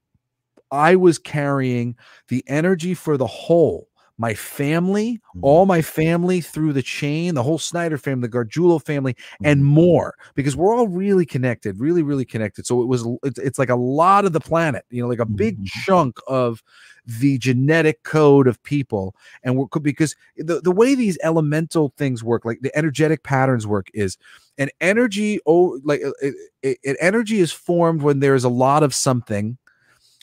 I 0.70 0.97
was 0.97 1.18
carrying 1.18 1.97
the 2.28 2.45
energy 2.47 2.95
for 2.95 3.16
the 3.16 3.26
whole. 3.26 3.89
My 4.21 4.35
family, 4.35 5.18
Mhm. 5.35 5.41
all 5.43 5.64
my 5.66 5.81
family 5.81 6.43
through 6.43 6.75
the 6.75 6.83
chain, 6.83 7.35
the 7.35 7.43
whole 7.43 7.59
Snider 7.59 7.97
family, 7.99 8.29
the 8.29 8.37
Gargiulo 8.39 8.85
family, 8.85 9.16
and 9.43 9.62
Mhm. 9.62 9.66
more, 9.66 10.14
because 10.35 10.55
we're 10.57 10.77
all 10.77 10.89
really 10.89 11.25
connected, 11.25 11.81
really, 11.81 12.03
really 12.03 12.27
connected. 12.27 12.66
So 12.66 12.83
it 12.83 12.87
was, 12.89 13.07
it's, 13.25 13.39
it's 13.39 13.59
like 13.59 13.71
a 13.71 13.77
lot 13.77 14.27
of 14.27 14.35
the 14.35 14.41
planet, 14.41 14.85
you 14.91 15.03
know, 15.03 15.09
like 15.09 15.21
a 15.21 15.27
big 15.27 15.59
Mhm. 15.61 15.66
chunk 15.87 16.18
of 16.29 16.62
the 17.07 17.39
genetic 17.39 18.03
code 18.03 18.47
of 18.47 18.62
people. 18.62 19.14
And 19.43 19.57
we're 19.57 19.66
because 19.81 20.14
the, 20.37 20.61
the 20.61 20.71
way 20.73 20.95
these 20.95 21.18
elemental 21.23 21.93
things 21.97 22.23
work, 22.23 22.45
like 22.45 22.61
the 22.61 22.77
energetic 22.77 23.23
patterns 23.23 23.66
work, 23.66 23.89
is 23.95 24.18
an 24.59 24.68
energy, 24.81 25.41
oh, 25.47 25.81
like 25.85 26.03
uh, 26.05 26.12
it, 26.21 26.35
it, 26.62 26.79
it- 26.83 26.97
energy 27.01 27.41
is 27.41 27.53
formed 27.53 28.03
when 28.03 28.21
there's 28.21 28.45
a 28.45 28.49
lot 28.51 28.83
of 28.83 28.95
something 28.95 29.57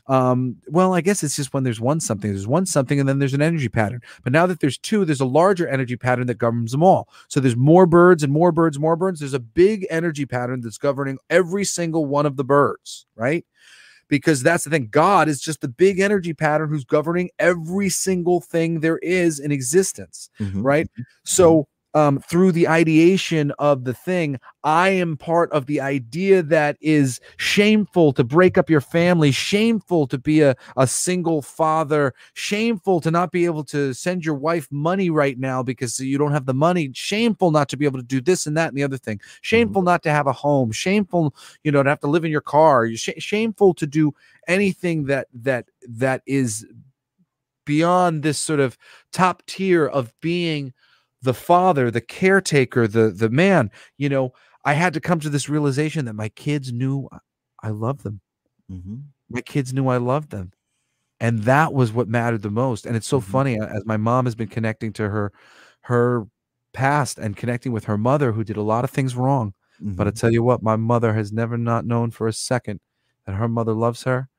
um 0.10 0.55
well 0.70 0.93
i 0.93 1.01
guess 1.01 1.22
it's 1.22 1.36
just 1.36 1.53
when 1.53 1.64
there's 1.64 1.82
one 1.82 1.99
something 1.99 2.32
there's 2.32 2.47
one 2.47 2.66
something 2.66 2.99
and 2.99 3.10
then 3.10 3.20
there's 3.20 3.34
an 3.34 3.41
energy 3.41 3.68
pattern. 3.70 4.01
But 4.24 4.32
now 4.32 4.45
that 4.45 4.60
there's 4.62 4.78
two 4.78 5.03
there's 5.05 5.20
a 5.20 5.26
larger 5.26 5.68
energy 5.68 5.97
pattern 5.97 6.28
that 6.28 6.38
governs 6.38 6.72
them 6.72 6.82
all. 6.84 7.10
So 7.28 7.39
there's 7.39 7.58
more 7.58 7.86
birds 7.86 8.24
and 8.24 8.32
more 8.32 8.51
birds 8.51 8.80
more 8.80 8.95
birds. 8.95 9.20
There's 9.20 9.34
a 9.34 9.39
big 9.39 9.86
energy 9.89 10.26
pattern 10.26 10.62
that's 10.62 10.78
governing 10.78 11.18
every 11.30 11.66
single 11.66 12.05
one 12.05 12.26
of 12.26 12.38
the 12.38 12.43
birds 12.45 13.05
right? 13.16 13.45
Because 14.08 14.41
that's 14.41 14.64
the 14.64 14.70
thing. 14.70 14.88
God 14.89 15.28
is 15.28 15.41
just 15.41 15.60
the 15.60 15.68
big 15.68 15.99
energy 15.99 16.34
pattern 16.34 16.70
who's 16.70 16.86
governing 16.86 17.30
every 17.39 17.89
single 17.89 18.39
thing 18.39 18.80
there 18.80 18.99
is 18.99 19.39
in 19.39 19.51
existence 19.51 20.30
Mhm. 20.39 20.64
right? 20.64 20.89
So 21.26 21.68
um 21.98 22.20
through 22.20 22.52
the 22.52 22.68
ideation 22.68 23.52
of 23.58 23.84
the 23.84 23.93
thing 23.93 24.39
i 24.64 24.89
am 24.89 25.18
part 25.18 25.52
of 25.52 25.66
the 25.66 25.82
idea 25.82 26.43
that 26.43 26.78
is 26.80 27.20
shameful 27.38 28.14
to 28.14 28.24
break 28.24 28.58
up 28.58 28.70
your 28.70 28.82
family 28.82 29.32
shameful 29.32 30.06
to 30.06 30.18
be 30.18 30.41
a, 30.41 30.56
a 30.78 30.86
single 30.86 31.41
father 31.41 32.14
shameful 32.34 33.02
to 33.02 33.10
not 33.10 33.32
be 33.32 33.45
able 33.45 33.64
to 33.64 33.93
send 33.93 34.24
your 34.24 34.36
wife 34.36 34.68
money 34.72 35.10
right 35.10 35.39
now 35.39 35.64
because 35.64 36.00
you 36.00 36.18
don't 36.18 36.34
have 36.34 36.45
the 36.45 36.54
money 36.54 36.91
shameful 36.93 37.50
not 37.52 37.68
to 37.68 37.78
be 37.78 37.86
able 37.86 38.00
to 38.00 38.06
do 38.06 38.22
this 38.22 38.45
and 38.45 38.56
that 38.56 38.70
and 38.70 38.78
the 38.78 38.84
other 38.84 38.98
thing 38.98 39.20
shameful 39.41 39.82
not 39.82 40.04
to 40.04 40.12
have 40.12 40.28
a 40.28 40.34
home 40.34 40.72
shameful 40.72 41.34
you 41.64 41.72
know 41.72 41.82
to 41.82 41.89
have 41.89 42.00
to 42.00 42.08
live 42.08 42.24
in 42.24 42.32
your 42.32 42.41
car 42.41 42.88
sh- 42.93 43.10
shameful 43.18 43.74
to 43.74 43.88
do 43.88 44.14
anything 44.48 45.06
that 45.06 45.28
that 45.34 45.66
that 45.88 46.22
is 46.28 46.66
beyond 47.66 48.24
this 48.24 48.38
sort 48.38 48.60
of 48.60 48.78
top 49.12 49.43
tier 49.45 49.86
of 49.86 50.14
being 50.22 50.74
the 51.22 51.34
father 51.34 51.89
the 51.91 52.01
caretaker 52.01 52.88
the 52.88 53.09
the 53.11 53.30
man 53.30 53.72
you 53.97 54.09
know 54.09 54.32
i 54.65 54.74
had 54.74 54.93
to 54.93 54.99
come 55.01 55.20
to 55.20 55.30
this 55.30 55.49
realization 55.49 56.05
that 56.05 56.13
my 56.13 56.30
kids 56.30 56.72
knew 56.72 57.07
i 57.63 57.70
loved 57.70 58.03
them 58.03 58.22
Mhm. 58.72 59.03
my 59.30 59.41
kids 59.41 59.74
knew 59.74 59.88
i 59.88 59.97
loved 59.97 60.30
them 60.32 60.51
and 61.20 61.39
that 61.43 61.74
was 61.74 61.93
what 61.93 62.07
mattered 62.09 62.43
the 62.43 62.51
most 62.51 62.86
and 62.86 62.95
it's 62.95 63.07
so 63.07 63.20
Mhm. 63.22 63.26
funny 63.26 63.59
as 63.59 63.86
my 63.86 63.97
mom 63.97 64.26
has 64.26 64.36
been 64.36 64.47
connecting 64.49 64.93
to 64.93 65.09
her 65.09 65.32
her 65.84 66.26
past 66.73 67.18
and 67.19 67.38
connecting 67.38 67.72
with 67.72 67.85
her 67.85 67.98
mother 67.98 68.34
who 68.34 68.44
did 68.44 68.57
a 68.57 68.61
lot 68.61 68.84
of 68.85 68.91
things 68.91 69.15
wrong 69.15 69.53
but 69.98 70.07
I 70.07 70.11
Mhm. 70.11 70.15
tell 70.19 70.31
you 70.34 70.44
what, 70.44 70.64
my 70.64 70.76
mother 70.76 71.14
has 71.14 71.31
never 71.34 71.57
not 71.57 71.85
known 71.85 72.11
for 72.11 72.27
a 72.27 72.34
second 72.34 72.80
that 73.26 73.35
her 73.35 73.48
mother 73.48 73.73
loves 73.73 74.03
her 74.03 74.30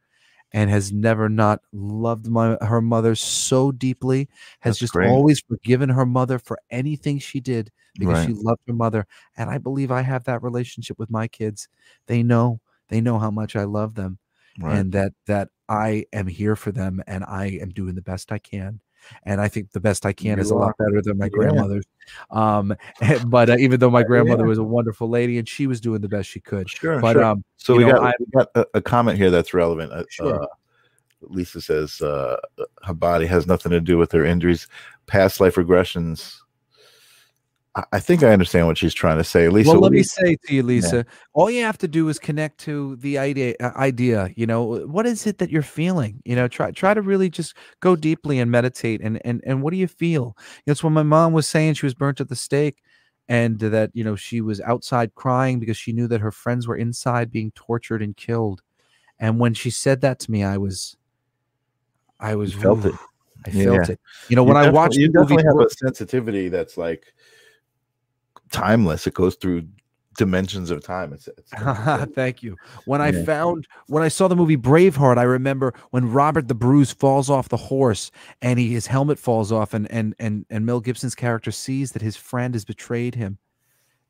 and 0.52 0.70
has 0.70 0.92
never 0.92 1.28
not 1.28 1.60
loved 1.72 2.26
my 2.28 2.56
her 2.62 2.80
mother 2.80 3.14
so 3.14 3.70
deeply, 3.72 4.28
has 4.60 4.78
That's 4.78 4.78
just 4.78 4.94
great. 4.94 5.00
always 5.00 5.40
forgiven 5.48 5.90
her 5.90 6.06
mother 6.06 6.38
for 6.38 6.58
anything 6.70 7.18
she 7.18 7.40
did 7.40 7.70
because 7.98 8.18
she 8.18 8.32
loved 8.32 8.62
her 8.66 8.72
mother. 8.74 9.06
And 9.36 9.50
I 9.50 9.58
believe 9.58 9.90
I 9.90 10.02
have 10.02 10.24
that 10.24 10.42
relationship 10.42 10.98
with 10.98 11.10
my 11.10 11.28
kids. 11.28 11.68
They 12.06 12.22
know 12.22 12.60
they 12.88 13.00
know 13.00 13.18
how 13.18 13.30
much 13.30 13.54
I 13.56 13.64
love 13.64 13.94
them 13.94 14.18
Right. 14.58 14.86
and 14.86 14.92
that 14.92 15.12
that 15.26 15.48
I 15.68 16.06
am 16.12 16.26
here 16.26 16.56
for 16.56 16.72
them 16.72 17.02
and 17.06 17.24
I 17.24 17.46
am 17.60 17.70
doing 17.70 17.94
the 17.94 18.02
best 18.02 18.32
I 18.32 18.38
can. 18.38 18.80
And 19.24 19.40
I 19.40 19.48
think 19.48 19.72
the 19.72 19.80
best 19.80 20.04
I 20.06 20.12
can 20.12 20.38
is 20.38 20.50
a 20.50 20.54
lot 20.54 20.76
better 20.78 21.00
than 21.02 21.18
my 21.18 21.26
Yeah. 21.26 21.30
grandmother's. 21.30 21.84
Um, 22.30 22.74
but 23.26 23.50
uh, 23.50 23.56
even 23.58 23.80
though 23.80 23.90
my 23.90 24.02
grandmother 24.04 24.44
yeah. 24.44 24.48
was 24.48 24.58
a 24.58 24.64
wonderful 24.64 25.08
lady 25.08 25.38
and 25.38 25.48
she 25.48 25.66
was 25.66 25.80
doing 25.80 26.00
the 26.00 26.08
best 26.08 26.28
she 26.28 26.40
could, 26.40 26.68
sure. 26.70 27.00
but 27.00 27.14
sure. 27.14 27.24
um, 27.24 27.44
so 27.56 27.74
we 27.76 27.84
know, 27.84 27.92
got, 27.92 28.02
I- 28.04 28.12
we 28.18 28.26
got 28.32 28.48
a, 28.54 28.66
a 28.74 28.80
comment 28.82 29.18
here 29.18 29.30
that's 29.30 29.52
relevant. 29.54 29.92
Uh, 29.92 30.04
Sure. 30.10 30.42
uh, 30.42 30.46
Lisa 31.22 31.60
says 31.60 32.00
uh, 32.00 32.36
her 32.84 32.94
body 32.94 33.26
has 33.26 33.46
nothing 33.46 33.70
to 33.72 33.80
do 33.80 33.98
with 33.98 34.12
her 34.12 34.24
injuries, 34.24 34.68
past 35.06 35.40
life 35.40 35.56
regressions. 35.56 36.36
I, 37.92 38.00
think 38.00 38.22
I 38.22 38.32
understand 38.32 38.66
what 38.66 38.78
she's 38.78 38.94
trying 38.94 39.18
to 39.18 39.24
say. 39.24 39.48
Lisa, 39.48 39.70
well, 39.70 39.80
let 39.80 39.92
me 39.92 40.02
say 40.02 40.36
to 40.46 40.54
you, 40.54 40.62
Lisa, 40.62 41.04
all 41.32 41.50
you 41.50 41.62
have 41.62 41.78
to 41.78 41.88
do 41.88 42.08
is 42.08 42.18
connect 42.18 42.58
to 42.60 42.96
the 42.96 43.18
idea. 43.18 43.54
uh, 43.60 43.70
Idea, 43.76 44.30
you 44.36 44.46
know, 44.46 44.86
what 44.86 45.06
is 45.06 45.26
it 45.26 45.38
that 45.38 45.50
you're 45.50 45.62
feeling? 45.62 46.20
You 46.24 46.34
know, 46.34 46.48
try 46.48 46.70
try 46.70 46.94
to 46.94 47.02
really 47.02 47.30
just 47.30 47.54
go 47.80 47.94
deeply 47.94 48.38
and 48.40 48.50
meditate. 48.50 49.00
And 49.00 49.20
and 49.24 49.42
and 49.46 49.62
what 49.62 49.72
do 49.72 49.76
you 49.76 49.86
feel? 49.86 50.36
That's 50.66 50.82
what 50.82 50.90
my 50.90 51.02
mom 51.02 51.32
was 51.32 51.46
saying. 51.46 51.74
She 51.74 51.86
was 51.86 51.94
burnt 51.94 52.20
at 52.20 52.28
the 52.28 52.36
stake, 52.36 52.82
and 53.28 53.58
that 53.60 53.90
you 53.94 54.02
know 54.02 54.16
she 54.16 54.40
was 54.40 54.60
outside 54.62 55.14
crying 55.14 55.60
because 55.60 55.76
she 55.76 55.92
knew 55.92 56.08
that 56.08 56.20
her 56.20 56.32
friends 56.32 56.66
were 56.66 56.76
inside 56.76 57.30
being 57.30 57.52
tortured 57.52 58.02
and 58.02 58.16
killed. 58.16 58.62
And 59.20 59.38
when 59.38 59.54
she 59.54 59.70
said 59.70 60.00
that 60.00 60.18
to 60.20 60.30
me, 60.30 60.44
I 60.44 60.58
was, 60.58 60.96
I 62.20 62.34
was 62.34 62.54
You 62.54 62.60
felt 62.60 62.84
it. 62.86 62.94
I 63.46 63.50
Yeah. 63.50 63.64
felt 63.64 63.90
it. 63.90 64.00
You 64.28 64.36
know, 64.36 64.42
You 64.42 64.48
when 64.48 64.56
I 64.56 64.70
watched 64.70 64.96
you 64.96 65.12
the 65.12 65.20
movie, 65.20 65.36
definitely 65.36 65.60
have 65.60 65.66
a 65.66 65.70
sensitivity 65.70 66.48
that's 66.48 66.76
like 66.76 67.14
timeless. 68.50 69.06
It 69.06 69.14
goes 69.14 69.34
through 69.36 69.66
dimensions 70.16 70.70
of 70.72 70.82
time. 70.82 71.12
It's, 71.12 71.28
it's 71.28 71.52
Thank 72.14 72.42
you. 72.42 72.56
When 72.86 73.00
I 73.00 73.10
Yeah. 73.10 73.24
found 73.24 73.66
when 73.86 74.02
I 74.02 74.08
saw 74.08 74.26
the 74.28 74.34
movie 74.36 74.56
Braveheart, 74.56 75.16
I 75.16 75.22
remember 75.22 75.72
when 75.90 76.10
Robert 76.10 76.48
the 76.48 76.54
Bruce 76.54 76.92
falls 76.92 77.30
off 77.30 77.48
the 77.48 77.56
horse 77.56 78.10
and 78.42 78.58
he, 78.58 78.72
his 78.72 78.86
helmet 78.88 79.18
falls 79.18 79.52
off, 79.52 79.74
and 79.74 79.90
and 79.90 80.14
and 80.18 80.44
and 80.50 80.66
Mel 80.66 80.80
Gibson's 80.80 81.14
character 81.14 81.50
sees 81.52 81.92
that 81.92 82.02
his 82.02 82.16
friend 82.16 82.54
has 82.54 82.64
betrayed 82.64 83.14
him. 83.14 83.38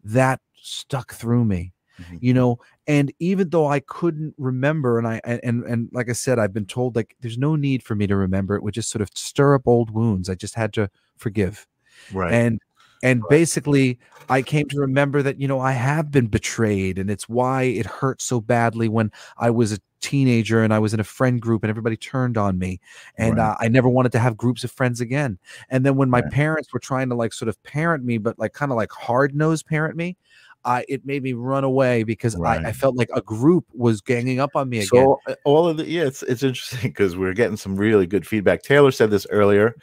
That 0.05 0.41
stuck 0.61 1.13
through 1.13 1.45
me, 1.45 1.73
Mhm. 2.01 2.19
you 2.23 2.33
know. 2.33 2.59
And 2.87 3.13
even 3.19 3.51
though 3.51 3.67
I 3.67 3.81
couldn't 3.81 4.35
remember, 4.39 4.97
and 4.99 5.07
I 5.07 5.21
and 5.25 5.41
and, 5.45 5.65
and 5.65 5.89
like 5.93 6.09
I 6.09 6.15
said, 6.15 6.39
I've 6.39 6.55
been 6.55 6.65
told 6.67 6.97
like 6.97 7.17
there's 7.21 7.37
no 7.37 7.55
need 7.55 7.83
for 7.83 7.95
me 7.95 8.07
to 8.07 8.17
remember. 8.17 8.57
It 8.57 8.63
would 8.63 8.73
just 8.75 8.91
sort 8.91 9.03
of 9.03 9.11
stir 9.15 9.55
up 9.57 9.63
old 9.67 9.91
wounds. 9.91 10.31
I 10.31 10.35
just 10.37 10.55
had 10.55 10.73
to 10.75 10.89
forgive 11.19 11.67
right. 12.15 12.33
and 12.33 12.61
and 13.03 13.23
basically 13.29 13.99
i 14.29 14.43
came 14.43 14.69
to 14.69 14.79
remember 14.79 15.23
that 15.23 15.41
you 15.41 15.49
know 15.49 15.61
i 15.61 15.73
have 15.73 16.11
been 16.11 16.27
betrayed 16.27 16.99
and 16.99 17.11
it's 17.11 17.29
why 17.29 17.63
it 17.63 17.87
hurt 17.87 18.21
so 18.21 18.41
badly 18.41 18.89
when 18.89 19.11
i 19.39 19.51
was 19.51 19.73
a 19.73 19.79
teenager 20.01 20.63
and 20.63 20.73
i 20.73 20.79
was 20.79 20.95
in 20.95 21.01
a 21.01 21.05
friend 21.05 21.41
group 21.41 21.65
and 21.65 21.71
everybody 21.71 21.97
turned 21.97 22.37
on 22.39 22.59
me 22.59 22.81
and 23.19 23.37
Right. 23.37 23.47
uh, 23.51 23.57
i 23.61 23.69
never 23.69 23.89
wanted 23.89 24.13
to 24.13 24.19
have 24.19 24.37
groups 24.37 24.63
of 24.63 24.71
friends 24.71 25.01
again 25.01 25.39
and 25.71 25.85
then 25.85 25.97
when 25.97 26.09
my 26.09 26.21
Right. 26.21 26.33
parents 26.33 26.73
were 26.73 26.79
trying 26.79 27.09
to 27.09 27.15
like 27.17 27.33
sort 27.33 27.49
of 27.49 27.61
parent 27.65 28.05
me 28.05 28.19
but 28.19 28.39
like 28.39 28.53
kind 28.53 28.71
of 28.71 28.77
like 28.77 28.93
hard 28.93 29.35
nosed 29.35 29.67
parent 29.67 29.97
me 29.97 30.17
uh, 30.65 30.83
it 30.89 31.07
made 31.07 31.23
me 31.23 31.33
run 31.33 31.65
away 31.65 32.03
because 32.03 32.37
I, 32.45 32.59
I 32.65 32.73
felt 32.73 32.97
like 32.97 33.09
a 33.15 33.23
group 33.23 33.65
was 33.73 34.01
ganging 34.01 34.41
up 34.41 34.57
on 34.57 34.69
me 34.69 34.81
again 34.81 35.05
So 35.05 35.21
uh, 35.27 35.35
all 35.45 35.69
of 35.69 35.77
the 35.77 35.89
yeah, 35.89 36.05
it's 36.05 36.23
it's 36.25 36.43
interesting 36.43 36.91
because 36.91 37.17
we're 37.17 37.33
getting 37.33 37.57
some 37.57 37.77
really 37.77 38.07
good 38.07 38.27
feedback. 38.27 38.63
Taylor 38.63 38.91
said 38.91 39.11
this 39.11 39.27
earlier, 39.31 39.75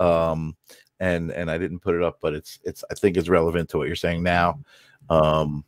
um, 0.00 0.56
and 1.04 1.30
and 1.32 1.50
I 1.50 1.58
didn't 1.58 1.80
put 1.80 1.94
it 1.94 2.02
up, 2.02 2.18
but 2.22 2.34
it's 2.34 2.58
it's 2.64 2.82
I 2.90 2.94
think 2.94 3.16
it's 3.16 3.28
relevant 3.28 3.68
to 3.70 3.78
what 3.78 3.86
you're 3.86 3.96
saying 3.96 4.22
now. 4.22 4.58
Um, 5.10 5.64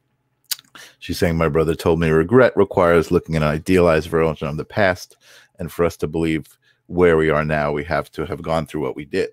she's 0.98 1.18
saying 1.18 1.36
my 1.36 1.48
brother 1.48 1.74
told 1.74 2.00
me 2.00 2.08
regret 2.08 2.56
requires 2.56 3.10
looking 3.10 3.36
at 3.36 3.42
an 3.42 3.48
idealized 3.48 4.08
version 4.08 4.48
of 4.48 4.56
the 4.56 4.64
past, 4.64 5.16
and 5.58 5.70
for 5.70 5.84
us 5.84 5.96
to 5.98 6.06
believe 6.06 6.46
where 6.86 7.18
we 7.18 7.28
are 7.28 7.44
now, 7.44 7.70
we 7.70 7.84
have 7.84 8.10
to 8.12 8.24
have 8.24 8.40
gone 8.40 8.66
through 8.66 8.80
what 8.82 8.96
we 8.96 9.04
did. 9.04 9.30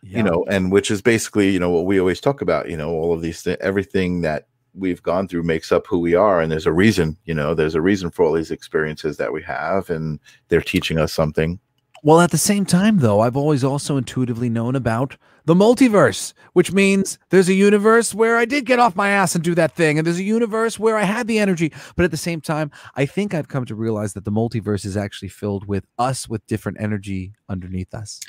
Yeah. 0.00 0.18
you 0.18 0.22
know 0.22 0.44
and 0.48 0.70
which 0.70 0.92
is 0.92 1.02
basically 1.02 1.50
you 1.50 1.58
know 1.58 1.70
what 1.70 1.84
we 1.84 1.98
always 1.98 2.20
talk 2.20 2.40
about 2.40 2.70
you 2.70 2.76
know 2.76 2.90
all 2.90 3.12
of 3.12 3.20
these 3.20 3.42
things 3.42 3.56
everything 3.60 4.20
that 4.20 4.46
we've 4.72 5.02
gone 5.02 5.26
through 5.26 5.42
makes 5.42 5.72
up 5.72 5.88
who 5.88 5.98
we 5.98 6.14
are 6.14 6.40
and 6.40 6.52
there's 6.52 6.66
a 6.66 6.72
reason 6.72 7.16
you 7.24 7.34
know 7.34 7.52
there's 7.52 7.74
a 7.74 7.80
reason 7.80 8.08
for 8.08 8.24
all 8.24 8.32
these 8.32 8.52
experiences 8.52 9.16
that 9.16 9.32
we 9.32 9.42
have 9.42 9.90
and 9.90 10.20
they're 10.46 10.60
teaching 10.60 10.98
us 10.98 11.12
something 11.12 11.58
Well, 12.02 12.20
at 12.20 12.30
the 12.30 12.38
same 12.38 12.64
time, 12.64 12.98
though, 12.98 13.20
I've 13.20 13.36
always 13.36 13.64
also 13.64 13.96
intuitively 13.96 14.48
known 14.48 14.76
about 14.76 15.16
the 15.46 15.54
multiverse, 15.54 16.32
which 16.52 16.72
means 16.72 17.18
there's 17.30 17.48
a 17.48 17.54
universe 17.54 18.14
where 18.14 18.36
I 18.36 18.44
did 18.44 18.66
get 18.66 18.78
off 18.78 18.94
my 18.94 19.08
ass 19.08 19.34
and 19.34 19.42
do 19.42 19.54
that 19.56 19.74
thing, 19.74 19.98
and 19.98 20.06
there's 20.06 20.18
a 20.18 20.22
universe 20.22 20.78
where 20.78 20.96
I 20.96 21.04
had 21.04 21.26
the 21.26 21.38
energy. 21.38 21.72
But 21.96 22.04
at 22.04 22.10
the 22.10 22.16
same 22.16 22.40
time, 22.40 22.70
I 22.94 23.06
think 23.06 23.34
I've 23.34 23.48
come 23.48 23.64
to 23.64 23.74
realize 23.74 24.12
that 24.12 24.24
the 24.24 24.30
multiverse 24.30 24.84
is 24.84 24.96
actually 24.96 25.30
filled 25.30 25.66
with 25.66 25.86
us 25.98 26.28
with 26.28 26.46
different 26.46 26.78
energy 26.80 27.32
underneath 27.48 27.94
us. 27.94 28.20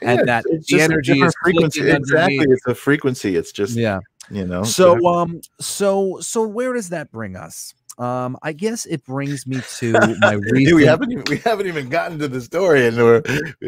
And 0.00 0.26
that 0.28 0.44
the 0.44 0.80
energy 0.80 1.20
is 1.20 1.34
frequency 1.42 1.80
exactly 1.90 2.38
underneath. 2.38 2.48
it's 2.52 2.66
a 2.66 2.74
frequency 2.74 3.36
it's 3.36 3.50
just 3.52 3.76
Yeah. 3.76 3.98
you 4.30 4.46
know 4.46 4.62
So 4.62 5.04
um 5.06 5.40
so 5.60 6.18
so 6.20 6.46
where 6.46 6.72
does 6.72 6.90
that 6.90 7.10
bring 7.10 7.34
us? 7.36 7.74
Um 7.98 8.36
I 8.42 8.52
guess 8.52 8.86
it 8.86 9.04
brings 9.04 9.46
me 9.46 9.60
to 9.78 9.92
my 10.20 10.34
Dude, 10.34 10.44
recent 10.52 10.76
we 10.76 10.84
haven't 10.84 11.12
even, 11.12 11.24
we 11.28 11.38
haven't 11.38 11.66
even 11.66 11.88
gotten 11.88 12.18
to 12.20 12.28
the 12.28 12.40
story 12.40 12.86
and 12.86 12.96
we're 12.96 13.22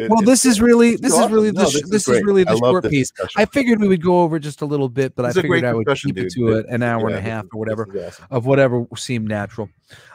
well, 0.09 0.23
this 0.23 0.45
is 0.45 0.61
really 0.61 0.97
this 0.97 1.13
is 1.13 1.19
awesome. 1.19 1.33
really 1.33 1.53
No, 1.53 1.65
the 1.65 1.71
sh- 1.71 1.73
this 1.75 1.83
is 1.83 1.91
this 1.91 2.09
is 2.09 2.23
really 2.23 2.45
the 2.45 2.57
short 2.57 2.89
piece. 2.89 3.13
I 3.37 3.45
figured 3.45 3.81
we 3.81 3.89
would 3.89 4.03
go 4.03 4.23
over 4.23 4.39
just 4.39 4.63
a 4.63 4.67
little 4.67 4.89
bit, 4.89 5.15
but 5.17 5.25
This 5.25 5.33
is 5.33 5.39
I 5.39 5.43
figured 5.43 5.65
I 5.65 5.75
would 5.75 5.89
keep 5.97 6.19
it 6.19 6.33
to 6.33 6.59
a, 6.59 6.63
an 6.65 6.83
hour 6.83 7.09
and 7.09 7.17
a 7.17 7.21
half 7.21 7.47
or 7.53 7.59
whatever 7.59 7.87
awesome. 8.07 8.25
of 8.31 8.47
whatever 8.47 8.87
seemed 8.97 9.29
natural. 9.29 9.69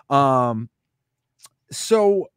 Um, 0.10 0.70
so 1.72 2.30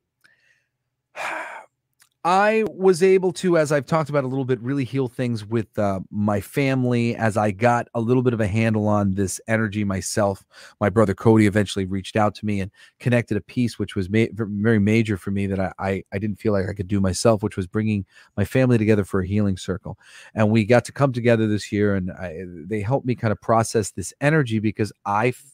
I 2.30 2.64
was 2.68 3.02
able 3.02 3.32
to, 3.32 3.56
as 3.56 3.72
I've 3.72 3.86
talked 3.86 4.10
about 4.10 4.22
a 4.22 4.26
little 4.26 4.44
bit, 4.44 4.60
really 4.60 4.84
heal 4.84 5.08
things 5.08 5.46
with 5.46 5.78
uh, 5.78 6.00
my 6.10 6.42
family 6.42 7.16
as 7.16 7.38
I 7.38 7.52
got 7.52 7.88
a 7.94 8.02
little 8.02 8.22
bit 8.22 8.34
of 8.34 8.40
a 8.42 8.46
handle 8.46 8.86
on 8.86 9.14
this 9.14 9.40
energy 9.48 9.82
myself. 9.82 10.44
My 10.78 10.90
brother 10.90 11.14
Cody 11.14 11.46
eventually 11.46 11.86
reached 11.86 12.16
out 12.16 12.34
to 12.34 12.44
me 12.44 12.60
and 12.60 12.70
connected 13.00 13.38
a 13.38 13.40
piece 13.40 13.78
which 13.78 13.96
was 13.96 14.10
ma- 14.10 14.26
very 14.34 14.78
major 14.78 15.16
for 15.16 15.30
me 15.30 15.46
that 15.46 15.58
I, 15.58 15.72
I 15.78 16.02
I 16.12 16.18
didn't 16.18 16.38
feel 16.38 16.52
like 16.52 16.68
I 16.68 16.74
could 16.74 16.86
do 16.86 17.00
myself, 17.00 17.42
which 17.42 17.56
was 17.56 17.66
bringing 17.66 18.04
my 18.36 18.44
family 18.44 18.76
together 18.76 19.04
for 19.04 19.20
a 19.20 19.26
healing 19.26 19.56
circle. 19.56 19.96
And 20.34 20.50
we 20.50 20.66
got 20.66 20.84
to 20.84 20.92
come 20.92 21.14
together 21.14 21.46
this 21.46 21.72
year, 21.72 21.94
and 21.94 22.12
I, 22.12 22.44
they 22.46 22.82
helped 22.82 23.06
me 23.06 23.14
kind 23.14 23.32
of 23.32 23.40
process 23.40 23.92
this 23.92 24.12
energy 24.20 24.58
because 24.58 24.92
I 25.06 25.28
f- 25.28 25.46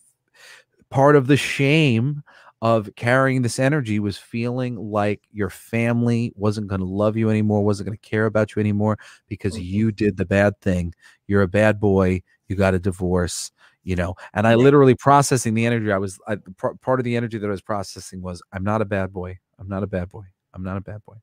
part 0.90 1.14
of 1.14 1.28
the 1.28 1.36
shame 1.36 2.24
of 2.65 2.91
carrying 2.97 3.43
this 3.43 3.61
energy 3.61 4.01
was 4.01 4.19
feeling 4.19 4.77
like 4.77 5.23
your 5.32 5.51
family 5.51 6.32
wasn't 6.36 6.66
going 6.69 6.81
to 6.81 6.86
love 6.86 7.16
you 7.16 7.31
anymore, 7.31 7.62
wasn't 7.65 7.86
going 7.89 7.99
to 7.99 8.09
care 8.11 8.27
about 8.27 8.57
you 8.57 8.61
anymore 8.61 8.99
because 9.28 9.57
Mhm. 9.57 9.65
you 9.65 9.93
did 9.93 10.16
the 10.16 10.24
bad 10.27 10.61
thing. 10.62 10.95
You're 11.28 11.43
a 11.43 11.49
bad 11.49 11.78
boy. 11.81 12.23
You 12.49 12.57
got 12.57 12.74
a 12.74 12.78
divorce, 12.81 13.53
you 13.85 13.97
know. 13.97 14.15
And 14.35 14.47
I 14.47 14.55
literally 14.57 14.95
processing 14.97 15.55
the 15.55 15.66
energy. 15.66 15.93
I 15.93 15.99
was 15.99 16.19
I, 16.27 16.39
par- 16.59 16.74
part 16.77 17.01
of 17.01 17.05
the 17.05 17.16
energy 17.16 17.39
that 17.39 17.47
I 17.47 17.51
was 17.51 17.62
processing 17.62 18.23
was 18.23 18.43
I'm 18.53 18.65
not 18.65 18.82
a 18.82 18.86
bad 18.86 19.12
boy. 19.12 19.39
I'm 19.59 19.69
not 19.69 19.82
a 19.82 19.86
bad 19.86 20.09
boy. 20.09 20.24
I'm 20.55 20.62
not 20.65 20.77
a 20.78 20.81
bad 20.81 21.05
boy. 21.05 21.16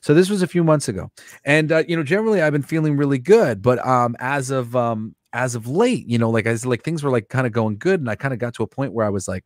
So 0.00 0.14
this 0.14 0.30
was 0.30 0.42
a 0.42 0.46
few 0.46 0.64
months 0.64 0.88
ago, 0.88 1.10
and 1.44 1.72
uh, 1.72 1.84
you 1.88 1.96
know, 1.96 2.02
generally 2.02 2.42
I've 2.42 2.52
been 2.52 2.62
feeling 2.62 2.96
really 2.96 3.18
good, 3.18 3.62
but 3.62 3.84
um, 3.86 4.16
as 4.20 4.50
of 4.50 4.76
um, 4.76 5.14
as 5.32 5.54
of 5.54 5.66
late, 5.66 6.06
you 6.08 6.18
know, 6.18 6.30
like 6.30 6.46
I 6.46 6.52
was 6.52 6.66
like 6.66 6.82
things 6.84 7.02
were 7.02 7.10
like 7.10 7.28
kind 7.28 7.46
of 7.46 7.52
going 7.52 7.78
good, 7.78 8.00
and 8.00 8.10
I 8.10 8.14
kind 8.16 8.34
of 8.34 8.40
got 8.40 8.54
to 8.54 8.62
a 8.62 8.66
point 8.66 8.92
where 8.92 9.06
I 9.06 9.10
was 9.10 9.28
like 9.28 9.44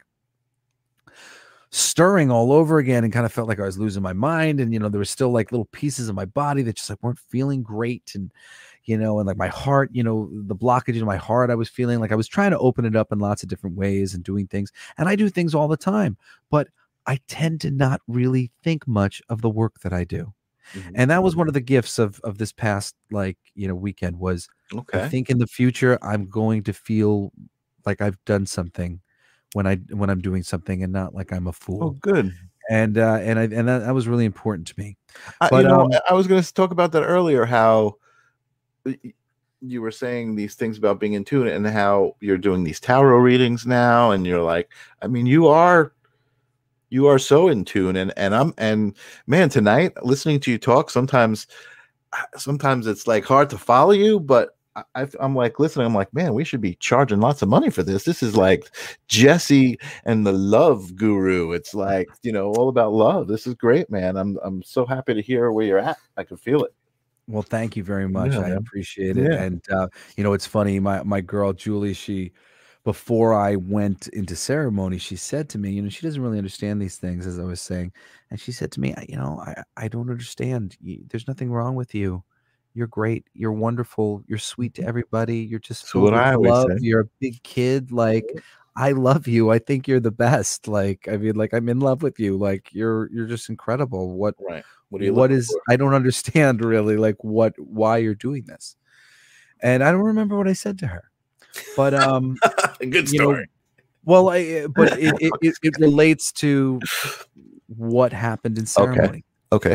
stirring 1.71 2.31
all 2.31 2.53
over 2.53 2.79
again 2.79 3.05
and 3.05 3.13
kind 3.13 3.27
of 3.27 3.33
felt 3.33 3.49
like 3.49 3.61
I 3.61 3.65
was 3.65 3.79
losing 3.79 4.03
my 4.03 4.13
mind. 4.13 4.61
And, 4.61 4.73
you 4.73 4.79
know, 4.79 4.89
there 4.89 4.99
was 4.99 5.11
still 5.11 5.31
like 5.31 5.53
little 5.53 5.67
pieces 5.67 6.09
of 6.09 6.15
my 6.15 6.25
body 6.25 6.63
that 6.63 6.77
just 6.77 6.89
like 6.91 7.03
weren't 7.03 7.19
feeling 7.19 7.63
great. 7.63 8.13
And, 8.15 8.33
you 8.85 8.97
know, 8.97 9.19
and 9.19 9.27
like 9.27 9.37
my 9.37 9.49
heart, 9.49 9.91
you 9.93 10.03
know, 10.03 10.31
the 10.33 10.57
blockage 10.57 10.97
in 10.97 11.05
my 11.05 11.17
heart, 11.17 11.51
I 11.51 11.55
was 11.55 11.69
feeling 11.69 12.01
like 12.01 12.13
I 12.13 12.17
was 12.17 12.29
trying 12.29 12.53
to 12.53 12.59
open 12.59 12.85
it 12.87 12.97
up 12.97 13.13
in 13.13 13.19
lots 13.19 13.43
of 13.43 13.49
different 13.49 13.77
ways 13.77 14.15
and 14.15 14.25
doing 14.25 14.47
things. 14.47 14.73
And 14.97 15.09
I 15.09 15.17
do 15.17 15.29
things 15.29 15.55
all 15.55 15.69
the 15.69 15.77
time, 15.77 16.17
but 16.51 16.69
I 17.07 17.21
tend 17.29 17.61
to 17.63 17.71
not 17.71 18.01
really 18.09 18.51
think 18.63 18.87
much 18.87 19.21
of 19.29 19.43
the 19.43 19.51
work 19.51 19.81
that 19.81 19.93
I 19.93 20.05
do. 20.05 20.33
Mhm. 20.75 20.93
And 20.95 21.11
that 21.11 21.23
was 21.23 21.35
one 21.37 21.49
of 21.49 21.55
the 21.55 21.61
gifts 21.61 21.99
of 21.99 22.21
of 22.21 22.39
this 22.39 22.53
past 22.53 22.95
like, 23.11 23.39
you 23.55 23.67
know, 23.69 23.75
weekend 23.75 24.19
was 24.19 24.49
okay. 24.75 25.03
I 25.03 25.09
think 25.09 25.31
in 25.31 25.39
the 25.39 25.47
future 25.47 25.99
I'm 26.03 26.29
going 26.29 26.63
to 26.65 26.73
feel 26.75 27.33
like 27.87 28.01
I've 28.03 28.23
done 28.27 28.45
something 28.47 29.01
when 29.55 29.67
I 29.67 29.77
when 29.91 30.11
I'm 30.11 30.21
doing 30.21 30.43
something 30.43 30.83
and 30.83 30.93
not 30.93 31.15
like 31.15 31.33
I'm 31.33 31.47
a 31.47 31.53
fool 31.53 31.83
oh 31.83 31.91
good 31.91 32.33
and 32.71 32.99
uh 32.99 33.19
and 33.23 33.39
i 33.39 33.45
and 33.45 33.67
that, 33.67 33.79
that 33.79 33.95
was 33.95 34.07
really 34.07 34.27
important 34.27 34.67
to 34.69 34.75
me 34.77 34.97
I, 35.41 35.49
you 35.53 35.63
know, 35.63 35.81
um, 35.83 35.91
I- 36.09 36.15
was 36.15 36.27
going 36.27 36.43
to 36.43 36.55
talk 36.55 36.71
about 36.71 36.93
that 36.93 37.03
earlier. 37.03 37.45
How 37.47 37.97
you 39.61 39.83
were 39.83 39.91
saying 39.91 40.37
these 40.37 40.55
things 40.55 40.79
about 40.79 41.01
being 41.01 41.15
in 41.15 41.25
tune, 41.25 41.49
and 41.49 41.67
how 41.67 42.17
you're 42.21 42.39
doing 42.39 42.65
these 42.65 42.81
tarot 42.81 43.19
readings 43.19 43.67
now, 43.67 44.11
and 44.11 44.27
you're 44.27 44.43
like, 44.43 44.71
I 45.03 45.07
mean, 45.07 45.27
you 45.27 45.49
are, 45.49 45.93
you 46.91 47.07
are 47.07 47.19
so 47.19 47.49
in 47.49 47.65
tune, 47.65 47.97
and 47.97 48.13
and 48.17 48.35
I'm 48.35 48.55
and 48.59 48.97
man, 49.27 49.49
tonight 49.49 49.93
listening 50.05 50.41
to 50.41 50.51
you 50.51 50.59
talk, 50.59 50.91
sometimes, 50.91 51.47
sometimes 52.37 52.87
it's 52.87 53.07
like 53.07 53.25
hard 53.25 53.51
to 53.51 53.59
follow 53.59 53.93
you, 53.93 54.21
but 54.21 54.51
I, 54.95 55.07
I'm 55.21 55.35
like 55.35 55.59
listening. 55.59 55.87
I'm 55.87 55.95
like, 55.95 56.13
man, 56.13 56.35
we 56.35 56.45
should 56.45 56.61
be 56.61 56.75
charging 56.77 57.21
lots 57.21 57.43
of 57.43 57.49
money 57.49 57.71
for 57.71 57.83
this. 57.83 58.05
This 58.05 58.23
is 58.23 58.37
like 58.37 58.65
Jesse 59.09 59.79
and 60.05 60.27
the 60.27 60.33
love 60.33 60.95
guru. 60.97 61.53
It's 61.53 61.75
like 61.75 62.09
you 62.23 62.33
know 62.33 62.53
all 62.53 62.69
about 62.69 62.93
love. 62.93 63.29
This 63.29 63.47
is 63.47 63.55
great, 63.55 63.91
man. 63.91 64.17
I'm 64.17 64.39
I'm 64.43 64.63
so 64.63 64.87
happy 64.87 65.15
to 65.15 65.23
hear 65.23 65.51
where 65.53 65.67
you're 65.67 65.79
at. 65.79 65.99
I 66.17 66.25
can 66.25 66.37
feel 66.37 66.65
it. 66.65 66.73
Well, 67.27 67.43
thank 67.43 67.77
you 67.77 67.85
very 67.85 68.09
much. 68.09 68.33
Yeah, 68.33 68.41
I 68.41 68.49
appreciate 68.51 69.17
it. 69.19 69.31
Yeah. 69.31 69.43
And 69.43 69.63
uh, 69.71 69.89
you 70.17 70.25
know, 70.25 70.33
it's 70.33 70.47
funny. 70.47 70.81
My 70.81 71.03
my 71.03 71.21
girl 71.21 71.53
Julie, 71.53 71.93
she 71.95 72.33
before 72.85 73.35
I 73.35 73.57
went 73.57 74.09
into 74.09 74.35
ceremony, 74.35 74.97
she 74.97 75.17
said 75.17 75.49
to 75.51 75.59
me, 75.59 75.73
you 75.73 75.83
know, 75.83 75.91
she 75.91 76.07
doesn't 76.07 76.23
really 76.23 76.39
understand 76.39 76.81
these 76.81 76.97
things, 76.97 77.27
as 77.27 77.39
I 77.39 77.43
was 77.43 77.61
saying, 77.61 77.93
and 78.31 78.41
she 78.41 78.51
said 78.51 78.73
to 78.73 78.81
me, 78.81 78.95
"I- 78.95 79.05
you 79.09 79.17
know, 79.17 79.39
I 79.45 79.63
I 79.77 79.89
don't 79.89 80.09
understand. 80.11 80.77
There's 81.11 81.29
nothing 81.29 81.51
wrong 81.53 81.75
with 81.75 81.95
you. 81.95 82.25
You're 82.79 82.87
great. 82.87 83.25
You're 83.35 83.51
wonderful. 83.51 84.23
You're 84.29 84.39
sweet 84.39 84.75
to 84.75 84.85
everybody. 84.85 85.39
You're 85.39 85.59
just 85.59 85.89
So 85.89 85.99
what 85.99 86.15
I 86.15 86.37
love. 86.37 86.69
say. 86.71 86.77
You're 86.79 87.01
a 87.01 87.09
big 87.19 87.43
kid. 87.43 87.91
Like 87.91 88.25
I 88.77 88.93
love 88.93 89.27
you. 89.27 89.51
I 89.51 89.59
think 89.59 89.89
you're 89.89 89.99
the 89.99 90.13
best. 90.13 90.69
Like 90.69 91.09
I 91.11 91.17
mean, 91.17 91.35
like 91.35 91.53
I'm 91.53 91.69
in 91.69 91.81
love 91.81 92.05
with 92.05 92.21
you. 92.21 92.37
Like 92.37 92.69
you're 92.73 93.11
you're 93.11 93.27
just 93.27 93.49
incredible. 93.49 94.13
What 94.17 94.37
Right. 94.39 94.63
What 94.91 95.03
are 95.03 95.07
you? 95.07 95.13
what 95.13 95.31
looking 95.33 95.59
I 95.69 95.75
don't 95.75 95.93
understand 95.93 96.65
really 96.65 96.97
like 96.97 97.17
what 97.25 97.55
why 97.59 97.97
you're 97.97 98.15
doing 98.15 98.45
this. 98.45 98.77
And 99.61 99.83
I 99.83 99.91
don't 99.91 100.03
remember 100.03 100.39
what 100.39 100.47
I 100.47 100.53
said 100.53 100.79
to 100.79 100.87
her. 100.87 101.11
But 101.77 101.95
um 101.95 102.37
for? 102.41 102.75
Good 102.79 103.11
you 103.11 103.19
know, 103.19 103.33
story. 103.33 103.49
well 104.05 104.29
I 104.29 104.69
but 104.69 104.97
it 104.97 105.15
it, 105.21 105.33
it, 105.43 105.59
it 105.65 105.75
relates 105.81 106.31
to 106.35 106.79
what 107.67 108.13
happened 108.13 108.57
in 108.57 108.67
ceremony. 108.67 109.09
okay. 109.09 109.23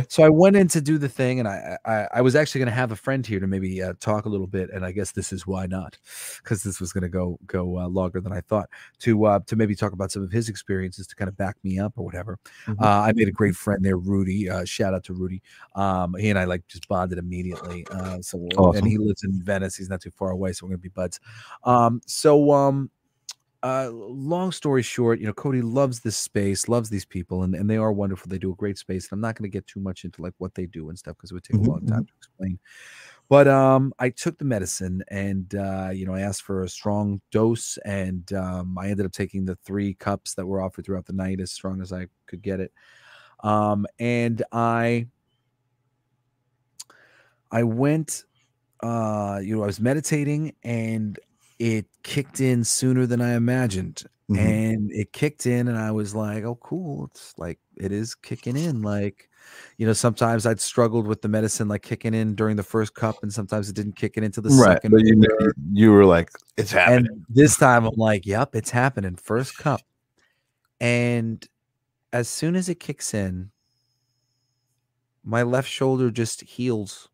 So 0.08 0.22
I 0.22 0.30
went 0.30 0.56
in 0.56 0.68
to 0.68 0.82
do 0.82 1.00
the 1.00 1.10
thing, 1.10 1.40
and 1.40 1.48
I 1.48 1.78
I, 1.84 2.08
I 2.16 2.22
was 2.22 2.36
actually 2.36 2.60
going 2.60 2.70
to 2.70 2.76
have 2.76 2.92
a 2.92 2.96
friend 2.96 3.26
here 3.26 3.40
to 3.40 3.48
maybe 3.48 3.82
uh, 3.82 3.94
talk 4.00 4.26
a 4.26 4.30
little 4.30 4.46
bit, 4.46 4.70
and 4.70 4.86
I 4.86 4.92
guess 4.92 5.12
this 5.14 5.34
is 5.34 5.48
why 5.48 5.66
not, 5.66 5.98
because 6.44 6.62
this 6.62 6.80
was 6.80 6.94
going 6.94 7.02
to 7.02 7.10
go 7.10 7.40
go 7.48 7.80
uh, 7.80 7.88
longer 7.88 8.22
than 8.22 8.32
I 8.32 8.42
thought 8.42 8.70
to 9.00 9.26
uh, 9.26 9.40
to 9.48 9.56
maybe 9.56 9.74
talk 9.76 9.92
about 9.94 10.12
some 10.12 10.22
of 10.22 10.32
his 10.32 10.48
experiences 10.48 11.08
to 11.08 11.16
kind 11.16 11.28
of 11.28 11.36
back 11.38 11.56
me 11.64 11.80
up 11.80 11.94
or 11.98 12.06
whatever. 12.06 12.38
Mhm. 12.68 12.80
Uh, 12.80 13.02
I 13.02 13.14
made 13.16 13.28
a 13.28 13.32
great 13.32 13.56
friend 13.56 13.84
there, 13.84 13.98
Rudy. 13.98 14.48
Uh, 14.48 14.64
shout 14.64 14.94
out 14.94 15.04
to 15.06 15.14
Rudy. 15.14 15.42
Um, 15.76 16.14
he 16.20 16.30
and 16.30 16.38
I 16.38 16.44
like 16.44 16.68
just 16.68 16.88
bonded 16.88 17.18
immediately. 17.18 17.88
Uh, 17.90 18.22
so 18.22 18.48
and 18.76 18.86
he 18.86 19.00
lives 19.00 19.24
in 19.24 19.42
Venice. 19.42 19.76
He's 19.76 19.90
not 19.90 20.02
too 20.02 20.12
far 20.12 20.30
away, 20.30 20.54
so 20.54 20.68
we're 20.68 20.72
gonna 20.72 20.78
be 20.78 20.90
buds. 20.90 21.20
Um, 21.64 22.00
so 22.06 22.52
um, 22.52 22.92
uh, 23.64 23.90
long 23.94 24.52
story 24.52 24.82
short, 24.84 25.22
you 25.22 25.26
know, 25.26 25.34
Cody 25.34 25.62
loves 25.62 26.02
this 26.02 26.18
space, 26.18 26.68
loves 26.68 26.90
these 26.90 27.06
people, 27.06 27.44
and, 27.44 27.56
and 27.56 27.70
they 27.70 27.78
are 27.78 27.94
wonderful. 27.94 28.30
They 28.30 28.38
do 28.38 28.52
a 28.52 28.56
great 28.56 28.78
space. 28.78 29.06
And 29.06 29.14
I'm 29.14 29.22
not 29.22 29.36
going 29.36 29.50
to 29.50 29.54
get 29.54 29.66
too 29.66 29.80
much 29.80 30.04
into 30.04 30.22
like 30.22 30.34
what 30.38 30.54
they 30.54 30.66
do 30.66 30.90
and 30.90 31.00
stuff 31.00 31.16
because 31.16 31.32
it 31.32 31.34
would 31.36 31.46
take 31.46 31.56
a 31.56 31.64
long 31.64 31.86
time 31.86 32.06
to 32.06 32.12
explain. 32.18 32.60
But 33.30 33.48
um, 33.48 33.94
I 34.00 34.10
took 34.10 34.38
the 34.38 34.44
medicine, 34.44 35.02
and 35.08 35.56
uh, 35.56 35.92
you 35.94 36.06
know, 36.06 36.14
I 36.14 36.22
asked 36.22 36.42
for 36.42 36.64
a 36.64 36.70
strong 36.70 37.22
dose, 37.32 37.78
and 37.86 38.32
um, 38.34 38.78
I 38.78 38.90
ended 38.90 39.06
up 39.06 39.14
taking 39.14 39.46
the 39.46 39.56
three 39.64 39.94
cups 39.94 40.34
that 40.36 40.46
were 40.46 40.62
offered 40.62 40.86
throughout 40.86 41.06
the 41.06 41.14
night, 41.14 41.40
as 41.40 41.52
strong 41.52 41.82
as 41.82 41.94
I 41.94 42.08
could 42.28 42.42
get 42.42 42.60
it. 42.60 42.74
Um, 43.40 43.88
and 43.98 44.44
I, 44.52 45.08
I 47.50 47.64
went, 47.64 48.26
uh, 48.82 49.40
you 49.42 49.56
know, 49.56 49.64
I 49.64 49.68
was 49.68 49.80
meditating, 49.80 50.54
and 50.64 51.18
it 51.64 51.86
kicked 52.04 52.42
in 52.42 52.64
sooner 52.66 53.06
than 53.06 53.22
I 53.22 53.36
imagined 53.36 54.04
Mhm. 54.30 54.38
and 54.38 54.92
it 54.92 55.12
kicked 55.12 55.46
in 55.46 55.68
and 55.68 55.78
i 55.78 55.92
was 55.92 56.16
like 56.16 56.46
oh 56.46 56.56
cool 56.56 57.08
it's 57.12 57.34
like 57.38 57.60
it 57.76 57.92
is 57.92 58.16
kicking 58.16 58.56
in 58.56 58.82
like 58.82 59.30
you 59.78 59.86
know 59.86 59.92
sometimes 59.92 60.46
i'd 60.46 60.62
struggled 60.62 61.06
with 61.08 61.22
the 61.22 61.28
medicine 61.28 61.68
like 61.68 61.82
kicking 61.82 62.14
in 62.14 62.34
during 62.34 62.56
the 62.56 62.64
first 62.64 62.94
cup 62.96 63.22
and 63.22 63.34
sometimes 63.34 63.68
it 63.70 63.76
didn't 63.76 63.98
kick 63.98 64.16
in 64.16 64.24
into 64.24 64.40
the 64.40 64.48
right. 64.50 64.76
second 64.82 64.92
But 64.92 65.02
you, 65.04 65.22
you 65.74 65.92
were 65.92 66.06
like, 66.06 66.30
it's 66.56 66.72
happening. 66.72 67.08
and 67.12 67.26
this 67.28 67.58
time 67.58 67.86
i'm 67.86 67.96
like 67.98 68.26
yep 68.26 68.56
it's 68.56 68.70
happening 68.72 69.18
first 69.18 69.58
cup 69.58 69.82
and 70.80 71.46
as 72.14 72.30
soon 72.30 72.56
as 72.56 72.70
it 72.70 72.80
kicks 72.80 73.14
in 73.14 73.52
my 75.26 75.44
left 75.44 75.70
shoulder 75.70 76.10
just 76.12 76.42
heals 76.44 77.10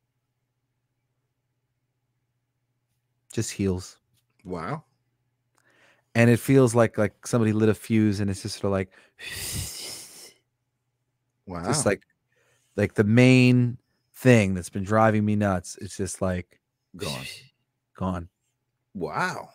just 3.34 3.52
heals 3.52 3.98
wow. 4.45 4.84
and 6.16 6.30
it 6.30 6.40
feels 6.40 6.74
like 6.76 6.98
like 6.98 7.26
somebody 7.28 7.52
lit 7.53 7.70
a 7.70 7.74
fuse 7.74 8.20
and 8.20 8.30
it's 8.30 8.41
just 8.41 8.56
sort 8.56 8.66
of 8.66 8.72
like 8.72 8.90
Wow. 11.45 11.64
just 11.66 11.86
like 11.86 12.03
like 12.76 12.94
the 12.94 13.03
main 13.03 13.78
thing 14.14 14.53
that's 14.53 14.70
been 14.70 14.84
driving 14.84 15.26
me 15.26 15.36
nuts 15.36 15.78
it's 15.82 15.98
just 15.98 16.22
like 16.22 16.60
gone. 16.95 17.26
gone 17.98 18.30
Wow. 18.94 19.49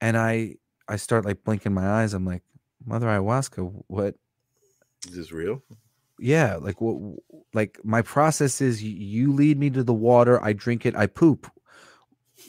and 0.00 0.16
i 0.16 0.54
i 0.88 0.96
start 0.96 1.24
like 1.24 1.44
blinking 1.44 1.72
my 1.74 1.86
eyes 2.02 2.14
i'm 2.14 2.24
like 2.24 2.42
mother 2.84 3.06
ayahuasca 3.06 3.70
what 3.88 4.14
Is 5.06 5.14
this 5.14 5.32
real? 5.32 5.62
yeah 6.18 6.56
like 6.56 6.80
what 6.80 6.96
like 7.54 7.78
my 7.84 8.02
process 8.02 8.60
is 8.60 8.82
you 8.82 9.32
lead 9.32 9.58
me 9.58 9.70
to 9.70 9.82
the 9.84 9.94
water 9.94 10.42
i 10.42 10.52
drink 10.52 10.84
it 10.86 10.96
i 10.96 11.06
poop 11.06 11.50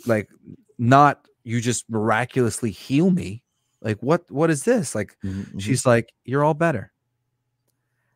like 0.08 0.30
not 0.78 1.26
you 1.44 1.62
just 1.62 1.90
miraculously 1.90 2.72
heal 2.72 3.12
me 3.12 3.44
like 3.82 4.00
what 4.02 4.30
what 4.32 4.50
is 4.52 4.64
this? 4.64 4.96
Like 4.96 5.18
Mhm, 5.24 5.46
mhm. 5.54 5.78
she's 5.78 5.86
like 5.86 6.14
you're 6.26 6.44
all 6.44 6.54
better. 6.54 6.94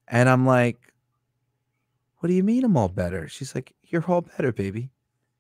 And 0.08 0.30
i'm 0.30 0.46
like 0.46 0.94
what 2.18 2.28
do 2.28 2.34
you 2.34 2.44
mean 2.44 2.64
i'm 2.64 2.76
all 2.78 2.90
better? 2.90 3.28
She's 3.28 3.56
like 3.56 3.74
you're 3.84 4.04
all 4.06 4.22
better 4.22 4.52
baby. 4.52 4.92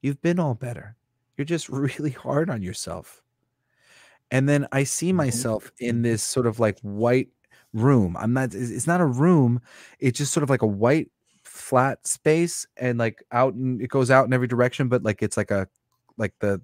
You've 0.01 0.21
been 0.21 0.39
all 0.39 0.53
better. 0.53 0.97
You're 1.37 1.45
just 1.45 1.69
really 1.69 2.11
hard 2.11 2.49
on 2.49 2.61
yourself. 2.61 3.21
And 4.31 4.49
then 4.49 4.67
i 4.71 4.83
see 4.83 5.13
Mhm, 5.17 5.49
myself 5.53 5.71
in 5.79 6.01
this 6.01 6.23
sort 6.23 6.47
of 6.47 6.59
like 6.59 6.79
white 6.81 7.29
room. 7.73 8.15
I'm 8.17 8.33
not 8.33 8.53
it's 8.53 8.87
not 8.87 9.01
a 9.01 9.05
room. 9.05 9.61
It's 9.99 10.17
just 10.17 10.33
sort 10.33 10.43
of 10.43 10.49
like 10.49 10.61
a 10.61 10.67
white 10.67 11.11
flat 11.43 12.05
space 12.07 12.65
and 12.77 12.97
like 12.99 13.23
out 13.31 13.53
and 13.53 13.81
it 13.81 13.89
goes 13.89 14.11
out 14.11 14.25
in 14.25 14.33
every 14.33 14.47
direction 14.47 14.89
but 14.89 15.03
like 15.03 15.21
it's 15.21 15.37
like 15.37 15.51
a 15.51 15.67
like 16.17 16.33
the 16.39 16.61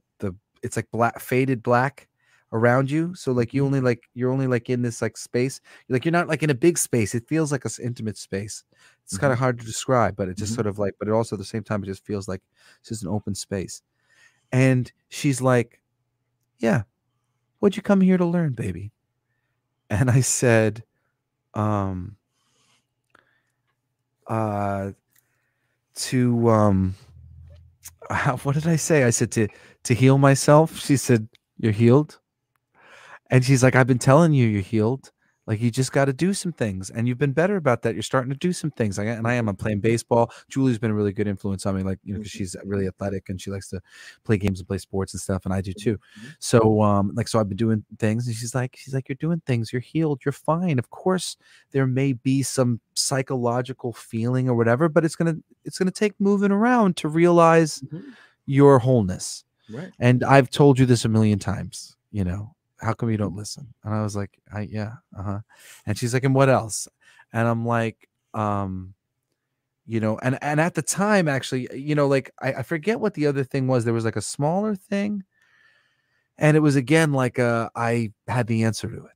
it's 0.63 0.75
like 0.75 0.89
black 0.91 1.19
faded 1.19 1.63
black 1.63 2.07
around 2.53 2.91
you 2.91 3.15
so 3.15 3.31
like 3.31 3.53
you 3.53 3.65
only 3.65 3.79
like 3.79 4.03
you're 4.13 4.29
only 4.31 4.45
like 4.47 4.69
in 4.69 4.81
this 4.81 5.01
like 5.01 5.15
space 5.15 5.61
like 5.87 6.03
you're 6.03 6.11
not 6.11 6.27
like 6.27 6.43
in 6.43 6.49
a 6.49 6.53
big 6.53 6.77
space 6.77 7.15
it 7.15 7.25
feels 7.27 7.49
like 7.51 7.63
a 7.63 7.67
s- 7.67 7.79
intimate 7.79 8.17
space. 8.17 8.63
It's 9.05 9.17
kind 9.17 9.31
of 9.33 9.39
hard 9.39 9.57
to 9.59 9.65
describe 9.65 10.15
but 10.17 10.27
it 10.29 10.37
just 10.37 10.51
Mhm. 10.51 10.55
sort 10.55 10.67
of 10.67 10.77
like 10.79 10.95
but 10.99 11.07
it 11.07 11.11
also 11.11 11.35
at 11.35 11.39
the 11.39 11.45
same 11.45 11.63
time 11.63 11.81
it 11.83 11.87
just 11.87 12.05
feels 12.05 12.27
like 12.27 12.41
it's 12.79 12.89
just 12.89 13.03
an 13.03 13.09
open 13.09 13.35
space. 13.35 13.81
And 14.51 14.91
she's 15.09 15.41
like 15.41 15.81
yeah 16.59 16.83
what'd 17.59 17.77
you 17.77 17.83
come 17.83 18.01
here 18.01 18.17
to 18.17 18.25
learn 18.25 18.53
baby? 18.53 18.91
And 19.89 20.09
i 20.11 20.21
said 20.21 20.83
um 21.53 22.17
uh 24.27 24.91
to 25.95 26.49
um 26.49 26.95
how, 28.09 28.37
what 28.43 28.55
did 28.55 28.67
i 28.67 28.75
say? 28.75 29.03
I 29.03 29.09
said 29.09 29.31
to 29.31 29.47
to 29.83 29.93
heal 29.93 30.17
myself 30.17 30.77
she 30.79 30.97
said 30.97 31.27
you're 31.57 31.71
healed. 31.73 32.19
And 33.29 33.43
she's 33.45 33.63
like 33.63 33.75
i've 33.75 33.87
been 33.87 33.99
telling 33.99 34.33
you 34.33 34.47
you're 34.47 34.61
healed. 34.61 35.11
Like 35.47 35.59
you 35.59 35.71
just 35.71 35.91
got 35.91 36.05
to 36.05 36.13
do 36.13 36.33
some 36.33 36.51
things 36.53 36.91
and 36.91 37.07
you've 37.07 37.17
been 37.17 37.33
better 37.33 37.55
about 37.57 37.81
that. 37.81 37.95
You're 37.95 38.03
starting 38.03 38.29
to 38.31 38.37
do 38.37 38.53
some 38.53 38.69
things. 38.71 38.97
Like, 38.97 39.07
and 39.07 39.27
i 39.27 39.33
am 39.33 39.49
i'm 39.49 39.55
playing 39.55 39.79
baseball. 39.81 40.31
Julie's 40.49 40.77
been 40.79 40.91
a 40.91 40.93
really 40.93 41.11
good 41.11 41.27
influence 41.27 41.65
on 41.65 41.75
me 41.75 41.83
like 41.83 41.97
you 42.03 42.13
know 42.13 42.19
because 42.19 42.31
she's 42.31 42.55
really 42.63 42.87
athletic 42.87 43.27
and 43.27 43.41
she 43.41 43.49
likes 43.51 43.67
to 43.69 43.81
play 44.23 44.37
games 44.37 44.59
and 44.59 44.67
play 44.67 44.77
sports 44.77 45.13
and 45.13 45.19
stuff 45.21 45.43
and 45.45 45.53
i 45.53 45.59
do 45.59 45.73
too. 45.73 45.97
So 46.39 46.81
um 46.83 47.11
like 47.15 47.27
so 47.27 47.39
i've 47.39 47.49
been 47.49 47.57
doing 47.57 47.83
things 47.99 48.27
and 48.27 48.35
she's 48.35 48.53
like 48.55 48.75
she's 48.77 48.93
like 48.93 49.09
you're 49.09 49.15
doing 49.27 49.41
things. 49.47 49.73
You're 49.73 49.81
healed. 49.81 50.21
You're 50.23 50.31
fine. 50.31 50.77
Of 50.79 50.89
course 50.91 51.37
there 51.71 51.87
may 51.87 52.13
be 52.13 52.43
some 52.43 52.79
psychological 52.95 53.93
feeling 53.93 54.47
or 54.47 54.55
whatever 54.55 54.87
but 54.89 55.03
it's 55.05 55.15
gonna 55.15 55.35
it's 55.65 55.77
gonna 55.79 55.91
take 55.91 56.13
moving 56.19 56.51
around 56.51 56.97
to 56.97 57.07
realize 57.09 57.81
Mhm. 57.91 58.03
your 58.45 58.79
wholeness 58.79 59.43
Right. 59.71 59.91
and 59.99 60.23
i've 60.23 60.49
told 60.49 60.77
you 60.79 60.85
this 60.85 61.05
a 61.05 61.09
million 61.09 61.39
times 61.39 61.95
you 62.11 62.23
know 62.23 62.53
how 62.81 62.93
come 62.93 63.09
you 63.11 63.17
don't 63.17 63.35
listen? 63.35 63.73
And 63.83 63.93
i 63.93 64.01
was 64.01 64.15
like 64.15 64.39
i 64.53 64.61
yeah 64.61 64.93
uh-huh. 65.17 65.39
And 65.85 65.97
she's 65.97 66.13
like 66.13 66.23
and 66.23 66.33
what 66.35 66.49
else? 66.49 66.87
And 67.33 67.47
i'm 67.47 67.65
like 67.65 68.09
um 68.33 68.93
you 69.85 69.99
know 69.99 70.17
and 70.23 70.37
and 70.41 70.59
at 70.59 70.73
the 70.75 70.81
time 70.81 71.27
actually 71.27 71.67
you 71.73 71.95
know 71.95 72.07
like 72.07 72.31
I, 72.41 72.53
I 72.53 72.63
forget 72.63 72.99
what 72.99 73.13
the 73.13 73.27
other 73.27 73.43
thing 73.43 73.67
was. 73.67 73.85
There 73.85 73.93
was 73.93 74.05
like 74.05 74.15
a 74.15 74.21
smaller 74.21 74.75
thing. 74.75 75.23
And 76.37 76.57
it 76.57 76.61
was 76.61 76.75
again 76.75 77.13
like 77.13 77.37
uh 77.39 77.69
i 77.75 78.11
had 78.27 78.47
the 78.47 78.63
answer 78.63 78.89
to 78.89 79.05
it. 79.05 79.13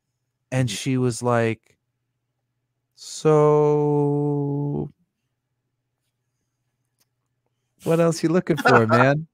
And 0.52 0.70
Mhm. 0.70 0.74
she 0.78 0.98
was 0.98 1.24
like 1.24 1.78
so 2.96 4.92
what 7.84 8.00
else 8.00 8.24
you 8.24 8.30
looking 8.30 8.58
for 8.58 8.88
man 8.88 9.28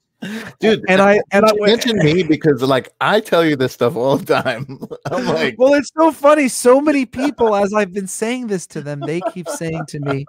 dude. 0.60 0.84
and 0.88 1.02
I 1.02 1.22
and 1.32 1.46
I 1.46 1.54
went, 1.54 1.86
mention 1.86 1.98
me 1.98 2.24
because 2.24 2.62
like 2.62 2.94
I 3.02 3.20
tell 3.20 3.44
you 3.44 3.56
this 3.56 3.74
stuff 3.74 3.96
all 3.96 4.18
the 4.18 4.42
time. 4.42 4.80
I'm 5.12 5.26
like, 5.26 5.56
well, 5.58 5.74
it's 5.74 5.92
so 5.98 6.12
funny. 6.12 6.48
So 6.48 6.80
many 6.82 7.06
people, 7.06 7.56
as 7.56 7.74
I've 7.74 7.94
been 7.94 8.08
saying 8.08 8.48
this 8.48 8.68
to 8.68 8.82
them, 8.82 9.04
they 9.04 9.22
keep 9.22 9.48
saying 9.48 9.86
to 9.88 10.00
me, 10.00 10.26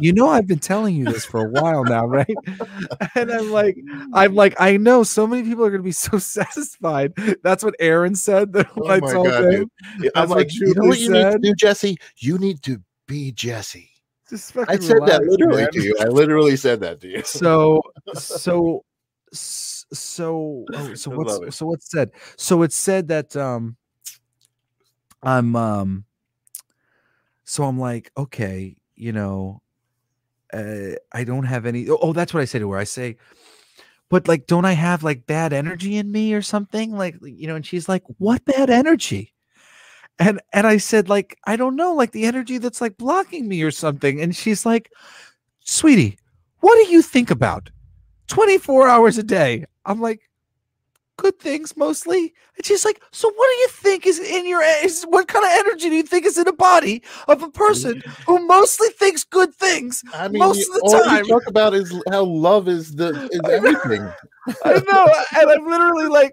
"You 0.00 0.12
know, 0.12 0.28
I've 0.28 0.46
been 0.46 0.58
telling 0.58 0.96
you 0.96 1.06
this 1.06 1.24
for 1.24 1.40
a 1.40 1.48
while 1.48 1.84
now, 1.84 2.06
right?" 2.06 2.36
And 3.14 3.30
I'm 3.30 3.50
like, 3.50 3.76
I'm 4.12 4.34
like, 4.34 4.54
I 4.60 4.76
know 4.76 5.02
so 5.02 5.26
many 5.26 5.42
people 5.42 5.64
are 5.64 5.70
going 5.70 5.82
to 5.82 5.84
be 5.84 5.92
so 5.92 6.18
satisfied. 6.18 7.12
That's 7.42 7.64
what 7.64 7.74
Aaron 7.80 8.14
said. 8.14 8.52
That 8.52 8.68
Oh 8.76 8.88
I 8.88 9.00
told 9.00 9.26
God, 9.26 9.44
him. 9.44 9.50
dude. 9.50 9.68
I'm 10.14 10.28
That's 10.28 10.30
like, 10.32 10.54
you 10.54 10.74
know 10.74 10.84
what 10.88 10.98
you 10.98 11.10
need 11.10 11.30
to 11.32 11.38
do, 11.38 11.54
Jesse? 11.54 11.96
You 12.16 12.38
need 12.38 12.62
to 12.62 12.80
be 13.06 13.32
Jesse. 13.32 13.90
I 14.30 14.76
said 14.78 15.00
that 15.06 15.22
literally 15.24 15.62
man. 15.62 15.72
to 15.72 15.82
you. 15.82 15.96
I 16.00 16.04
literally 16.04 16.56
said 16.56 16.80
that 16.80 17.00
to 17.00 17.08
you. 17.08 17.22
so 17.24 17.82
so 18.14 18.84
so 19.32 20.64
oh, 20.74 20.94
so 20.94 21.10
what's 21.10 21.56
so 21.56 21.66
what's 21.66 21.90
said? 21.90 22.10
So 22.36 22.62
it 22.62 22.72
said 22.72 23.08
that 23.08 23.36
um 23.36 23.76
i'm 25.22 25.56
um 25.56 26.04
so 27.44 27.64
i'm 27.64 27.78
like 27.78 28.10
okay 28.16 28.76
you 28.94 29.12
know 29.12 29.60
uh 30.52 30.92
i 31.12 31.24
don't 31.24 31.44
have 31.44 31.66
any 31.66 31.88
oh, 31.88 31.98
oh 32.00 32.12
that's 32.12 32.32
what 32.32 32.40
i 32.40 32.44
say 32.44 32.58
to 32.58 32.70
her. 32.70 32.78
I 32.78 32.84
say 32.84 33.16
but 34.08 34.28
like 34.28 34.46
don't 34.46 34.64
i 34.64 34.72
have 34.72 35.02
like 35.02 35.26
bad 35.26 35.52
energy 35.52 35.96
in 35.96 36.10
me 36.10 36.32
or 36.34 36.42
something? 36.42 36.96
Like 36.96 37.16
you 37.22 37.46
know 37.46 37.56
and 37.56 37.66
she's 37.66 37.88
like 37.88 38.04
what 38.18 38.44
bad 38.44 38.70
energy? 38.70 39.34
And 40.20 40.40
and 40.52 40.66
i 40.66 40.78
said 40.78 41.08
like 41.08 41.38
i 41.44 41.56
don't 41.56 41.76
know 41.76 41.94
like 41.94 42.12
the 42.12 42.24
energy 42.24 42.58
that's 42.58 42.80
like 42.80 42.96
blocking 42.96 43.48
me 43.48 43.62
or 43.62 43.70
something. 43.70 44.20
And 44.20 44.34
she's 44.34 44.64
like 44.64 44.90
sweetie 45.60 46.18
what 46.60 46.74
do 46.76 46.90
you 46.90 47.02
think 47.02 47.30
about 47.30 47.70
24 48.28 48.88
hours 48.88 49.18
a 49.18 49.22
day 49.22 49.64
i'm 49.84 50.00
like 50.00 50.20
good 51.16 51.38
things 51.40 51.76
mostly 51.76 52.32
and 52.56 52.64
she's 52.64 52.84
like 52.84 53.02
so 53.10 53.28
what 53.28 53.48
do 53.50 53.56
you 53.56 53.68
think 53.70 54.06
is 54.06 54.20
in 54.20 54.46
your 54.46 54.62
is 54.62 55.02
what 55.08 55.26
kind 55.26 55.44
of 55.44 55.50
energy 55.52 55.88
do 55.88 55.96
you 55.96 56.02
think 56.04 56.24
is 56.24 56.38
in 56.38 56.46
a 56.46 56.52
body 56.52 57.02
of 57.26 57.42
a 57.42 57.50
person 57.50 58.00
who 58.24 58.46
mostly 58.46 58.88
thinks 58.90 59.24
good 59.24 59.52
things 59.52 60.04
I 60.14 60.28
mean, 60.28 60.38
most 60.38 60.60
of 60.68 60.74
the 60.74 60.80
all 60.84 61.02
time. 61.04 61.24
you 61.24 61.30
talk 61.32 61.48
about 61.48 61.74
is 61.74 61.92
how 62.10 62.22
love 62.22 62.68
is 62.68 62.94
the 62.94 63.28
is 63.32 63.40
everything. 63.50 64.08
i 64.64 64.72
know 64.74 65.06
and 65.40 65.50
i'm 65.50 65.66
literally 65.66 66.06
like 66.06 66.32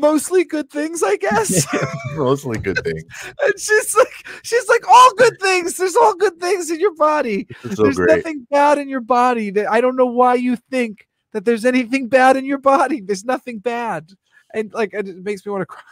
mostly 0.00 0.44
good 0.44 0.70
things 0.70 1.02
i 1.02 1.16
guess. 1.16 1.66
Mostly 2.16 2.58
good 2.58 2.82
things. 2.84 3.02
and 3.42 3.58
she's 3.58 3.96
like 3.96 4.12
she's 4.42 4.68
like 4.68 4.86
all 4.88 5.14
good 5.14 5.40
things. 5.40 5.76
There's 5.76 5.96
all 5.96 6.14
good 6.14 6.38
things 6.40 6.70
in 6.70 6.78
your 6.80 6.94
body. 6.94 7.46
So 7.74 7.84
there's 7.84 7.96
great. 7.96 8.16
nothing 8.16 8.46
bad 8.50 8.78
in 8.78 8.88
your 8.88 9.00
body 9.00 9.50
that 9.50 9.70
i 9.70 9.80
don't 9.80 9.96
know 9.96 10.06
why 10.06 10.34
you 10.34 10.56
think 10.56 11.06
that 11.32 11.44
there's 11.44 11.64
anything 11.64 12.08
bad 12.08 12.36
in 12.36 12.44
your 12.44 12.58
body. 12.58 13.00
There's 13.00 13.24
nothing 13.24 13.58
bad. 13.58 14.12
And 14.52 14.72
like 14.72 14.92
it 14.92 15.06
makes 15.24 15.46
me 15.46 15.52
want 15.52 15.62
to 15.62 15.66
cry. 15.66 15.82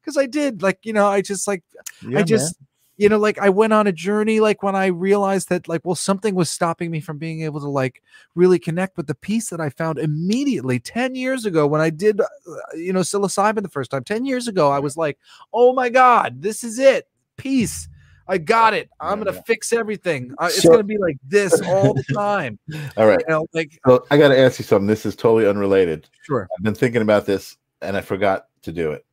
Because 0.00 0.16
i 0.16 0.26
did 0.26 0.62
like 0.62 0.80
you 0.84 0.92
know 0.92 1.06
i 1.06 1.22
just 1.22 1.46
like 1.48 1.62
Yeah, 2.06 2.18
i 2.18 2.22
just 2.22 2.56
you 3.00 3.08
know 3.08 3.18
like 3.18 3.38
i 3.38 3.48
went 3.48 3.72
on 3.72 3.86
a 3.86 3.92
journey 3.92 4.40
like 4.40 4.62
when 4.62 4.76
i 4.76 4.86
realized 4.86 5.48
that 5.48 5.66
like 5.68 5.80
well 5.84 5.94
something 5.94 6.34
was 6.34 6.50
stopping 6.50 6.90
me 6.90 7.00
from 7.00 7.16
being 7.18 7.42
able 7.42 7.58
to 7.60 7.68
like 7.68 8.02
really 8.34 8.58
connect 8.58 8.96
with 8.96 9.06
the 9.06 9.14
peace 9.14 9.48
that 9.48 9.60
i 9.60 9.70
found 9.70 9.98
immediately 9.98 10.78
10 10.78 11.14
years 11.14 11.46
ago 11.46 11.66
when 11.66 11.80
i 11.80 11.88
did 11.90 12.20
uh, 12.20 12.26
you 12.74 12.92
know 12.92 13.00
psilocybin 13.00 13.62
the 13.62 13.68
first 13.68 13.90
time 13.90 14.04
10 14.04 14.24
years 14.26 14.48
ago 14.48 14.70
i 14.70 14.78
was 14.78 14.96
like 14.96 15.18
oh 15.54 15.72
my 15.72 15.88
god 15.88 16.42
this 16.42 16.62
is 16.62 16.78
it 16.78 17.08
peace 17.36 17.88
i 18.28 18.36
got 18.36 18.74
it 18.74 18.90
i'm 19.00 19.18
Yeah, 19.18 19.24
gonna 19.24 19.36
yeah. 19.36 19.42
fix 19.46 19.72
everything 19.72 20.34
uh, 20.38 20.46
it's 20.46 20.62
So- 20.62 20.70
gonna 20.70 20.84
be 20.84 20.98
like 20.98 21.16
this 21.26 21.60
all 21.62 21.94
the 21.94 22.04
time. 22.14 22.58
All 22.98 23.06
right. 23.06 23.18
you 23.26 23.32
know 23.32 23.46
like 23.54 23.80
So 23.86 24.04
I 24.10 24.18
got 24.18 24.28
to 24.28 24.38
ask 24.38 24.58
you 24.58 24.64
something. 24.64 24.86
This 24.86 25.04
is 25.06 25.16
totally 25.16 25.48
unrelated. 25.48 26.08
sure 26.22 26.46
I've 26.56 26.62
been 26.64 26.74
thinking 26.74 27.02
about 27.02 27.24
this 27.26 27.56
and 27.82 27.96
I 27.96 28.02
forgot 28.02 28.46
to 28.62 28.72
do 28.72 28.92
it. 28.92 29.04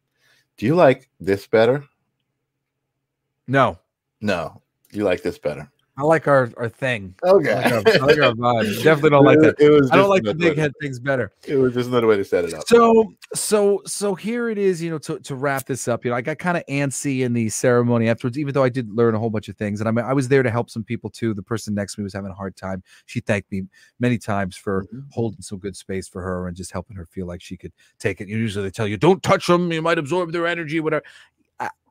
Do 0.58 0.66
you 0.66 0.76
like 0.76 1.10
this 1.20 1.48
better? 1.48 1.84
No 3.48 3.78
No. 4.22 4.62
You 4.92 5.04
like 5.04 5.22
this 5.22 5.38
better. 5.38 5.70
i 5.98 6.04
like 6.04 6.28
our 6.28 6.50
our 6.58 6.70
thing 6.70 7.14
Okay. 7.24 7.52
I 7.52 7.56
like 7.70 7.72
our, 7.74 7.94
I 8.02 8.06
like 8.06 8.18
our 8.20 8.32
vibe. 8.34 8.84
definitely 8.84 9.10
don't 9.12 9.26
like 9.26 9.40
that 9.40 9.56
It 9.60 9.70
was 9.70 9.92
i 9.92 9.96
don't 9.98 10.10
like 10.10 10.24
the 10.24 10.34
big 10.34 10.58
head 10.58 10.72
things 10.82 11.00
better 11.00 11.32
It 11.48 11.56
was 11.58 11.74
just 11.74 11.90
another 11.90 12.08
way 12.08 12.16
to 12.18 12.24
set 12.24 12.46
it 12.46 12.54
up. 12.54 12.64
So 12.68 13.14
so 13.34 13.82
so 13.86 14.16
here 14.16 14.50
it 14.50 14.58
is, 14.58 14.82
you 14.82 14.90
know, 14.90 14.98
to, 15.00 15.20
to 15.20 15.36
wrap 15.36 15.66
this 15.66 15.88
up. 15.90 16.06
You 16.06 16.12
know, 16.12 16.18
I 16.18 16.22
got 16.22 16.38
kind 16.38 16.56
of 16.56 16.64
antsy 16.68 17.22
in 17.26 17.34
the 17.34 17.50
ceremony 17.50 18.08
afterwards, 18.08 18.38
even 18.40 18.54
though 18.54 18.64
I 18.64 18.70
did 18.70 18.90
learn 18.90 19.16
a 19.16 19.20
whole 19.20 19.30
bunch 19.30 19.50
of 19.50 19.58
things. 19.58 19.82
And 19.82 19.88
I 19.90 19.92
mean, 19.92 20.06
I 20.06 20.14
was 20.14 20.30
there 20.30 20.44
to 20.44 20.50
help 20.50 20.70
some 20.70 20.84
people 20.84 21.10
too. 21.10 21.34
The 21.34 21.44
person 21.44 21.74
next 21.76 21.96
to 21.96 22.00
me 22.00 22.04
was 22.04 22.14
having 22.14 22.32
a 22.32 22.34
hard 22.34 22.56
time. 22.56 22.84
She 23.06 23.20
thanked 23.20 23.52
me 23.52 23.64
many 24.00 24.18
times 24.18 24.56
for 24.56 24.86
Mhm. 24.86 25.06
holding 25.12 25.42
some 25.42 25.60
good 25.60 25.76
space 25.76 26.08
for 26.08 26.22
her 26.22 26.48
and 26.48 26.56
just 26.56 26.72
helping 26.72 26.96
her 26.96 27.06
feel 27.06 27.28
like 27.28 27.42
she 27.42 27.58
could 27.58 27.74
take 28.00 28.22
it. 28.22 28.30
Usually 28.30 28.64
they 28.64 28.72
tell 28.72 28.88
you, 28.88 28.96
don't 28.98 29.22
touch 29.22 29.48
them, 29.48 29.72
you 29.74 29.82
might 29.82 29.98
absorb 30.00 30.32
their 30.32 30.48
energy, 30.48 30.80
whatever. 30.80 31.04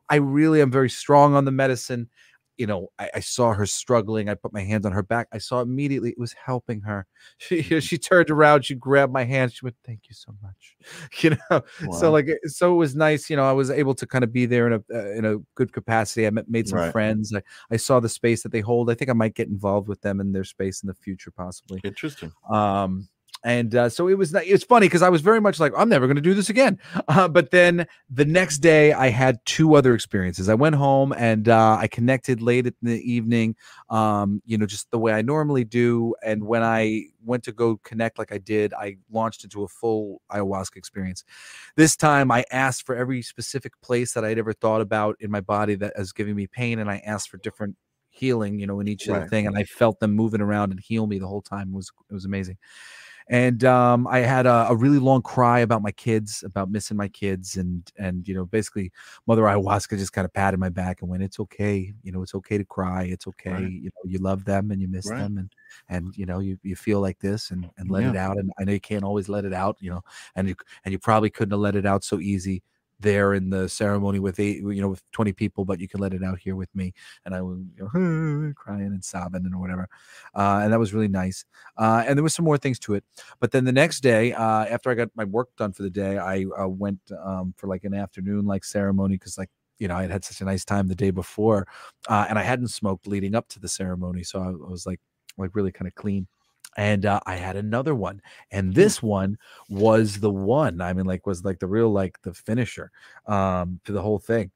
I, 0.09 0.17
really 0.17 0.61
am 0.61 0.71
very 0.71 0.91
strong 0.91 1.35
on 1.35 1.45
the 1.45 1.51
medicine. 1.51 2.09
You 2.57 2.67
know, 2.67 2.89
I, 2.99 3.11
I 3.17 3.21
saw 3.21 3.53
her 3.53 3.67
struggling. 3.67 4.31
I 4.31 4.35
put 4.35 4.53
my 4.53 4.63
hand 4.63 4.87
on 4.87 4.93
her 4.93 5.03
back. 5.03 5.29
I 5.33 5.39
saw 5.39 5.61
immediately 5.61 6.11
it 6.11 6.19
was 6.19 6.33
helping 6.33 6.81
her. 6.83 7.07
She 7.39 7.63
she 7.81 7.99
turned 7.99 8.31
around, 8.31 8.65
she 8.65 8.75
grabbed 8.75 9.13
my 9.13 9.25
hand, 9.25 9.53
she 9.53 9.65
went, 9.65 9.77
Thank 9.85 10.09
you 10.09 10.15
so 10.15 10.35
much. 10.43 10.77
You 11.23 11.37
know, 11.51 11.63
so 11.93 12.11
like 12.11 12.29
so 12.45 12.73
it 12.73 12.77
was 12.77 12.95
nice 12.95 13.29
you 13.29 13.37
know 13.37 13.45
i 13.45 13.53
was 13.53 13.71
able 13.71 13.95
to 13.95 14.07
kind 14.07 14.23
of 14.23 14.33
be 14.33 14.47
there 14.47 14.67
in 14.67 14.73
a 14.75 14.83
uh, 14.95 15.11
in 15.13 15.25
a 15.25 15.37
good 15.55 15.73
capacity 15.73 16.27
i 16.27 16.31
met, 16.31 16.49
made 16.49 16.69
some 16.69 16.79
Right. 16.79 16.93
friends 16.93 17.35
I, 17.35 17.43
I 17.71 17.77
saw 17.77 18.01
the 18.01 18.09
space 18.09 18.43
that 18.43 18.53
they 18.53 18.61
hold 18.61 18.91
i 18.91 18.95
think 18.95 19.11
i 19.11 19.15
might 19.15 19.35
get 19.35 19.49
involved 19.49 19.89
with 19.89 20.01
them 20.03 20.21
in 20.21 20.33
their 20.33 20.45
space 20.45 20.83
in 20.83 20.87
the 20.87 20.95
future 20.95 21.31
possibly 21.31 21.81
Interesting. 21.85 22.33
um 22.51 23.09
and 23.47 23.77
uh, 23.77 23.89
so 23.89 24.09
it 24.09 24.19
was 24.19 24.35
ni- 24.35 24.41
it's 24.41 24.65
funny 24.65 24.87
because 24.87 25.03
i 25.03 25.09
was 25.09 25.21
very 25.21 25.41
much 25.41 25.61
like 25.61 25.73
i'm 25.79 25.89
never 25.89 26.07
going 26.07 26.17
to 26.17 26.21
do 26.23 26.35
this 26.35 26.51
again. 26.51 26.79
Uh, 27.09 27.29
but 27.29 27.51
then 27.53 27.87
the 28.11 28.25
next 28.25 28.59
day 28.59 28.93
i 28.93 29.09
had 29.09 29.39
two 29.47 29.75
other 29.77 29.95
experiences. 29.95 30.49
I 30.49 30.55
went 30.55 30.75
home 30.75 31.15
and 31.17 31.49
uh, 31.49 31.77
i 31.81 31.87
connected 31.87 32.43
late 32.43 32.67
in 32.67 32.75
the 32.83 33.01
evening 33.13 33.55
um 33.89 34.43
you 34.45 34.59
know 34.59 34.67
just 34.67 34.91
the 34.91 34.99
way 34.99 35.13
i 35.13 35.23
normally 35.23 35.65
do. 35.65 36.15
And 36.25 36.45
when 36.45 36.63
i 36.65 37.05
went 37.25 37.45
to 37.45 37.53
go 37.53 37.77
connect 37.85 38.19
like 38.19 38.33
i 38.33 38.39
did 38.39 38.75
i 38.75 38.97
launched 39.11 39.45
into 39.45 39.63
a 39.63 39.69
full 39.69 40.21
ayahuasca 40.33 40.77
experience. 40.77 41.25
This 41.77 41.97
time 41.97 42.31
i 42.33 42.45
asked 42.51 42.85
for 42.85 42.97
every 42.97 43.23
specific 43.23 43.81
place 43.81 44.13
that 44.15 44.25
i'd 44.25 44.39
ever 44.39 44.53
thought 44.53 44.81
about 44.81 45.17
in 45.21 45.31
my 45.31 45.41
body 45.41 45.77
that 45.77 45.93
was 45.97 46.13
giving 46.13 46.35
me 46.35 46.47
pain 46.49 46.79
and 46.81 46.91
i 46.91 46.99
asked 47.07 47.29
for 47.31 47.37
different 47.39 47.77
healing 48.09 48.59
you 48.59 48.67
know 48.67 48.81
in 48.81 48.89
each 48.89 49.07
Right. 49.09 49.29
thing 49.31 49.47
and 49.47 49.57
i 49.57 49.63
felt 49.65 50.01
them 50.01 50.13
moving 50.13 50.41
around 50.41 50.71
and 50.73 50.81
heal 50.81 51.07
me 51.07 51.19
the 51.19 51.29
whole 51.29 51.43
time. 51.43 51.69
It 51.73 51.77
was 51.77 51.93
it 52.11 52.15
was 52.15 52.25
amazing 52.25 52.57
and 53.29 53.65
um, 53.65 54.07
I 54.07 54.19
had 54.21 54.47
a, 54.47 54.69
a 54.71 54.77
really 54.77 54.99
long 54.99 55.23
cry 55.23 55.61
about 55.61 55.83
my 55.83 55.91
kids, 55.93 56.43
about 56.45 56.71
missing 56.71 56.97
my 56.97 57.09
kids, 57.09 57.57
and 57.57 57.91
and 57.99 58.27
you 58.29 58.35
know, 58.35 58.45
basically, 58.47 58.93
Mother 59.27 59.43
Ayahuasca 59.43 59.99
just 59.99 60.13
kind 60.13 60.25
of 60.25 60.33
patted 60.33 60.59
my 60.61 60.69
back 60.69 61.03
and 61.03 61.11
went, 61.11 61.23
"It's 61.23 61.41
okay, 61.41 61.93
you 62.03 62.13
know, 62.13 62.23
it's 62.23 62.35
okay 62.37 62.59
to 62.59 62.65
cry. 62.65 63.05
It's 63.05 63.27
okay, 63.29 63.63
Right. 63.63 63.73
you 63.83 63.87
know, 63.95 64.03
you 64.11 64.19
love 64.19 64.45
them 64.45 64.71
and 64.71 64.81
you 64.81 64.89
miss 64.89 65.11
Right. 65.11 65.13
them, 65.13 65.39
and 65.39 65.53
and 65.89 66.17
you 66.17 66.27
know, 66.27 66.39
you 66.41 66.59
you 66.63 66.77
feel 66.77 67.01
like 67.01 67.19
this 67.21 67.51
and 67.51 67.71
and 67.79 67.91
let 67.91 68.05
Yeah. 68.05 68.07
it 68.07 68.17
out. 68.17 68.39
And 68.39 68.51
I 68.61 68.65
know 68.65 68.73
you 68.73 68.81
can't 68.81 69.05
always 69.05 69.29
let 69.29 69.45
it 69.45 69.53
out, 69.53 69.77
you 69.81 69.91
know, 69.91 70.03
and 70.37 70.49
you 70.49 70.57
and 70.85 70.93
you 70.93 70.99
probably 70.99 71.31
couldn't 71.31 71.53
have 71.53 71.61
let 71.61 71.77
it 71.77 71.87
out 71.87 72.05
so 72.05 72.21
easy 72.21 72.63
there 73.01 73.35
in 73.35 73.51
the 73.51 73.69
ceremony 73.69 74.19
with 74.19 74.41
eight, 74.41 74.59
you 74.59 74.81
know, 74.81 74.89
with 74.89 75.03
20 75.13 75.33
people, 75.33 75.65
but 75.65 75.81
you 75.81 75.89
can 75.89 76.01
let 76.01 76.15
it 76.15 76.23
out 76.23 76.39
here 76.39 76.57
with 76.57 76.75
me. 76.75 76.93
And 77.25 77.35
I 77.35 77.43
was 77.43 77.59
you 77.77 77.91
know, 77.93 78.53
crying 78.57 78.87
and 78.87 79.05
sobbing 79.05 79.45
and 79.45 79.59
whatever. 79.61 79.89
Uh, 80.35 80.61
and 80.63 80.73
that 80.73 80.79
was 80.79 80.95
really 80.95 81.09
nice. 81.09 81.45
Uh, 81.77 82.05
and 82.07 82.17
there 82.17 82.23
was 82.23 82.35
some 82.35 82.45
more 82.45 82.59
things 82.59 82.79
to 82.81 82.95
it. 82.95 83.05
But 83.41 83.53
then 83.53 83.65
the 83.65 83.73
next 83.73 84.01
day, 84.01 84.33
uh, 84.33 84.65
after 84.65 84.91
I 84.91 84.95
got 84.95 85.11
my 85.15 85.25
work 85.25 85.49
done 85.57 85.73
for 85.73 85.83
the 85.83 85.91
day, 85.91 86.19
I 86.19 86.45
uh, 86.59 86.69
went 86.69 87.01
um, 87.25 87.55
for 87.57 87.67
like 87.67 87.85
an 87.85 87.95
afternoon 87.95 88.47
like 88.47 88.65
ceremony 88.65 89.15
because 89.17 89.39
like 89.39 89.51
you 89.79 89.89
know 89.89 89.97
I 89.97 90.03
had 90.03 90.11
had 90.11 90.25
such 90.25 90.41
a 90.41 90.45
nice 90.45 90.65
time 90.65 90.89
the 90.89 90.95
day 90.95 91.11
before, 91.11 91.67
uh, 92.09 92.27
and 92.29 92.39
I 92.39 92.43
hadn't 92.43 92.69
smoked 92.69 93.07
leading 93.07 93.35
up 93.35 93.49
to 93.49 93.61
the 93.61 93.69
ceremony, 93.69 94.23
so 94.23 94.41
I, 94.41 94.49
I 94.49 94.71
was 94.71 94.87
like 94.87 95.01
like 95.39 95.55
really 95.55 95.73
kind 95.73 95.87
of 95.89 95.95
clean. 95.95 96.27
And 96.77 97.07
uh, 97.07 97.21
I 97.27 97.37
had 97.37 97.57
another 97.57 97.95
one, 97.95 98.21
and 98.51 98.75
this 98.75 99.03
one 99.03 99.39
was 99.69 100.21
the 100.21 100.31
one. 100.31 100.81
I 100.81 100.93
mean, 100.93 101.07
like 101.07 101.27
was 101.27 101.45
like 101.45 101.59
the 101.59 101.67
real 101.69 101.91
like 101.91 102.21
the 102.23 102.35
finisher 102.35 102.93
um, 103.27 103.81
to 103.85 103.93
the 103.93 104.03
whole 104.03 104.19
thing. 104.19 104.51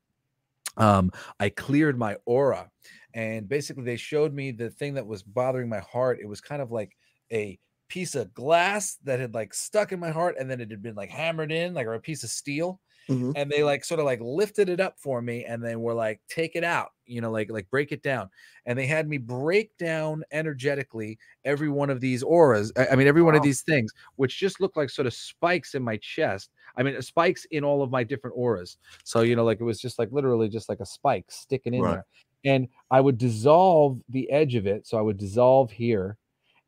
Um, 0.76 1.10
I 1.38 1.51
cleared 1.51 1.98
my 1.98 2.16
aura, 2.24 2.70
and 3.14 3.48
basically 3.48 3.84
they 3.84 3.97
showed 3.97 4.32
me 4.32 4.52
the 4.52 4.70
thing 4.70 4.94
that 4.94 5.06
was 5.06 5.22
bothering 5.22 5.68
my 5.68 5.80
heart. 5.80 6.20
It 6.20 6.26
was 6.26 6.40
kind 6.40 6.62
of 6.62 6.70
like 6.70 6.97
a 7.32 7.59
piece 7.88 8.14
of 8.14 8.32
glass 8.32 8.97
that 9.02 9.18
had 9.18 9.34
like 9.34 9.52
stuck 9.52 9.90
in 9.90 9.98
my 9.98 10.10
heart 10.10 10.36
and 10.38 10.48
then 10.48 10.60
it 10.60 10.70
had 10.70 10.80
been 10.80 10.94
like 10.94 11.10
hammered 11.10 11.51
in 11.51 11.74
like 11.74 11.88
or 11.88 11.94
a 11.94 12.01
piece 12.01 12.22
of 12.22 12.30
steel 12.30 12.80
Mhm. 13.09 13.34
and 13.34 13.51
they 13.51 13.64
like 13.64 13.84
sort 13.84 13.98
of 14.01 14.06
like 14.06 14.20
lifted 14.20 14.68
it 14.68 14.78
up 14.78 14.98
for 14.98 15.20
me 15.20 15.44
and 15.44 15.64
they 15.64 15.74
were 15.74 15.94
like 15.94 16.20
take 16.28 16.55
it 16.55 16.62
out 16.64 16.90
you 17.10 17.20
know 17.20 17.30
like 17.30 17.50
like 17.50 17.68
break 17.70 17.92
it 17.92 18.02
down 18.02 18.28
and 18.66 18.78
they 18.78 18.86
had 18.86 19.08
me 19.08 19.18
break 19.18 19.76
down 19.76 20.22
energetically 20.32 21.18
every 21.44 21.68
one 21.68 21.90
of 21.90 22.00
these 22.00 22.22
auras 22.22 22.72
i, 22.76 22.88
I 22.88 22.96
mean 22.96 23.06
every 23.06 23.22
one 23.22 23.34
of 23.34 23.42
these 23.42 23.62
things 23.62 23.92
which 24.16 24.38
just 24.38 24.60
looked 24.60 24.76
like 24.76 24.90
sort 24.90 25.06
of 25.06 25.14
spikes 25.14 25.74
in 25.74 25.82
my 25.82 25.96
chest 25.98 26.50
i 26.76 26.82
mean 26.82 27.00
spikes 27.02 27.44
in 27.46 27.64
all 27.64 27.82
of 27.82 27.90
my 27.90 28.04
different 28.04 28.36
auras 28.36 28.76
so 29.04 29.22
you 29.22 29.36
know 29.36 29.44
like 29.44 29.60
it 29.60 29.64
was 29.64 29.80
just 29.80 29.98
like 29.98 30.10
literally 30.12 30.48
just 30.48 30.68
like 30.68 30.80
a 30.80 30.86
spike 30.86 31.30
sticking 31.30 31.74
in 31.74 31.86
Right. 31.86 31.88
there 31.88 32.06
and 32.44 32.68
i 32.90 33.00
would 33.00 33.18
dissolve 33.18 34.00
the 34.08 34.30
edge 34.30 34.54
of 34.54 34.66
it 34.66 34.86
so 34.86 34.98
i 34.98 35.02
would 35.02 35.16
dissolve 35.18 35.70
here 35.70 36.16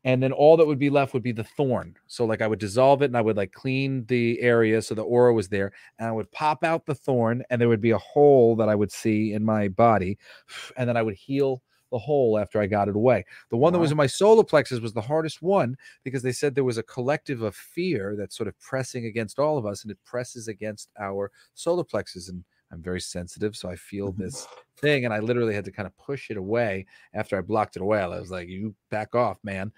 and 0.03 0.21
then 0.21 0.31
all 0.31 0.57
that 0.57 0.67
would 0.67 0.79
be 0.79 0.89
left 0.89 1.13
would 1.13 1.23
be 1.23 1.31
the 1.31 1.43
thorn. 1.43 1.95
So 2.07 2.25
like 2.25 2.41
I 2.41 2.47
would 2.47 2.59
dissolve 2.59 3.01
it 3.01 3.05
and 3.05 3.17
I 3.17 3.21
would 3.21 3.37
like 3.37 3.53
clean 3.53 4.05
the 4.05 4.39
area 4.41 4.81
so 4.81 4.95
the 4.95 5.03
aura 5.03 5.33
was 5.33 5.49
there, 5.49 5.71
and 5.99 6.07
I 6.07 6.11
would 6.11 6.31
pop 6.31 6.63
out 6.63 6.85
the 6.85 6.95
thorn, 6.95 7.43
and 7.49 7.59
there 7.59 7.69
would 7.69 7.81
be 7.81 7.91
a 7.91 7.97
hole 7.97 8.55
that 8.57 8.69
I 8.69 8.75
would 8.75 8.91
see 8.91 9.33
in 9.33 9.43
my 9.43 9.67
body, 9.67 10.17
and 10.77 10.87
then 10.87 10.97
I 10.97 11.01
would 11.01 11.15
heal 11.15 11.61
the 11.91 11.99
hole 11.99 12.39
after 12.39 12.59
I 12.59 12.65
got 12.65 12.89
it 12.89 12.95
away. 12.95 13.23
The 13.51 13.57
one 13.57 13.71
wow. 13.71 13.77
that 13.77 13.81
was 13.81 13.91
in 13.91 13.97
my 13.97 14.07
solar 14.07 14.43
plexus 14.43 14.79
was 14.79 14.93
the 14.93 15.01
hardest 15.01 15.43
one 15.43 15.77
because 16.03 16.23
they 16.23 16.31
said 16.31 16.55
there 16.55 16.63
was 16.63 16.79
a 16.79 16.83
collective 16.83 17.43
of 17.43 17.55
fear 17.55 18.15
that's 18.17 18.35
sort 18.35 18.47
of 18.47 18.59
pressing 18.59 19.05
against 19.05 19.37
all 19.37 19.57
of 19.57 19.65
us, 19.65 19.83
and 19.83 19.91
it 19.91 20.03
presses 20.03 20.47
against 20.47 20.89
our 20.99 21.31
solar 21.53 21.83
plexus 21.83 22.29
and 22.29 22.43
I'm 22.73 22.81
very 22.81 23.01
sensitive, 23.01 23.55
so 23.55 23.69
I 23.69 23.75
feel 23.75 24.11
mm-hmm. 24.11 24.23
this 24.23 24.47
thing, 24.77 25.05
and 25.05 25.13
I 25.13 25.19
literally 25.19 25.53
had 25.53 25.65
to 25.65 25.71
kind 25.71 25.87
of 25.87 25.95
push 25.97 26.29
it 26.29 26.37
away 26.37 26.85
after 27.13 27.37
I 27.37 27.41
blocked 27.41 27.75
it 27.75 27.81
away. 27.81 28.01
I 28.01 28.07
was 28.07 28.31
like, 28.31 28.49
"You 28.49 28.75
back 28.89 29.15
off, 29.15 29.37
man!" 29.43 29.71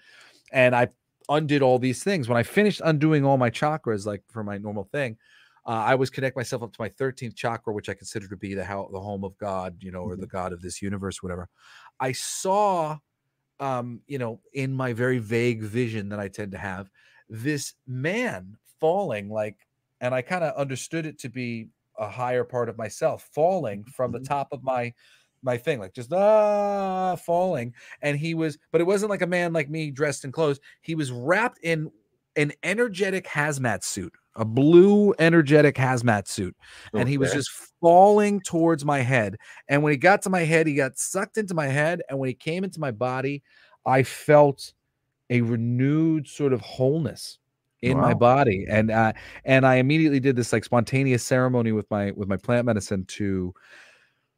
And 0.52 0.74
I 0.74 0.88
undid 1.28 1.62
all 1.62 1.78
these 1.78 2.02
things. 2.02 2.28
When 2.28 2.38
I 2.38 2.42
finished 2.42 2.80
undoing 2.84 3.24
all 3.24 3.36
my 3.36 3.50
chakras, 3.50 4.06
like 4.06 4.22
for 4.28 4.42
my 4.42 4.58
normal 4.58 4.84
thing, 4.84 5.16
uh, 5.66 5.70
I 5.70 5.94
was 5.96 6.10
connect 6.10 6.36
myself 6.36 6.62
up 6.62 6.72
to 6.72 6.80
my 6.80 6.88
13th 6.88 7.34
chakra, 7.34 7.72
which 7.72 7.88
I 7.88 7.94
consider 7.94 8.28
to 8.28 8.36
be 8.36 8.54
the 8.54 8.64
how 8.64 8.88
the 8.92 9.00
home 9.00 9.24
of 9.24 9.36
God, 9.38 9.76
you 9.80 9.90
know, 9.90 10.00
or 10.00 10.12
mm-hmm. 10.12 10.20
the 10.20 10.26
God 10.28 10.52
of 10.52 10.62
this 10.62 10.80
universe, 10.80 11.22
whatever. 11.22 11.48
I 11.98 12.12
saw, 12.12 12.98
um, 13.60 14.00
you 14.06 14.18
know, 14.18 14.40
in 14.52 14.72
my 14.72 14.92
very 14.92 15.18
vague 15.18 15.62
vision 15.62 16.08
that 16.10 16.20
I 16.20 16.28
tend 16.28 16.52
to 16.52 16.58
have, 16.58 16.88
this 17.28 17.74
man 17.86 18.56
falling 18.80 19.28
like, 19.28 19.56
and 20.00 20.14
I 20.14 20.22
kind 20.22 20.44
of 20.44 20.54
understood 20.56 21.06
it 21.06 21.18
to 21.20 21.28
be 21.28 21.68
a 21.98 22.08
higher 22.08 22.44
part 22.44 22.68
of 22.68 22.78
myself 22.78 23.28
falling 23.32 23.84
from 23.84 24.12
the 24.12 24.18
mm-hmm. 24.18 24.26
top 24.26 24.48
of 24.52 24.62
my 24.62 24.92
my 25.42 25.56
thing 25.56 25.78
like 25.78 25.94
just 25.94 26.12
ah 26.12 27.16
falling. 27.16 27.74
And 28.02 28.18
he 28.18 28.34
was 28.34 28.58
but 28.72 28.80
it 28.80 28.86
wasn't 28.86 29.10
like 29.10 29.22
a 29.22 29.26
man 29.26 29.52
like 29.52 29.70
me 29.70 29.90
dressed 29.90 30.24
in 30.24 30.32
clothes. 30.32 30.60
He 30.82 30.94
was 30.94 31.12
wrapped 31.12 31.58
in 31.62 31.90
an 32.36 32.52
energetic 32.62 33.26
hazmat 33.26 33.82
suit 33.82 34.12
a 34.38 34.44
blue 34.44 35.14
energetic 35.18 35.76
hazmat 35.76 36.28
suit. 36.28 36.54
Okay. 36.88 37.00
and 37.00 37.08
he 37.08 37.16
was 37.16 37.32
just 37.32 37.50
falling 37.80 38.38
towards 38.42 38.84
my 38.84 39.00
head. 39.00 39.36
And 39.68 39.82
when 39.82 39.92
he 39.92 39.96
got 39.96 40.22
to 40.22 40.30
my 40.30 40.42
head 40.42 40.66
he 40.66 40.74
got 40.74 40.98
sucked 40.98 41.38
into 41.38 41.54
my 41.54 41.68
head. 41.68 42.02
And 42.08 42.18
when 42.18 42.28
he 42.28 42.34
came 42.34 42.64
into 42.64 42.80
my 42.80 42.90
body 42.90 43.42
i 43.86 44.02
felt 44.02 44.74
a 45.30 45.40
renewed 45.40 46.28
sort 46.28 46.52
of 46.52 46.60
wholeness 46.60 47.38
in 47.86 47.98
wow. 47.98 48.02
my 48.04 48.14
body 48.14 48.66
and 48.68 48.90
uh, 48.90 49.12
and 49.44 49.66
i 49.66 49.76
immediately 49.76 50.20
did 50.20 50.36
this 50.36 50.52
like 50.52 50.64
spontaneous 50.64 51.22
ceremony 51.22 51.72
with 51.72 51.90
my 51.90 52.10
with 52.12 52.28
my 52.28 52.36
plant 52.36 52.66
medicine 52.66 53.04
to 53.06 53.54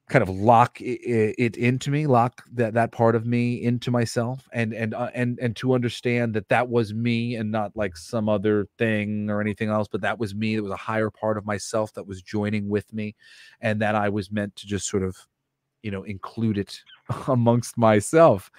kind 0.09 0.23
of 0.23 0.31
lock 0.31 0.81
it, 0.81 1.35
it, 1.39 1.57
into 1.57 1.91
me 1.91 2.07
lock 2.07 2.43
that 2.53 2.73
that 2.73 2.93
part 2.93 3.15
of 3.15 3.27
me 3.27 3.63
into 3.63 3.91
myself 3.91 4.49
and 4.53 4.73
and 4.73 4.95
uh, 4.95 5.11
and 5.15 5.39
and 5.39 5.55
to 5.55 5.75
understand 5.75 6.33
that 6.33 6.49
that 6.49 6.69
was 6.69 6.95
me 6.95 7.37
and 7.37 7.51
not 7.51 7.77
like 7.77 7.95
some 7.97 8.29
other 8.29 8.67
thing 8.79 9.29
or 9.29 9.41
anything 9.41 9.69
else 9.69 9.87
but 9.87 10.01
that 10.01 10.19
was 10.19 10.35
me 10.35 10.55
it 10.55 10.61
was 10.61 10.73
a 10.73 10.77
higher 10.77 11.11
part 11.11 11.37
of 11.37 11.45
myself 11.45 11.93
that 11.93 12.07
was 12.07 12.23
joining 12.23 12.69
with 12.69 12.91
me 12.93 13.15
and 13.61 13.83
that 13.83 13.95
i 13.95 14.09
was 14.09 14.31
meant 14.31 14.55
to 14.57 14.67
just 14.67 14.89
sort 14.89 15.03
of 15.03 15.15
you 15.83 15.91
know 15.91 16.03
include 16.05 16.57
it 16.57 16.81
amongst 17.29 17.77
myself 17.77 18.51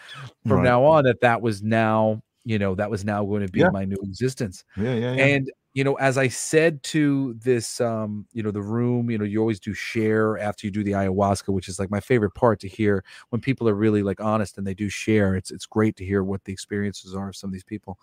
from 0.44 0.58
right. 0.58 0.64
now 0.64 0.84
on 0.84 1.04
that 1.04 1.22
that 1.22 1.42
was 1.42 1.64
now 1.64 2.22
you 2.44 2.60
know 2.60 2.76
that 2.76 2.90
was 2.90 3.06
now 3.06 3.24
going 3.26 3.46
to 3.46 3.52
be 3.52 3.60
yeah. 3.60 3.70
my 3.72 3.86
new 3.86 3.98
existence. 4.04 4.64
Yeah, 4.78 4.94
yeah, 4.94 5.14
yeah. 5.14 5.26
And 5.26 5.52
you 5.74 5.84
know 5.84 5.96
as 5.96 6.18
i 6.18 6.28
said 6.28 6.82
to 6.84 7.34
this 7.36 7.80
um 7.80 8.26
you 8.34 8.42
know 8.42 8.52
the 8.52 8.62
room 8.62 9.10
you 9.10 9.18
know 9.18 9.24
you 9.24 9.40
always 9.40 9.60
do 9.60 9.74
share 9.74 10.38
after 10.40 10.66
you 10.66 10.72
do 10.72 10.84
the 10.84 10.92
ayahuasca 10.92 11.50
which 11.50 11.68
is 11.68 11.80
like 11.80 11.92
my 11.92 12.00
favorite 12.00 12.34
part 12.34 12.60
to 12.60 12.68
hear 12.68 13.04
when 13.30 13.40
people 13.40 13.70
are 13.70 13.76
really 13.76 14.02
like 14.02 14.20
honest 14.20 14.58
and 14.58 14.66
they 14.66 14.74
do 14.74 14.90
share 14.90 15.36
it's 15.36 15.52
it's 15.52 15.66
great 15.66 15.96
to 15.96 16.04
hear 16.04 16.24
what 16.24 16.44
the 16.46 16.52
experiences 16.52 17.14
are 17.16 17.30
of 17.30 17.36
some 17.36 17.50
of 17.50 17.54
these 17.54 17.64
people. 17.64 18.00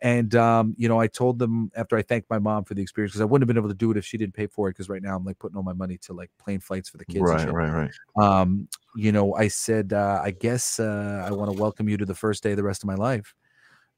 And 0.00 0.34
um 0.34 0.74
you 0.76 0.88
know 0.88 0.98
i 0.98 1.06
told 1.06 1.38
them 1.38 1.70
after 1.76 1.96
i 1.96 2.02
thanked 2.02 2.28
my 2.28 2.40
mom 2.40 2.64
for 2.64 2.74
the 2.74 2.82
experience 2.82 3.12
because 3.12 3.20
i 3.20 3.24
wouldn't 3.24 3.42
have 3.42 3.54
been 3.54 3.60
able 3.60 3.68
to 3.68 3.74
do 3.74 3.92
it 3.92 3.96
if 3.96 4.04
she 4.04 4.16
didn't 4.16 4.34
pay 4.34 4.48
for 4.48 4.68
it 4.68 4.72
because 4.72 4.88
right 4.88 5.02
now 5.02 5.14
i'm 5.14 5.24
like 5.24 5.38
putting 5.38 5.56
all 5.56 5.62
my 5.62 5.72
money 5.72 5.96
to 5.98 6.12
like 6.12 6.30
plane 6.38 6.58
flights 6.58 6.88
for 6.88 6.96
the 6.96 7.04
kids 7.04 7.20
right 7.20 7.52
right 7.52 7.70
right. 7.70 7.90
Um 8.20 8.68
you 8.96 9.12
know 9.12 9.34
i 9.36 9.46
said 9.46 9.92
uh 9.92 10.20
i 10.24 10.32
guess 10.32 10.80
uh 10.80 11.24
i 11.24 11.30
want 11.30 11.52
to 11.52 11.56
welcome 11.56 11.88
you 11.88 11.96
to 11.98 12.04
the 12.04 12.14
first 12.14 12.42
day 12.42 12.50
of 12.50 12.56
the 12.56 12.64
rest 12.64 12.82
of 12.82 12.88
my 12.88 12.96
life 12.96 13.32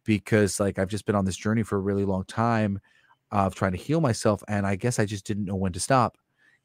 because 0.05 0.60
like 0.60 0.78
I've 0.78 0.89
just 0.89 1.06
been 1.06 1.14
on 1.14 1.24
this 1.24 1.36
journey 1.36 1.62
for 1.62 1.76
a 1.76 1.81
really 1.81 2.05
long 2.05 2.24
time 2.24 2.81
of 3.31 3.55
trying 3.55 3.72
to 3.72 3.78
heal 3.78 4.01
myself 4.01 4.43
and 4.48 4.66
I 4.66 4.76
guess 4.76 4.98
I 4.98 5.06
just 5.06 5.26
didn't 5.26 5.47
know 5.47 5.56
when 5.56 5.72
to 5.72 5.81
stop 5.81 6.16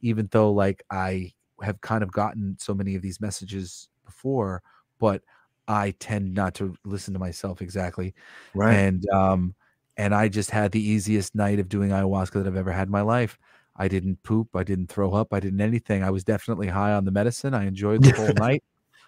even 0.01 0.27
though 0.31 0.51
like 0.51 0.83
I 0.91 1.33
have 1.61 1.81
kind 1.81 2.03
of 2.03 2.11
gotten 2.11 2.55
so 2.59 2.73
many 2.73 2.95
of 2.95 3.01
these 3.01 3.19
messages 3.19 3.89
before 4.05 4.61
but 4.99 5.21
I 5.67 5.91
tend 5.99 6.33
not 6.33 6.53
to 6.55 6.75
listen 6.83 7.13
to 7.13 7.19
myself 7.19 7.61
exactly 7.61 8.13
right. 8.53 8.73
and 8.73 9.09
um 9.09 9.55
and 9.97 10.15
I 10.15 10.29
just 10.29 10.51
had 10.51 10.71
the 10.71 10.81
easiest 10.81 11.35
night 11.35 11.59
of 11.59 11.67
doing 11.67 11.89
ayahuasca 11.89 12.33
that 12.33 12.47
I've 12.47 12.55
ever 12.55 12.71
had 12.71 12.87
in 12.87 12.91
my 12.91 13.01
life. 13.01 13.37
I 13.75 13.87
didn't 13.87 14.23
poop 14.23 14.55
I 14.55 14.63
didn't 14.63 14.87
throw 14.87 15.13
up 15.13 15.33
I 15.33 15.39
didn't 15.39 15.61
anything 15.61 16.03
I 16.03 16.09
was 16.09 16.23
definitely 16.23 16.67
high 16.67 16.93
on 16.93 17.05
the 17.05 17.11
medicine 17.11 17.53
I 17.53 17.65
enjoyed 17.65 18.03
the 18.03 18.11
whole 18.11 18.33
night 18.37 18.63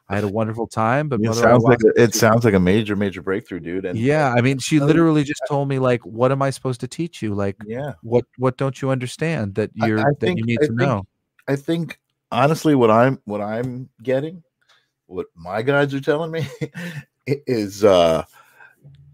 I 0.09 0.15
had 0.15 0.23
a 0.23 0.27
wonderful 0.27 0.67
time. 0.67 1.07
But 1.07 1.21
it 1.21 1.33
sounds 1.33 1.63
like 1.63 1.79
a, 1.83 2.01
it 2.01 2.13
sounds 2.13 2.43
like 2.43 2.53
a 2.53 2.59
major, 2.59 2.95
major 2.95 3.21
breakthrough, 3.21 3.61
dude. 3.61 3.85
And 3.85 3.97
yeah, 3.97 4.33
I 4.35 4.41
mean, 4.41 4.59
she 4.59 4.79
literally 4.79 5.23
just 5.23 5.41
told 5.47 5.69
me 5.69 5.79
like, 5.79 6.05
"What 6.05 6.31
am 6.31 6.41
I 6.41 6.49
supposed 6.49 6.81
to 6.81 6.87
teach 6.87 7.21
you? 7.21 7.33
Like, 7.33 7.55
yeah, 7.65 7.93
what 8.03 8.25
what 8.37 8.57
don't 8.57 8.81
you 8.81 8.89
understand 8.89 9.55
that 9.55 9.71
you're 9.73 9.99
I, 9.99 10.01
I 10.01 10.05
that 10.05 10.19
think, 10.19 10.39
you 10.39 10.45
need 10.45 10.59
I 10.61 10.65
to 10.65 10.67
think, 10.67 10.79
know?" 10.79 11.03
I 11.47 11.55
think 11.55 11.99
honestly, 12.31 12.75
what 12.75 12.91
I'm 12.91 13.19
what 13.25 13.41
I'm 13.41 13.89
getting, 14.03 14.43
what 15.07 15.27
my 15.35 15.61
guides 15.61 15.93
are 15.93 16.01
telling 16.01 16.31
me, 16.31 16.47
is 17.27 17.83
uh, 17.83 18.25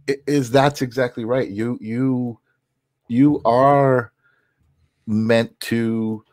is 0.07 0.49
that's 0.51 0.81
exactly 0.81 1.25
right. 1.25 1.49
You 1.49 1.77
you 1.81 2.39
you 3.07 3.41
are 3.45 4.11
meant 5.05 5.57
to 5.61 6.23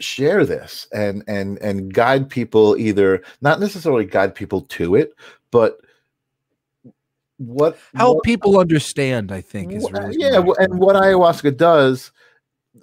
share 0.00 0.44
this 0.44 0.88
and 0.92 1.22
and 1.28 1.58
and 1.58 1.94
guide 1.94 2.28
people 2.28 2.76
either 2.76 3.22
not 3.40 3.60
necessarily 3.60 4.04
guide 4.04 4.34
people 4.34 4.62
to 4.62 4.96
it 4.96 5.14
but 5.50 5.78
what 7.38 7.78
help 7.94 8.16
what, 8.16 8.24
people 8.24 8.58
understand 8.58 9.30
i 9.30 9.40
think 9.40 9.72
is 9.72 9.90
really 9.92 10.16
yeah 10.18 10.42
and 10.58 10.78
what 10.78 10.96
ayahuasca 10.96 11.56
does 11.56 12.12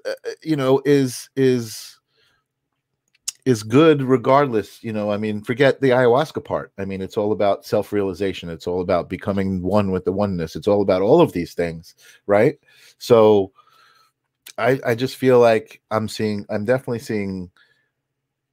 uh, 0.06 0.10
uh, 0.10 0.32
you 0.42 0.56
know 0.56 0.82
is 0.86 1.30
is 1.36 2.00
is 3.46 3.64
good 3.64 4.02
regardless 4.04 4.84
you 4.84 4.94
know 4.94 5.12
i 5.12 5.18
mean 5.18 5.44
forget 5.44 5.82
the 5.82 5.90
ayahuasca 5.90 6.44
part. 6.46 6.72
I 6.78 6.86
mean 6.86 7.02
it's 7.02 7.18
all 7.18 7.32
about 7.32 7.66
self-realization. 7.66 8.50
It's 8.50 8.68
all 8.68 8.82
about 8.82 9.10
becoming 9.10 9.62
one 9.64 9.92
with 9.92 10.06
the 10.06 10.12
oneness. 10.12 10.56
It's 10.56 10.68
all 10.68 10.82
about 10.84 11.02
all 11.02 11.22
of 11.22 11.34
these 11.34 11.54
things 11.56 11.96
right? 12.28 12.58
So 13.00 13.52
I, 14.58 14.80
I 14.86 14.96
just 14.96 15.16
feel 15.16 15.40
like 15.40 15.82
I'm 15.92 16.08
seeing 16.08 16.46
I'm 16.50 16.66
definitely 16.66 17.00
seeing 17.00 17.52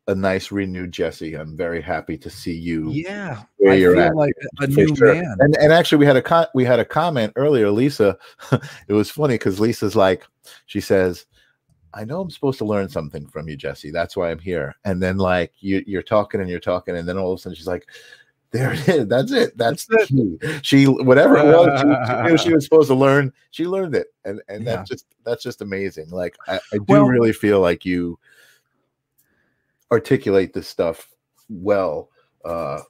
a 0.08 0.14
nice 0.14 0.50
renewed 0.50 0.90
Jesse. 0.90 1.34
I'm 1.34 1.56
very 1.56 1.82
happy 1.82 2.16
to 2.18 2.30
see 2.30 2.54
you. 2.54 2.90
Yeah, 2.90 3.42
where 3.58 3.72
I 3.72 3.76
you're 3.76 4.00
at, 4.00 4.16
like 4.16 4.32
a 4.58 4.66
new 4.66 4.96
sure. 4.96 5.14
man. 5.14 5.36
And 5.40 5.56
and 5.58 5.72
actually, 5.72 5.98
we 5.98 6.06
had 6.06 6.16
a 6.16 6.22
con- 6.22 6.46
we 6.54 6.64
had 6.64 6.80
a 6.80 6.84
comment 6.84 7.34
earlier. 7.36 7.70
Lisa, 7.70 8.16
it 8.88 8.94
was 8.94 9.10
funny 9.10 9.34
because 9.34 9.60
Lisa's 9.60 9.94
like, 9.94 10.24
she 10.66 10.80
says, 10.80 11.26
"I 11.92 12.04
know 12.04 12.20
I'm 12.20 12.30
supposed 12.30 12.58
to 12.58 12.64
learn 12.64 12.88
something 12.88 13.26
from 13.26 13.48
you, 13.48 13.56
Jesse. 13.56 13.90
That's 13.90 14.16
why 14.16 14.30
I'm 14.30 14.38
here." 14.38 14.74
And 14.84 15.02
then 15.02 15.18
like 15.18 15.52
you 15.60 15.84
you're 15.86 16.02
talking 16.02 16.40
and 16.40 16.48
you're 16.48 16.58
talking, 16.58 16.96
and 16.96 17.06
then 17.06 17.18
all 17.18 17.32
of 17.32 17.38
a 17.38 17.42
sudden 17.42 17.56
she's 17.56 17.66
like, 17.66 17.86
there 18.50 18.72
it 18.72 18.88
is. 18.88 19.06
That's 19.08 19.32
it. 19.32 19.56
That's, 19.58 19.86
That's 19.86 20.08
the 20.08 20.38
key. 20.40 20.60
She 20.62 20.84
whatever 20.86 21.36
it 21.36 21.44
was 21.44 21.80
she, 21.80 21.86
she, 21.86 22.22
knew 22.22 22.38
she 22.38 22.54
was 22.54 22.64
supposed 22.64 22.88
to 22.88 22.94
learn, 22.94 23.32
she 23.50 23.66
learned 23.66 23.94
it. 23.94 24.08
And 24.24 24.40
and 24.48 24.64
yeah. 24.64 24.76
that's 24.76 24.88
just 24.88 25.06
that's 25.24 25.42
just 25.42 25.60
amazing. 25.60 26.08
Like 26.10 26.36
I, 26.46 26.56
I 26.72 26.76
do 26.76 26.84
well, 26.88 27.04
really 27.04 27.32
feel 27.32 27.60
like 27.60 27.84
you 27.84 28.18
articulate 29.90 30.52
this 30.54 30.68
stuff 30.68 31.08
well. 31.48 32.08
Uh 32.44 32.80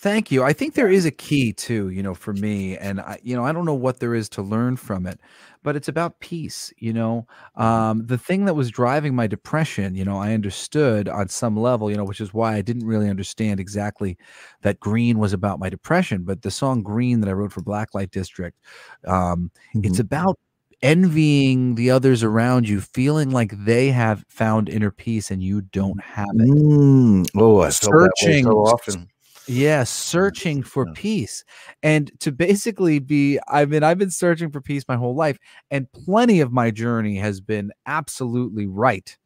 Thank 0.00 0.30
you. 0.30 0.44
I 0.44 0.52
think 0.52 0.74
there 0.74 0.88
is 0.88 1.04
a 1.06 1.10
key 1.10 1.52
too, 1.52 1.90
you 1.90 2.04
know, 2.04 2.14
for 2.14 2.32
me, 2.32 2.76
and 2.78 3.00
I, 3.00 3.18
you 3.24 3.34
know, 3.34 3.44
I 3.44 3.50
don't 3.50 3.64
know 3.64 3.74
what 3.74 3.98
there 3.98 4.14
is 4.14 4.28
to 4.30 4.42
learn 4.42 4.76
from 4.76 5.06
it, 5.06 5.18
but 5.64 5.74
it's 5.74 5.88
about 5.88 6.20
peace. 6.20 6.72
You 6.78 6.92
know, 6.92 7.26
mm-hmm. 7.58 7.62
um, 7.62 8.06
the 8.06 8.16
thing 8.16 8.44
that 8.44 8.54
was 8.54 8.70
driving 8.70 9.16
my 9.16 9.26
depression, 9.26 9.96
you 9.96 10.04
know, 10.04 10.16
I 10.16 10.34
understood 10.34 11.08
on 11.08 11.28
some 11.28 11.56
level, 11.56 11.90
you 11.90 11.96
know, 11.96 12.04
which 12.04 12.20
is 12.20 12.32
why 12.32 12.54
I 12.54 12.62
didn't 12.62 12.86
really 12.86 13.10
understand 13.10 13.58
exactly 13.58 14.16
that 14.62 14.78
green 14.78 15.18
was 15.18 15.32
about 15.32 15.58
my 15.58 15.68
depression. 15.68 16.22
But 16.22 16.42
the 16.42 16.50
song 16.52 16.84
"Green" 16.84 17.20
that 17.20 17.28
I 17.28 17.32
wrote 17.32 17.50
for 17.50 17.62
Blacklight 17.62 18.12
District, 18.12 18.56
um, 19.04 19.50
mm-hmm. 19.74 19.84
it's 19.84 19.98
about 19.98 20.38
envying 20.80 21.74
the 21.74 21.90
others 21.90 22.22
around 22.22 22.68
you, 22.68 22.80
feeling 22.80 23.30
like 23.30 23.50
they 23.64 23.90
have 23.90 24.24
found 24.28 24.68
inner 24.68 24.92
peace 24.92 25.32
and 25.32 25.42
you 25.42 25.60
don't 25.60 26.00
have 26.00 26.28
it. 26.34 26.48
Mm. 26.48 27.26
Oh, 27.36 27.62
I 27.62 27.70
searching 27.70 28.44
so 28.44 28.58
often 28.58 29.08
yeah, 29.48 29.84
searching 29.84 30.62
for 30.62 30.86
yeah. 30.86 30.92
peace. 30.94 31.44
And 31.82 32.12
to 32.20 32.30
basically 32.32 32.98
be, 33.00 33.38
I 33.48 33.64
mean, 33.64 33.82
I've 33.82 33.98
been 33.98 34.10
searching 34.10 34.50
for 34.50 34.60
peace 34.60 34.84
my 34.88 34.96
whole 34.96 35.14
life, 35.16 35.38
and 35.70 35.90
plenty 35.92 36.40
of 36.40 36.52
my 36.52 36.70
journey 36.70 37.16
has 37.16 37.40
been 37.40 37.72
absolutely 37.86 38.66
right. 38.66 39.16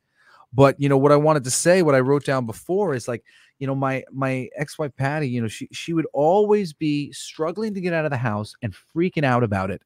but 0.52 0.78
you 0.80 0.88
know 0.88 0.98
what 0.98 1.12
I 1.12 1.16
wanted 1.16 1.44
to 1.44 1.50
say, 1.50 1.82
what 1.82 1.94
I 1.94 2.00
wrote 2.00 2.24
down 2.24 2.46
before 2.46 2.94
is 2.94 3.08
like, 3.08 3.24
you 3.58 3.66
know, 3.66 3.74
my 3.74 4.04
my 4.12 4.48
ex-wife 4.56 4.94
Patty, 4.96 5.28
you 5.28 5.40
know, 5.40 5.48
she 5.48 5.68
she 5.72 5.92
would 5.92 6.06
always 6.12 6.72
be 6.72 7.12
struggling 7.12 7.74
to 7.74 7.80
get 7.80 7.92
out 7.92 8.04
of 8.04 8.10
the 8.10 8.16
house 8.16 8.54
and 8.62 8.74
freaking 8.94 9.24
out 9.24 9.42
about 9.44 9.70
it. 9.70 9.82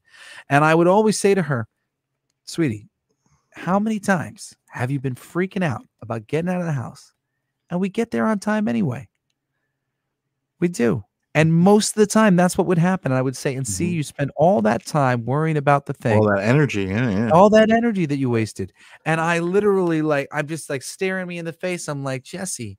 And 0.49 0.65
I 0.65 0.75
would 0.75 0.87
always 0.87 1.19
say 1.19 1.35
to 1.35 1.43
her, 1.43 1.69
sweetie, 2.45 2.89
how 3.53 3.79
many 3.79 4.01
times 4.01 4.57
have 4.69 4.91
you 4.91 5.01
been 5.01 5.15
freaking 5.15 5.65
out 5.65 5.83
about 6.01 6.27
getting 6.27 6.51
out 6.51 6.61
of 6.61 6.67
the 6.67 6.73
house? 6.73 7.13
And 7.71 7.81
we 7.81 7.89
get 7.89 8.11
there 8.11 8.27
on 8.27 8.39
time 8.39 8.69
anyway. 8.69 9.09
We 10.61 10.69
do. 10.69 11.05
And 11.35 11.53
most 11.53 11.91
of 11.91 11.95
the 11.97 12.07
time, 12.07 12.35
that's 12.35 12.57
what 12.57 12.67
would 12.67 12.79
happen. 12.79 13.13
And 13.13 13.19
I 13.19 13.23
would 13.23 13.37
say, 13.37 13.55
and 13.55 13.67
see, 13.67 13.91
Mhm. 13.93 13.95
you 13.97 14.03
spend 14.03 14.31
all 14.37 14.63
that 14.63 14.87
time 14.87 15.27
worrying 15.27 15.59
about 15.59 15.85
the 15.85 15.93
thing, 15.93 16.17
All 16.19 16.29
that 16.35 16.43
energy. 16.43 16.85
Yeah, 16.85 17.11
yeah. 17.11 17.31
all 17.31 17.51
that 17.51 17.71
energy 17.71 18.07
that 18.07 18.17
you 18.17 18.31
wasted. 18.31 18.73
And 19.05 19.21
I 19.21 19.41
literally, 19.41 20.01
like, 20.01 20.29
I'm 20.33 20.47
just 20.47 20.71
like 20.71 20.83
staring 20.83 21.27
me 21.27 21.37
in 21.37 21.45
the 21.45 21.53
face. 21.53 21.89
I'm 21.89 22.03
like, 22.05 22.25
Jesse, 22.25 22.79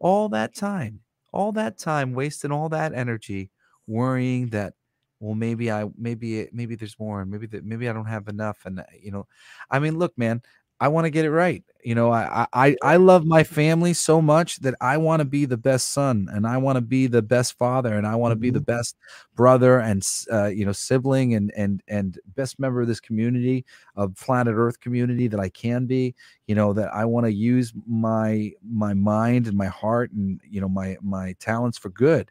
all 0.00 0.28
that 0.30 0.54
time, 0.54 1.00
all 1.32 1.52
that 1.52 1.78
time, 1.78 2.14
wasting 2.14 2.52
all 2.52 2.68
that 2.70 2.94
energy, 2.94 3.50
worrying 3.86 4.48
that, 4.50 4.74
well, 5.20 5.34
maybe 5.34 5.70
I, 5.70 5.86
maybe, 5.98 6.48
maybe 6.52 6.76
there's 6.76 6.98
more, 6.98 7.22
and 7.22 7.30
maybe 7.30 7.46
that, 7.48 7.64
maybe 7.64 7.88
I 7.88 7.92
don't 7.92 8.06
have 8.06 8.28
enough. 8.28 8.64
And, 8.66 8.80
uh, 8.80 8.84
you 9.00 9.10
know, 9.12 9.26
I 9.70 9.78
mean, 9.78 9.98
look, 9.98 10.16
man, 10.18 10.42
I 10.80 10.88
want 10.88 11.04
to 11.06 11.10
get 11.10 11.24
it 11.24 11.30
right. 11.30 11.62
You 11.84 11.94
know, 11.94 12.10
I, 12.10 12.46
I, 12.52 12.76
I 12.82 12.96
love 12.96 13.26
my 13.26 13.44
family 13.44 13.92
so 13.92 14.20
much 14.22 14.56
that 14.60 14.74
I 14.80 14.96
want 14.96 15.20
to 15.20 15.24
be 15.26 15.44
the 15.44 15.56
best 15.58 15.92
son, 15.92 16.28
and 16.32 16.46
I 16.46 16.56
want 16.56 16.76
to 16.76 16.80
be 16.80 17.06
the 17.06 17.20
best 17.22 17.58
father, 17.58 17.92
and 17.94 18.06
I 18.06 18.14
want 18.16 18.32
to 18.32 18.36
be 18.36 18.48
the 18.50 18.60
best 18.60 18.96
brother 19.36 19.80
and 19.80 20.02
uh, 20.32 20.46
you 20.46 20.64
know 20.64 20.72
sibling 20.72 21.34
and 21.34 21.52
and 21.56 21.82
and 21.88 22.18
best 22.34 22.58
member 22.58 22.80
of 22.80 22.88
this 22.88 23.00
community 23.00 23.66
of 23.96 24.14
planet 24.16 24.54
Earth 24.56 24.80
community 24.80 25.28
that 25.28 25.40
I 25.40 25.50
can 25.50 25.84
be. 25.84 26.14
You 26.46 26.54
know 26.54 26.72
that 26.72 26.92
I 26.94 27.04
want 27.04 27.26
to 27.26 27.32
use 27.32 27.72
my 27.86 28.52
my 28.66 28.94
mind 28.94 29.46
and 29.46 29.56
my 29.56 29.66
heart 29.66 30.10
and 30.12 30.40
you 30.48 30.60
know 30.62 30.68
my 30.70 30.96
my 31.02 31.34
talents 31.38 31.76
for 31.78 31.90
good. 31.90 32.30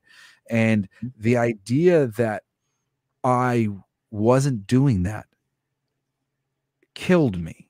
And 0.49 0.89
the 1.17 1.37
idea 1.37 2.07
that 2.17 2.43
I 3.23 3.69
wasn't 4.11 4.67
doing 4.67 5.03
that 5.03 5.27
killed 6.95 7.39
me. 7.39 7.62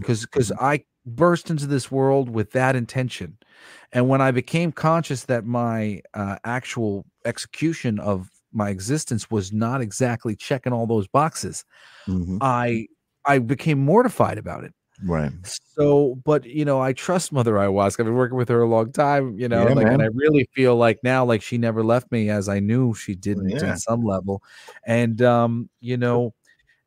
Because 0.00 0.22
because 0.22 0.52
I 0.60 0.84
burst 1.06 1.50
into 1.50 1.66
this 1.66 1.90
world 1.90 2.28
with 2.30 2.52
that 2.52 2.76
intention, 2.76 3.38
and 3.92 4.08
when 4.08 4.20
I 4.20 4.30
became 4.32 4.72
conscious 4.72 5.24
that 5.26 5.44
my 5.46 6.02
uh, 6.14 6.36
actual 6.44 7.06
execution 7.24 7.98
of 8.00 8.30
my 8.52 8.70
existence 8.70 9.30
was 9.30 9.52
not 9.52 9.80
exactly 9.82 10.36
checking 10.36 10.72
all 10.72 10.86
those 10.86 11.08
boxes, 11.08 11.64
Mhm. 12.06 12.38
I 12.40 12.86
I 13.26 13.38
became 13.40 13.78
mortified 13.84 14.38
about 14.38 14.64
it. 14.64 14.74
Right. 15.02 15.32
So, 15.44 16.16
but 16.24 16.44
you 16.44 16.64
know, 16.64 16.80
I 16.82 16.92
trust 16.92 17.32
Mother 17.32 17.54
Ayahuasca. 17.54 18.00
I've 18.00 18.06
been 18.06 18.14
working 18.16 18.36
with 18.38 18.48
her 18.48 18.62
a 18.62 18.68
long 18.68 18.92
time, 18.92 19.38
you 19.38 19.48
know, 19.48 19.68
Yeah, 19.68 19.72
like, 19.72 19.88
and. 19.88 20.02
I 20.02 20.06
really 20.14 20.48
feel 20.54 20.76
like 20.76 20.98
now, 21.04 21.24
like 21.24 21.42
she 21.42 21.58
never 21.58 21.82
left 21.84 22.10
me, 22.12 22.28
as 22.30 22.48
I 22.48 22.60
knew 22.60 22.94
she 22.94 23.14
didn't 23.14 23.62
Yeah. 23.62 23.62
at 23.62 23.78
some 23.78 24.04
level, 24.04 24.42
and 24.86 25.22
um, 25.22 25.70
you 25.80 25.96
know, 25.96 26.34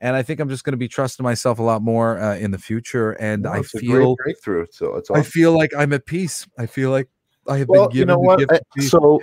and 0.02 0.16
I 0.16 0.24
think 0.24 0.40
I'm 0.40 0.50
just 0.50 0.64
going 0.64 0.74
to 0.74 0.78
be 0.78 0.88
trusting 0.88 1.24
myself 1.24 1.60
a 1.60 1.64
lot 1.64 1.82
more 1.82 2.20
uh, 2.20 2.36
in 2.36 2.52
the 2.52 2.58
future, 2.58 3.12
and 3.14 3.44
No, 3.44 3.52
I 3.54 3.60
it's 3.60 3.74
a 3.76 3.80
great 3.80 3.88
feel, 3.88 4.16
breakthrough. 4.16 4.66
So 4.72 4.96
it's 4.96 5.12
I 5.12 5.22
feel 5.22 5.54
like 5.54 5.72
I'm 5.78 5.94
at 5.94 6.06
peace. 6.06 6.48
I 6.58 6.66
feel 6.66 6.90
like 6.90 7.08
I 7.48 7.60
have 7.60 7.70
well, 7.70 7.88
been 7.88 7.98
you 7.98 8.06
know 8.06 8.18
what? 8.20 8.40
gift 8.40 8.52
I- 8.52 8.82
so, 8.82 9.22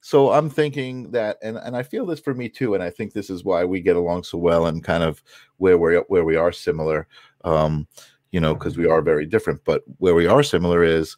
so 0.00 0.32
I'm 0.32 0.48
thinking 0.50 1.10
that, 1.12 1.36
and 1.42 1.58
and 1.58 1.76
I 1.76 1.82
feel 1.82 2.06
this 2.06 2.20
for 2.20 2.34
me 2.34 2.48
too, 2.48 2.74
and 2.74 2.82
I 2.82 2.90
think 2.90 3.12
this 3.12 3.28
is 3.30 3.44
why 3.44 3.64
we 3.64 3.80
get 3.80 3.96
along 3.96 4.24
so 4.24 4.38
well, 4.38 4.66
and 4.66 4.82
kind 4.82 5.04
of 5.04 5.22
where 5.58 5.78
we 5.78 5.96
where 6.08 6.24
we 6.24 6.36
are 6.36 6.52
similar. 6.52 7.06
Um, 7.44 7.86
you 8.32 8.40
know, 8.40 8.54
because 8.54 8.76
we 8.76 8.88
are 8.88 9.00
very 9.00 9.26
different, 9.26 9.60
but 9.64 9.82
where 9.98 10.14
we 10.14 10.26
are 10.26 10.42
similar 10.42 10.82
is 10.82 11.16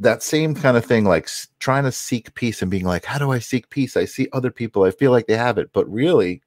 that 0.00 0.20
same 0.20 0.52
kind 0.52 0.76
of 0.76 0.84
thing, 0.84 1.04
like 1.04 1.28
trying 1.60 1.84
to 1.84 1.92
seek 1.92 2.34
peace 2.34 2.60
and 2.60 2.70
being 2.72 2.84
like, 2.84 3.04
how 3.04 3.18
do 3.18 3.30
I 3.30 3.38
seek 3.38 3.70
peace? 3.70 3.96
I 3.96 4.04
see 4.06 4.28
other 4.32 4.50
people, 4.50 4.82
I 4.82 4.90
feel 4.90 5.12
like 5.12 5.28
they 5.28 5.36
have 5.36 5.58
it, 5.58 5.70
but 5.72 5.88
really, 5.88 6.42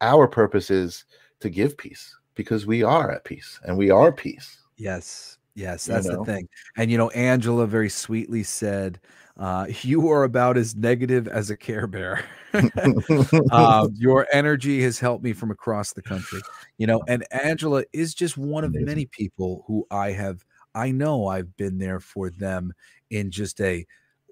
our 0.00 0.28
purpose 0.28 0.70
is 0.70 1.04
to 1.40 1.50
give 1.50 1.76
peace 1.76 2.16
because 2.34 2.66
we 2.66 2.82
are 2.82 3.10
at 3.10 3.24
peace 3.24 3.58
and 3.64 3.76
we 3.76 3.90
are 3.90 4.12
peace. 4.12 4.58
Yes, 4.76 5.38
yes, 5.54 5.86
You 5.88 5.94
that's 5.94 6.06
know? 6.06 6.18
the 6.18 6.24
thing. 6.24 6.48
And 6.76 6.90
you 6.90 6.98
know, 6.98 7.10
Angela 7.10 7.66
very 7.66 7.88
sweetly 7.88 8.42
said, 8.42 9.00
uh, 9.38 9.66
"You 9.82 10.08
are 10.10 10.24
about 10.24 10.56
as 10.56 10.76
negative 10.76 11.28
as 11.28 11.50
a 11.50 11.56
Care 11.56 11.86
Bear." 11.86 12.24
um, 13.52 13.94
your 13.98 14.26
energy 14.32 14.82
has 14.82 14.98
helped 14.98 15.24
me 15.24 15.32
from 15.32 15.50
across 15.50 15.92
the 15.92 16.02
country, 16.02 16.40
you 16.78 16.86
know. 16.86 17.02
And 17.08 17.26
Angela 17.30 17.84
is 17.92 18.14
just 18.14 18.36
one 18.36 18.64
of 18.64 18.70
Amazing. 18.70 18.86
many 18.86 19.06
people 19.06 19.64
who 19.66 19.86
I 19.90 20.12
have. 20.12 20.44
I 20.74 20.90
know 20.90 21.26
I've 21.26 21.56
been 21.56 21.78
there 21.78 22.00
for 22.00 22.30
them 22.30 22.72
in 23.10 23.30
just 23.30 23.60
a. 23.60 23.86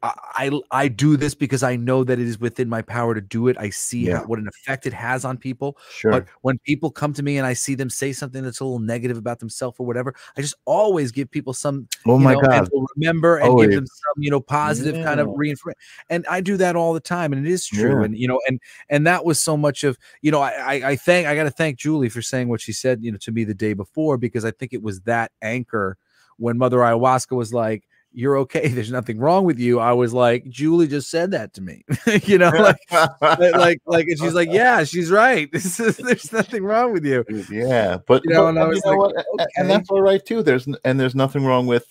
I, 0.05 0.51
I 0.71 0.89
do 0.89 1.17
this 1.17 1.35
because 1.35 1.63
I 1.63 1.77
know 1.77 2.05
that 2.05 2.19
it 2.19 2.27
is 2.27 2.39
within 2.39 2.69
my 2.69 2.83
power 2.83 3.15
to 3.15 3.21
do 3.23 3.49
it. 3.49 3.57
I 3.59 3.71
see 3.71 4.07
Yeah. 4.07 4.19
how, 4.19 4.25
what 4.25 4.39
an 4.39 4.49
effect 4.49 4.87
it 4.87 4.93
has 4.93 5.25
on 5.25 5.39
people. 5.39 5.79
sure. 5.91 6.11
But 6.13 6.27
when 6.43 6.59
people 6.59 6.91
come 6.91 7.15
to 7.15 7.23
me 7.23 7.39
and 7.39 7.47
I 7.47 7.55
see 7.55 7.75
them 7.75 7.89
say 7.89 8.13
something 8.13 8.43
that's 8.43 8.61
a 8.61 8.65
little 8.65 8.79
negative 8.81 9.17
about 9.17 9.39
themselves 9.39 9.77
or 9.81 9.87
whatever, 9.87 10.15
I 10.37 10.43
just 10.43 10.57
always 10.67 11.11
give 11.11 11.31
people 11.31 11.55
some, 11.55 11.89
oh 12.07 12.19
you 12.19 12.25
my 12.25 12.35
know, 12.35 12.41
God. 12.43 12.69
and 12.73 12.87
remember 12.97 13.39
and 13.39 13.49
Always. 13.49 13.69
give 13.69 13.77
them 13.77 13.87
some, 13.87 14.23
you 14.23 14.31
know, 14.31 14.41
positive 14.41 15.03
kind 15.05 15.21
of 15.21 15.29
Yeah. 15.29 15.35
reinforcement. 15.37 15.79
And 16.11 16.27
I 16.29 16.41
do 16.43 16.59
that 16.59 16.77
all 16.77 16.93
the 16.93 17.01
time, 17.01 17.33
and 17.33 17.47
it 17.47 17.51
is 17.51 17.67
true. 17.67 18.01
Yeah. 18.01 18.05
And 18.05 18.19
you 18.19 18.29
know, 18.29 18.41
and 18.47 18.61
and 18.91 19.07
that 19.07 19.25
was 19.25 19.41
so 19.41 19.57
much 19.57 19.85
of, 19.85 19.97
you 20.21 20.31
know, 20.31 20.43
I 20.43 20.51
I, 20.51 20.89
I 20.91 20.97
thank 20.97 21.27
I 21.27 21.35
got 21.35 21.45
to 21.45 21.51
thank 21.51 21.79
Julie 21.79 22.11
for 22.11 22.21
saying 22.21 22.49
what 22.49 22.61
she 22.61 22.73
said, 22.75 23.03
you 23.03 23.11
know, 23.11 23.19
to 23.23 23.33
me 23.33 23.45
the 23.45 23.55
day 23.55 23.73
before 23.73 24.19
because 24.19 24.45
I 24.45 24.51
think 24.51 24.75
it 24.75 24.83
was 24.83 25.01
that 25.03 25.33
anchor 25.41 25.97
when 26.37 26.59
Mother 26.59 26.79
Ayahuasca 26.79 27.35
was 27.35 27.55
like. 27.55 27.85
You're 28.17 28.39
okay. 28.39 28.69
There's 28.77 28.93
nothing 28.93 29.19
wrong 29.19 29.45
with 29.45 29.59
you. 29.59 29.81
I 29.81 29.93
was 29.93 30.15
like, 30.15 30.49
Julie 30.49 30.87
just 30.87 31.11
said 31.11 31.33
that 31.33 31.53
to 31.55 31.61
me. 31.61 31.85
you 32.25 32.39
know, 32.39 32.51
like, 32.51 32.77
like, 33.21 33.81
like, 33.87 34.07
and 34.07 34.19
she's 34.19 34.35
like, 34.35 34.51
yeah, 34.53 34.85
she's 34.85 35.11
right. 35.11 35.51
This 35.53 35.81
is, 35.81 35.97
there's 35.97 36.33
nothing 36.33 36.63
wrong 36.65 36.93
with 36.93 37.05
you. 37.05 37.25
yeah, 37.51 37.99
but, 38.07 38.23
You 38.25 38.33
know, 38.35 38.43
but- 38.45 38.49
and 38.51 38.59
I 38.61 38.65
was 38.67 38.85
like, 38.85 38.97
what? 38.97 39.17
Okay. 39.17 39.45
And 39.57 39.69
that's 39.69 39.91
all 39.91 40.01
right 40.01 40.25
too. 40.25 40.43
There's 40.43 40.67
and 40.85 40.99
there's 41.01 41.15
nothing 41.15 41.45
wrong 41.45 41.67
with 41.67 41.87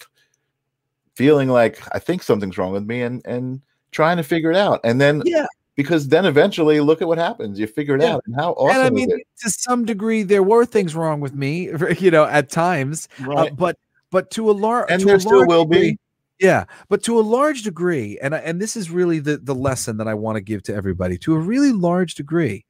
feeling 1.15 1.49
like 1.49 1.79
I 1.93 1.99
think 1.99 2.23
something's 2.23 2.57
wrong 2.57 2.71
with 2.71 2.85
me 2.85 3.01
and 3.01 3.21
and 3.25 3.61
trying 3.91 4.17
to 4.17 4.23
figure 4.23 4.49
it 4.49 4.57
out. 4.57 4.79
And 4.83 4.99
then 4.99 5.21
Yeah. 5.25 5.45
because 5.75 6.07
then 6.07 6.25
eventually 6.25 6.79
look 6.79 7.01
at 7.01 7.07
what 7.07 7.17
happens. 7.17 7.59
You 7.59 7.67
figure 7.67 7.95
it 7.95 8.01
Yeah. 8.01 8.15
out. 8.15 8.23
And 8.25 8.35
how 8.35 8.53
awesome 8.53 8.77
and 8.77 8.87
I 8.87 8.89
mean, 8.89 9.09
to 9.09 9.49
some 9.49 9.85
degree, 9.85 10.23
there 10.23 10.41
were 10.43 10.65
things 10.65 10.95
wrong 10.95 11.19
with 11.19 11.35
me, 11.35 11.69
you 11.99 12.09
know, 12.11 12.25
at 12.25 12.49
times. 12.49 13.07
Uh, 13.21 13.25
Right. 13.27 13.55
but 13.55 13.77
but 14.09 14.31
to 14.31 14.49
a 14.49 14.53
large 14.53 14.89
and 14.89 14.99
to 15.01 15.05
there 15.05 15.15
a 15.17 15.19
still 15.19 15.45
will 15.45 15.65
degree- 15.65 15.91
be. 15.91 15.97
Yeah, 16.39 16.65
but 16.89 17.03
to 17.03 17.19
a 17.19 17.21
large 17.21 17.61
degree, 17.63 18.17
and 18.21 18.33
and 18.33 18.59
this 18.61 18.75
is 18.75 18.89
really 18.89 19.19
the 19.19 19.37
the 19.37 19.55
lesson 19.55 19.97
that 19.97 20.07
I 20.07 20.13
want 20.13 20.35
to 20.35 20.41
give 20.41 20.63
to 20.63 20.75
everybody. 20.75 21.17
To 21.19 21.35
a 21.35 21.39
really 21.39 21.71
large 21.71 22.15
degree, 22.15 22.65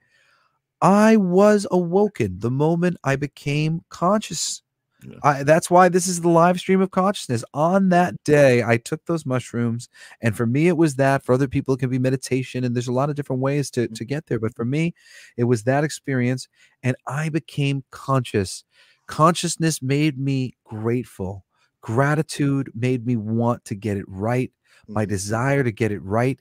I 0.81 1.15
was 1.15 1.65
awoken 1.71 2.39
the 2.39 2.51
moment 2.51 2.97
I 3.03 3.15
became 3.15 3.81
conscious. 3.89 4.61
Yeah. 5.05 5.17
I, 5.23 5.43
that's 5.43 5.69
why 5.69 5.89
this 5.89 6.07
is 6.07 6.21
the 6.21 6.29
live 6.29 6.59
stream 6.59 6.81
of 6.81 6.91
consciousness. 6.91 7.43
On 7.53 7.89
that 7.89 8.15
day, 8.23 8.63
I 8.63 8.77
took 8.77 9.05
those 9.05 9.25
mushrooms, 9.25 9.89
and 10.21 10.35
for 10.35 10.45
me, 10.45 10.67
it 10.67 10.77
was 10.77 10.95
that. 10.95 11.23
For 11.23 11.33
other 11.33 11.47
people, 11.47 11.73
it 11.73 11.79
can 11.79 11.89
be 11.89 11.99
meditation, 11.99 12.63
and 12.63 12.75
there's 12.75 12.87
a 12.87 12.93
lot 12.93 13.09
of 13.09 13.15
different 13.15 13.41
ways 13.41 13.71
to 13.71 13.87
to 13.87 13.93
mm-hmm. 13.93 14.05
get 14.05 14.27
there. 14.27 14.39
But 14.39 14.55
for 14.55 14.65
me, 14.65 14.93
it 15.37 15.45
was 15.45 15.63
that 15.63 15.83
experience, 15.85 16.47
and 16.83 16.95
I 17.07 17.29
became 17.29 17.83
conscious. 17.91 18.65
Consciousness 19.07 19.81
made 19.81 20.17
me 20.17 20.53
grateful. 20.65 21.45
Gratitude 21.83 22.71
made 22.73 23.05
me 23.05 23.17
want 23.17 23.65
to 23.65 23.75
get 23.75 23.97
it 23.97 24.05
right. 24.07 24.51
My 24.87 25.05
Mhm. 25.05 25.09
desire 25.09 25.63
to 25.63 25.71
get 25.71 25.91
it 25.91 26.01
right 26.01 26.39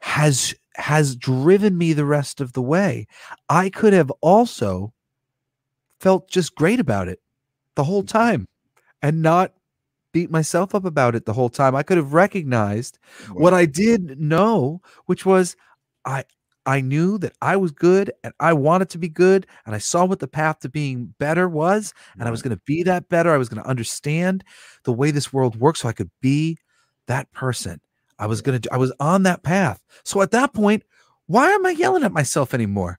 has 0.00 0.54
has 0.76 1.14
driven 1.16 1.76
me 1.76 1.92
the 1.92 2.04
rest 2.06 2.40
of 2.40 2.52
the 2.54 2.62
way. 2.62 3.06
I 3.48 3.68
could 3.70 3.92
have 3.92 4.10
also 4.22 4.94
felt 6.00 6.30
just 6.30 6.54
great 6.54 6.80
about 6.80 7.08
it 7.08 7.20
the 7.76 7.84
whole 7.84 8.02
time 8.02 8.46
and 9.02 9.22
not 9.22 9.54
beat 10.12 10.30
myself 10.30 10.74
up 10.74 10.84
about 10.84 11.14
it 11.14 11.26
the 11.26 11.34
whole 11.34 11.50
time. 11.50 11.76
I 11.76 11.82
could 11.84 11.98
have 11.98 12.14
recognized 12.14 12.98
what 13.36 13.54
I 13.54 13.66
did 13.66 14.20
know, 14.20 14.82
which 15.06 15.26
was 15.26 15.56
I 16.04 16.24
I 16.66 16.80
knew 16.80 17.18
that 17.18 17.32
I 17.40 17.56
was 17.56 17.72
good 17.72 18.12
and 18.22 18.32
I 18.38 18.52
wanted 18.52 18.90
to 18.90 18.98
be 18.98 19.08
good 19.08 19.46
and 19.66 19.74
I 19.74 19.78
saw 19.78 20.04
what 20.04 20.18
the 20.20 20.28
path 20.28 20.60
to 20.60 20.68
being 20.68 21.14
better 21.18 21.48
was 21.48 21.94
and 22.18 22.28
I 22.28 22.30
was 22.30 22.42
going 22.42 22.54
to 22.56 22.62
be 22.66 22.82
that 22.84 23.08
better. 23.08 23.32
I 23.32 23.38
was 23.38 23.48
going 23.48 23.62
to 23.62 23.68
understand 23.68 24.44
the 24.84 24.92
way 24.92 25.10
this 25.10 25.32
world 25.32 25.56
works 25.56 25.80
so 25.80 25.88
I 25.88 25.92
could 25.92 26.10
be 26.20 26.58
that 27.06 27.30
person. 27.32 27.80
I 28.18 28.26
was 28.26 28.42
going 28.42 28.60
to 28.60 28.72
I 28.72 28.76
was 28.76 28.92
on 29.00 29.22
that 29.24 29.42
path. 29.42 29.82
So 30.04 30.20
at 30.22 30.30
that 30.32 30.52
point, 30.52 30.82
why 31.26 31.50
am 31.50 31.64
I 31.64 31.70
yelling 31.70 32.04
at 32.04 32.12
myself 32.12 32.52
anymore? 32.54 32.98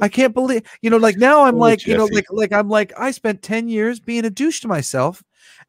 I 0.00 0.08
can't 0.08 0.32
believe, 0.34 0.62
you 0.82 0.88
know, 0.90 0.96
like 0.96 1.16
now 1.16 1.44
I'm 1.44 1.56
Oh, 1.56 1.58
like, 1.58 1.86
you 1.86 1.96
know, 1.96 2.06
like 2.06 2.26
like 2.30 2.52
I'm 2.52 2.68
like 2.68 2.92
I 2.98 3.10
spent 3.10 3.42
10 3.42 3.68
years 3.68 4.00
being 4.00 4.24
a 4.24 4.30
douche 4.30 4.60
to 4.60 4.68
myself 4.68 5.22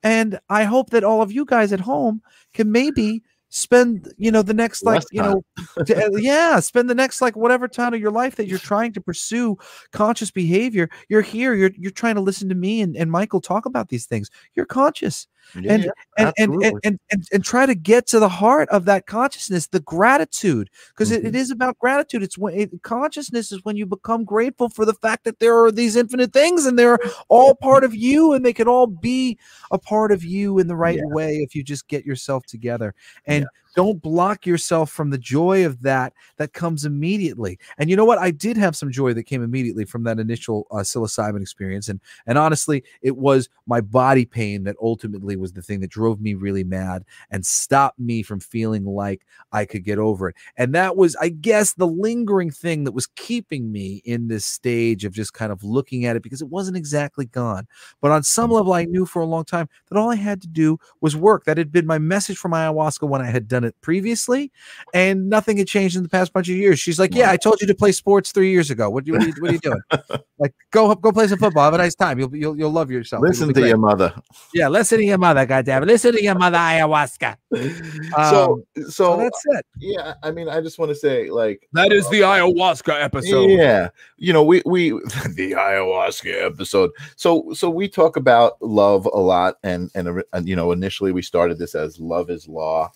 and 0.03 0.39
I 0.49 0.63
hope 0.63 0.91
that 0.91 1.03
all 1.03 1.21
of 1.21 1.31
you 1.31 1.45
guys 1.45 1.73
at 1.73 1.79
home 1.81 2.21
can 2.53 2.71
maybe 2.71 3.23
spend 3.53 4.13
you 4.17 4.31
know 4.31 4.41
the 4.41 4.53
next 4.53 4.83
like 4.83 4.95
Less 4.95 5.05
you 5.11 5.21
know 5.21 5.43
d- 5.85 5.93
uh, 5.93 6.09
yeah 6.15 6.59
spend 6.61 6.89
the 6.89 6.95
next 6.95 7.21
like 7.21 7.35
whatever 7.35 7.67
time 7.67 7.93
of 7.93 7.99
your 7.99 8.09
life 8.11 8.35
that 8.37 8.47
you're 8.47 8.57
trying 8.57 8.93
to 8.93 9.01
pursue 9.01 9.57
conscious 9.91 10.31
behavior. 10.31 10.89
You're 11.09 11.21
here 11.21 11.53
you're 11.53 11.71
you're 11.77 11.91
trying 11.91 12.15
to 12.15 12.21
listen 12.21 12.47
to 12.49 12.55
me 12.55 12.81
and, 12.81 12.95
and 12.95 13.11
michael 13.11 13.41
talk 13.41 13.65
about 13.65 13.89
these 13.89 14.05
things. 14.05 14.31
You're 14.55 14.65
conscious 14.65 15.27
Yeah, 15.55 15.73
and, 15.73 15.83
yeah, 15.83 15.91
and, 16.17 16.33
and, 16.37 16.79
and, 16.83 16.99
and 17.11 17.27
and 17.31 17.43
try 17.43 17.65
to 17.65 17.75
get 17.75 18.07
to 18.07 18.19
the 18.19 18.29
heart 18.29 18.69
of 18.69 18.85
that 18.85 19.05
consciousness 19.05 19.67
the 19.67 19.79
gratitude 19.79 20.69
because 20.89 21.11
it, 21.11 21.23
it 21.23 21.27
mm-hmm. 21.27 21.35
is 21.35 21.51
about 21.51 21.77
gratitude. 21.79 22.23
It's 22.23 22.37
when 22.37 22.53
it, 22.53 22.81
consciousness 22.83 23.51
is 23.51 23.63
when 23.63 23.75
you 23.75 23.85
become 23.85 24.23
grateful 24.23 24.69
for 24.69 24.85
the 24.85 24.93
fact 24.93 25.25
that 25.25 25.39
there 25.39 25.57
are 25.63 25.71
these 25.71 25.95
infinite 25.95 26.31
things 26.31 26.65
and 26.65 26.79
they're 26.79 26.99
all 27.27 27.55
part 27.55 27.83
of 27.83 27.93
you 27.93 28.33
and 28.33 28.45
they 28.45 28.53
can 28.53 28.67
all 28.67 28.87
be 28.87 29.37
a 29.71 29.77
part 29.77 30.11
of 30.11 30.23
you 30.23 30.59
in 30.59 30.67
the 30.67 30.75
right 30.75 30.97
Yeah. 30.97 31.13
way 31.13 31.37
if 31.37 31.55
you 31.55 31.63
just 31.63 31.87
get 31.87 32.05
yourself 32.05 32.45
together. 32.45 32.93
And 33.25 33.45
don't 33.75 34.01
block 34.01 34.45
yourself 34.45 34.91
from 34.91 35.09
the 35.09 35.17
joy 35.17 35.65
of 35.65 35.81
that 35.81 36.13
that 36.37 36.53
comes 36.53 36.85
immediately. 36.85 37.57
And 37.77 37.89
you 37.89 37.95
know 37.95 38.05
what? 38.05 38.17
I 38.17 38.31
did 38.31 38.57
have 38.57 38.75
some 38.75 38.91
joy 38.91 39.13
that 39.13 39.23
came 39.23 39.43
immediately 39.43 39.85
from 39.85 40.03
that 40.03 40.19
initial 40.19 40.67
uh, 40.71 40.77
psilocybin 40.77 41.41
experience. 41.41 41.89
And 41.89 41.99
and 42.25 42.37
honestly 42.37 42.83
it 43.01 43.17
was 43.17 43.49
my 43.65 43.81
body 43.81 44.25
pain 44.25 44.63
that 44.63 44.75
ultimately 44.81 45.35
was 45.35 45.53
the 45.53 45.61
thing 45.61 45.79
that 45.81 45.89
drove 45.89 46.21
me 46.21 46.33
really 46.33 46.63
mad 46.63 47.03
and 47.29 47.45
stopped 47.45 47.99
me 47.99 48.23
from 48.23 48.39
feeling 48.39 48.85
like 48.85 49.25
i 49.51 49.65
could 49.65 49.83
get 49.83 49.99
over 49.99 50.29
it. 50.29 50.35
And 50.57 50.73
that 50.75 50.97
was 50.97 51.15
i 51.21 51.29
guess 51.29 51.73
the 51.73 51.87
lingering 51.87 52.51
thing 52.51 52.83
that 52.83 52.91
was 52.91 53.07
keeping 53.15 53.71
me 53.71 54.01
in 54.05 54.27
this 54.27 54.45
stage 54.45 55.05
of 55.05 55.13
just 55.13 55.33
kind 55.33 55.51
of 55.51 55.63
looking 55.63 56.05
at 56.05 56.15
it 56.15 56.23
because 56.23 56.41
it 56.41 56.49
wasn't 56.49 56.77
exactly 56.77 57.25
gone. 57.25 57.67
But 58.01 58.11
on 58.11 58.23
some 58.23 58.51
level 58.51 58.73
i 58.73 58.85
knew 58.85 59.05
for 59.05 59.21
a 59.21 59.25
long 59.25 59.45
time 59.45 59.69
that 59.89 59.97
all 59.97 60.11
i 60.11 60.15
had 60.15 60.41
to 60.41 60.47
do 60.47 60.79
was 61.01 61.15
work. 61.15 61.45
That 61.45 61.57
had 61.57 61.71
been 61.71 61.85
my 61.85 61.99
message 61.99 62.37
from 62.37 62.51
ayahuasca 62.51 63.07
when 63.07 63.21
i 63.21 63.29
had 63.29 63.47
done 63.47 63.60
it 63.63 63.75
previously 63.81 64.51
and 64.93 65.29
nothing 65.29 65.57
had 65.57 65.67
changed 65.67 65.95
in 65.95 66.03
the 66.03 66.09
past 66.09 66.33
bunch 66.33 66.49
of 66.49 66.55
years. 66.55 66.79
She's 66.79 66.99
like 66.99 67.13
yeah 67.13 67.31
i 67.31 67.37
told 67.37 67.59
you 67.61 67.67
to 67.67 67.75
play 67.75 67.91
sports 67.91 68.31
three 68.31 68.51
years 68.51 68.69
ago. 68.71 68.89
What, 68.89 69.05
you- 69.07 69.13
what, 69.13 69.23
are, 69.23 69.27
you, 69.27 69.33
what 69.39 69.51
are 69.51 69.53
you 69.53 69.59
doing? 69.59 69.81
Like 70.39 70.55
go 70.71 70.95
go 70.95 71.11
play 71.11 71.27
some 71.27 71.37
football. 71.37 71.65
Have 71.65 71.75
a 71.75 71.77
nice 71.77 71.93
time. 71.93 72.17
You'll 72.17 72.35
you'll, 72.35 72.57
you'll 72.57 72.71
love 72.71 72.89
yourself. 72.89 73.21
Listen 73.21 73.49
to 73.49 73.53
great. 73.53 73.67
your 73.67 73.77
mother. 73.77 74.11
yeah 74.55 74.69
listen 74.69 74.97
to 74.97 75.05
your 75.05 75.19
mother 75.19 75.45
goddamn 75.45 75.83
it. 75.83 75.85
Listen 75.85 76.13
to 76.13 76.23
your 76.23 76.33
mother 76.33 76.57
ayahuasca. 76.57 77.35
So, 78.29 78.63
um, 78.77 78.83
so 78.89 79.01
so 79.11 79.17
that's 79.17 79.41
it. 79.45 79.65
yeah, 79.79 80.13
I 80.23 80.31
mean, 80.31 80.47
I 80.49 80.61
just 80.61 80.79
want 80.79 80.89
to 80.89 80.95
say, 80.95 81.29
like, 81.29 81.67
that 81.73 81.91
is 81.91 82.09
the 82.09 82.23
uh, 82.23 82.29
ayahuasca 82.31 83.03
episode. 83.03 83.49
Yeah, 83.49 83.89
you 84.17 84.31
know, 84.33 84.43
we 84.43 84.61
we 84.65 84.89
the 85.35 85.53
ayahuasca 85.57 86.45
episode. 86.45 86.91
So 87.15 87.51
so 87.53 87.69
we 87.69 87.87
talk 87.87 88.15
about 88.17 88.61
love 88.61 89.05
a 89.05 89.19
lot, 89.19 89.55
and 89.63 89.91
and, 89.95 90.23
and 90.33 90.47
you 90.47 90.55
know, 90.55 90.71
initially 90.71 91.11
we 91.11 91.21
started 91.21 91.57
this 91.57 91.75
as 91.75 91.99
love 91.99 92.29
is 92.29 92.47
law, 92.47 92.91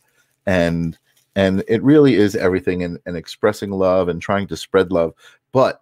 and 0.46 0.98
and 1.36 1.64
it 1.68 1.84
really 1.84 2.16
is 2.16 2.36
everything, 2.36 2.84
and 2.84 3.00
and 3.06 3.18
expressing 3.18 3.72
love 3.72 4.08
and 4.10 4.22
trying 4.22 4.48
to 4.48 4.58
spread 4.58 4.92
love. 4.92 5.14
But 5.52 5.82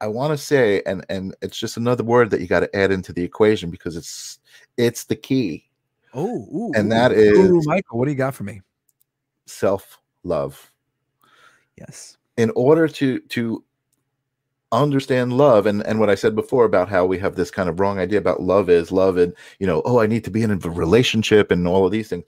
I 0.00 0.06
want 0.08 0.32
to 0.32 0.38
say, 0.38 0.82
and 0.86 1.04
and 1.08 1.34
it's 1.42 1.58
just 1.58 1.76
another 1.76 2.04
word 2.04 2.30
that 2.30 2.40
you 2.40 2.46
got 2.46 2.60
to 2.60 2.76
add 2.76 2.90
into 2.92 3.12
the 3.12 3.22
equation 3.22 3.70
because 3.70 3.96
it's 3.96 4.38
it's 4.76 5.04
the 5.04 5.16
key 5.16 5.64
oh 6.12 6.46
ooh, 6.52 6.72
And 6.76 6.86
ooh. 6.86 6.94
that 6.94 7.12
Ooh, 7.12 7.58
is- 7.58 7.66
michael 7.66 7.98
what 7.98 8.04
do 8.06 8.10
you 8.10 8.16
got 8.16 8.34
for 8.34 8.44
me 8.44 8.60
self 9.46 9.98
love. 10.24 10.70
yes 11.78 12.16
in 12.36 12.50
order 12.56 12.88
to 12.88 13.20
to 13.20 13.64
understand 14.72 15.32
love 15.32 15.66
and 15.66 15.86
and 15.86 16.00
what 16.00 16.10
i 16.10 16.14
said 16.16 16.34
before 16.34 16.64
about 16.64 16.88
how 16.88 17.06
we 17.06 17.16
have 17.16 17.36
this 17.36 17.50
kind 17.50 17.68
of 17.68 17.78
wrong 17.78 17.98
idea 17.98 18.18
about 18.18 18.42
love 18.42 18.68
is 18.68 18.90
love 18.90 19.16
and 19.16 19.32
you 19.60 19.66
know 19.66 19.80
oh 19.84 20.00
i 20.00 20.06
need 20.06 20.24
to 20.24 20.30
be 20.30 20.42
in 20.42 20.50
a 20.50 20.56
relationship 20.56 21.52
and 21.52 21.68
all 21.68 21.86
of 21.86 21.92
these 21.92 22.08
things 22.08 22.24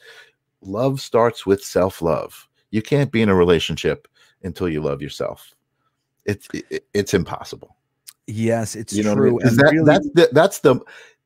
love 0.67 1.01
starts 1.01 1.47
with 1.47 1.63
self-love. 1.65 2.49
You 2.71 2.83
can't 2.83 3.11
be 3.13 3.23
in 3.23 3.29
a 3.29 3.35
relationship 3.35 4.09
until 4.43 4.69
you 4.69 4.83
love 4.83 5.01
yourself. 5.01 5.55
It's 6.25 6.49
it, 6.53 6.85
it's 6.93 7.15
impossible. 7.15 7.77
Yes 8.27 8.75
it's 8.75 8.93
you 8.93 9.05
know 9.05 9.11
what 9.11 9.19
I 9.19 9.21
true 9.29 9.39
and 9.41 9.57
that, 9.59 9.73
really- 9.73 9.85
that's 9.87 10.09
the 10.15 10.29
that's 10.33 10.59
the 10.61 10.81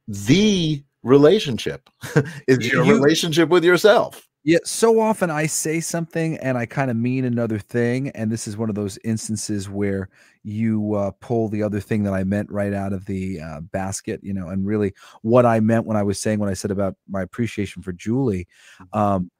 the 0.06 0.84
relationship 1.02 1.88
is 2.46 2.70
your 2.70 2.84
You- 2.84 2.92
relationship 2.94 3.48
with 3.48 3.64
yourself 3.64 4.28
Yeah, 4.42 4.58
so 4.64 5.00
often 5.00 5.28
I 5.30 5.44
say 5.46 5.80
something 5.80 6.38
and 6.38 6.56
I 6.56 6.64
kind 6.64 6.90
of 6.90 6.96
mean 6.96 7.26
another 7.26 7.58
thing, 7.58 8.08
and 8.10 8.32
this 8.32 8.48
is 8.48 8.56
one 8.56 8.70
of 8.70 8.74
those 8.74 8.98
instances 9.04 9.68
where 9.68 10.08
you 10.42 10.94
uh, 10.94 11.10
pull 11.20 11.48
the 11.48 11.62
other 11.62 11.78
thing 11.78 12.04
that 12.04 12.14
I 12.14 12.24
meant 12.24 12.50
right 12.50 12.72
out 12.72 12.94
of 12.94 13.04
the 13.04 13.38
uh, 13.40 13.60
basket, 13.60 14.18
you 14.22 14.32
know. 14.32 14.48
And 14.48 14.64
really, 14.66 14.94
what 15.20 15.44
I 15.44 15.60
meant 15.60 15.84
when 15.84 15.98
I 15.98 16.02
was 16.02 16.18
saying 16.18 16.38
what 16.38 16.48
I 16.48 16.54
said 16.54 16.70
about 16.70 16.96
my 17.06 17.20
appreciation 17.20 17.82
for 17.82 17.92
Julie, 17.92 18.48
um, 18.94 19.30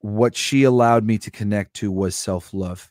what 0.00 0.36
she 0.36 0.64
allowed 0.64 1.04
me 1.04 1.18
to 1.18 1.30
connect 1.30 1.74
to 1.76 1.90
was 1.92 2.16
self 2.16 2.54
love 2.54 2.90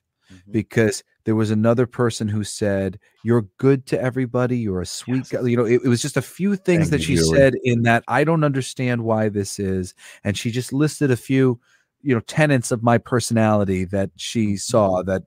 because 0.51 1.03
there 1.25 1.35
was 1.35 1.51
another 1.51 1.85
person 1.85 2.27
who 2.27 2.43
said 2.43 2.99
you're 3.23 3.47
good 3.57 3.85
to 3.85 4.01
everybody 4.01 4.57
you're 4.57 4.81
a 4.81 4.85
sweet 4.85 5.27
guy 5.29 5.41
you 5.41 5.57
know 5.57 5.65
it, 5.65 5.81
it 5.83 5.87
was 5.87 6.01
just 6.01 6.17
a 6.17 6.21
few 6.21 6.55
things 6.55 6.89
Thank 6.89 6.91
that 6.91 7.01
she 7.03 7.17
said 7.17 7.55
in 7.63 7.83
that 7.83 8.03
i 8.07 8.23
don't 8.23 8.43
understand 8.43 9.03
why 9.03 9.29
this 9.29 9.59
is 9.59 9.93
and 10.23 10.37
she 10.37 10.51
just 10.51 10.73
listed 10.73 11.11
a 11.11 11.17
few 11.17 11.59
you 12.01 12.13
know 12.13 12.21
tenets 12.21 12.71
of 12.71 12.83
my 12.83 12.97
personality 12.97 13.85
that 13.85 14.11
she 14.17 14.57
saw 14.57 15.01
that 15.03 15.23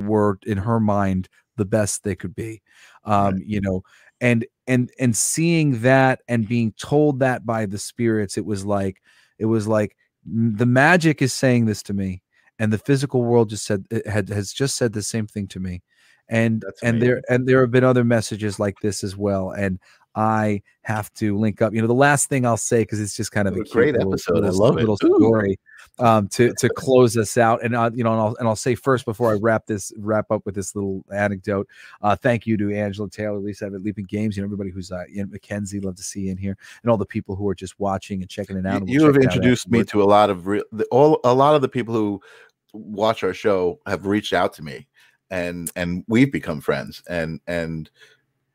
were 0.00 0.38
in 0.46 0.58
her 0.58 0.80
mind 0.80 1.28
the 1.56 1.64
best 1.64 2.04
they 2.04 2.14
could 2.14 2.34
be 2.34 2.62
um 3.04 3.38
you 3.44 3.60
know 3.60 3.82
and 4.20 4.46
and 4.66 4.90
and 4.98 5.16
seeing 5.16 5.80
that 5.80 6.20
and 6.28 6.48
being 6.48 6.72
told 6.72 7.20
that 7.20 7.46
by 7.46 7.66
the 7.66 7.78
spirits 7.78 8.36
it 8.36 8.44
was 8.44 8.64
like 8.64 9.00
it 9.38 9.46
was 9.46 9.66
like 9.66 9.96
the 10.26 10.66
magic 10.66 11.22
is 11.22 11.32
saying 11.32 11.64
this 11.66 11.82
to 11.82 11.94
me 11.94 12.22
and 12.58 12.72
the 12.72 12.78
physical 12.78 13.24
world 13.24 13.50
just 13.50 13.64
said 13.64 13.84
it 13.90 14.06
had 14.06 14.28
has 14.28 14.52
just 14.52 14.76
said 14.76 14.92
the 14.92 15.02
same 15.02 15.26
thing 15.26 15.46
to 15.48 15.60
me 15.60 15.82
and 16.28 16.64
and 16.82 17.00
there 17.00 17.22
and 17.28 17.46
there 17.46 17.60
have 17.60 17.70
been 17.70 17.84
other 17.84 18.04
messages 18.04 18.58
like 18.58 18.78
this 18.80 19.02
as 19.02 19.16
well 19.16 19.50
and 19.50 19.78
i 20.14 20.60
have 20.82 21.12
to 21.14 21.38
link 21.38 21.62
up 21.62 21.72
you 21.72 21.80
know 21.80 21.86
the 21.86 21.94
last 21.94 22.28
thing 22.28 22.44
i'll 22.44 22.56
say 22.56 22.80
because 22.80 23.00
it's 23.00 23.16
just 23.16 23.30
kind 23.30 23.46
of 23.46 23.56
a, 23.56 23.60
a 23.60 23.64
great 23.64 23.94
little, 23.94 24.12
episode. 24.12 24.44
I 24.44 24.48
love 24.48 24.74
little 24.74 24.98
Ooh. 25.04 25.16
story 25.16 25.58
um 25.98 26.28
to 26.28 26.52
to 26.54 26.68
close 26.76 27.16
us 27.16 27.36
out 27.36 27.62
and 27.62 27.76
uh, 27.76 27.90
you 27.94 28.04
know 28.04 28.12
and 28.12 28.20
I'll, 28.20 28.36
and 28.38 28.48
I'll 28.48 28.56
say 28.56 28.74
first 28.74 29.04
before 29.04 29.30
I 29.30 29.34
wrap 29.34 29.66
this 29.66 29.92
wrap 29.98 30.30
up 30.30 30.44
with 30.44 30.54
this 30.54 30.74
little 30.74 31.04
anecdote 31.14 31.68
uh 32.02 32.16
thank 32.16 32.46
you 32.46 32.56
to 32.56 32.74
Angela 32.74 33.08
Taylor 33.08 33.38
Lisa 33.38 33.66
at 33.66 33.72
Leaping 33.82 34.06
Games 34.06 34.36
you 34.36 34.42
know 34.42 34.46
everybody 34.46 34.70
who's 34.70 34.90
uh 34.90 35.04
Mackenzie 35.14 35.80
love 35.80 35.96
to 35.96 36.02
see 36.02 36.22
you 36.22 36.32
in 36.32 36.38
here 36.38 36.56
and 36.82 36.90
all 36.90 36.96
the 36.96 37.06
people 37.06 37.36
who 37.36 37.48
are 37.48 37.54
just 37.54 37.78
watching 37.78 38.22
and 38.22 38.30
checking 38.30 38.56
it 38.56 38.66
out 38.66 38.80
you, 38.80 38.84
we'll 38.84 38.92
you 38.94 39.06
have 39.06 39.16
it 39.16 39.24
introduced 39.24 39.70
me 39.70 39.84
to 39.84 40.02
a 40.02 40.04
lot 40.04 40.30
of 40.30 40.46
real 40.46 40.64
the, 40.72 40.84
all 40.86 41.20
a 41.24 41.34
lot 41.34 41.54
of 41.54 41.62
the 41.62 41.68
people 41.68 41.94
who 41.94 42.20
watch 42.72 43.22
our 43.22 43.34
show 43.34 43.80
have 43.86 44.06
reached 44.06 44.32
out 44.32 44.52
to 44.54 44.62
me 44.62 44.86
and 45.30 45.70
and 45.76 46.04
we've 46.08 46.32
become 46.32 46.60
friends 46.60 47.02
and 47.08 47.40
and 47.46 47.90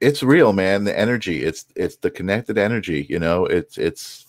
it's 0.02 0.24
real 0.24 0.54
man 0.54 0.84
the 0.84 0.98
energy 0.98 1.44
it's 1.44 1.66
it's 1.76 1.98
the 1.98 2.10
connected 2.10 2.58
energy 2.58 3.06
you 3.10 3.20
know 3.20 3.46
it's 3.46 3.78
it's 3.78 4.26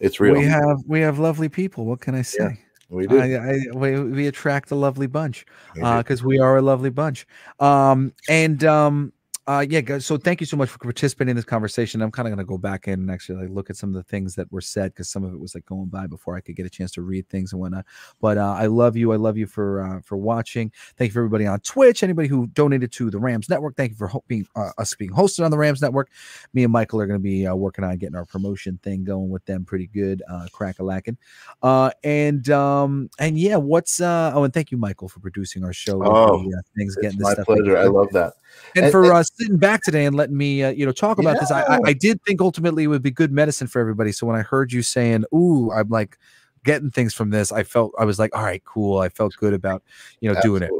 it's 0.00 0.20
real 0.20 0.34
we 0.34 0.44
have 0.44 0.78
we 0.86 1.00
have 1.00 1.18
lovely 1.18 1.48
people 1.48 1.84
what 1.84 2.00
can 2.00 2.14
I 2.14 2.22
say 2.22 2.58
we 2.90 3.06
do, 3.06 3.20
I, 3.20 3.34
I 3.34 3.58
we, 3.74 4.00
we 4.00 4.26
attract 4.28 4.70
a 4.70 4.74
lovely 4.74 5.06
bunch 5.06 5.44
We 5.74 5.82
do. 5.82 5.96
because 5.98 6.24
we 6.24 6.38
are 6.38 6.56
a 6.56 6.62
lovely 6.62 6.88
bunch. 6.88 7.26
Um, 7.60 8.14
and 8.30 8.64
um, 8.64 9.12
uh, 9.48 9.64
yeah, 9.68 9.80
guys. 9.80 10.04
So 10.04 10.18
thank 10.18 10.40
you 10.40 10.46
so 10.46 10.58
much 10.58 10.68
for 10.68 10.76
participating 10.76 11.30
in 11.30 11.36
this 11.36 11.44
conversation. 11.46 12.02
I'm 12.02 12.10
kind 12.10 12.28
of 12.28 12.30
going 12.34 12.44
to 12.46 12.48
go 12.48 12.58
back 12.58 12.86
in 12.86 13.00
and 13.00 13.10
actually 13.10 13.40
like 13.42 13.50
look 13.50 13.70
at 13.70 13.76
some 13.76 13.88
of 13.88 13.94
the 13.94 14.02
things 14.02 14.34
that 14.34 14.52
were 14.52 14.60
said 14.60 14.92
because 14.92 15.08
some 15.08 15.24
of 15.24 15.32
it 15.32 15.40
was 15.40 15.54
like 15.54 15.64
going 15.64 15.86
by 15.86 16.06
before 16.06 16.36
I 16.36 16.42
could 16.42 16.54
get 16.54 16.66
a 16.66 16.70
chance 16.70 16.92
to 16.92 17.02
read 17.02 17.26
things 17.30 17.52
and 17.52 17.60
whatnot. 17.60 17.86
But 18.20 18.36
uh, 18.36 18.52
I 18.58 18.66
love 18.66 18.94
you. 18.94 19.10
I 19.12 19.16
love 19.16 19.38
you 19.38 19.46
for 19.46 19.82
uh, 19.82 20.00
for 20.02 20.18
watching. 20.18 20.70
Thank 20.98 21.08
you 21.08 21.12
for 21.14 21.20
everybody 21.20 21.46
on 21.46 21.60
Twitch. 21.60 22.02
Anybody 22.02 22.28
who 22.28 22.46
donated 22.48 22.92
to 22.92 23.10
the 23.10 23.18
Rams 23.18 23.48
Network. 23.48 23.74
Thank 23.74 23.92
you 23.92 23.96
for 23.96 24.08
ho- 24.08 24.24
being 24.28 24.46
uh, 24.54 24.70
us 24.76 24.92
being 24.94 25.12
hosted 25.12 25.46
on 25.46 25.50
the 25.50 25.56
Rams 25.58 25.80
Network. 25.80 26.10
Me 26.52 26.62
and 26.64 26.72
Michael 26.72 27.00
are 27.00 27.06
going 27.06 27.18
to 27.18 27.24
be 27.24 27.46
uh, 27.46 27.54
working 27.54 27.84
on 27.84 27.96
getting 27.96 28.16
our 28.16 28.26
promotion 28.26 28.78
thing 28.82 29.02
going 29.02 29.30
with 29.30 29.46
them 29.46 29.64
pretty 29.64 29.86
good. 29.86 30.22
Uh, 30.30 30.46
crack 30.52 30.78
a 30.78 30.84
lacking. 30.84 31.16
Uh, 31.62 31.90
and 32.04 32.50
um, 32.50 33.08
and 33.18 33.38
yeah, 33.38 33.56
what's 33.56 33.98
uh? 34.02 34.30
Oh, 34.34 34.44
and 34.44 34.52
thank 34.52 34.70
you, 34.70 34.76
Michael, 34.76 35.08
for 35.08 35.20
producing 35.20 35.64
our 35.64 35.72
show. 35.72 36.04
Oh, 36.04 36.42
the, 36.42 36.54
uh, 36.54 36.60
things 36.76 36.96
getting 36.96 37.16
this 37.18 37.24
my 37.24 37.32
stuff 37.32 37.46
pleasure 37.46 37.76
i 37.78 37.84
love 37.84 38.08
that 38.12 38.34
and, 38.76 38.84
and- 38.84 38.92
for 38.92 39.04
and- 39.04 39.12
uh, 39.12 39.22
sitting 39.38 39.56
back 39.56 39.82
today 39.82 40.04
and 40.04 40.16
letting 40.16 40.36
me, 40.36 40.62
uh, 40.62 40.70
you 40.70 40.84
know, 40.84 40.92
talk 40.92 41.18
about 41.18 41.38
this. 41.38 41.50
I, 41.50 41.78
I 41.84 41.92
did 41.92 42.22
think 42.24 42.40
ultimately 42.40 42.84
it 42.84 42.88
would 42.88 43.02
be 43.02 43.10
good 43.10 43.32
medicine 43.32 43.66
for 43.66 43.80
everybody. 43.80 44.12
So 44.12 44.26
when 44.26 44.36
I 44.36 44.42
heard 44.42 44.72
you 44.72 44.82
saying, 44.82 45.24
"Ooh," 45.34 45.70
I'm 45.72 45.88
like 45.88 46.18
getting 46.64 46.90
things 46.90 47.14
from 47.14 47.30
this. 47.30 47.52
I 47.52 47.62
felt 47.62 47.92
I 47.98 48.04
was 48.04 48.18
like, 48.18 48.34
"All 48.36 48.42
right, 48.42 48.62
cool." 48.64 48.98
I 48.98 49.08
felt 49.08 49.34
good 49.36 49.54
about 49.54 49.82
you 50.20 50.32
know 50.32 50.40
doing 50.40 50.62
it. 50.62 50.70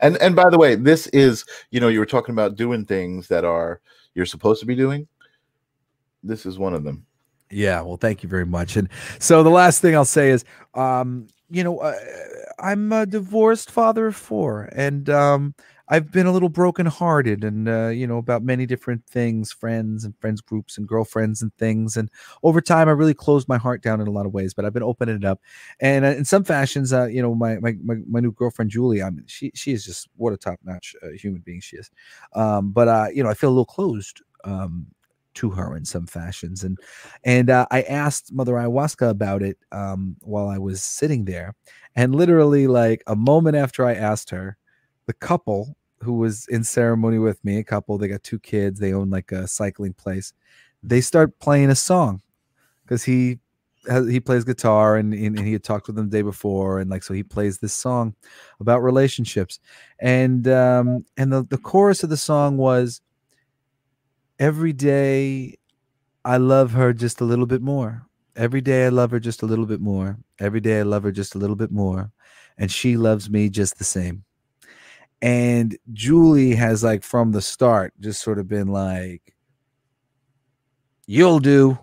And 0.00 0.16
and 0.18 0.34
by 0.36 0.48
the 0.48 0.58
way 0.58 0.74
this 0.74 1.06
is 1.08 1.44
you 1.70 1.80
know 1.80 1.88
you 1.88 1.98
were 1.98 2.06
talking 2.06 2.32
about 2.32 2.56
doing 2.56 2.84
things 2.84 3.28
that 3.28 3.44
are 3.44 3.80
you're 4.14 4.26
supposed 4.26 4.60
to 4.60 4.66
be 4.66 4.74
doing 4.74 5.06
this 6.22 6.46
is 6.46 6.58
one 6.58 6.72
of 6.74 6.84
them 6.84 7.04
Yeah, 7.50 7.82
well, 7.82 7.96
thank 7.96 8.22
you 8.22 8.28
very 8.28 8.46
much. 8.46 8.76
And 8.76 8.88
so 9.18 9.42
the 9.42 9.50
last 9.50 9.82
thing 9.82 9.94
I'll 9.94 10.04
say 10.04 10.30
is, 10.30 10.44
um, 10.74 11.26
you 11.50 11.62
know, 11.62 11.78
uh, 11.78 11.98
I'm 12.58 12.92
a 12.92 13.04
divorced 13.04 13.70
father 13.70 14.06
of 14.06 14.16
four, 14.16 14.70
and 14.72 15.10
um, 15.10 15.54
I've 15.92 16.10
been 16.10 16.24
a 16.24 16.32
little 16.32 16.48
brokenhearted 16.48 17.44
and 17.44 17.68
uh, 17.68 17.88
you 17.88 18.06
know 18.06 18.16
about 18.16 18.42
many 18.42 18.64
different 18.64 19.04
things, 19.04 19.52
friends 19.52 20.06
and 20.06 20.16
friends 20.18 20.40
groups 20.40 20.78
and 20.78 20.88
girlfriends 20.88 21.42
and 21.42 21.54
things. 21.58 21.98
And 21.98 22.08
over 22.42 22.62
time, 22.62 22.88
I 22.88 22.92
really 22.92 23.12
closed 23.12 23.46
my 23.46 23.58
heart 23.58 23.82
down 23.82 24.00
in 24.00 24.06
a 24.06 24.10
lot 24.10 24.24
of 24.24 24.32
ways, 24.32 24.54
but 24.54 24.64
I've 24.64 24.72
been 24.72 24.82
opening 24.82 25.16
it 25.16 25.24
up. 25.26 25.38
And 25.80 26.06
uh, 26.06 26.08
in 26.08 26.24
some 26.24 26.44
fashions, 26.44 26.94
uh, 26.94 27.08
you 27.08 27.20
know, 27.20 27.34
my, 27.34 27.58
my 27.58 27.76
my 27.84 27.96
my 28.08 28.20
new 28.20 28.32
girlfriend 28.32 28.70
Julie, 28.70 29.02
I 29.02 29.10
mean, 29.10 29.26
she 29.26 29.50
she 29.54 29.72
is 29.72 29.84
just 29.84 30.08
what 30.16 30.32
a 30.32 30.38
top 30.38 30.60
notch 30.64 30.96
uh, 31.02 31.08
human 31.10 31.42
being 31.44 31.60
she 31.60 31.76
is. 31.76 31.90
Um, 32.32 32.72
but 32.72 32.88
uh, 32.88 33.08
you 33.12 33.22
know, 33.22 33.28
I 33.28 33.34
feel 33.34 33.50
a 33.50 33.52
little 33.52 33.66
closed 33.66 34.22
um, 34.44 34.86
to 35.34 35.50
her 35.50 35.76
in 35.76 35.84
some 35.84 36.06
fashions, 36.06 36.64
and 36.64 36.78
and 37.22 37.50
uh, 37.50 37.66
I 37.70 37.82
asked 37.82 38.32
Mother 38.32 38.54
Ayahuasca 38.54 39.10
about 39.10 39.42
it 39.42 39.58
um, 39.72 40.16
while 40.22 40.48
I 40.48 40.56
was 40.56 40.82
sitting 40.82 41.26
there, 41.26 41.54
and 41.94 42.14
literally 42.14 42.66
like 42.66 43.02
a 43.06 43.14
moment 43.14 43.56
after 43.56 43.84
I 43.84 43.92
asked 43.92 44.30
her, 44.30 44.56
the 45.06 45.12
couple 45.12 45.76
who 46.02 46.14
was 46.14 46.46
in 46.48 46.64
ceremony 46.64 47.18
with 47.18 47.44
me, 47.44 47.58
a 47.58 47.64
couple, 47.64 47.98
they 47.98 48.08
got 48.08 48.22
two 48.22 48.38
kids, 48.38 48.80
they 48.80 48.92
own 48.92 49.10
like 49.10 49.32
a 49.32 49.46
cycling 49.48 49.94
place. 49.94 50.32
They 50.82 51.00
start 51.00 51.38
playing 51.38 51.70
a 51.70 51.76
song 51.76 52.22
because 52.84 53.04
he 53.04 53.38
he 54.08 54.20
plays 54.20 54.44
guitar 54.44 54.96
and, 54.96 55.12
and 55.12 55.38
he 55.40 55.52
had 55.52 55.64
talked 55.64 55.88
with 55.88 55.96
them 55.96 56.08
the 56.08 56.16
day 56.18 56.22
before 56.22 56.78
and 56.78 56.88
like 56.88 57.02
so 57.02 57.12
he 57.12 57.24
plays 57.24 57.58
this 57.58 57.72
song 57.74 58.14
about 58.60 58.80
relationships 58.80 59.58
and 59.98 60.46
um 60.46 61.04
and 61.16 61.32
the, 61.32 61.44
the 61.50 61.58
chorus 61.58 62.04
of 62.04 62.08
the 62.08 62.16
song 62.16 62.56
was 62.56 63.00
every 64.38 64.72
day 64.72 65.56
I 66.24 66.36
love 66.36 66.72
her 66.72 66.92
just 66.92 67.20
a 67.20 67.24
little 67.24 67.46
bit 67.46 67.62
more. 67.62 68.06
Every 68.36 68.60
day 68.60 68.86
I 68.86 68.90
love 68.90 69.10
her 69.10 69.20
just 69.20 69.42
a 69.42 69.46
little 69.46 69.66
bit 69.66 69.80
more. 69.80 70.18
Every 70.38 70.60
day 70.60 70.80
I 70.80 70.82
love 70.82 71.02
her 71.02 71.12
just 71.12 71.34
a 71.34 71.38
little 71.38 71.56
bit 71.56 71.72
more. 71.72 72.12
And 72.58 72.70
she 72.70 72.96
loves 72.96 73.28
me 73.30 73.48
just 73.48 73.78
the 73.78 73.84
same. 73.84 74.24
And 75.22 75.78
Julie 75.92 76.56
has 76.56 76.82
like 76.82 77.04
from 77.04 77.30
the 77.30 77.40
start 77.40 77.94
just 78.00 78.20
sort 78.20 78.40
of 78.40 78.48
been 78.48 78.68
like, 78.68 79.34
You'll 81.06 81.40
do. 81.40 81.78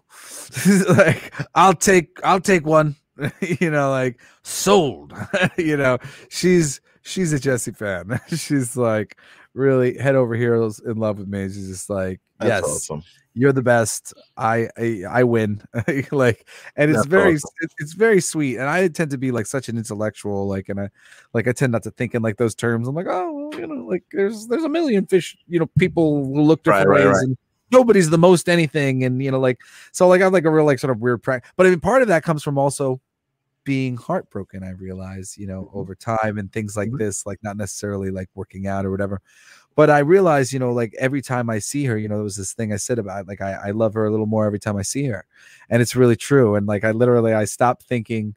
like, 0.89 1.33
I'll 1.55 1.73
take 1.73 2.19
I'll 2.23 2.41
take 2.41 2.65
one. 2.65 2.95
you 3.41 3.69
know, 3.69 3.89
like 3.89 4.19
sold. 4.43 5.13
you 5.57 5.77
know, 5.77 5.97
she's 6.29 6.81
she's 7.01 7.31
a 7.33 7.39
Jesse 7.39 7.71
fan. 7.71 8.19
she's 8.27 8.75
like 8.75 9.17
really 9.53 9.97
head 9.97 10.15
over 10.15 10.35
heels 10.35 10.79
in 10.79 10.97
love 10.97 11.17
with 11.17 11.27
me. 11.27 11.43
She's 11.45 11.67
just 11.67 11.89
like, 11.89 12.19
That's 12.39 12.49
yes, 12.49 12.63
awesome. 12.63 13.03
You're 13.39 13.53
the 13.53 13.61
best. 13.63 14.13
I 14.37 14.69
I, 14.77 15.03
I 15.09 15.23
win. 15.23 15.61
like, 16.11 16.47
and 16.75 16.91
it's 16.91 16.99
That's 16.99 17.07
very 17.07 17.35
awesome. 17.35 17.49
it's, 17.61 17.73
it's 17.79 17.93
very 17.93 18.21
sweet. 18.21 18.57
And 18.57 18.69
I 18.69 18.87
tend 18.89 19.11
to 19.11 19.17
be 19.17 19.31
like 19.31 19.45
such 19.45 19.69
an 19.69 19.77
intellectual, 19.77 20.47
like, 20.47 20.69
and 20.69 20.79
I 20.79 20.89
like 21.33 21.47
I 21.47 21.51
tend 21.53 21.71
not 21.71 21.83
to 21.83 21.91
think 21.91 22.15
in 22.15 22.21
like 22.21 22.37
those 22.37 22.55
terms. 22.55 22.87
I'm 22.87 22.95
like, 22.95 23.07
oh, 23.09 23.31
well, 23.51 23.59
you 23.59 23.67
know, 23.67 23.85
like 23.85 24.03
there's 24.11 24.47
there's 24.47 24.63
a 24.63 24.69
million 24.69 25.05
fish. 25.07 25.37
You 25.47 25.59
know, 25.59 25.69
people 25.77 26.31
look 26.45 26.63
different 26.63 26.89
right, 26.89 27.05
ways 27.05 27.15
right. 27.15 27.23
and. 27.23 27.37
Nobody's 27.71 28.09
the 28.09 28.17
most 28.17 28.49
anything, 28.49 29.03
and 29.03 29.21
you 29.21 29.29
know, 29.29 29.39
like 29.39 29.59
so, 29.91 30.07
like 30.07 30.21
I 30.21 30.23
have 30.23 30.33
like 30.33 30.45
a 30.45 30.49
real 30.49 30.65
like 30.65 30.79
sort 30.79 30.89
of 30.89 31.01
weird 31.01 31.21
practice. 31.21 31.51
But 31.55 31.67
I 31.67 31.69
mean, 31.69 31.79
part 31.79 32.01
of 32.01 32.07
that 32.07 32.23
comes 32.23 32.41
from 32.41 32.57
also 32.57 32.99
being 33.65 33.97
heartbroken 33.97 34.63
i 34.63 34.69
realize 34.71 35.37
you 35.37 35.45
know 35.45 35.69
Mhm. 35.71 35.75
over 35.75 35.93
time 35.93 36.37
and 36.39 36.51
things 36.51 36.75
like 36.77 36.89
Mhm. 36.89 36.97
this 36.97 37.25
like 37.25 37.37
not 37.43 37.57
necessarily 37.57 38.09
like 38.09 38.29
working 38.33 38.65
out 38.67 38.85
or 38.85 38.89
whatever 38.89 39.21
but 39.79 39.89
i 39.89 39.99
realize 39.99 40.51
you 40.51 40.59
know 40.59 40.73
like 40.73 40.93
every 40.99 41.21
time 41.21 41.49
i 41.49 41.57
see 41.57 41.85
her 41.85 41.97
you 41.97 42.09
know 42.09 42.15
there 42.15 42.23
was 42.25 42.35
this 42.35 42.51
thing 42.51 42.73
i 42.73 42.75
said 42.75 42.99
about 42.99 43.29
like 43.29 43.39
I, 43.39 43.53
I 43.67 43.71
love 43.71 43.93
her 43.93 44.05
a 44.05 44.11
little 44.11 44.25
more 44.25 44.45
every 44.45 44.59
time 44.59 44.75
i 44.75 44.81
see 44.81 45.05
her 45.05 45.25
and 45.69 45.81
it's 45.81 45.95
really 45.95 46.17
true 46.17 46.55
and 46.55 46.67
like 46.67 46.83
i 46.83 46.91
literally 46.91 47.31
i 47.33 47.45
stopped 47.45 47.83
thinking 47.83 48.35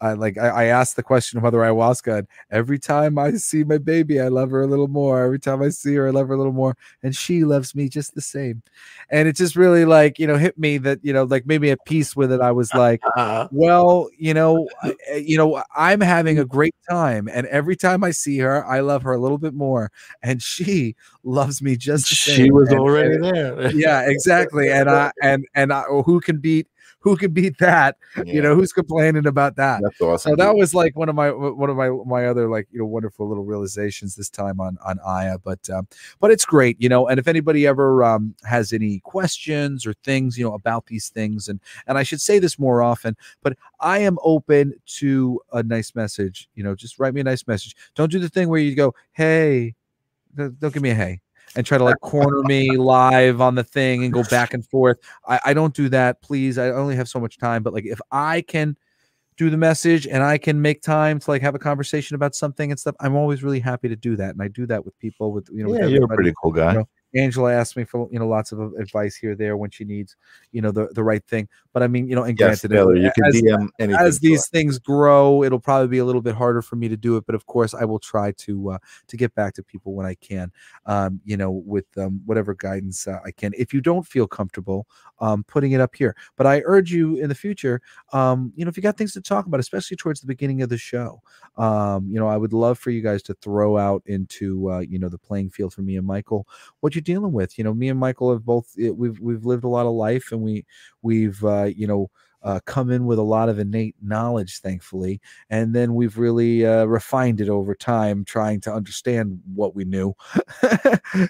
I 0.00 0.12
like 0.12 0.38
I, 0.38 0.48
I 0.48 0.64
asked 0.66 0.96
the 0.96 1.02
question 1.02 1.36
of 1.38 1.42
mother 1.42 1.58
ayahuasca 1.58 2.18
and 2.18 2.28
every 2.50 2.78
time 2.78 3.18
I 3.18 3.32
see 3.32 3.64
my 3.64 3.78
baby, 3.78 4.20
I 4.20 4.28
love 4.28 4.50
her 4.50 4.62
a 4.62 4.66
little 4.66 4.86
more. 4.88 5.22
Every 5.24 5.40
time 5.40 5.60
I 5.62 5.70
see 5.70 5.94
her, 5.96 6.06
I 6.06 6.10
love 6.10 6.28
her 6.28 6.34
a 6.34 6.36
little 6.38 6.52
more. 6.52 6.76
And 7.02 7.14
she 7.16 7.44
loves 7.44 7.74
me 7.74 7.88
just 7.88 8.14
the 8.14 8.20
same. 8.20 8.62
And 9.10 9.26
it 9.28 9.34
just 9.36 9.56
really 9.56 9.84
like, 9.84 10.18
you 10.18 10.26
know, 10.26 10.36
hit 10.36 10.58
me 10.58 10.78
that, 10.78 11.00
you 11.02 11.12
know, 11.12 11.24
like 11.24 11.46
maybe 11.46 11.70
at 11.70 11.84
peace 11.84 12.14
with 12.14 12.30
it. 12.30 12.40
I 12.40 12.52
was 12.52 12.72
like, 12.74 13.00
Uh, 13.16 13.48
well, 13.50 14.08
you 14.16 14.34
know, 14.34 14.68
I- 14.82 14.94
you 15.16 15.36
know, 15.36 15.62
I'm 15.74 16.00
having 16.00 16.38
a 16.38 16.44
great 16.44 16.74
time, 16.88 17.28
and 17.32 17.46
every 17.48 17.74
time 17.76 18.04
I 18.04 18.10
see 18.12 18.38
her, 18.38 18.64
I 18.66 18.80
love 18.80 19.02
her 19.02 19.12
a 19.12 19.18
little 19.18 19.38
bit 19.38 19.54
more, 19.54 19.90
and 20.22 20.40
she 20.42 20.94
loves 21.24 21.60
me 21.60 21.76
just 21.76 22.08
the 22.08 22.14
she 22.14 22.50
was 22.50 22.68
And- 22.70 22.78
already 22.78 23.14
and- 23.16 23.24
there. 23.24 23.72
yeah, 23.72 24.02
exactly. 24.08 24.70
And 24.70 24.88
I 24.88 25.10
and 25.22 25.44
and 25.54 25.72
I, 25.72 25.82
who 25.82 26.20
can 26.20 26.38
beat 26.38 26.66
who 27.00 27.16
could 27.16 27.32
beat 27.32 27.58
that? 27.58 27.96
You 28.24 28.42
know, 28.42 28.54
who's 28.54 28.72
complaining 28.72 29.26
about 29.26 29.56
that? 29.56 29.80
that's 29.82 30.00
awesome. 30.00 30.32
So 30.32 30.36
that 30.36 30.56
was 30.56 30.74
like 30.74 30.96
one 30.96 31.08
of 31.08 31.14
my 31.14 31.30
one 31.30 31.70
of 31.70 31.76
my 31.76 31.90
my 32.06 32.26
other 32.26 32.48
like 32.48 32.66
you 32.70 32.80
know 32.80 32.86
wonderful 32.86 33.28
little 33.28 33.44
realizations 33.44 34.16
this 34.16 34.28
time 34.28 34.60
on 34.60 34.78
on 34.84 34.98
Aya, 35.04 35.38
but 35.38 35.68
um, 35.70 35.86
but 36.20 36.30
it's 36.30 36.44
great, 36.44 36.80
you 36.80 36.88
know. 36.88 37.06
And 37.06 37.18
if 37.18 37.28
anybody 37.28 37.66
ever 37.66 38.02
um, 38.02 38.34
has 38.44 38.72
any 38.72 39.00
questions 39.00 39.86
or 39.86 39.94
things, 40.04 40.36
you 40.36 40.44
know, 40.44 40.54
about 40.54 40.86
these 40.86 41.08
things, 41.08 41.48
and 41.48 41.60
and 41.86 41.96
I 41.96 42.02
should 42.02 42.20
say 42.20 42.38
this 42.38 42.58
more 42.58 42.82
often, 42.82 43.16
but 43.42 43.56
I 43.80 43.98
am 44.00 44.18
open 44.22 44.74
to 44.98 45.40
a 45.52 45.62
nice 45.62 45.94
message. 45.94 46.48
You 46.54 46.64
know, 46.64 46.74
just 46.74 46.98
write 46.98 47.14
me 47.14 47.20
a 47.20 47.24
nice 47.24 47.46
message. 47.46 47.76
Don't 47.94 48.10
do 48.10 48.18
the 48.18 48.28
thing 48.28 48.48
where 48.48 48.60
you 48.60 48.74
go, 48.74 48.94
hey, 49.12 49.74
don't 50.36 50.72
give 50.72 50.82
me 50.82 50.90
a 50.90 50.94
hey. 50.94 51.20
And 51.56 51.66
try 51.66 51.78
to 51.78 51.84
like 51.84 52.00
corner 52.00 52.42
me 52.42 52.76
live 52.76 53.40
on 53.40 53.54
the 53.54 53.64
thing 53.64 54.04
and 54.04 54.12
go 54.12 54.22
back 54.24 54.54
and 54.54 54.66
forth. 54.66 54.98
I, 55.26 55.40
I 55.46 55.54
don't 55.54 55.74
do 55.74 55.88
that, 55.88 56.20
please. 56.22 56.58
I 56.58 56.70
only 56.70 56.96
have 56.96 57.08
so 57.08 57.18
much 57.18 57.38
time. 57.38 57.62
But 57.62 57.72
like, 57.72 57.86
if 57.86 58.00
I 58.10 58.42
can 58.42 58.76
do 59.38 59.50
the 59.50 59.56
message 59.56 60.06
and 60.06 60.22
I 60.22 60.36
can 60.36 60.60
make 60.60 60.82
time 60.82 61.20
to 61.20 61.30
like 61.30 61.42
have 61.42 61.54
a 61.54 61.58
conversation 61.58 62.16
about 62.16 62.34
something 62.34 62.70
and 62.70 62.78
stuff, 62.78 62.96
I'm 63.00 63.14
always 63.14 63.42
really 63.42 63.60
happy 63.60 63.88
to 63.88 63.96
do 63.96 64.16
that. 64.16 64.30
And 64.30 64.42
I 64.42 64.48
do 64.48 64.66
that 64.66 64.84
with 64.84 64.98
people 64.98 65.32
with 65.32 65.48
you 65.52 65.62
know, 65.62 65.70
with 65.70 65.80
yeah, 65.80 65.86
you're 65.86 66.04
a 66.04 66.08
pretty 66.08 66.34
cool 66.42 66.52
guy. 66.52 66.74
know, 66.74 66.88
Angela 67.14 67.52
asked 67.52 67.76
me 67.76 67.84
for 67.84 68.08
you 68.10 68.18
know 68.18 68.28
lots 68.28 68.52
of 68.52 68.60
uh, 68.60 68.70
advice 68.74 69.16
here 69.16 69.34
there 69.34 69.56
when 69.56 69.70
she 69.70 69.84
needs 69.84 70.16
you 70.52 70.60
know 70.60 70.70
the 70.70 70.88
the 70.92 71.02
right 71.02 71.24
thing. 71.24 71.48
But 71.78 71.84
I 71.84 71.86
mean 71.86 72.08
you 72.08 72.16
know 72.16 72.24
and 72.24 72.36
yes, 72.36 72.62
granted 72.62 72.74
Taylor, 72.74 72.96
you 72.96 73.12
can 73.14 73.26
as, 73.26 73.34
DM 73.36 73.68
anything. 73.78 74.04
as 74.04 74.18
these 74.18 74.48
things 74.48 74.80
grow, 74.80 75.44
it'll 75.44 75.60
probably 75.60 75.86
be 75.86 75.98
a 75.98 76.04
little 76.04 76.20
bit 76.20 76.34
harder 76.34 76.60
for 76.60 76.74
me 76.74 76.88
to 76.88 76.96
do 76.96 77.16
it. 77.16 77.24
But 77.24 77.36
of 77.36 77.46
course, 77.46 77.72
I 77.72 77.84
will 77.84 78.00
try 78.00 78.32
to 78.32 78.70
uh, 78.70 78.78
to 79.06 79.16
get 79.16 79.32
back 79.36 79.54
to 79.54 79.62
people 79.62 79.94
when 79.94 80.04
I 80.04 80.14
can. 80.14 80.50
Um, 80.86 81.20
you 81.24 81.36
know, 81.36 81.52
with 81.52 81.86
um, 81.96 82.20
whatever 82.26 82.52
guidance 82.52 83.06
uh, 83.06 83.20
I 83.24 83.30
can. 83.30 83.52
If 83.56 83.72
you 83.72 83.80
don't 83.80 84.04
feel 84.04 84.26
comfortable 84.26 84.88
um, 85.20 85.44
putting 85.44 85.70
it 85.70 85.80
up 85.80 85.94
here, 85.94 86.16
but 86.36 86.48
I 86.48 86.62
urge 86.64 86.90
you 86.90 87.14
in 87.18 87.28
the 87.28 87.34
future, 87.36 87.80
um, 88.12 88.52
you 88.56 88.64
know, 88.64 88.70
if 88.70 88.76
you 88.76 88.82
got 88.82 88.96
things 88.96 89.12
to 89.12 89.20
talk 89.20 89.46
about, 89.46 89.60
especially 89.60 89.96
towards 89.96 90.20
the 90.20 90.26
beginning 90.26 90.62
of 90.62 90.68
the 90.68 90.78
show, 90.78 91.22
um, 91.58 92.08
you 92.10 92.18
know, 92.18 92.26
I 92.26 92.36
would 92.36 92.52
love 92.52 92.76
for 92.76 92.90
you 92.90 93.02
guys 93.02 93.22
to 93.24 93.34
throw 93.34 93.78
out 93.78 94.02
into 94.06 94.68
uh, 94.68 94.80
you 94.80 94.98
know 94.98 95.08
the 95.08 95.18
playing 95.18 95.50
field 95.50 95.72
for 95.72 95.82
me 95.82 95.96
and 95.96 96.06
Michael 96.06 96.48
what 96.80 96.96
you're 96.96 97.02
dealing 97.02 97.32
with. 97.32 97.56
You 97.56 97.62
know, 97.62 97.74
me 97.74 97.88
and 97.88 98.00
Michael 98.00 98.32
have 98.32 98.44
both 98.44 98.74
eh, 98.80 98.90
we've 98.90 99.20
we've 99.20 99.44
lived 99.44 99.64
a 99.64 99.68
lot 99.68 99.86
of 99.86 99.92
life, 99.92 100.32
and 100.32 100.40
we 100.40 100.64
we've 101.02 101.42
uh, 101.44 101.67
you 101.76 101.86
know 101.86 102.10
uh, 102.42 102.60
come 102.66 102.88
in 102.90 103.04
with 103.04 103.18
a 103.18 103.22
lot 103.22 103.48
of 103.48 103.58
innate 103.58 103.96
knowledge, 104.00 104.60
thankfully, 104.60 105.20
and 105.50 105.74
then 105.74 105.94
we've 105.94 106.16
really 106.16 106.64
uh, 106.64 106.84
refined 106.84 107.40
it 107.40 107.48
over 107.48 107.74
time, 107.74 108.24
trying 108.24 108.60
to 108.60 108.72
understand 108.72 109.40
what 109.54 109.74
we 109.74 109.84
knew, 109.84 110.14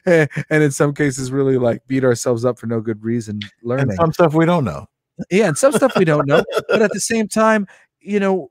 and 0.06 0.28
in 0.50 0.70
some 0.70 0.92
cases, 0.94 1.32
really 1.32 1.56
like 1.58 1.86
beat 1.86 2.04
ourselves 2.04 2.44
up 2.44 2.58
for 2.58 2.66
no 2.66 2.80
good 2.80 3.02
reason 3.02 3.40
learning 3.62 3.88
and 3.90 3.96
some 3.96 4.12
stuff 4.12 4.34
we 4.34 4.44
don't 4.44 4.64
know. 4.64 4.86
yeah, 5.30 5.48
and 5.48 5.56
some 5.58 5.72
stuff 5.72 5.96
we 5.96 6.04
don't 6.04 6.26
know, 6.26 6.44
but 6.68 6.82
at 6.82 6.92
the 6.92 7.00
same 7.00 7.26
time, 7.28 7.66
you 8.00 8.20
know, 8.20 8.48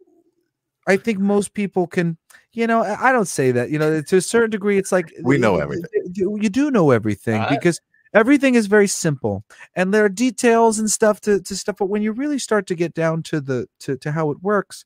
I 0.87 0.97
think 0.97 1.19
most 1.19 1.53
people 1.53 1.87
can. 1.87 2.17
You 2.53 2.65
know, 2.65 2.81
I 2.81 3.09
I 3.09 3.11
don't 3.11 3.27
say 3.27 3.51
that. 3.51 3.69
You 3.69 3.77
know, 3.77 4.01
to 4.01 4.17
a 4.17 4.21
certain 4.21 4.49
degree, 4.49 4.79
it's 4.79 4.91
like 4.91 5.13
We 5.21 5.37
know 5.37 5.51
y- 5.53 5.57
y- 5.57 5.63
everything. 5.63 5.89
y- 6.05 6.37
You 6.41 6.49
do 6.49 6.71
know 6.71 6.89
everything 6.89 7.39
I- 7.41 7.49
because 7.49 7.79
everything 8.13 8.55
is 8.55 8.67
very 8.67 8.87
simple, 8.87 9.43
and 9.75 9.93
there 9.93 10.05
are 10.05 10.09
details 10.09 10.79
and 10.79 10.89
stuff 10.89 11.21
to, 11.21 11.41
to 11.41 11.55
stuff. 11.55 11.77
But 11.77 11.87
when 11.87 12.01
you 12.01 12.11
really 12.11 12.39
start 12.39 12.67
to 12.67 12.75
get 12.75 12.93
down 12.93 13.23
to 13.23 13.41
the 13.41 13.67
to, 13.81 13.97
to 13.97 14.11
how 14.11 14.31
it 14.31 14.41
works, 14.41 14.85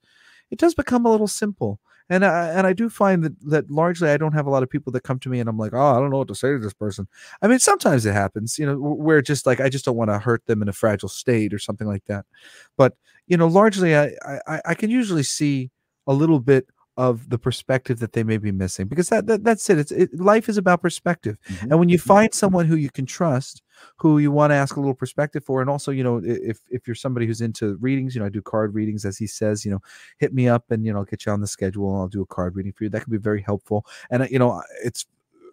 it 0.49 0.60
does 0.60 0.73
become 0.73 1.06
a 1.06 1.11
little 1.11 1.27
simple. 1.27 1.80
And 2.10 2.26
I 2.26 2.49
and 2.49 2.68
I 2.68 2.73
do 2.73 2.89
find 2.89 3.23
that 3.23 3.39
that 3.49 3.72
largely 3.72 4.10
I 4.10 4.18
don't 4.18 4.34
have 4.34 4.45
a 4.45 4.49
lot 4.49 4.64
of 4.64 4.69
people 4.69 4.91
that 4.93 5.03
come 5.03 5.18
to 5.19 5.30
me 5.30 5.39
and 5.39 5.48
I'm 5.48 5.57
like, 5.57 5.73
oh, 5.73 5.80
I 5.80 5.99
don't 5.99 6.10
know 6.10 6.18
what 6.18 6.27
to 6.27 6.35
say 6.35 6.52
to 6.52 6.60
this 6.60 6.73
person. 6.73 7.07
I 7.41 7.48
mean, 7.48 7.60
sometimes 7.60 8.06
it 8.06 8.11
happens, 8.14 8.60
you 8.60 8.65
know, 8.65 8.76
wh- 8.76 8.99
where 8.99 9.22
just 9.22 9.45
like 9.45 9.61
I 9.61 9.69
just 9.69 9.85
don't 9.85 9.95
want 9.95 10.10
to 10.10 10.19
hurt 10.19 10.45
them 10.45 10.61
in 10.61 10.68
a 10.68 10.73
fragile 10.73 11.07
state 11.07 11.53
or 11.53 11.60
something 11.60 11.88
like 11.88 12.03
that. 12.06 12.26
But 12.77 12.95
you 13.27 13.38
know, 13.38 13.48
largely 13.48 13.95
I 13.95 14.11
I, 14.48 14.61
I 14.65 14.73
can 14.76 14.89
usually 14.89 15.23
see 15.23 15.72
a 16.06 16.14
little 16.14 16.39
bit 16.41 16.68
of 17.07 17.30
the 17.30 17.38
perspective 17.48 17.98
that 17.99 18.14
they 18.14 18.23
may 18.23 18.38
be 18.38 18.52
missing 18.52 18.88
because 18.88 19.10
that, 19.10 19.26
that 19.28 19.44
that's 19.44 19.69
it. 19.72 19.78
It's 19.80 19.91
it, 19.91 20.10
life 20.19 20.48
is 20.49 20.57
about 20.57 20.82
perspective. 20.82 21.38
Mhm. 21.49 21.61
And 21.72 21.80
when 21.80 21.90
you 21.90 21.98
find 21.98 22.34
someone 22.34 22.65
who 22.68 22.76
you 22.76 22.91
can 22.91 23.06
trust, 23.06 23.61
who 23.98 24.19
you 24.19 24.32
want 24.32 24.52
to 24.52 24.56
ask 24.56 24.76
a 24.76 24.80
little 24.80 24.94
perspective 25.03 25.44
for, 25.44 25.61
and 25.61 25.69
also, 25.69 25.91
you 25.91 26.03
know, 26.03 26.22
if 26.23 26.60
if 26.69 26.88
you're 26.88 26.95
somebody 27.06 27.26
who's 27.28 27.41
into 27.41 27.76
readings, 27.88 28.14
you 28.14 28.19
know, 28.22 28.28
I 28.28 28.30
do 28.30 28.41
card 28.41 28.76
readings, 28.76 29.06
as 29.06 29.18
he 29.18 29.28
says, 29.28 29.65
you 29.65 29.72
know, 29.72 29.82
hit 30.19 30.34
me 30.34 30.48
up 30.48 30.65
and 30.72 30.86
you 30.86 30.94
know, 30.94 30.99
I'll 30.99 31.06
get 31.06 31.26
you 31.26 31.32
on 31.32 31.41
the 31.41 31.48
schedule 31.48 31.90
and 31.94 32.02
I'll 32.02 32.07
do 32.18 32.22
a 32.22 32.26
card 32.28 32.56
reading 32.56 32.73
for 32.73 32.84
you. 32.84 32.90
That 32.91 33.03
can 33.03 33.11
be 33.11 33.18
very 33.30 33.41
helpful. 33.41 33.86
And 34.11 34.23
uh, 34.23 34.28
you 34.30 34.40
know, 34.40 34.61
it's 34.84 35.06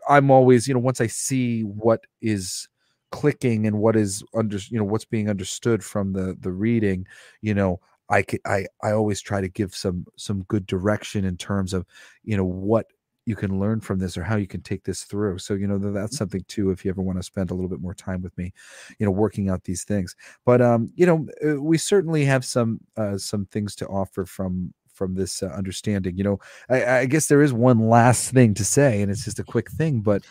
I'm 0.09 0.31
always, 0.31 0.67
you 0.69 0.75
know, 0.75 0.81
once 0.81 1.01
I 1.01 1.07
see 1.07 1.63
what 1.63 2.01
is 2.23 2.69
clicking 3.11 3.67
and 3.67 3.79
what 3.79 3.97
is 3.97 4.23
under, 4.35 4.59
you 4.71 4.79
know, 4.79 4.85
what's 4.85 5.05
being 5.05 5.29
understood 5.31 5.85
from 5.85 6.13
the 6.13 6.37
the 6.41 6.53
reading, 6.53 7.07
you 7.43 7.55
know, 7.55 7.81
I 8.11 8.25
I 8.47 8.67
I 8.83 8.93
always 8.93 9.21
try 9.21 9.41
to 9.41 9.49
give 9.49 9.75
some 9.75 10.07
some 10.17 10.43
good 10.45 10.67
direction 10.67 11.25
in 11.25 11.37
terms 11.37 11.73
of, 11.75 11.87
you 12.25 12.37
know, 12.37 12.45
what 12.45 12.87
you 13.27 13.37
can 13.37 13.61
learn 13.61 13.79
from 13.81 13.99
this 13.99 14.17
or 14.17 14.23
how 14.23 14.37
you 14.37 14.47
can 14.47 14.63
take 14.63 14.85
this 14.85 15.03
through. 15.05 15.39
So, 15.39 15.53
you 15.53 15.67
know, 15.67 15.77
that's 15.79 16.17
Mm-hmm. 16.17 16.17
something 16.17 16.43
too, 16.49 16.71
if 16.71 16.83
you 16.85 16.91
ever 16.91 17.03
want 17.03 17.19
to 17.19 17.23
spend 17.23 17.51
a 17.51 17.55
little 17.55 17.69
bit 17.69 17.81
more 17.81 17.93
time 17.95 18.23
with 18.23 18.37
me, 18.39 18.53
you 18.99 19.05
know, 19.05 19.13
working 19.13 19.51
out 19.51 19.65
these 19.65 19.85
things. 19.85 20.17
But, 20.47 20.63
um, 20.63 20.91
you 20.95 21.05
know, 21.05 21.27
uh, 21.47 21.61
we 21.61 21.77
certainly 21.77 22.25
have 22.25 22.43
some, 22.45 22.81
uh, 22.97 23.19
some 23.19 23.45
things 23.47 23.77
to 23.77 23.87
offer 23.89 24.25
from, 24.25 24.73
from 24.95 25.15
this 25.15 25.43
uh, 25.43 25.49
understanding, 25.49 26.17
you 26.17 26.25
know, 26.25 26.39
I, 26.71 27.01
I 27.01 27.07
guess 27.07 27.27
there 27.27 27.43
is 27.43 27.53
one 27.53 27.81
last 27.91 28.31
thing 28.33 28.55
to 28.55 28.65
say, 28.65 29.03
and 29.03 29.11
it's 29.11 29.25
just 29.27 29.39
a 29.39 29.45
quick 29.45 29.71
thing, 29.71 30.01
but, 30.01 30.25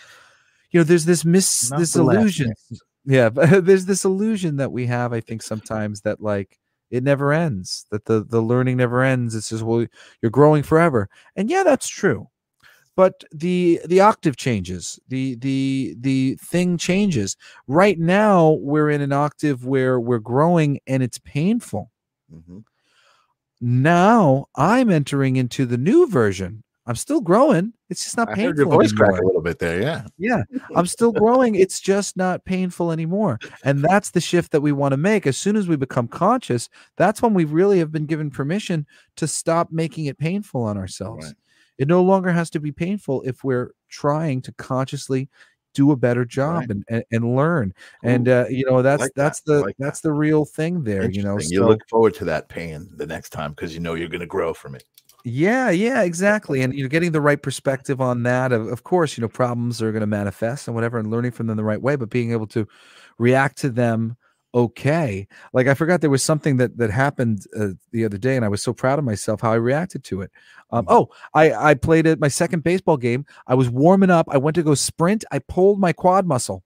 you 0.71 0.79
know, 0.79 0.83
there's 0.83 1.05
this 1.05 1.25
miss, 1.25 1.71
Not 1.71 1.77
this 1.77 1.95
last 1.95 2.31
illusion. 2.35 2.53
Yeah. 3.05 3.29
But 3.29 3.65
there's 3.65 3.85
this 3.85 4.03
illusion 4.05 4.57
that 4.57 4.71
we 4.71 4.85
have, 4.87 5.13
I 5.13 5.21
think 5.21 5.41
sometimes 5.43 6.01
that 6.01 6.21
like, 6.21 6.59
it 6.91 7.03
never 7.03 7.33
ends 7.33 7.85
that 7.91 8.05
the 8.05 8.23
the 8.23 8.41
learning 8.41 8.77
never 8.77 9.03
ends 9.03 9.35
it's 9.35 9.49
just 9.49 9.63
well 9.63 9.85
you're 10.21 10.31
growing 10.31 10.63
forever. 10.63 11.09
And 11.35 11.49
yeah 11.49 11.63
that's 11.63 11.87
true. 11.89 12.29
But 12.95 13.23
the 13.33 13.81
the 13.87 14.01
octave 14.01 14.37
changes 14.37 14.99
the 15.09 15.35
the 15.37 15.95
the 15.99 16.35
thing 16.43 16.77
changes. 16.77 17.37
Right 17.67 17.99
now 17.99 18.51
we're 18.61 18.89
in 18.91 19.01
an 19.01 19.13
octave 19.13 19.65
where 19.65 19.99
we're 19.99 20.19
growing 20.19 20.79
and 20.87 21.03
it's 21.03 21.19
painful. 21.19 21.91
Mhm. 22.33 22.63
now 23.61 24.45
i'm 24.55 24.89
entering 24.91 25.35
into 25.37 25.65
the 25.65 25.77
new 25.77 26.07
version. 26.07 26.63
I'm 26.85 26.95
still 26.95 27.21
growing 27.21 27.73
it's 27.89 28.03
just 28.03 28.17
not 28.17 28.29
I 28.29 28.33
painful 28.35 28.47
heard 28.47 28.57
your 28.57 28.65
voice 28.67 28.91
anymore. 28.91 29.07
crack 29.09 29.21
a 29.21 29.25
little 29.25 29.41
bit 29.41 29.59
there. 29.59 29.81
Yeah. 29.81 30.05
Yeah, 30.17 30.43
I'm 30.75 30.85
still 30.87 31.11
growing. 31.11 31.55
It's 31.55 31.79
just 31.79 32.17
not 32.17 32.43
painful 32.45 32.91
anymore. 32.91 33.39
And 33.63 33.83
that's 33.83 34.11
the 34.11 34.19
shift 34.21 34.51
that 34.51 34.61
we 34.61 34.71
want 34.71 34.91
to 34.93 34.97
make. 34.97 35.25
As 35.27 35.37
soon 35.37 35.55
as 35.55 35.67
we 35.67 35.75
become 35.77 36.07
conscious, 36.07 36.69
that's 36.97 37.21
when 37.21 37.33
we 37.33 37.45
really 37.45 37.79
have 37.79 37.91
been 37.91 38.05
given 38.05 38.29
permission 38.29 38.85
to 39.17 39.27
stop 39.27 39.71
making 39.71 40.05
it 40.05 40.17
painful 40.17 40.63
on 40.63 40.77
ourselves. 40.77 41.25
Right. 41.27 41.35
It 41.77 41.87
no 41.87 42.01
longer 42.03 42.31
has 42.31 42.49
to 42.51 42.59
be 42.59 42.71
painful 42.71 43.21
if 43.21 43.43
we're 43.43 43.71
trying 43.87 44.41
to 44.41 44.51
consciously 44.53 45.29
do 45.73 45.91
a 45.91 45.95
better 45.95 46.25
job 46.25 46.61
Right. 46.61 46.69
and, 46.71 46.83
and 46.89 47.03
and 47.11 47.35
learn. 47.35 47.71
And 48.03 48.27
uh, 48.27 48.45
you 48.49 48.65
know, 48.65 48.81
that's 48.81 49.01
like 49.03 49.11
that's 49.15 49.41
that. 49.41 49.53
The 49.53 49.61
like 49.61 49.75
that's 49.77 50.01
the 50.01 50.11
real 50.11 50.43
thing 50.43 50.83
there, 50.83 51.07
you 51.09 51.21
know. 51.21 51.33
Interesting. 51.33 51.53
You 51.53 51.59
So- 51.63 51.67
look 51.67 51.87
forward 51.87 52.15
to 52.15 52.25
that 52.25 52.49
pain 52.49 52.89
the 52.97 53.05
next 53.05 53.29
time 53.29 53.51
because 53.51 53.75
you 53.75 53.79
know 53.79 53.93
you're 53.93 54.09
going 54.09 54.21
to 54.21 54.25
grow 54.25 54.55
from 54.55 54.73
it. 54.73 54.83
Yeah, 55.29 55.71
yeah, 55.71 56.03
exactly. 56.03 56.61
And 56.61 56.73
you're 56.73 56.87
getting 56.87 57.11
the 57.11 57.19
right 57.21 57.41
perspective 57.41 57.99
on 57.99 58.23
that. 58.23 58.51
Of, 58.53 58.67
of 58.67 58.83
course, 58.83 59.17
you 59.17 59.21
know, 59.21 59.27
problems 59.27 59.81
are 59.81 59.91
going 59.91 60.01
to 60.01 60.07
manifest 60.07 60.67
and 60.67 60.75
whatever, 60.75 60.97
and 60.99 61.11
learning 61.11 61.31
from 61.31 61.47
them 61.47 61.57
the 61.57 61.63
right 61.63 61.81
way, 61.81 61.95
but 61.97 62.09
being 62.09 62.31
able 62.31 62.47
to 62.47 62.67
react 63.17 63.57
to 63.59 63.69
them 63.69 64.15
okay. 64.55 65.27
Like 65.53 65.67
I 65.67 65.73
forgot 65.73 65.99
there 66.01 66.09
was 66.09 66.23
something 66.23 66.57
that 66.57 66.77
that 66.77 66.91
happened 66.91 67.45
uh, 67.59 67.69
the 67.91 68.05
other 68.05 68.17
day, 68.17 68.35
and 68.37 68.45
I 68.45 68.47
was 68.47 68.63
so 68.63 68.73
proud 68.73 68.99
of 68.99 69.05
myself 69.05 69.41
how 69.41 69.51
I 69.51 69.55
reacted 69.55 70.03
to 70.05 70.21
it. 70.21 70.31
Um, 70.71 70.85
Mhm. 70.85 70.91
oh, 70.91 71.09
I 71.33 71.51
I 71.71 71.73
played 71.73 72.07
at 72.07 72.19
my 72.19 72.29
second 72.29 72.63
baseball 72.63 72.97
game. 72.97 73.25
I 73.47 73.55
was 73.55 73.69
warming 73.69 74.09
up. 74.11 74.27
I 74.31 74.37
went 74.37 74.55
to 74.55 74.63
go 74.63 74.75
sprint. 74.75 75.25
I 75.31 75.39
pulled 75.39 75.79
my 75.79 75.91
quad 75.93 76.25
muscle. 76.25 76.63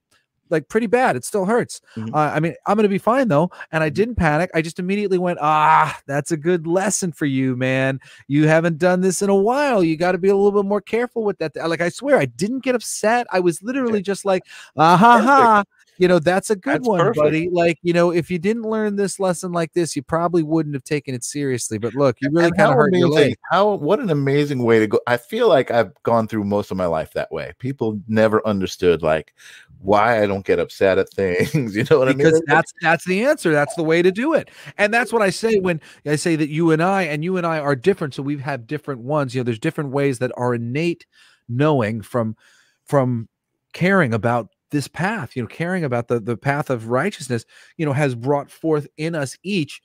Like 0.52 0.68
pretty 0.68 0.86
bad. 0.86 1.16
It 1.16 1.24
still 1.24 1.46
hurts. 1.46 1.80
Mhm. 1.96 2.14
Uh, 2.14 2.30
I 2.34 2.38
mean, 2.38 2.54
I'm 2.66 2.76
going 2.76 2.84
to 2.84 2.88
be 2.88 2.98
fine 2.98 3.26
though. 3.28 3.50
And 3.72 3.82
I 3.82 3.90
Mhm. 3.90 3.94
didn't 3.94 4.14
panic. 4.16 4.50
I 4.54 4.62
just 4.62 4.78
immediately 4.78 5.18
went, 5.18 5.38
ah, 5.42 5.98
that's 6.06 6.30
a 6.30 6.36
good 6.36 6.66
lesson 6.66 7.10
for 7.10 7.26
you, 7.26 7.56
man 7.56 7.98
you 8.28 8.46
haven't 8.46 8.78
done 8.78 9.00
this 9.00 9.22
in 9.22 9.30
a 9.30 9.34
while. 9.34 9.82
You 9.82 9.96
got 9.96 10.12
to 10.12 10.18
be 10.18 10.28
a 10.28 10.36
little 10.36 10.62
bit 10.62 10.68
more 10.68 10.80
careful 10.80 11.24
with 11.24 11.38
that. 11.38 11.56
Like 11.56 11.80
I 11.80 11.88
swear, 11.88 12.18
I 12.18 12.26
didn't 12.26 12.60
get 12.60 12.74
upset. 12.74 13.26
I 13.32 13.40
was 13.40 13.62
literally 13.62 14.02
just 14.02 14.24
like, 14.24 14.42
ah 14.76 14.96
ha 14.96 15.18
ha. 15.18 15.64
You 16.02 16.08
know, 16.08 16.18
that's 16.18 16.50
a 16.50 16.56
good 16.56 16.74
That's 16.80 16.88
one, 16.88 16.98
perfect. 16.98 17.22
buddy. 17.22 17.48
Like, 17.48 17.78
you 17.82 17.92
know, 17.92 18.10
if 18.10 18.28
you 18.28 18.36
didn't 18.40 18.64
learn 18.64 18.96
this 18.96 19.20
lesson 19.20 19.52
like 19.52 19.72
this, 19.72 19.94
you 19.94 20.02
probably 20.02 20.42
wouldn't 20.42 20.74
have 20.74 20.82
taken 20.82 21.14
it 21.14 21.22
seriously. 21.22 21.78
But 21.78 21.94
look, 21.94 22.16
you 22.20 22.28
really 22.32 22.50
kind 22.50 22.70
of 22.72 22.74
hurt 22.74 22.92
your 22.92 23.06
amazing- 23.06 23.28
leg. 23.28 23.34
How 23.52 23.74
what 23.74 24.00
an 24.00 24.10
amazing 24.10 24.64
way 24.64 24.80
to 24.80 24.88
go. 24.88 24.98
I 25.06 25.16
feel 25.16 25.48
like 25.48 25.70
I've 25.70 25.92
gone 26.02 26.26
through 26.26 26.42
most 26.42 26.72
of 26.72 26.76
my 26.76 26.86
life 26.86 27.12
that 27.12 27.30
way. 27.30 27.52
People 27.60 28.00
never 28.08 28.44
understood 28.44 29.00
like 29.00 29.32
why 29.78 30.20
I 30.20 30.26
don't 30.26 30.44
get 30.44 30.58
upset 30.58 30.98
at 30.98 31.08
things. 31.14 31.76
You 31.76 31.84
know 31.88 32.00
what 32.00 32.08
I 32.08 32.14
mean? 32.14 32.18
because 32.26 32.42
that's 32.48 32.72
that's 32.82 33.04
the 33.04 33.24
answer 33.24 33.52
that's 33.52 33.76
the 33.76 33.84
way 33.84 34.02
to 34.02 34.10
do 34.10 34.34
it 34.34 34.50
and 34.78 34.92
that's 34.92 35.12
what 35.12 35.22
i 35.22 35.30
say 35.30 35.60
when 35.60 35.80
i 36.04 36.16
say 36.16 36.34
that 36.34 36.48
you 36.48 36.72
and 36.72 36.82
i 36.82 37.02
and 37.02 37.22
you 37.22 37.36
and 37.36 37.46
i 37.46 37.60
are 37.60 37.76
different 37.76 38.12
so 38.14 38.24
we 38.24 38.32
have 38.34 38.42
had 38.42 38.66
different 38.66 39.00
ones 39.02 39.34
you 39.34 39.40
know 39.40 39.44
there's 39.44 39.58
different 39.60 39.90
ways 39.90 40.18
that 40.18 40.32
our 40.36 40.54
innate 40.54 41.06
knowing 41.48 42.02
from 42.02 42.34
from 42.84 43.28
caring 43.72 44.12
about 44.12 44.48
this 44.72 44.88
path 44.88 45.36
you 45.36 45.42
know 45.42 45.48
caring 45.48 45.84
about 45.84 46.08
the 46.08 46.18
the 46.18 46.36
path 46.36 46.68
of 46.70 46.88
righteousness 46.88 47.44
you 47.76 47.86
know 47.86 47.92
has 47.92 48.14
brought 48.16 48.50
forth 48.50 48.88
in 48.96 49.14
us 49.14 49.38
each 49.44 49.80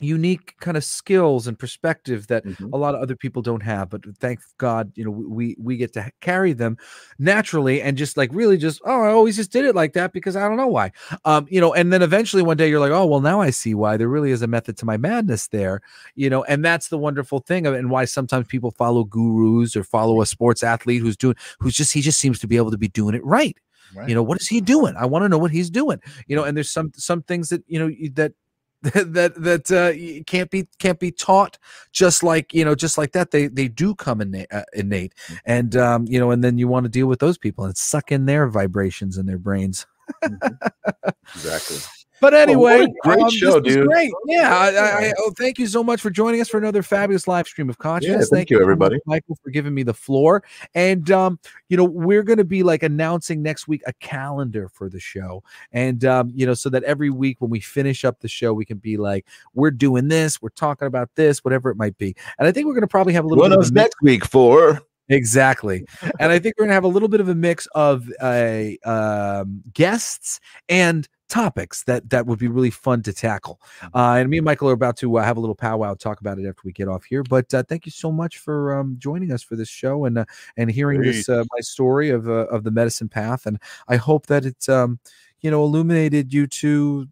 unique 0.00 0.54
kind 0.60 0.76
of 0.76 0.84
skills 0.84 1.48
and 1.48 1.58
perspective 1.58 2.28
that 2.28 2.44
Mhm. 2.44 2.70
a 2.72 2.76
lot 2.78 2.94
of 2.94 3.00
other 3.02 3.16
people 3.16 3.42
don't 3.42 3.64
have 3.64 3.90
but 3.90 4.00
thank 4.20 4.38
god 4.56 4.92
you 4.94 5.04
know 5.04 5.10
we 5.10 5.56
we 5.58 5.76
get 5.76 5.92
to 5.92 6.08
carry 6.20 6.52
them 6.52 6.76
naturally 7.18 7.82
and 7.82 7.98
just 7.98 8.16
like 8.16 8.30
really 8.32 8.56
just 8.56 8.80
oh 8.84 9.02
i 9.02 9.08
always 9.10 9.34
just 9.34 9.50
did 9.50 9.64
it 9.64 9.74
like 9.74 9.94
that 9.94 10.12
because 10.12 10.36
i 10.36 10.46
don't 10.46 10.56
know 10.56 10.68
why. 10.68 10.92
Um 11.24 11.48
you 11.50 11.60
know 11.60 11.74
and 11.74 11.92
then 11.92 12.02
eventually 12.02 12.44
one 12.44 12.56
day 12.56 12.68
you're 12.68 12.78
like 12.78 12.92
oh 12.92 13.06
well 13.06 13.20
now 13.20 13.40
i 13.40 13.50
see 13.50 13.74
why. 13.74 13.96
There 13.96 14.06
really 14.08 14.30
is 14.30 14.40
a 14.42 14.46
method 14.46 14.76
to 14.78 14.86
my 14.86 14.96
madness 14.96 15.48
there 15.48 15.80
you 16.14 16.30
know 16.30 16.44
and 16.44 16.64
that's 16.64 16.88
the 16.88 16.98
wonderful 16.98 17.40
thing 17.40 17.66
of 17.66 17.74
and 17.74 17.90
why 17.90 18.04
sometimes 18.04 18.46
people 18.46 18.70
follow 18.70 19.02
gurus 19.02 19.74
or 19.74 19.82
follow 19.82 20.20
a 20.20 20.26
sports 20.26 20.62
athlete 20.62 21.02
who's 21.02 21.16
doing 21.16 21.34
who's 21.58 21.74
just 21.74 21.92
he 21.92 22.02
just 22.02 22.20
seems 22.20 22.38
to 22.38 22.46
be 22.46 22.56
able 22.56 22.70
to 22.70 22.78
be 22.78 22.88
doing 22.88 23.16
it 23.16 23.24
right 23.24 23.56
Right. 23.94 24.08
you 24.08 24.14
know 24.14 24.22
what 24.22 24.40
is 24.40 24.48
he 24.48 24.60
doing 24.60 24.94
i 24.96 25.06
want 25.06 25.24
to 25.24 25.28
know 25.28 25.38
what 25.38 25.50
he's 25.50 25.70
doing 25.70 26.00
you 26.26 26.36
know 26.36 26.44
and 26.44 26.56
there's 26.56 26.70
some 26.70 26.92
some 26.94 27.22
things 27.22 27.48
that 27.48 27.62
you 27.66 27.78
know 27.78 27.90
that 28.14 28.32
that 28.82 29.34
that 29.36 29.70
uh, 29.72 30.22
can't 30.26 30.50
be 30.50 30.68
can't 30.78 31.00
be 31.00 31.10
taught 31.10 31.58
just 31.92 32.22
like 32.22 32.54
you 32.54 32.64
know 32.64 32.74
just 32.74 32.96
like 32.96 33.12
that 33.12 33.32
they 33.32 33.48
they 33.48 33.66
do 33.66 33.94
come 33.94 34.20
innate, 34.20 34.46
uh, 34.52 34.62
innate 34.72 35.14
and 35.44 35.74
um 35.76 36.06
you 36.06 36.18
know 36.18 36.30
and 36.30 36.44
then 36.44 36.58
you 36.58 36.68
want 36.68 36.84
to 36.84 36.90
deal 36.90 37.06
with 37.08 37.18
those 37.18 37.38
people 37.38 37.64
and 37.64 37.76
suck 37.76 38.12
in 38.12 38.26
their 38.26 38.46
vibrations 38.48 39.18
in 39.18 39.26
their 39.26 39.38
brains 39.38 39.86
Mhm. 40.24 40.58
exactly. 41.34 41.76
But 42.20 42.32
what 42.32 42.40
anyway 42.40 42.86
great 43.02 43.20
um, 43.20 43.30
show, 43.30 43.60
dude. 43.60 43.86
great. 43.86 44.12
Yeah 44.26 44.54
I, 44.54 44.68
I, 44.68 45.06
I, 45.08 45.12
oh, 45.18 45.32
thank 45.36 45.58
you 45.58 45.66
so 45.66 45.82
much 45.82 46.00
for 46.00 46.10
joining 46.10 46.40
us 46.40 46.48
for 46.48 46.58
another 46.58 46.82
fabulous 46.82 47.28
live 47.28 47.46
stream 47.46 47.68
of 47.70 47.78
consciousness. 47.78 48.28
thank 48.30 48.50
you, 48.50 48.60
everybody. 48.60 48.98
michael 49.06 49.36
for 49.42 49.50
giving 49.50 49.74
me 49.74 49.82
the 49.82 49.94
floor. 49.94 50.42
And 50.74 51.10
um 51.10 51.38
you 51.68 51.76
know 51.76 51.84
we're 51.84 52.22
going 52.22 52.38
to 52.38 52.44
be 52.44 52.62
like 52.62 52.82
announcing 52.82 53.42
next 53.42 53.68
week 53.68 53.82
a 53.86 53.92
calendar 53.94 54.68
for 54.68 54.88
the 54.88 55.00
show. 55.00 55.42
And 55.72 56.04
um 56.04 56.30
you 56.34 56.46
know 56.46 56.54
so 56.54 56.68
that 56.70 56.82
every 56.84 57.10
week 57.10 57.40
when 57.40 57.50
we 57.50 57.60
finish 57.60 58.04
up 58.04 58.20
the 58.20 58.28
show 58.28 58.52
we 58.52 58.64
can 58.64 58.78
be 58.78 58.96
like 58.96 59.26
we're 59.54 59.70
doing 59.70 60.08
this 60.08 60.40
we're 60.42 60.48
talking 60.50 60.86
about 60.86 61.10
this 61.14 61.44
whatever 61.44 61.70
it 61.70 61.76
might 61.76 61.96
be. 61.98 62.14
And 62.38 62.48
i 62.48 62.52
think 62.52 62.66
we're 62.66 62.74
going 62.74 62.82
to 62.82 62.88
probably 62.88 63.12
have 63.12 63.24
a 63.24 63.28
little 63.28 63.44
Join 63.44 63.50
bit 63.58 63.66
of 63.66 63.72
next 63.72 63.96
week 64.02 64.24
for? 64.24 64.80
Exactly. 65.08 65.86
And 66.20 66.32
i 66.32 66.38
think 66.38 66.56
we're 66.58 66.64
going 66.64 66.70
to 66.70 66.74
have 66.74 66.84
a 66.84 66.88
little 66.88 67.08
bit 67.08 67.20
of 67.20 67.28
a 67.28 67.34
mix 67.34 67.66
of 67.74 68.10
uh, 68.20 68.64
um, 68.84 69.62
guests 69.72 70.40
and 70.68 71.08
topics 71.28 71.84
that 71.84 72.08
that 72.10 72.26
would 72.26 72.38
be 72.38 72.48
really 72.48 72.70
fun 72.70 73.02
to 73.02 73.12
tackle 73.12 73.60
uh, 73.94 74.16
and 74.18 74.28
me 74.28 74.38
and 74.38 74.44
michael 74.44 74.68
are 74.68 74.72
about 74.72 74.96
to 74.96 75.18
uh, 75.18 75.22
have 75.22 75.36
a 75.36 75.40
little 75.40 75.54
powwow 75.54 75.94
talk 75.94 76.20
about 76.20 76.38
it 76.38 76.46
after 76.46 76.62
we 76.64 76.72
get 76.72 76.88
off 76.88 77.04
here 77.04 77.22
but 77.22 77.52
uh, 77.54 77.62
thank 77.68 77.86
you 77.86 77.92
so 77.92 78.10
much 78.10 78.38
for 78.38 78.78
um, 78.78 78.96
joining 78.98 79.32
us 79.32 79.42
for 79.42 79.56
this 79.56 79.68
show 79.68 80.04
and 80.04 80.18
uh, 80.18 80.24
and 80.56 80.70
hearing 80.70 81.00
this 81.00 81.28
uh, 81.28 81.44
my 81.52 81.60
story 81.60 82.10
of 82.10 82.28
uh, 82.28 82.46
of 82.46 82.64
the 82.64 82.70
medicine 82.70 83.08
path 83.08 83.46
and 83.46 83.58
i 83.88 83.96
hope 83.96 84.26
that 84.26 84.44
it's 84.44 84.68
um 84.68 84.98
you 85.40 85.50
know 85.50 85.62
illuminated 85.62 86.32
you 86.32 86.46
to 86.46 87.06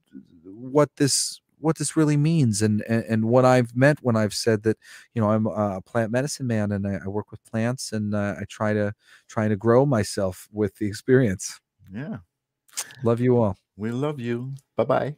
what 0.45 0.89
this 0.97 1.41
what 1.59 1.77
this 1.77 1.97
really 1.97 2.17
means 2.17 2.63
and, 2.63 2.83
and 2.89 3.05
and 3.05 3.25
what 3.25 3.45
I've 3.45 3.75
meant 3.75 4.01
when 4.03 4.17
I've 4.17 4.35
said 4.35 4.63
that 4.65 4.79
you 5.15 5.23
know 5.23 5.31
I'm 5.31 5.47
a 5.47 5.81
plant 5.81 6.13
medicine 6.13 6.47
man 6.47 6.73
and 6.73 6.87
I, 6.87 7.01
I 7.05 7.09
work 7.09 7.31
with 7.31 7.45
plants 7.45 7.93
and 7.93 8.15
uh, 8.15 8.37
I 8.39 8.45
try 8.49 8.73
to 8.73 8.93
try 9.29 9.49
to 9.49 9.57
grow 9.57 9.87
myself 9.87 10.49
with 10.53 10.77
the 10.77 10.87
experience. 10.87 11.61
yeah. 11.93 12.19
Love 13.03 13.21
you 13.21 13.39
all. 13.43 13.57
We 13.77 13.91
love 13.91 14.19
you. 14.21 14.55
Bye 14.77 14.85
bye. 14.85 15.17